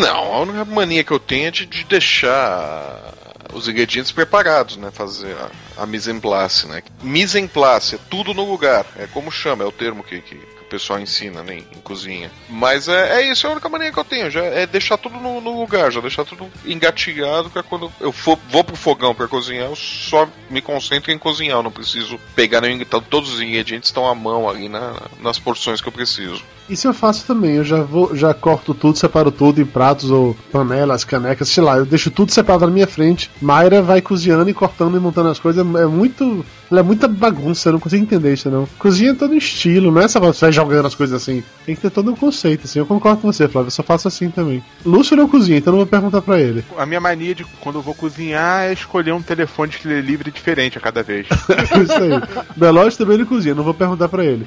Não, 0.00 0.34
a 0.34 0.40
única 0.40 0.64
mania 0.64 1.02
que 1.02 1.12
eu 1.12 1.18
tenho 1.18 1.46
é 1.46 1.50
de, 1.50 1.66
de 1.66 1.84
deixar 1.84 3.14
os 3.56 3.68
ingredientes 3.68 4.12
preparados, 4.12 4.76
né? 4.76 4.90
Fazer 4.92 5.34
a, 5.36 5.82
a 5.82 5.86
mise 5.86 6.10
en 6.10 6.20
place, 6.20 6.66
né? 6.66 6.82
Mise 7.02 7.38
en 7.38 7.48
place, 7.48 7.96
é 7.96 7.98
tudo 8.10 8.34
no 8.34 8.44
lugar. 8.44 8.86
É 8.96 9.06
como 9.06 9.32
chama, 9.32 9.64
é 9.64 9.66
o 9.66 9.72
termo 9.72 10.04
que, 10.04 10.20
que, 10.20 10.36
que 10.36 10.62
o 10.62 10.68
pessoal 10.68 11.00
ensina 11.00 11.42
né, 11.42 11.54
em, 11.54 11.66
em 11.76 11.80
cozinha. 11.80 12.30
Mas 12.48 12.88
é, 12.88 13.20
é 13.20 13.30
isso, 13.30 13.46
é 13.46 13.50
a 13.50 13.52
única 13.52 13.68
mania 13.68 13.92
que 13.92 13.98
eu 13.98 14.04
tenho. 14.04 14.30
Já, 14.30 14.44
é 14.44 14.66
deixar 14.66 14.98
tudo 14.98 15.18
no, 15.18 15.40
no 15.40 15.58
lugar, 15.58 15.90
já 15.90 16.00
deixar 16.00 16.24
tudo 16.24 16.50
engatilhado 16.64 17.48
pra 17.50 17.62
quando 17.62 17.90
eu 18.00 18.12
for, 18.12 18.38
vou 18.50 18.62
pro 18.62 18.76
fogão 18.76 19.14
pra 19.14 19.26
cozinhar, 19.26 19.66
eu 19.66 19.76
só 19.76 20.28
me 20.50 20.60
concentro 20.60 21.10
em 21.10 21.18
cozinhar. 21.18 21.58
Eu 21.58 21.62
não 21.62 21.72
preciso 21.72 22.18
pegar 22.34 22.60
nenhum. 22.60 22.80
Então, 22.80 23.00
todos 23.00 23.32
os 23.32 23.40
ingredientes 23.40 23.88
estão 23.88 24.06
à 24.06 24.14
mão 24.14 24.48
ali 24.48 24.68
na, 24.68 24.94
nas 25.20 25.38
porções 25.38 25.80
que 25.80 25.88
eu 25.88 25.92
preciso. 25.92 26.44
Isso 26.68 26.88
eu 26.88 26.94
faço 26.94 27.26
também, 27.26 27.56
eu 27.56 27.64
já 27.64 27.82
vou, 27.82 28.14
já 28.14 28.34
corto 28.34 28.74
tudo, 28.74 28.98
separo 28.98 29.30
tudo 29.30 29.60
em 29.60 29.64
pratos 29.64 30.10
ou 30.10 30.36
panelas, 30.50 31.04
canecas, 31.04 31.48
sei 31.48 31.62
lá, 31.62 31.76
eu 31.76 31.86
deixo 31.86 32.10
tudo 32.10 32.32
separado 32.32 32.66
na 32.66 32.72
minha 32.72 32.86
frente. 32.86 33.30
Mayra 33.40 33.80
vai 33.80 34.00
cozinhando 34.00 34.50
e 34.50 34.54
cortando 34.54 34.96
e 34.96 35.00
montando 35.00 35.28
as 35.28 35.38
coisas, 35.38 35.64
é 35.64 35.86
muito. 35.86 36.44
Ela 36.68 36.80
é 36.80 36.82
muita 36.82 37.06
bagunça, 37.06 37.68
eu 37.68 37.74
não 37.74 37.80
consigo 37.80 38.02
entender 38.02 38.34
isso 38.34 38.50
não. 38.50 38.66
Cozinha 38.78 39.12
é 39.12 39.14
todo 39.14 39.32
um 39.32 39.36
estilo, 39.36 39.92
não 39.92 40.00
é 40.00 40.08
só 40.08 40.18
você 40.18 40.46
vai 40.46 40.52
jogando 40.52 40.86
as 40.86 40.96
coisas 40.96 41.22
assim. 41.22 41.44
Tem 41.64 41.76
que 41.76 41.80
ter 41.80 41.90
todo 41.90 42.10
um 42.10 42.16
conceito, 42.16 42.64
assim. 42.64 42.80
Eu 42.80 42.86
concordo 42.86 43.20
com 43.20 43.32
você, 43.32 43.46
Flávio, 43.46 43.68
eu 43.68 43.70
só 43.70 43.84
faço 43.84 44.08
assim 44.08 44.30
também. 44.30 44.64
Lúcio 44.84 45.16
não 45.16 45.28
cozinha, 45.28 45.58
então 45.58 45.70
não 45.70 45.78
vou 45.78 45.86
perguntar 45.86 46.22
pra 46.22 46.40
ele. 46.40 46.64
A 46.76 46.84
minha 46.84 47.00
mania 47.00 47.36
de 47.36 47.44
quando 47.60 47.76
eu 47.76 47.82
vou 47.82 47.94
cozinhar 47.94 48.64
é 48.64 48.72
escolher 48.72 49.12
um 49.12 49.22
telefone 49.22 49.70
de 49.70 50.00
livre 50.00 50.32
diferente 50.32 50.76
a 50.76 50.80
cada 50.80 51.04
vez. 51.04 51.28
isso 51.82 51.92
aí. 51.92 52.44
Belote 52.56 52.98
também 52.98 53.18
não 53.18 53.26
cozinha, 53.26 53.54
não 53.54 53.62
vou 53.62 53.74
perguntar 53.74 54.08
pra 54.08 54.24
ele. 54.24 54.44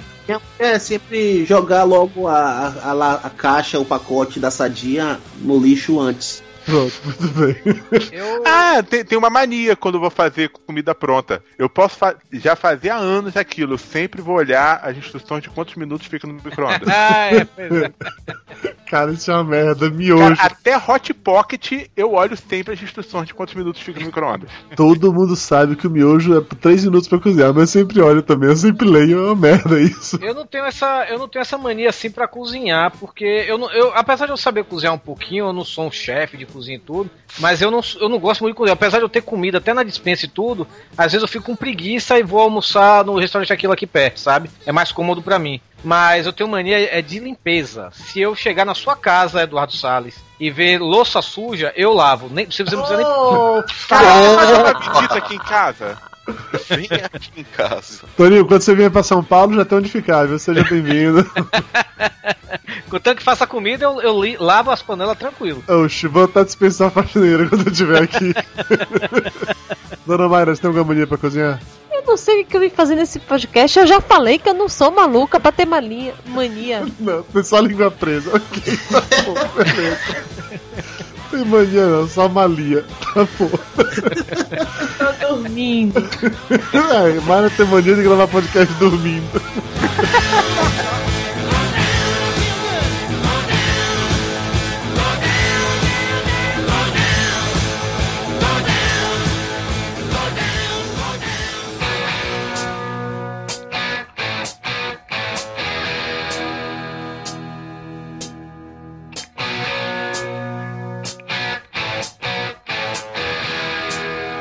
É 0.59 0.77
sempre 0.77 1.45
jogar 1.45 1.83
logo 1.83 2.08
a, 2.27 2.67
a, 2.67 2.91
a, 2.91 3.13
a 3.15 3.29
caixa, 3.29 3.79
o 3.79 3.85
pacote 3.85 4.39
da 4.39 4.51
sadia 4.51 5.19
no 5.41 5.57
lixo 5.57 5.99
antes. 5.99 6.43
Pronto, 6.65 6.93
muito 7.05 7.27
bem. 7.27 8.09
Eu... 8.11 8.43
Ah, 8.45 8.83
tem, 8.83 9.03
tem 9.03 9.17
uma 9.17 9.29
mania 9.29 9.75
quando 9.75 9.95
eu 9.95 10.01
vou 10.01 10.09
fazer 10.09 10.49
comida 10.49 10.93
pronta. 10.93 11.43
Eu 11.57 11.69
posso 11.69 11.97
fa 11.97 12.15
já 12.33 12.55
fazer 12.55 12.89
há 12.89 12.97
anos 12.97 13.35
aquilo. 13.37 13.73
Eu 13.73 13.77
sempre 13.77 14.21
vou 14.21 14.35
olhar 14.35 14.79
as 14.83 14.97
instruções 14.97 15.43
de 15.43 15.49
quantos 15.49 15.75
minutos 15.75 16.07
fica 16.07 16.27
no 16.27 16.33
micro-ondas. 16.33 16.87
Ah, 17.01 17.33
é, 17.33 17.45
pois 17.45 17.71
é. 17.71 17.93
Cara, 18.89 19.11
isso 19.11 19.31
é 19.31 19.33
uma 19.35 19.43
merda, 19.43 19.85
Cara, 19.85 19.93
miojo. 19.93 20.41
até 20.41 20.75
Hot 20.77 21.13
Pocket 21.13 21.87
eu 21.95 22.13
olho 22.13 22.35
sempre 22.35 22.73
as 22.73 22.81
instruções 22.81 23.27
de 23.27 23.33
quantos 23.33 23.53
minutos 23.53 23.81
fica 23.81 23.99
no 23.99 24.05
micro-ondas. 24.07 24.49
Todo 24.75 25.13
mundo 25.13 25.35
sabe 25.35 25.75
que 25.75 25.87
o 25.87 25.89
miojo 25.89 26.37
é 26.37 26.41
por 26.41 26.55
3 26.55 26.85
minutos 26.85 27.07
pra 27.07 27.19
cozinhar, 27.19 27.53
mas 27.53 27.75
eu 27.75 27.81
sempre 27.81 28.01
olho 28.01 28.21
também, 28.21 28.49
eu 28.49 28.55
sempre 28.55 28.87
leio, 28.87 29.19
é 29.19 29.25
uma 29.27 29.35
merda 29.35 29.79
isso. 29.79 30.17
Eu 30.21 30.33
não 30.33 30.45
tenho 30.45 30.65
essa, 30.65 31.05
eu 31.09 31.19
não 31.19 31.27
tenho 31.27 31.41
essa 31.41 31.57
mania 31.57 31.89
assim 31.89 32.09
pra 32.09 32.27
cozinhar, 32.27 32.91
porque 32.99 33.45
eu 33.47 33.57
não, 33.57 33.71
eu, 33.71 33.91
apesar 33.95 34.25
de 34.25 34.31
eu 34.31 34.37
saber 34.37 34.63
cozinhar 34.65 34.93
um 34.93 34.99
pouquinho, 34.99 35.45
eu 35.45 35.53
não 35.53 35.63
sou 35.63 35.87
um 35.87 35.91
chefe 35.91 36.37
de 36.37 36.45
cozinha 36.45 36.58
e 36.67 36.77
tudo, 36.77 37.09
mas 37.39 37.61
eu 37.61 37.69
não, 37.71 37.81
eu 37.99 38.09
não 38.09 38.19
gosto 38.19 38.41
muito 38.41 38.55
de 38.55 38.57
cozinhar. 38.57 38.73
Apesar 38.73 38.97
de 38.97 39.03
eu 39.03 39.09
ter 39.09 39.21
comida 39.21 39.59
até 39.59 39.73
na 39.73 39.83
dispensa 39.83 40.25
e 40.25 40.27
tudo, 40.27 40.67
às 40.97 41.11
vezes 41.11 41.21
eu 41.21 41.27
fico 41.27 41.45
com 41.45 41.55
preguiça 41.55 42.17
e 42.19 42.23
vou 42.23 42.39
almoçar 42.39 43.05
no 43.05 43.17
restaurante 43.17 43.53
aquilo 43.53 43.73
aqui 43.73 43.87
perto, 43.87 44.19
sabe? 44.19 44.49
É 44.65 44.71
mais 44.71 44.91
cômodo 44.91 45.21
pra 45.21 45.39
mim. 45.39 45.61
Mas 45.83 46.25
eu 46.25 46.33
tenho 46.33 46.49
mania 46.49 46.77
é 46.77 47.01
de 47.01 47.19
limpeza. 47.19 47.89
Se 47.93 48.19
eu 48.19 48.35
chegar 48.35 48.65
na 48.65 48.75
sua 48.75 48.95
casa, 48.95 49.43
Eduardo 49.43 49.73
Salles, 49.73 50.15
e 50.39 50.49
ver 50.51 50.79
louça 50.79 51.21
suja, 51.21 51.71
eu 51.75 51.93
lavo. 51.93 52.29
Nem, 52.29 52.45
você 52.45 52.63
não 52.63 52.81
precisa 52.81 52.97
nem. 52.97 53.05
Oh, 53.05 53.63
Cara, 53.87 54.13
você 54.13 54.35
faz 54.35 54.57
uma 54.57 54.79
visita 54.79 55.15
aqui 55.15 55.35
em 55.35 55.39
casa? 55.39 55.97
Vem 56.69 56.87
aqui 57.11 57.31
em 57.37 57.43
casa. 57.43 58.01
Toninho, 58.15 58.45
quando 58.45 58.61
você 58.61 58.75
vier 58.75 58.91
pra 58.91 59.01
São 59.03 59.23
Paulo, 59.23 59.55
já 59.55 59.65
tem 59.65 59.77
onde 59.77 59.89
ficar, 59.89 60.27
viu? 60.27 60.37
Seja 60.37 60.63
bem-vindo. 60.63 61.29
Contanto 62.89 63.17
que 63.17 63.23
faça 63.23 63.45
comida, 63.47 63.85
eu, 63.85 64.01
eu 64.01 64.21
li- 64.23 64.37
lavo 64.39 64.71
as 64.71 64.81
panelas 64.81 65.17
tranquilo. 65.17 65.63
Oxi, 65.67 66.07
vou 66.07 66.23
até 66.25 66.43
dispensar 66.43 66.87
a 66.87 66.91
faxineira 66.91 67.47
quando 67.47 67.65
eu 67.67 67.71
estiver 67.71 68.01
aqui. 68.03 68.33
Dona 70.05 70.27
Mayra, 70.27 70.55
você 70.55 70.61
tem 70.61 70.67
alguma 70.69 70.85
mania 70.85 71.05
pra 71.07 71.17
cozinhar? 71.17 71.59
eu 71.91 72.03
não 72.05 72.17
sei 72.17 72.41
o 72.41 72.45
que 72.45 72.55
eu 72.57 72.61
vim 72.61 72.69
fazer 72.69 72.95
nesse 72.95 73.19
podcast. 73.19 73.77
Eu 73.77 73.85
já 73.85 73.99
falei 74.01 74.39
que 74.39 74.49
eu 74.49 74.53
não 74.53 74.67
sou 74.69 74.89
maluca 74.89 75.39
pra 75.39 75.51
ter 75.51 75.65
mania. 75.65 76.13
mania. 76.27 76.83
Não, 76.99 77.21
tem 77.23 77.43
só 77.43 77.57
a 77.57 77.61
língua 77.61 77.91
presa. 77.91 78.31
Ok, 78.35 78.79
tá 78.89 79.01
bom, 79.25 79.35
beleza. 79.63 79.99
Tem 81.31 81.45
mania 81.45 81.85
não, 81.85 82.07
só 82.07 82.27
malia. 82.27 82.83
Tá 83.13 83.27
bom. 83.37 83.49
Tô 84.97 85.27
dormindo. 85.27 85.99
É, 86.73 87.19
Mayra 87.21 87.49
tem 87.51 87.65
mania 87.65 87.95
de 87.95 88.03
gravar 88.03 88.27
podcast 88.27 88.73
dormindo. 88.75 89.41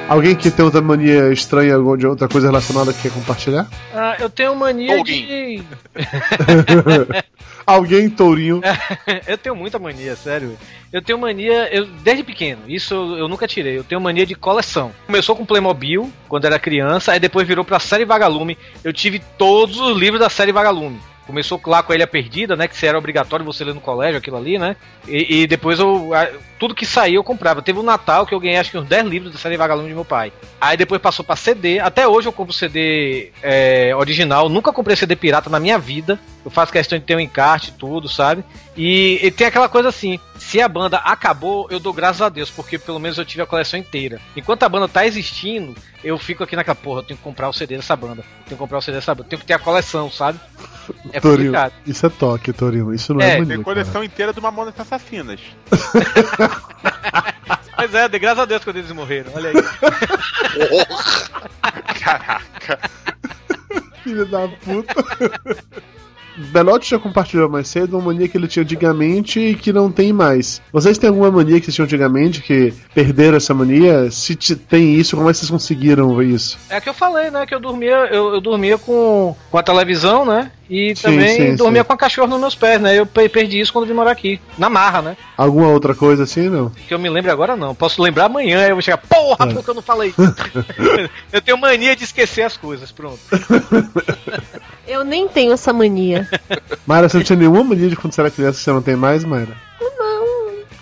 Alguém 0.09 0.35
que 0.35 0.51
tem 0.51 0.65
outra 0.65 0.81
mania 0.81 1.31
estranha 1.31 1.79
ou 1.79 1.95
de 1.95 2.07
outra 2.07 2.27
coisa 2.27 2.47
relacionada 2.47 2.95
que 2.95 3.03
quer 3.03 3.13
compartilhar? 3.13 3.69
Ah, 3.95 4.17
eu 4.19 4.31
tenho 4.31 4.57
mania 4.57 4.97
Alguém. 4.97 5.59
de. 5.59 5.65
Alguém, 7.67 8.09
Tourinho. 8.09 8.63
eu 9.29 9.37
tenho 9.37 9.55
muita 9.55 9.79
mania, 9.79 10.17
sério. 10.17 10.57
Eu 10.91 11.03
tenho 11.03 11.19
mania, 11.19 11.69
eu, 11.71 11.85
desde 12.03 12.25
pequeno, 12.25 12.63
isso 12.67 12.95
eu, 12.95 13.19
eu 13.19 13.29
nunca 13.29 13.47
tirei. 13.47 13.77
Eu 13.77 13.85
tenho 13.85 14.01
mania 14.01 14.25
de 14.25 14.35
coleção. 14.35 14.93
Começou 15.05 15.37
com 15.37 15.45
Playmobil, 15.45 16.11
quando 16.27 16.47
era 16.47 16.59
criança, 16.59 17.13
aí 17.13 17.21
depois 17.21 17.47
virou 17.47 17.63
pra 17.63 17.79
série 17.79 18.07
Vagalume. 18.07 18.57
Eu 18.83 18.95
tive 18.95 19.21
todos 19.37 19.79
os 19.79 19.95
livros 19.99 20.21
da 20.21 20.31
série 20.31 20.53
Vagalume. 20.53 20.99
Começou 21.27 21.61
lá 21.67 21.83
com 21.83 21.93
a 21.93 21.95
Ilha 21.95 22.07
Perdida, 22.07 22.57
né? 22.57 22.67
Que 22.67 22.75
se 22.75 22.87
era 22.87 22.97
obrigatório 22.97 23.45
você 23.45 23.63
ler 23.63 23.75
no 23.75 23.83
colégio, 23.83 24.17
aquilo 24.17 24.39
ali, 24.39 24.59
né? 24.59 24.75
E, 25.07 25.43
e 25.43 25.47
depois 25.47 25.79
eu. 25.79 26.09
Tudo 26.59 26.75
que 26.75 26.85
saía 26.87 27.17
eu 27.17 27.25
comprava. 27.25 27.63
Teve 27.63 27.79
um 27.79 27.83
Natal 27.83 28.27
que 28.27 28.35
eu 28.35 28.41
ganhei 28.41 28.57
acho 28.59 28.71
que 28.71 28.79
uns 28.79 28.89
10 28.89 29.07
livros 29.07 29.33
da 29.33 29.39
série 29.39 29.57
Vagalume 29.57 29.89
de 29.89 29.95
meu 29.95 30.05
pai. 30.05 30.33
Aí 30.61 30.77
depois 30.77 31.01
passou 31.01 31.25
pra 31.25 31.37
CD. 31.37 31.79
Até 31.79 32.07
hoje 32.07 32.29
eu 32.29 32.33
compro 32.33 32.53
CD 32.53 33.31
é, 33.43 33.95
original. 33.97 34.49
Nunca 34.49 34.73
comprei 34.73 34.97
CD 34.97 35.15
pirata 35.17 35.49
na 35.49 35.61
minha 35.61 35.79
vida. 35.79 36.19
Eu 36.45 36.51
faço 36.51 36.73
questão 36.73 36.99
de 36.99 37.05
ter 37.05 37.15
um 37.17 37.21
encarte 37.21 37.71
e 37.71 37.73
tudo, 37.75 38.09
sabe? 38.09 38.43
E, 38.77 39.19
e 39.23 39.31
tem 39.31 39.47
aquela 39.47 39.69
coisa 39.69 39.89
assim: 39.89 40.19
se 40.39 40.61
a 40.61 40.69
banda 40.69 40.99
acabou, 40.99 41.67
eu 41.71 41.79
dou 41.79 41.93
graças 41.93 42.23
a 42.23 42.29
Deus, 42.29 42.49
porque 42.51 42.79
pelo 42.79 42.99
menos 42.99 43.19
eu 43.19 43.25
tive 43.25 43.43
a 43.43 43.47
coleção 43.47 43.79
inteira. 43.79 44.21
Enquanto 44.37 44.63
a 44.63 44.69
banda 44.69 44.89
tá 44.89 45.07
existindo, 45.07 45.75
eu 46.03 46.17
fico 46.19 46.43
aqui 46.45 46.57
naquela 46.57 46.75
porra, 46.75 47.01
eu 47.01 47.05
tenho 47.05 47.19
que 47.19 47.25
comprar 47.25 47.49
o 47.49 47.53
CD 47.53 47.77
dessa 47.77 47.95
banda. 47.97 48.23
Eu 48.23 48.45
tenho 48.47 48.49
que 48.51 48.57
comprar 48.57 48.79
o 48.79 48.83
CD 48.83 48.97
dessa 48.97 49.15
banda. 49.15 49.29
Tenho 49.29 49.41
que 49.41 49.47
ter 49.47 49.55
a 49.55 49.59
coleção, 49.59 50.11
sabe? 50.11 50.39
É 51.13 51.21
Torinho, 51.21 51.53
complicado. 51.53 51.73
isso 51.87 52.07
é 52.07 52.09
toque, 52.09 52.51
Torinho. 52.51 52.95
Isso 52.95 53.13
não 53.13 53.21
é, 53.21 53.33
É, 53.33 53.39
mania, 53.39 53.57
Tem 53.57 53.63
cara. 53.63 53.65
coleção 53.65 54.03
inteira 54.03 54.33
do 54.33 54.41
Mamonas 54.41 54.73
Assassinas. 54.81 55.39
Mas 57.77 57.95
é, 57.95 58.09
de 58.09 58.19
graças 58.19 58.41
a 58.41 58.45
Deus 58.45 58.65
quando 58.65 58.77
eles 58.77 58.91
morreram. 58.93 59.33
Olha 59.35 59.51
aí. 59.51 59.55
Caraca. 62.01 62.79
Filho 64.03 64.27
da 64.27 64.49
puta. 64.49 64.95
Belotti 66.39 66.91
já 66.91 66.99
compartilhou 66.99 67.49
mais 67.49 67.69
cedo 67.69 67.97
uma 67.99 68.07
mania 68.13 68.29
que 68.29 68.37
ele 68.37 68.47
tinha 68.49 68.63
antigamente 68.63 69.41
e 69.41 69.55
que 69.55 69.73
não 69.73 69.91
tem 69.91 70.13
mais. 70.13 70.61
Vocês 70.73 70.97
têm 70.99 71.09
alguma 71.09 71.31
mania 71.31 71.59
que 71.59 71.67
vocês 71.67 71.75
tinham 71.75 71.85
antigamente 71.87 72.41
que 72.43 72.73
perderam 72.95 73.37
essa 73.37 73.53
mania? 73.55 74.11
Se 74.11 74.35
te- 74.35 74.57
tem 74.57 74.95
isso, 74.95 75.17
como 75.17 75.29
é 75.29 75.33
que 75.33 75.39
vocês 75.39 75.51
conseguiram 75.51 76.15
ver 76.17 76.27
isso? 76.27 76.59
É 76.71 76.81
que 76.81 76.89
eu 76.89 76.95
falei, 76.95 77.31
né? 77.31 77.45
Que 77.47 77.55
eu 77.55 77.61
dormia, 77.61 78.09
eu, 78.11 78.35
eu 78.35 78.41
dormia 78.41 78.79
com, 78.79 79.35
com 79.51 79.59
a 79.59 79.63
televisão, 79.63 80.25
né? 80.25 80.51
E 80.71 80.95
Sim, 80.95 81.03
também 81.03 81.37
sim, 81.51 81.57
dormia 81.57 81.81
sim. 81.81 81.87
com 81.87 81.93
a 81.95 81.97
cachorra 81.97 82.29
nos 82.29 82.41
meus 82.41 82.55
pés, 82.55 82.79
né? 82.79 82.99
Eu 82.99 83.07
pe- 83.07 83.29
perdi 83.31 83.59
isso 83.59 83.73
quando 83.73 83.87
vim 83.87 83.95
morar 83.95 84.11
aqui. 84.11 84.39
Na 84.59 84.69
marra, 84.69 85.01
né? 85.01 85.17
Alguma 85.35 85.69
outra 85.69 85.95
coisa 85.95 86.25
assim, 86.25 86.51
não? 86.51 86.69
Que 86.87 86.93
eu 86.93 86.99
me 86.99 87.09
lembro 87.09 87.33
agora 87.33 87.57
não. 87.57 87.75
Posso 87.75 88.03
lembrar 88.03 88.27
amanhã, 88.27 88.61
aí 88.65 88.69
eu 88.71 88.75
vou 88.77 88.83
chegar, 88.83 88.99
porra, 88.99 89.47
É. 89.51 89.55
porque 89.55 89.71
eu 89.71 89.75
não 89.75 89.81
falei. 89.81 90.13
eu 91.33 91.41
tenho 91.41 91.57
mania 91.57 91.97
de 91.97 92.05
esquecer 92.05 92.43
as 92.43 92.57
coisas, 92.59 92.93
pronto. 92.93 93.19
Eu 94.89 95.05
nem 95.05 95.29
tenho 95.29 95.53
essa 95.53 95.73
mania. 95.73 96.27
Mayra, 96.87 97.09
você 97.09 97.19
não 97.19 97.25
tinha 97.25 97.39
nenhuma 97.39 97.63
mania 97.63 97.91
de 97.91 97.97
quando 97.97 98.15
você 98.15 98.23
era 98.23 98.31
criança 98.31 98.59
que 98.59 98.65
você 98.65 98.73
não 98.73 98.83
tem 98.83 98.97
mais, 98.97 99.23
Mayra? 99.23 99.55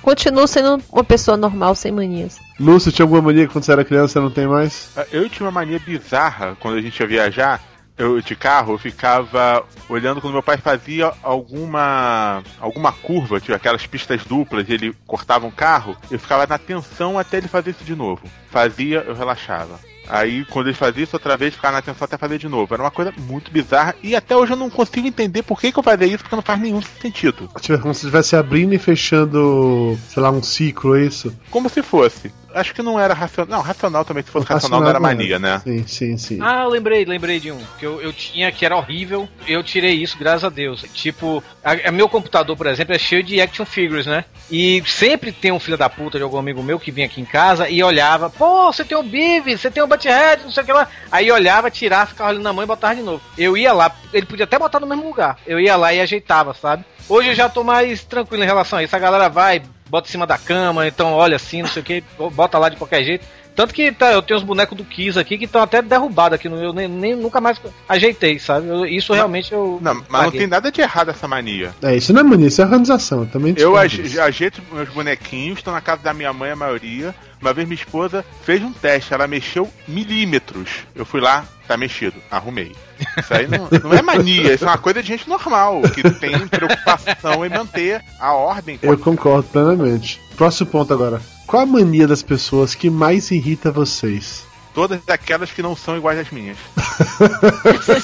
Continuo 0.06 0.46
sendo 0.46 0.80
uma 0.92 1.02
pessoa 1.02 1.36
normal, 1.36 1.74
sem 1.74 1.90
manias. 1.90 2.38
Lúcio, 2.60 2.92
tinha 2.92 3.02
alguma 3.02 3.20
mania 3.20 3.44
que 3.44 3.52
quando 3.52 3.64
você 3.64 3.72
era 3.72 3.84
criança 3.84 4.12
você 4.12 4.20
não 4.20 4.30
tem 4.30 4.46
mais? 4.46 4.88
Eu 5.10 5.28
tinha 5.28 5.44
uma 5.44 5.50
mania 5.50 5.80
bizarra 5.80 6.56
quando 6.60 6.76
a 6.76 6.80
gente 6.80 7.00
ia 7.00 7.06
viajar. 7.08 7.60
Eu 7.98 8.20
de 8.20 8.36
carro, 8.36 8.74
eu 8.74 8.78
ficava 8.78 9.64
olhando 9.88 10.20
quando 10.20 10.34
meu 10.34 10.42
pai 10.44 10.58
fazia 10.58 11.12
alguma 11.22 12.40
alguma 12.60 12.92
curva, 12.92 13.40
tipo 13.40 13.54
aquelas 13.54 13.84
pistas 13.86 14.22
duplas, 14.22 14.68
e 14.68 14.74
ele 14.74 14.94
cortava 15.06 15.46
um 15.46 15.50
carro, 15.50 15.96
eu 16.08 16.18
ficava 16.18 16.46
na 16.46 16.58
tensão 16.58 17.18
até 17.18 17.38
ele 17.38 17.48
fazer 17.48 17.70
isso 17.70 17.82
de 17.82 17.96
novo. 17.96 18.22
Fazia, 18.48 18.98
eu 18.98 19.14
relaxava. 19.14 19.80
Aí, 20.08 20.44
quando 20.46 20.68
ele 20.68 20.76
fazia 20.76 21.04
isso 21.04 21.16
outra 21.16 21.36
vez, 21.36 21.54
ficava 21.54 21.76
na 21.76 21.82
tensão 21.82 22.04
até 22.04 22.16
fazer 22.16 22.38
de 22.38 22.48
novo. 22.48 22.72
Era 22.72 22.82
uma 22.82 22.90
coisa 22.90 23.12
muito 23.16 23.50
bizarra 23.50 23.94
e 24.02 24.14
até 24.14 24.36
hoje 24.36 24.52
eu 24.52 24.56
não 24.56 24.70
consigo 24.70 25.06
entender 25.06 25.42
por 25.42 25.60
que, 25.60 25.72
que 25.72 25.78
eu 25.78 25.82
fazia 25.82 26.06
isso, 26.06 26.18
porque 26.18 26.36
não 26.36 26.42
faz 26.42 26.60
nenhum 26.60 26.82
sentido. 26.82 27.48
Tipo, 27.60 27.78
como 27.80 27.94
se 27.94 28.06
estivesse 28.06 28.36
abrindo 28.36 28.74
e 28.74 28.78
fechando, 28.78 29.98
sei 30.08 30.22
lá, 30.22 30.30
um 30.30 30.42
ciclo, 30.42 30.96
é 30.96 31.04
isso? 31.04 31.34
Como 31.50 31.68
se 31.68 31.82
fosse. 31.82 32.32
Acho 32.56 32.74
que 32.74 32.82
não 32.82 32.98
era 32.98 33.12
racional. 33.12 33.58
Não, 33.58 33.62
racional 33.62 34.02
também, 34.02 34.24
se 34.24 34.30
fosse 34.30 34.46
racional, 34.46 34.80
não 34.80 34.88
era 34.88 34.98
mania, 34.98 35.38
né? 35.38 35.60
Sim, 35.62 35.86
sim, 35.86 36.16
sim. 36.16 36.38
Ah, 36.40 36.62
eu 36.62 36.70
lembrei, 36.70 37.04
lembrei 37.04 37.38
de 37.38 37.52
um 37.52 37.60
que 37.78 37.84
eu, 37.84 38.00
eu 38.00 38.14
tinha 38.14 38.50
que 38.50 38.64
era 38.64 38.74
horrível. 38.74 39.28
Eu 39.46 39.62
tirei 39.62 39.92
isso, 39.92 40.16
graças 40.18 40.42
a 40.44 40.48
Deus. 40.48 40.82
Tipo, 40.94 41.44
a, 41.62 41.88
a 41.88 41.92
meu 41.92 42.08
computador, 42.08 42.56
por 42.56 42.66
exemplo, 42.66 42.94
é 42.94 42.98
cheio 42.98 43.22
de 43.22 43.38
action 43.42 43.66
figures, 43.66 44.06
né? 44.06 44.24
E 44.50 44.82
sempre 44.86 45.32
tem 45.32 45.52
um 45.52 45.60
filho 45.60 45.76
da 45.76 45.90
puta 45.90 46.16
de 46.16 46.24
algum 46.24 46.38
amigo 46.38 46.62
meu 46.62 46.80
que 46.80 46.90
vinha 46.90 47.06
aqui 47.06 47.20
em 47.20 47.26
casa 47.26 47.68
e 47.68 47.82
olhava, 47.82 48.30
pô, 48.30 48.72
você 48.72 48.84
tem 48.84 48.96
um 48.96 49.06
Beavis, 49.06 49.60
você 49.60 49.70
tem 49.70 49.82
um 49.82 49.88
Butthead, 49.88 50.44
não 50.44 50.50
sei 50.50 50.62
o 50.62 50.66
que 50.66 50.72
lá. 50.72 50.88
Aí 51.12 51.30
olhava, 51.30 51.70
tirava, 51.70 52.06
ficava 52.06 52.30
olhando 52.30 52.42
na 52.42 52.54
mão 52.54 52.64
e 52.64 52.66
botava 52.66 52.96
de 52.96 53.02
novo. 53.02 53.22
Eu 53.36 53.54
ia 53.54 53.74
lá, 53.74 53.94
ele 54.14 54.24
podia 54.24 54.44
até 54.44 54.58
botar 54.58 54.80
no 54.80 54.86
mesmo 54.86 55.04
lugar. 55.04 55.38
Eu 55.46 55.60
ia 55.60 55.76
lá 55.76 55.92
e 55.92 56.00
ajeitava, 56.00 56.54
sabe? 56.54 56.86
Hoje 57.08 57.28
eu 57.28 57.34
já 57.34 57.48
tô 57.48 57.62
mais 57.62 58.02
tranquilo 58.02 58.42
em 58.42 58.46
relação 58.46 58.78
a 58.78 58.82
isso. 58.82 58.96
A 58.96 58.98
galera 58.98 59.28
vai, 59.28 59.62
bota 59.88 60.08
em 60.08 60.10
cima 60.10 60.26
da 60.26 60.38
cama, 60.38 60.86
então 60.86 61.12
olha 61.12 61.36
assim, 61.36 61.62
não 61.62 61.68
sei 61.68 61.82
o 61.82 61.84
que, 61.84 62.04
bota 62.32 62.58
lá 62.58 62.68
de 62.68 62.76
qualquer 62.76 63.04
jeito. 63.04 63.26
Tanto 63.56 63.72
que 63.74 63.90
tá, 63.90 64.12
eu 64.12 64.20
tenho 64.22 64.38
uns 64.38 64.44
bonecos 64.44 64.76
do 64.76 64.84
Kiss 64.84 65.18
aqui 65.18 65.38
que 65.38 65.46
estão 65.46 65.62
até 65.62 65.80
derrubados 65.80 66.36
aqui, 66.36 66.48
no- 66.48 66.62
eu 66.62 66.72
nem, 66.74 66.86
nem- 66.86 67.16
nunca 67.16 67.40
mais 67.40 67.58
ajeitei, 67.88 68.38
sabe? 68.38 68.68
Eu- 68.68 68.84
isso 68.86 69.12
realmente 69.14 69.52
eu. 69.52 69.78
Não, 69.82 69.94
mas 69.94 70.04
não 70.04 70.18
paguei. 70.26 70.40
tem 70.40 70.46
nada 70.46 70.70
de 70.70 70.80
errado 70.82 71.10
essa 71.10 71.26
mania. 71.26 71.74
É, 71.82 71.96
isso 71.96 72.12
não 72.12 72.20
é 72.20 72.22
mania, 72.22 72.48
isso 72.48 72.60
é 72.60 72.64
organização. 72.64 73.20
Eu 73.20 73.26
também 73.26 73.54
Eu 73.56 73.74
ajeito 73.76 74.60
meus 74.70 74.88
bonequinhos, 74.90 75.58
estão 75.58 75.72
na 75.72 75.80
casa 75.80 76.02
da 76.02 76.12
minha 76.12 76.32
mãe 76.32 76.50
a 76.50 76.56
maioria. 76.56 77.14
Uma 77.40 77.52
vez 77.52 77.66
minha 77.68 77.78
esposa 77.80 78.24
fez 78.44 78.62
um 78.62 78.72
teste, 78.72 79.12
ela 79.12 79.26
mexeu 79.26 79.70
milímetros. 79.86 80.68
Eu 80.94 81.04
fui 81.04 81.20
lá, 81.20 81.44
tá 81.66 81.76
mexido, 81.76 82.14
arrumei. 82.30 82.72
Isso 83.18 83.32
aí 83.34 83.46
não, 83.46 83.68
não 83.82 83.92
é 83.92 84.00
mania, 84.02 84.54
isso 84.54 84.64
é 84.64 84.68
uma 84.68 84.78
coisa 84.78 85.02
de 85.02 85.08
gente 85.08 85.28
normal, 85.28 85.82
que 85.94 86.02
tem 86.18 86.46
preocupação 86.48 87.44
em 87.44 87.48
manter 87.48 88.02
a 88.18 88.32
ordem. 88.32 88.78
Eu 88.82 88.96
concordo 88.98 89.48
plenamente. 89.48 90.20
Próximo 90.36 90.70
ponto 90.70 90.92
agora. 90.92 91.20
Qual 91.46 91.62
a 91.62 91.66
mania 91.66 92.08
das 92.08 92.22
pessoas 92.22 92.74
que 92.74 92.90
mais 92.90 93.30
irrita 93.30 93.70
vocês? 93.70 94.44
Todas 94.74 95.00
aquelas 95.08 95.50
que 95.50 95.62
não 95.62 95.74
são 95.74 95.96
iguais 95.96 96.18
às 96.18 96.30
minhas. 96.30 96.58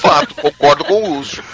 Fato, 0.01 0.33
concordo 0.35 0.85
com 0.85 1.03
o 1.03 1.15
Lúcio. 1.17 1.43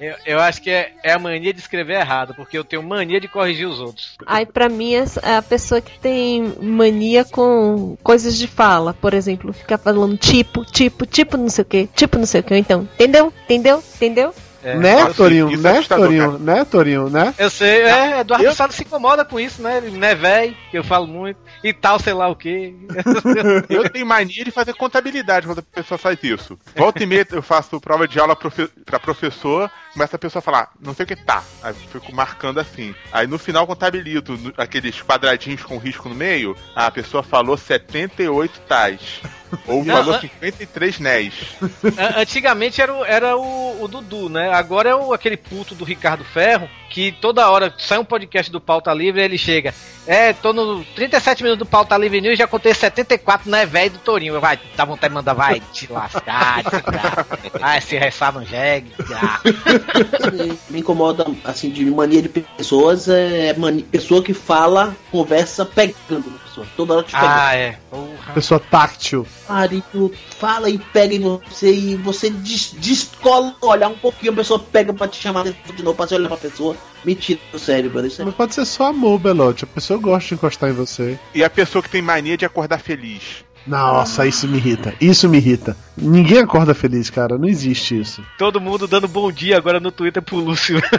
Eu, 0.00 0.16
eu 0.24 0.40
acho 0.40 0.62
que 0.62 0.70
é, 0.70 0.94
é 1.02 1.12
a 1.12 1.18
mania 1.18 1.52
de 1.52 1.60
escrever 1.60 2.00
errado, 2.00 2.34
porque 2.34 2.56
eu 2.56 2.64
tenho 2.64 2.82
mania 2.82 3.20
de 3.20 3.28
corrigir 3.28 3.68
os 3.68 3.78
outros. 3.78 4.16
Aí, 4.26 4.46
pra 4.46 4.68
mim, 4.68 4.94
essa 4.94 5.20
é 5.20 5.36
a 5.36 5.42
pessoa 5.42 5.82
que 5.82 5.98
tem 5.98 6.54
mania 6.60 7.24
com 7.26 7.96
coisas 8.02 8.38
de 8.38 8.46
fala. 8.46 8.94
Por 8.94 9.12
exemplo, 9.12 9.52
ficar 9.52 9.76
falando 9.78 10.16
tipo, 10.16 10.64
tipo, 10.64 11.04
tipo 11.04 11.36
não 11.36 11.50
sei 11.50 11.62
o 11.62 11.66
que, 11.66 11.86
tipo 11.94 12.18
não 12.18 12.26
sei 12.26 12.40
o 12.40 12.44
que. 12.44 12.56
Então, 12.56 12.88
entendeu? 12.94 13.32
Entendeu? 13.44 13.82
Entendeu? 13.96 14.34
É, 14.62 14.76
né, 14.76 15.00
nossa, 15.02 15.14
Torinho? 15.14 15.52
é 15.52 15.56
Né, 15.56 15.82
Torinho? 15.82 16.38
Né, 16.38 16.64
Torinho? 16.64 17.10
Né? 17.10 17.34
Eu 17.36 17.50
sei, 17.50 17.82
é, 17.82 18.20
Eduardo 18.20 18.44
Eu- 18.46 18.54
Salles 18.54 18.76
se 18.76 18.82
incomoda 18.82 19.24
com 19.24 19.40
isso, 19.40 19.60
né? 19.60 19.78
Ele 19.78 19.96
não 19.96 20.06
é 20.06 20.14
velho, 20.14 20.56
que 20.70 20.78
eu 20.78 20.84
falo 20.84 21.06
muito, 21.06 21.38
e 21.64 21.72
tal, 21.72 21.98
sei 21.98 22.12
lá 22.12 22.28
o 22.28 22.36
quê. 22.36 22.74
Eu 23.68 23.88
tenho 23.90 24.06
mania 24.06 24.44
de 24.44 24.50
fazer 24.50 24.74
contabilidade 24.74 25.46
quando 25.46 25.58
a 25.60 25.62
pessoa 25.62 25.98
faz 25.98 26.18
isso. 26.22 26.58
Volta 26.76 27.02
e 27.02 27.06
meia 27.06 27.26
eu 27.30 27.42
faço 27.42 27.80
prova 27.80 28.06
de 28.06 28.18
aula 28.18 28.34
profe 28.36 28.68
pra 28.84 28.98
professor, 28.98 29.70
começa 29.92 30.16
a 30.16 30.18
pessoa 30.18 30.40
a 30.40 30.42
falar, 30.42 30.70
não 30.80 30.94
sei 30.94 31.04
o 31.04 31.06
que 31.06 31.16
tá. 31.16 31.42
Aí 31.62 31.70
eu 31.70 31.74
fico 32.00 32.14
marcando 32.14 32.58
assim. 32.58 32.94
Aí 33.12 33.26
no 33.26 33.38
final 33.38 33.66
contabilizo 33.66 34.32
no- 34.38 34.52
aqueles 34.56 35.00
quadradinhos 35.02 35.62
com 35.62 35.78
risco 35.78 36.08
no 36.08 36.14
meio. 36.14 36.56
A 36.74 36.90
pessoa 36.90 37.22
falou 37.22 37.56
78 37.56 38.60
tais. 38.60 39.20
Ou 39.66 39.84
Não, 39.84 39.96
falou 39.96 40.14
ah. 40.14 40.20
53 40.20 40.98
nés. 40.98 41.34
Antigamente 42.16 42.80
era, 42.80 42.94
o, 42.94 43.04
era 43.04 43.36
o, 43.36 43.82
o 43.84 43.88
Dudu, 43.88 44.28
né? 44.28 44.50
Agora 44.52 44.88
é 44.90 44.94
o, 44.94 45.12
aquele 45.12 45.36
puto 45.36 45.74
do 45.74 45.84
Ricardo 45.84 46.24
Ferro, 46.24 46.68
que 46.92 47.10
toda 47.10 47.50
hora 47.50 47.74
sai 47.78 47.98
um 47.98 48.04
podcast 48.04 48.52
do 48.52 48.60
Pauta 48.60 48.92
Livre 48.92 49.22
ele 49.22 49.38
chega. 49.38 49.74
É, 50.06 50.32
tô 50.34 50.52
no 50.52 50.84
37 50.84 51.42
minutos 51.42 51.66
do 51.66 51.70
Pauta 51.70 51.96
Livre 51.96 52.20
News 52.20 52.36
já 52.36 52.46
contei 52.46 52.74
74, 52.74 53.50
né, 53.50 53.64
velho 53.64 53.92
do 53.92 53.98
Torinho. 53.98 54.38
Vai, 54.38 54.60
dá 54.76 54.84
vontade 54.84 55.10
de 55.10 55.14
mandar, 55.14 55.32
vai 55.32 55.60
te 55.72 55.90
lascar, 55.90 56.62
desgraça. 56.62 57.26
Ai, 57.62 57.80
se 57.80 57.96
ressavam 57.96 58.44
jegue, 58.44 58.92
desgraça. 58.98 59.42
me 60.68 60.80
incomoda, 60.80 61.26
assim, 61.44 61.70
de 61.70 61.86
mania 61.86 62.20
de 62.20 62.28
pessoas 62.28 63.08
é 63.08 63.54
mania, 63.54 63.84
pessoa 63.90 64.22
que 64.22 64.34
fala, 64.34 64.94
conversa 65.10 65.64
pegando 65.64 66.30
pessoa. 66.52 66.66
Toda 66.76 66.94
hora 66.94 67.02
te 67.02 67.12
pega. 67.12 67.26
Ah, 67.46 67.54
é. 67.54 67.78
Porra. 67.90 68.32
Pessoa 68.34 68.60
táctil. 68.60 69.26
Marido, 69.48 70.12
fala 70.38 70.68
e 70.70 70.78
pega 70.78 71.14
em 71.14 71.20
você 71.20 71.72
e 71.74 71.96
você 71.96 72.30
des- 72.30 72.74
descola, 72.78 73.54
olhar 73.62 73.88
um 73.88 73.96
pouquinho, 73.98 74.32
a 74.32 74.36
pessoa 74.36 74.58
pega 74.58 74.92
pra 74.92 75.08
te 75.08 75.20
chamar 75.20 75.44
de 75.44 75.82
novo, 75.82 75.96
pra 75.96 76.06
você 76.06 76.14
olhar 76.14 76.28
pra 76.28 76.36
pessoa. 76.36 76.76
Mentira, 77.04 77.40
sério, 77.58 77.90
mano. 77.92 78.06
Isso 78.06 78.22
é... 78.22 78.24
Mas 78.24 78.34
pode 78.34 78.54
ser 78.54 78.64
só 78.64 78.86
amor, 78.88 79.18
Belote. 79.18 79.64
A 79.64 79.66
pessoa 79.66 79.98
gosta 79.98 80.28
de 80.28 80.34
encostar 80.34 80.70
em 80.70 80.74
você. 80.74 81.18
E 81.34 81.42
a 81.42 81.50
pessoa 81.50 81.82
que 81.82 81.88
tem 81.90 82.00
mania 82.02 82.36
de 82.36 82.44
acordar 82.44 82.78
feliz. 82.78 83.44
Nossa, 83.66 84.26
isso 84.26 84.48
me 84.48 84.56
irrita. 84.58 84.92
Isso 85.00 85.28
me 85.28 85.36
irrita. 85.38 85.76
Ninguém 85.96 86.38
acorda 86.40 86.74
feliz, 86.74 87.08
cara. 87.10 87.38
Não 87.38 87.46
existe 87.48 88.00
isso. 88.00 88.20
Todo 88.36 88.60
mundo 88.60 88.88
dando 88.88 89.06
bom 89.06 89.30
dia 89.30 89.56
agora 89.56 89.78
no 89.78 89.92
Twitter 89.92 90.20
pro 90.22 90.36
Lúcio. 90.36 90.82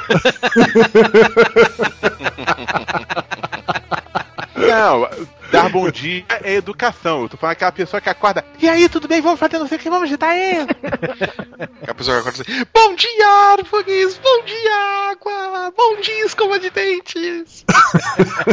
Não, 4.56 5.08
dar 5.54 5.70
bom 5.70 5.90
dia 5.90 6.26
é 6.44 6.56
educação. 6.56 7.24
Eu 7.24 7.30
tô 7.30 7.38
falando 7.38 7.54
aquela 7.54 7.72
pessoa 7.72 8.02
que 8.02 8.10
acorda. 8.10 8.44
E 8.60 8.68
aí, 8.68 8.90
tudo 8.90 9.08
bem? 9.08 9.22
Vamos 9.22 9.40
fazer 9.40 9.60
não 9.60 9.68
sei 9.68 9.78
o 9.78 9.82
que, 9.82 9.90
vamos 9.90 10.06
agitar 10.06 10.30
aí. 10.32 10.66
A 11.88 11.94
pessoa 11.94 12.22
que 12.22 12.28
acorda 12.28 12.42
assim, 12.42 12.66
bom 12.74 12.96
dia, 12.96 13.28
árvores, 13.52 14.18
bom 14.18 14.46
dia, 14.46 15.12
água, 15.12 15.74
bom 15.78 16.02
dia 16.02 16.26
escova 16.26 16.60
de 16.60 16.70
dentes. 16.70 17.66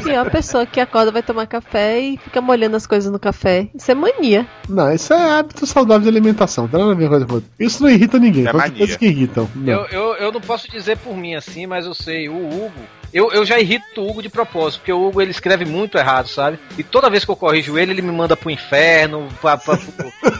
E 0.05 0.11
é 0.11 0.19
a 0.19 0.25
pessoa 0.25 0.67
que 0.67 0.81
acorda, 0.81 1.11
vai 1.11 1.23
tomar 1.23 1.47
café 1.47 1.99
e 1.99 2.19
fica 2.19 2.41
molhando 2.41 2.77
as 2.77 2.87
coisas 2.87 3.11
no 3.11 3.19
café. 3.19 3.69
Isso 3.75 3.91
é 3.91 3.95
mania. 3.95 4.47
Não, 4.69 4.93
isso 4.93 5.13
é 5.15 5.39
hábito 5.39 5.67
saudável 5.67 6.03
de 6.03 6.09
alimentação. 6.09 6.65
Não 6.65 6.71
tem 6.71 6.81
nada 6.81 6.93
a 6.93 6.95
ver 6.95 7.09
com 7.09 7.27
coisa 7.27 7.45
Isso 7.59 7.83
não 7.83 7.91
irrita 7.91 8.19
ninguém. 8.19 8.47
É 8.47 8.53
mania. 8.53 8.77
coisas 8.77 8.97
que 8.97 9.07
irritam. 9.07 9.49
Não. 9.55 9.73
Eu, 9.73 9.87
eu, 9.87 10.15
eu 10.17 10.33
não 10.33 10.41
posso 10.41 10.71
dizer 10.71 10.99
por 10.99 11.17
mim 11.17 11.35
assim, 11.35 11.67
mas 11.67 11.87
eu 11.87 11.95
sei, 11.95 12.29
o 12.29 12.37
Hugo. 12.37 13.00
Eu, 13.13 13.33
eu 13.33 13.45
já 13.45 13.59
irrito 13.59 14.01
o 14.01 14.09
Hugo 14.09 14.23
de 14.23 14.29
propósito, 14.29 14.81
porque 14.81 14.93
o 14.93 15.07
Hugo 15.09 15.21
ele 15.21 15.31
escreve 15.33 15.65
muito 15.65 15.99
errado, 15.99 16.29
sabe? 16.29 16.59
E 16.79 16.83
toda 16.85 17.11
vez 17.11 17.25
que 17.25 17.31
eu 17.31 17.37
corrijo 17.37 17.77
ele, 17.77 17.91
ele 17.93 18.03
me 18.03 18.13
manda 18.13 18.37
pro 18.37 18.51
inferno. 18.51 19.29
Pra, 19.41 19.57
pra- 19.57 19.77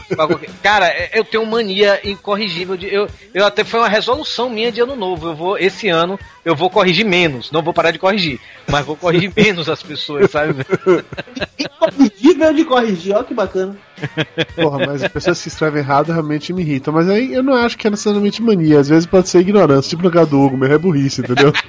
pra 0.07 0.27
qualquer- 0.27 0.49
Cara, 0.63 0.87
é- 0.87 1.11
eu 1.13 1.23
tenho 1.25 1.45
mania 1.45 1.99
incorrigível 2.03 2.77
de. 2.77 2.93
Eu, 2.93 3.07
eu 3.33 3.45
até 3.45 3.63
foi 3.63 3.79
uma 3.81 3.89
resolução 3.89 4.49
minha 4.49 4.71
de 4.71 4.79
ano 4.81 4.95
novo. 4.95 5.27
Eu 5.29 5.35
vou, 5.35 5.57
esse 5.57 5.89
ano, 5.89 6.17
eu 6.45 6.55
vou 6.55 6.69
corrigir 6.69 7.05
menos. 7.05 7.51
Não 7.51 7.61
vou 7.61 7.73
parar 7.73 7.91
de 7.91 7.99
corrigir, 7.99 8.39
mas 8.69 8.85
vou 8.85 8.95
corrigir 8.95 9.31
menos 9.35 9.67
as 9.69 9.83
pessoas, 9.83 10.31
sabe? 10.31 10.55
Incorrigível 11.59 12.53
de 12.53 12.65
corrigir, 12.65 13.15
ó 13.15 13.23
que 13.23 13.33
bacana. 13.33 13.75
Porra, 14.55 14.79
mas 14.87 15.03
as 15.03 15.11
pessoas 15.11 15.41
que 15.41 15.47
escrevem 15.49 15.81
errado 15.81 16.11
realmente 16.11 16.53
me 16.53 16.61
irritam. 16.61 16.93
Mas 16.93 17.09
aí 17.09 17.33
eu 17.33 17.43
não 17.43 17.53
acho 17.53 17.77
que 17.77 17.87
é 17.87 17.89
necessariamente 17.89 18.41
mania. 18.41 18.79
Às 18.79 18.87
vezes 18.89 19.05
pode 19.05 19.29
ser 19.29 19.39
ignorância. 19.39 19.89
Tipo 19.89 20.03
no 20.03 20.11
caso 20.11 20.29
do 20.31 20.39
Hugo, 20.41 20.57
meu 20.57 20.71
é 20.71 20.77
burrice, 20.77 21.21
entendeu? 21.21 21.51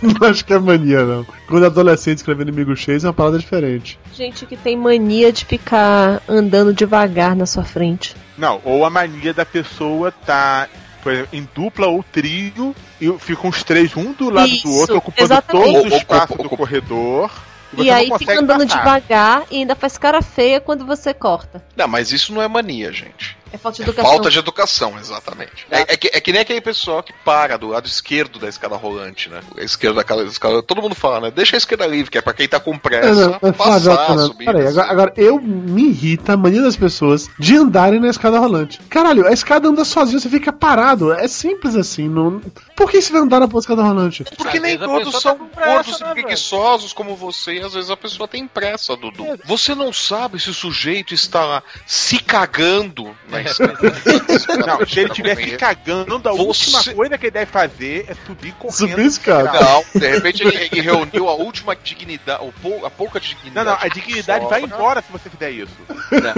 não 0.20 0.28
acho 0.28 0.44
que 0.44 0.52
é 0.52 0.58
mania, 0.58 1.04
não. 1.04 1.26
Quando 1.46 1.66
adolescente 1.66 2.18
escrevendo 2.18 2.48
inimigo 2.48 2.76
cheios 2.76 3.04
é 3.04 3.08
uma 3.08 3.12
parada 3.14 3.38
diferente. 3.38 3.98
Gente 4.14 4.46
que 4.46 4.56
tem 4.56 4.76
mania 4.76 5.32
de 5.32 5.44
ficar 5.44 6.22
andando 6.28 6.72
devagar 6.72 7.34
na 7.34 7.46
sua 7.46 7.64
frente. 7.64 8.14
Não, 8.36 8.60
ou 8.64 8.84
a 8.84 8.90
mania 8.90 9.34
da 9.34 9.44
pessoa 9.44 10.12
tá, 10.12 10.68
por 11.02 11.12
exemplo, 11.12 11.30
em 11.32 11.48
dupla 11.54 11.88
ou 11.88 12.02
trio 12.02 12.74
e 13.00 13.12
ficam 13.18 13.50
os 13.50 13.62
três 13.62 13.96
um 13.96 14.12
do 14.12 14.30
lado 14.30 14.48
Isso, 14.48 14.66
do 14.66 14.74
outro, 14.74 14.96
ocupando 14.98 15.32
exatamente. 15.32 15.72
todo 15.72 15.92
o 15.92 15.96
espaço 15.96 16.36
do 16.36 16.48
corredor. 16.48 17.30
E 17.76 17.84
não 17.84 17.94
aí 17.94 18.10
fica 18.16 18.40
andando 18.40 18.66
passar. 18.66 18.78
devagar 18.78 19.42
e 19.50 19.58
ainda 19.58 19.74
faz 19.74 19.98
cara 19.98 20.22
feia 20.22 20.58
quando 20.58 20.86
você 20.86 21.12
corta. 21.12 21.62
Não, 21.76 21.86
mas 21.86 22.12
isso 22.12 22.32
não 22.32 22.40
é 22.40 22.48
mania, 22.48 22.90
gente. 22.90 23.36
É 23.52 23.58
falta 23.58 23.76
de 23.76 23.82
É 23.82 23.84
educação. 23.84 24.10
falta 24.10 24.30
de 24.30 24.38
educação, 24.38 24.98
exatamente. 24.98 25.66
É, 25.70 25.92
é 25.94 25.96
que, 25.96 26.10
é 26.12 26.20
que 26.20 26.32
nem 26.32 26.42
aquele 26.42 26.60
pessoal 26.60 27.02
que 27.02 27.12
para 27.24 27.56
do 27.56 27.68
lado 27.68 27.86
esquerdo 27.86 28.38
da 28.38 28.48
escada 28.48 28.76
rolante, 28.76 29.28
né? 29.28 29.40
A 29.56 29.62
esquerda 29.62 29.96
daquela 29.96 30.22
escada. 30.24 30.62
Todo 30.62 30.82
mundo 30.82 30.94
fala, 30.94 31.20
né? 31.20 31.30
Deixa 31.30 31.56
a 31.56 31.58
esquerda 31.58 31.86
livre, 31.86 32.10
que 32.10 32.18
é 32.18 32.20
pra 32.20 32.32
quem 32.34 32.48
tá 32.48 32.60
com 32.60 32.74
É, 32.74 32.78
pressa 32.78 33.38
Flávio, 33.40 33.54
passar, 33.54 34.16
não, 34.16 34.26
subir. 34.26 34.44
peraí, 34.46 34.66
agora, 34.66 34.90
agora 34.90 35.12
eu 35.16 35.40
me 35.40 35.88
irrita 35.88 36.34
a 36.34 36.36
mania 36.36 36.62
das 36.62 36.76
pessoas 36.76 37.28
de 37.38 37.56
andarem 37.56 38.00
na 38.00 38.08
escada 38.08 38.38
rolante. 38.38 38.80
Caralho, 38.88 39.26
a 39.26 39.32
escada 39.32 39.68
anda 39.68 39.84
sozinha, 39.84 40.18
você 40.20 40.28
fica 40.28 40.52
parado. 40.52 41.12
É 41.12 41.26
simples 41.28 41.74
assim. 41.76 42.08
Não... 42.08 42.40
Por 42.76 42.90
que 42.90 43.00
você 43.00 43.12
vai 43.12 43.22
andar 43.22 43.40
na 43.40 43.48
escada 43.58 43.82
rolante? 43.82 44.24
Porque 44.36 44.58
Às 44.58 44.62
nem 44.62 44.78
todos 44.78 45.12
pessoa 45.14 45.20
são 45.20 45.48
tá 45.48 45.66
gordos 45.66 46.00
né, 46.00 46.06
e 46.10 46.14
velho? 46.14 46.22
preguiçosos 46.26 46.92
como 46.92 47.16
você, 47.16 47.54
e 47.54 47.60
às 47.60 47.74
vezes 47.74 47.90
a 47.90 47.96
pessoa 47.96 48.28
tem 48.28 48.46
pressa, 48.46 48.96
Dudu. 48.96 49.24
Você 49.44 49.74
não 49.74 49.92
sabe 49.92 50.38
se 50.38 50.50
o 50.50 50.54
sujeito 50.54 51.12
está 51.14 51.44
lá 51.44 51.62
se 51.86 52.18
cagando 52.20 53.14
na 53.28 53.37
escada. 53.42 53.78
Não, 54.66 54.86
se 54.86 55.00
ele 55.00 55.08
estiver 55.10 55.36
se 55.36 55.56
cagando, 55.56 56.16
a 56.28 56.32
Você- 56.32 56.42
última 56.76 56.94
coisa 56.94 57.18
que 57.18 57.26
ele 57.26 57.30
deve 57.30 57.50
fazer 57.50 58.06
é 58.08 58.14
subir 58.26 58.52
correndo. 58.52 58.76
Subir 58.76 59.06
escada. 59.06 59.52
Não, 59.60 59.84
de 60.00 60.06
repente 60.08 60.42
ele, 60.46 60.68
ele 60.72 60.80
reuniu 60.80 61.28
a 61.28 61.34
última 61.34 61.74
dignidade, 61.76 62.42
ou 62.42 62.52
pou- 62.60 62.84
a 62.86 62.90
pouca 62.90 63.18
Não, 63.20 63.26
dignidade. 63.26 63.66
não, 63.68 63.76
a 63.80 63.88
dignidade 63.88 64.46
vai 64.46 64.62
embora 64.62 65.02
se 65.02 65.10
você 65.12 65.28
fizer 65.30 65.50
isso. 65.50 65.72
né? 66.10 66.34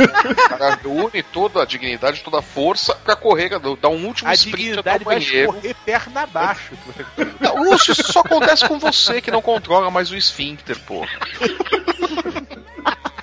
Cara, 0.49 0.79
Une 0.85 1.23
toda 1.23 1.63
a 1.63 1.65
dignidade, 1.67 2.21
toda 2.23 2.39
a 2.39 2.43
força 2.43 2.95
pra 2.95 3.15
correr, 3.17 3.51
dar 3.81 3.89
um 3.89 4.07
último 4.07 4.29
A 4.29 4.35
sprint 4.35 4.79
até 4.79 4.99
dignidade 4.99 5.03
o 5.03 5.07
vai 5.07 5.19
escorrer 5.19 5.77
perna 5.85 6.23
abaixo. 6.23 6.73
Não, 7.41 7.65
Lúcio, 7.65 7.93
isso 7.93 8.13
só 8.13 8.21
acontece 8.21 8.67
com 8.67 8.79
você 8.79 9.21
que 9.21 9.31
não 9.31 9.41
controla 9.43 9.91
mais 9.91 10.11
o 10.11 10.17
esfíncter, 10.17 10.79
porra. 10.81 11.09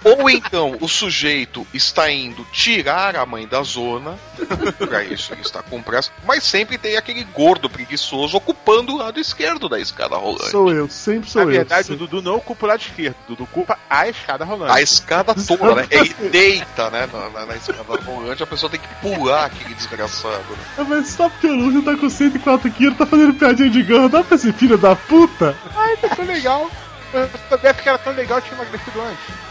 Ou 0.07 0.29
então 0.29 0.77
o 0.79 0.87
sujeito 0.87 1.65
está 1.73 2.09
indo 2.11 2.45
tirar 2.51 3.15
a 3.15 3.25
mãe 3.25 3.47
da 3.47 3.61
zona, 3.63 4.17
pra 4.87 5.03
isso 5.03 5.33
ele 5.33 5.41
está 5.41 5.61
com 5.61 5.81
pressa, 5.81 6.11
mas 6.25 6.43
sempre 6.43 6.77
tem 6.77 6.95
aquele 6.97 7.23
gordo 7.23 7.69
preguiçoso 7.69 8.37
ocupando 8.37 8.93
o 8.93 8.97
lado 8.97 9.19
esquerdo 9.19 9.67
da 9.67 9.79
escada 9.79 10.15
rolante. 10.15 10.51
Sou 10.51 10.71
eu, 10.71 10.89
sempre 10.89 11.29
sou 11.29 11.43
Na 11.45 11.51
verdade, 11.51 11.89
eu. 11.89 11.95
o 11.95 11.97
Dudu 11.97 12.21
não 12.21 12.35
ocupa 12.35 12.65
o 12.65 12.69
lado 12.69 12.81
esquerdo, 12.81 13.15
o 13.25 13.27
Dudu 13.29 13.43
ocupa 13.43 13.77
a 13.89 14.07
escada 14.07 14.45
rolante. 14.45 14.71
A 14.71 14.81
escada 14.81 15.33
toda, 15.47 15.75
né? 15.75 15.87
Ele 15.89 16.13
deita, 16.29 16.89
né? 16.89 17.07
Na, 17.11 17.29
na- 17.29 17.45
na 17.47 17.55
escada 17.55 17.95
rolante, 18.05 18.43
a 18.43 18.47
pessoa 18.47 18.69
tem 18.69 18.79
que 18.79 18.87
pular 19.01 19.45
aquele 19.45 19.73
desgraçado, 19.73 20.43
né? 20.51 20.57
Ah, 20.77 20.83
Mas 20.83 21.09
só 21.09 21.29
porque 21.29 21.47
o 21.47 21.55
Lúcio 21.55 21.81
tá 21.83 21.95
com 21.97 22.09
104 22.09 22.71
quilos, 22.71 22.97
tá 22.97 23.05
fazendo 23.05 23.33
piadinha 23.33 23.69
de 23.69 23.83
ganho, 23.83 24.09
dá 24.09 24.23
pra 24.23 24.35
esse 24.35 24.51
filho 24.53 24.77
da 24.77 24.95
puta? 24.95 25.55
Ai, 25.75 25.97
tá 25.97 26.09
tão 26.15 26.25
legal. 26.25 26.69
Eu 27.13 27.29
soubesse 27.49 27.81
que 27.81 27.87
era 27.89 27.97
tão 27.97 28.13
legal, 28.13 28.37
eu 28.37 28.41
tinha 28.43 28.55
emagrecido 28.55 29.01
antes. 29.01 29.46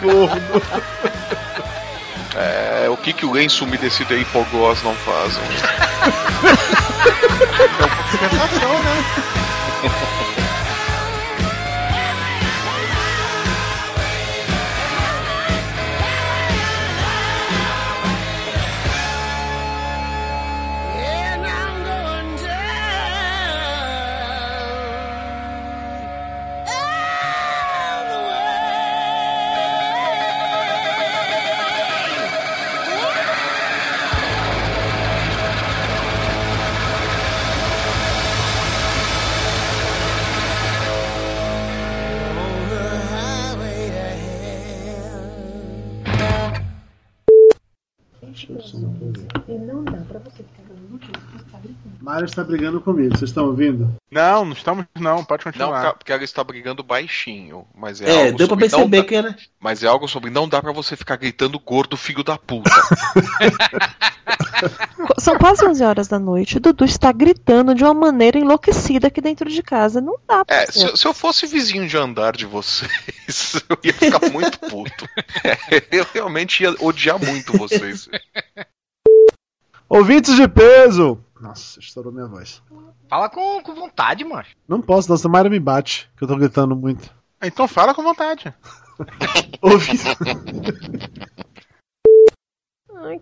Corno. 0.00 0.62
É, 2.38 2.86
o 2.90 2.98
que, 2.98 3.14
que 3.14 3.24
o 3.24 3.32
lenço 3.32 3.64
umedecido 3.64 4.14
e 4.14 4.20
hipoglós 4.20 4.82
não 4.82 4.94
fazem? 4.94 5.42
Sensação, 8.12 8.78
né? 8.82 9.04
está 52.26 52.44
brigando 52.44 52.80
comigo, 52.80 53.16
vocês 53.16 53.30
estão 53.30 53.46
ouvindo? 53.46 53.94
Não, 54.10 54.44
não 54.44 54.52
estamos 54.52 54.84
não, 54.98 55.24
pode 55.24 55.44
Não, 55.44 55.52
continuar. 55.52 55.82
ca- 55.82 55.92
porque 55.94 56.12
ela 56.12 56.24
está 56.24 56.42
brigando 56.44 56.82
baixinho, 56.82 57.66
mas 57.74 58.00
é, 58.00 58.10
É, 58.10 58.26
algo 58.26 58.38
deu 58.38 58.46
pra 58.48 58.56
não 58.56 58.60
perceber 58.60 59.02
dá- 59.02 59.08
que 59.08 59.14
era. 59.14 59.36
Mas 59.58 59.82
é 59.82 59.86
algo 59.86 60.06
sobre 60.08 60.30
não 60.30 60.48
dá 60.48 60.60
pra 60.60 60.72
você 60.72 60.96
ficar 60.96 61.16
gritando 61.16 61.58
gordo 61.58 61.96
filho 61.96 62.22
da 62.22 62.36
puta. 62.38 62.70
São 65.18 65.36
quase 65.38 65.64
11 65.64 65.84
horas 65.84 66.08
da 66.08 66.18
noite. 66.18 66.56
O 66.56 66.60
Dudu 66.60 66.84
está 66.84 67.12
gritando 67.12 67.74
de 67.74 67.84
uma 67.84 67.94
maneira 67.94 68.38
enlouquecida 68.38 69.08
aqui 69.08 69.20
dentro 69.20 69.48
de 69.50 69.62
casa. 69.62 70.00
Não 70.00 70.16
dá 70.26 70.44
pra 70.44 70.56
É, 70.56 70.66
ser. 70.66 70.90
se, 70.90 70.96
se 70.98 71.06
eu 71.06 71.14
fosse 71.14 71.46
vizinho 71.46 71.86
de 71.86 71.96
andar 71.96 72.36
de 72.36 72.46
vocês, 72.46 73.62
eu 73.68 73.78
ia 73.84 73.92
ficar 73.92 74.30
muito 74.30 74.58
puto. 74.60 75.06
É, 75.44 75.82
eu 75.90 76.06
realmente 76.14 76.62
ia 76.62 76.74
odiar 76.80 77.18
muito 77.22 77.56
vocês. 77.56 78.08
Ouvintes 79.88 80.34
de 80.36 80.48
peso! 80.48 81.18
Nossa, 81.40 81.78
estourou 81.80 82.12
minha 82.12 82.26
voz. 82.26 82.62
Fala 83.08 83.28
com, 83.28 83.62
com 83.62 83.74
vontade, 83.74 84.24
macho. 84.24 84.56
Não 84.66 84.80
posso, 84.80 85.10
nossa, 85.10 85.28
Mayra 85.28 85.50
me 85.50 85.60
bate, 85.60 86.10
que 86.16 86.24
eu 86.24 86.28
tô 86.28 86.36
gritando 86.36 86.74
muito. 86.74 87.10
Então 87.42 87.68
fala 87.68 87.94
com 87.94 88.02
vontade. 88.02 88.52
Ouvi... 89.60 89.98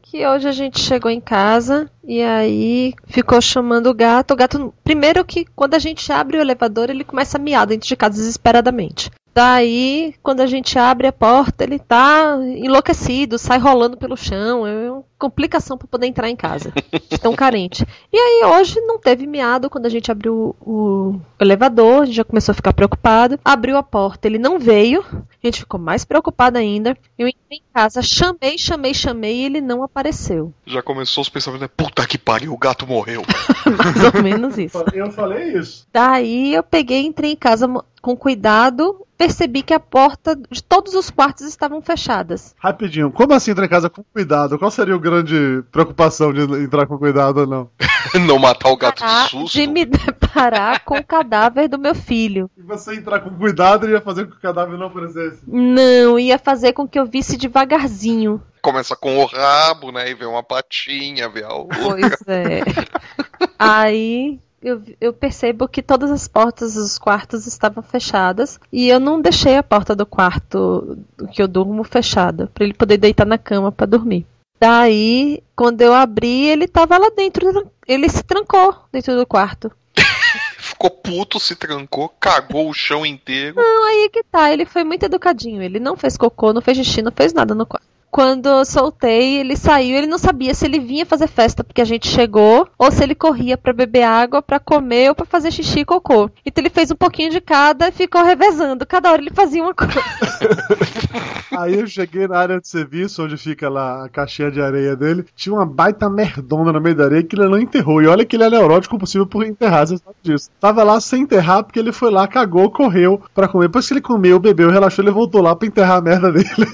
Que 0.00 0.26
hoje 0.26 0.48
a 0.48 0.52
gente 0.52 0.80
chegou 0.80 1.10
em 1.10 1.20
casa 1.20 1.90
e 2.02 2.22
aí 2.22 2.94
ficou 3.06 3.40
chamando 3.40 3.88
o 3.90 3.94
gato. 3.94 4.32
O 4.32 4.36
gato, 4.36 4.72
primeiro 4.82 5.24
que 5.24 5.44
quando 5.44 5.74
a 5.74 5.78
gente 5.78 6.10
abre 6.10 6.38
o 6.38 6.40
elevador, 6.40 6.88
ele 6.88 7.04
começa 7.04 7.36
a 7.36 7.40
miar 7.40 7.66
dentro 7.66 7.86
de 7.86 7.96
casa 7.96 8.14
desesperadamente. 8.14 9.10
Daí, 9.34 10.14
quando 10.22 10.40
a 10.40 10.46
gente 10.46 10.78
abre 10.78 11.08
a 11.08 11.12
porta, 11.12 11.64
ele 11.64 11.78
tá 11.78 12.38
enlouquecido, 12.56 13.36
sai 13.36 13.58
rolando 13.58 13.96
pelo 13.96 14.16
chão. 14.16 14.64
É 14.64 14.92
uma 14.92 15.04
complicação 15.18 15.76
para 15.76 15.88
poder 15.88 16.06
entrar 16.06 16.30
em 16.30 16.36
casa. 16.36 16.72
Tão 17.20 17.34
carente. 17.34 17.84
E 18.12 18.16
aí, 18.16 18.44
hoje 18.44 18.80
não 18.82 18.96
teve 18.96 19.26
miado 19.26 19.68
quando 19.68 19.86
a 19.86 19.88
gente 19.88 20.12
abriu 20.12 20.54
o, 20.60 21.18
elevador, 21.40 22.02
a 22.02 22.04
gente 22.04 22.14
já 22.14 22.24
começou 22.24 22.52
a 22.52 22.54
ficar 22.54 22.72
preocupado. 22.72 23.38
Abriu 23.44 23.76
a 23.76 23.82
porta, 23.82 24.28
ele 24.28 24.38
não 24.38 24.58
veio. 24.58 25.04
A 25.04 25.46
gente 25.46 25.60
ficou 25.60 25.80
mais 25.80 26.04
preocupado 26.04 26.56
ainda. 26.56 26.96
Eu 27.18 27.26
entrei 27.26 27.58
em 27.58 27.74
casa, 27.74 28.02
chamei, 28.02 28.56
chamei, 28.56 28.94
chamei 28.94 29.36
e 29.38 29.44
ele 29.46 29.60
não 29.60 29.82
apareceu. 29.82 30.54
Já 30.64 30.80
começou 30.80 31.22
os 31.22 31.28
pensamentos, 31.28 31.62
né? 31.62 31.70
Puta 31.76 32.06
que 32.06 32.18
pariu, 32.18 32.52
o 32.52 32.58
gato 32.58 32.86
morreu. 32.86 33.22
Mais 33.66 34.14
ou 34.14 34.22
menos 34.22 34.56
isso. 34.58 34.78
Eu 34.92 35.10
falei 35.10 35.58
isso. 35.58 35.88
Daí 35.92 36.54
eu 36.54 36.62
peguei, 36.62 37.04
entrei 37.04 37.32
em 37.32 37.36
casa 37.36 37.66
com 38.00 38.16
cuidado, 38.16 39.04
percebi 39.24 39.62
que 39.62 39.72
a 39.72 39.80
porta 39.80 40.36
de 40.50 40.62
todos 40.62 40.94
os 40.94 41.08
quartos 41.08 41.46
estavam 41.46 41.80
fechadas. 41.80 42.54
Rapidinho, 42.58 43.10
como 43.10 43.32
assim 43.32 43.52
entrar 43.52 43.64
em 43.64 43.70
casa 43.70 43.88
com 43.88 44.04
cuidado? 44.04 44.58
Qual 44.58 44.70
seria 44.70 44.94
a 44.94 44.98
grande 44.98 45.64
preocupação 45.72 46.30
de 46.32 46.42
entrar 46.62 46.86
com 46.86 46.98
cuidado 46.98 47.38
ou 47.40 47.46
não? 47.46 47.70
Não 48.26 48.38
matar 48.38 48.68
o 48.68 48.76
gato 48.76 49.00
Parar 49.00 49.24
de 49.24 49.30
susto. 49.30 49.54
de 49.54 49.66
me 49.66 49.84
deparar 49.86 50.84
com 50.84 50.98
o 50.98 51.04
cadáver 51.04 51.68
do 51.68 51.78
meu 51.78 51.94
filho. 51.94 52.50
E 52.56 52.62
você 52.62 52.94
entrar 52.94 53.20
com 53.20 53.30
cuidado 53.30 53.88
ia 53.88 54.00
fazer 54.00 54.26
com 54.26 54.32
que 54.32 54.36
o 54.36 54.40
cadáver 54.40 54.78
não 54.78 54.86
aparecesse. 54.86 55.38
Não, 55.46 56.18
ia 56.18 56.38
fazer 56.38 56.74
com 56.74 56.86
que 56.86 56.98
eu 56.98 57.06
visse 57.06 57.38
devagarzinho. 57.38 58.42
Começa 58.60 58.94
com 58.94 59.18
o 59.18 59.24
rabo, 59.24 59.90
né? 59.90 60.10
E 60.10 60.14
vê 60.14 60.26
uma 60.26 60.42
patinha, 60.42 61.30
vê 61.30 61.42
a 61.44 61.52
outra. 61.54 61.78
Pois 61.82 62.28
é. 62.28 62.60
Aí 63.58 64.38
eu, 64.64 64.82
eu 64.98 65.12
percebo 65.12 65.68
que 65.68 65.82
todas 65.82 66.10
as 66.10 66.26
portas 66.26 66.74
dos 66.74 66.98
quartos 66.98 67.46
estavam 67.46 67.82
fechadas 67.82 68.58
e 68.72 68.88
eu 68.88 68.98
não 68.98 69.20
deixei 69.20 69.58
a 69.58 69.62
porta 69.62 69.94
do 69.94 70.06
quarto 70.06 70.98
que 71.30 71.42
eu 71.42 71.46
durmo 71.46 71.84
fechada 71.84 72.50
para 72.52 72.64
ele 72.64 72.72
poder 72.72 72.96
deitar 72.96 73.26
na 73.26 73.36
cama 73.36 73.70
para 73.70 73.86
dormir. 73.86 74.26
Daí, 74.58 75.42
quando 75.54 75.82
eu 75.82 75.92
abri, 75.92 76.46
ele 76.46 76.66
tava 76.66 76.96
lá 76.96 77.10
dentro, 77.14 77.70
ele 77.86 78.08
se 78.08 78.22
trancou 78.22 78.74
dentro 78.90 79.14
do 79.14 79.26
quarto. 79.26 79.70
Ficou 80.56 80.90
puto, 80.90 81.38
se 81.38 81.54
trancou, 81.54 82.08
cagou 82.08 82.70
o 82.70 82.74
chão 82.74 83.04
inteiro. 83.04 83.56
Não, 83.56 83.84
aí 83.84 84.08
que 84.10 84.22
tá, 84.24 84.50
ele 84.50 84.64
foi 84.64 84.82
muito 84.82 85.04
educadinho, 85.04 85.60
ele 85.60 85.78
não 85.78 85.94
fez 85.94 86.16
cocô, 86.16 86.54
não 86.54 86.62
fez 86.62 86.78
xixi, 86.78 87.02
não 87.02 87.12
fez 87.12 87.34
nada 87.34 87.54
no 87.54 87.66
quarto. 87.66 87.93
Quando 88.14 88.46
eu 88.46 88.64
soltei, 88.64 89.38
ele 89.38 89.56
saiu, 89.56 89.98
ele 89.98 90.06
não 90.06 90.18
sabia 90.18 90.54
se 90.54 90.64
ele 90.64 90.78
vinha 90.78 91.04
fazer 91.04 91.26
festa 91.26 91.64
porque 91.64 91.82
a 91.82 91.84
gente 91.84 92.06
chegou, 92.06 92.68
ou 92.78 92.92
se 92.92 93.02
ele 93.02 93.12
corria 93.12 93.58
pra 93.58 93.72
beber 93.72 94.04
água, 94.04 94.40
pra 94.40 94.60
comer 94.60 95.08
ou 95.08 95.16
pra 95.16 95.26
fazer 95.26 95.50
xixi 95.50 95.80
e 95.80 95.84
cocô. 95.84 96.30
Então 96.46 96.62
ele 96.62 96.70
fez 96.70 96.92
um 96.92 96.94
pouquinho 96.94 97.32
de 97.32 97.40
cada 97.40 97.88
e 97.88 97.90
ficou 97.90 98.22
revezando. 98.22 98.86
Cada 98.86 99.10
hora 99.10 99.20
ele 99.20 99.32
fazia 99.34 99.60
uma 99.60 99.74
coisa. 99.74 100.00
Aí 101.56 101.78
eu 101.78 101.86
cheguei 101.86 102.26
na 102.26 102.38
área 102.38 102.60
de 102.60 102.68
serviço, 102.68 103.24
onde 103.24 103.36
fica 103.36 103.68
lá 103.68 104.04
a 104.04 104.08
caixinha 104.08 104.50
de 104.50 104.60
areia 104.60 104.96
dele. 104.96 105.24
Tinha 105.36 105.54
uma 105.54 105.66
baita 105.66 106.10
merdona 106.10 106.72
no 106.72 106.80
meio 106.80 106.96
da 106.96 107.04
areia 107.04 107.22
que 107.22 107.36
ele 107.36 107.48
não 107.48 107.58
enterrou. 107.58 108.02
E 108.02 108.06
olha 108.06 108.24
que 108.24 108.36
ele 108.36 108.44
é 108.44 108.50
neurótico 108.50 108.98
possível 108.98 109.26
por 109.26 109.44
enterrar, 109.44 109.86
você 109.86 109.98
sabe 109.98 110.16
disso. 110.22 110.50
Tava 110.60 110.82
lá 110.82 111.00
sem 111.00 111.22
enterrar 111.22 111.62
porque 111.62 111.78
ele 111.78 111.92
foi 111.92 112.10
lá, 112.10 112.26
cagou, 112.26 112.70
correu 112.70 113.22
pra 113.34 113.48
comer. 113.48 113.66
Depois 113.66 113.86
que 113.86 113.94
ele 113.94 114.00
comeu, 114.00 114.38
bebeu, 114.38 114.70
relaxou, 114.70 115.04
ele 115.04 115.12
voltou 115.12 115.40
lá 115.40 115.54
pra 115.54 115.68
enterrar 115.68 115.98
a 115.98 116.02
merda 116.02 116.32
dele. 116.32 116.44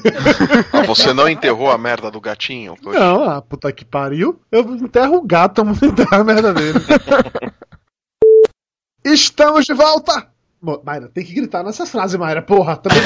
Ah, 0.73 0.83
você 0.83 1.13
não 1.13 1.29
enterrou 1.29 1.71
a 1.71 1.79
merda 1.79 2.11
do 2.11 2.21
gatinho? 2.21 2.75
Poxa. 2.83 2.99
Não, 2.99 3.25
ah, 3.25 3.43
puta 3.43 3.73
que 3.73 3.85
pariu. 3.85 4.41
Eu 4.51 4.63
enterro 4.77 5.17
o 5.17 5.23
gato, 5.23 5.61
eu 5.61 5.65
não 5.65 5.73
enterrar 5.73 6.21
a 6.21 6.25
merda 6.25 6.55
dele. 6.55 6.79
Estamos 9.05 9.65
de 9.65 9.75
volta! 9.75 10.29
Mayra, 10.85 11.09
tem 11.09 11.25
que 11.25 11.35
gritar 11.35 11.63
nessas 11.63 11.91
frases, 11.91 12.19
Mayra, 12.19 12.43
porra. 12.43 12.77
Também... 12.77 13.01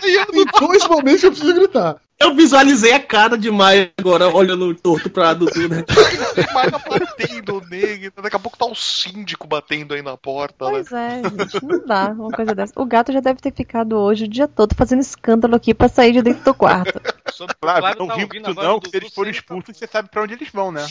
tem 0.00 0.44
dois 0.60 0.86
momentos 0.86 1.20
que 1.20 1.26
eu 1.26 1.30
preciso 1.30 1.54
gritar. 1.54 1.96
Eu 2.20 2.34
visualizei 2.34 2.92
a 2.92 2.98
cara 2.98 3.38
de 3.38 3.48
Maia 3.48 3.92
agora, 3.96 4.28
olhando 4.28 4.74
torto 4.74 5.08
pra 5.08 5.32
Dudu, 5.34 5.68
né? 5.68 5.84
Tá 5.88 6.78
batendo 6.78 7.62
nele. 7.70 8.10
Daqui 8.20 8.34
a 8.34 8.38
pouco 8.40 8.58
tá 8.58 8.66
o 8.66 8.74
síndico 8.74 9.46
batendo 9.46 9.94
aí 9.94 10.02
na 10.02 10.16
porta, 10.16 10.64
né? 10.64 10.70
Pois 10.72 10.92
é, 10.92 11.22
gente, 11.22 11.64
não 11.64 11.86
dá 11.86 12.08
uma 12.08 12.30
coisa 12.30 12.54
dessa. 12.56 12.72
O 12.76 12.84
gato 12.84 13.12
já 13.12 13.20
deve 13.20 13.40
ter 13.40 13.52
ficado 13.52 13.96
hoje 13.96 14.24
o 14.24 14.28
dia 14.28 14.48
todo 14.48 14.74
fazendo 14.74 15.00
escândalo 15.00 15.54
aqui 15.54 15.72
pra 15.72 15.88
sair 15.88 16.12
de 16.12 16.22
dentro 16.22 16.42
do 16.44 16.54
quarto. 16.54 17.00
Sobre 17.32 17.54
Claro, 17.60 17.80
Flávio 17.80 17.98
não 18.00 18.06
tá 18.08 18.14
ri 18.14 18.22
ouvindo 18.24 18.44
muito 18.46 18.50
a 18.58 18.62
voz 18.62 18.66
não, 18.66 18.80
que 18.80 18.90
se 18.90 18.96
eles 18.96 19.14
forem 19.14 19.32
sempre- 19.32 19.54
expulsos, 19.54 19.76
você 19.76 19.86
sabe 19.86 20.08
pra 20.10 20.22
onde 20.22 20.34
eles 20.34 20.48
vão, 20.52 20.72
né? 20.72 20.84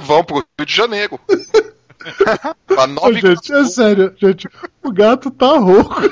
Vão 0.00 0.22
pro 0.22 0.36
Rio 0.36 0.66
de 0.66 0.74
Janeiro. 0.74 1.18
Pra 2.66 2.84
Ô, 2.84 2.86
nove 2.86 3.20
gente, 3.20 3.52
é 3.52 3.64
sério, 3.64 4.14
gente. 4.16 4.48
O 4.82 4.92
gato 4.92 5.30
tá 5.30 5.58
rouco. 5.58 6.00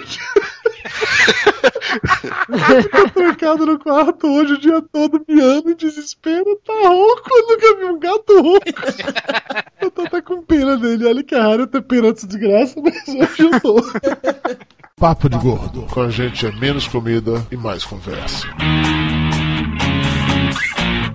tá 2.90 3.08
trancado 3.14 3.66
no 3.66 3.78
quarto 3.78 4.26
hoje 4.26 4.54
o 4.54 4.60
dia 4.60 4.82
todo, 4.82 5.24
miando 5.28 5.70
em 5.70 5.76
desespero. 5.76 6.58
Tá 6.64 6.72
rouco, 6.88 7.30
eu 7.30 7.48
nunca 7.48 7.76
vi 7.76 7.84
um 7.84 7.98
gato 7.98 8.42
rouco. 8.42 8.66
Eu 9.80 9.90
tô 9.90 10.02
até 10.02 10.20
com 10.20 10.42
pena 10.42 10.76
dele. 10.76 11.06
Olha 11.06 11.22
que 11.22 11.34
é 11.34 11.40
raro 11.40 11.66
ter 11.66 11.82
pena 11.82 12.12
dessa 12.12 12.26
desgraça, 12.26 12.80
mas 12.80 13.08
hoje 13.08 13.42
eu 13.42 13.60
tô. 13.60 13.76
Papo 14.98 15.28
de 15.28 15.38
Gordo. 15.38 15.82
Com 15.82 16.02
a 16.02 16.10
gente 16.10 16.46
é 16.46 16.52
menos 16.52 16.88
comida 16.88 17.46
e 17.50 17.56
mais 17.56 17.84
conversa. 17.84 18.46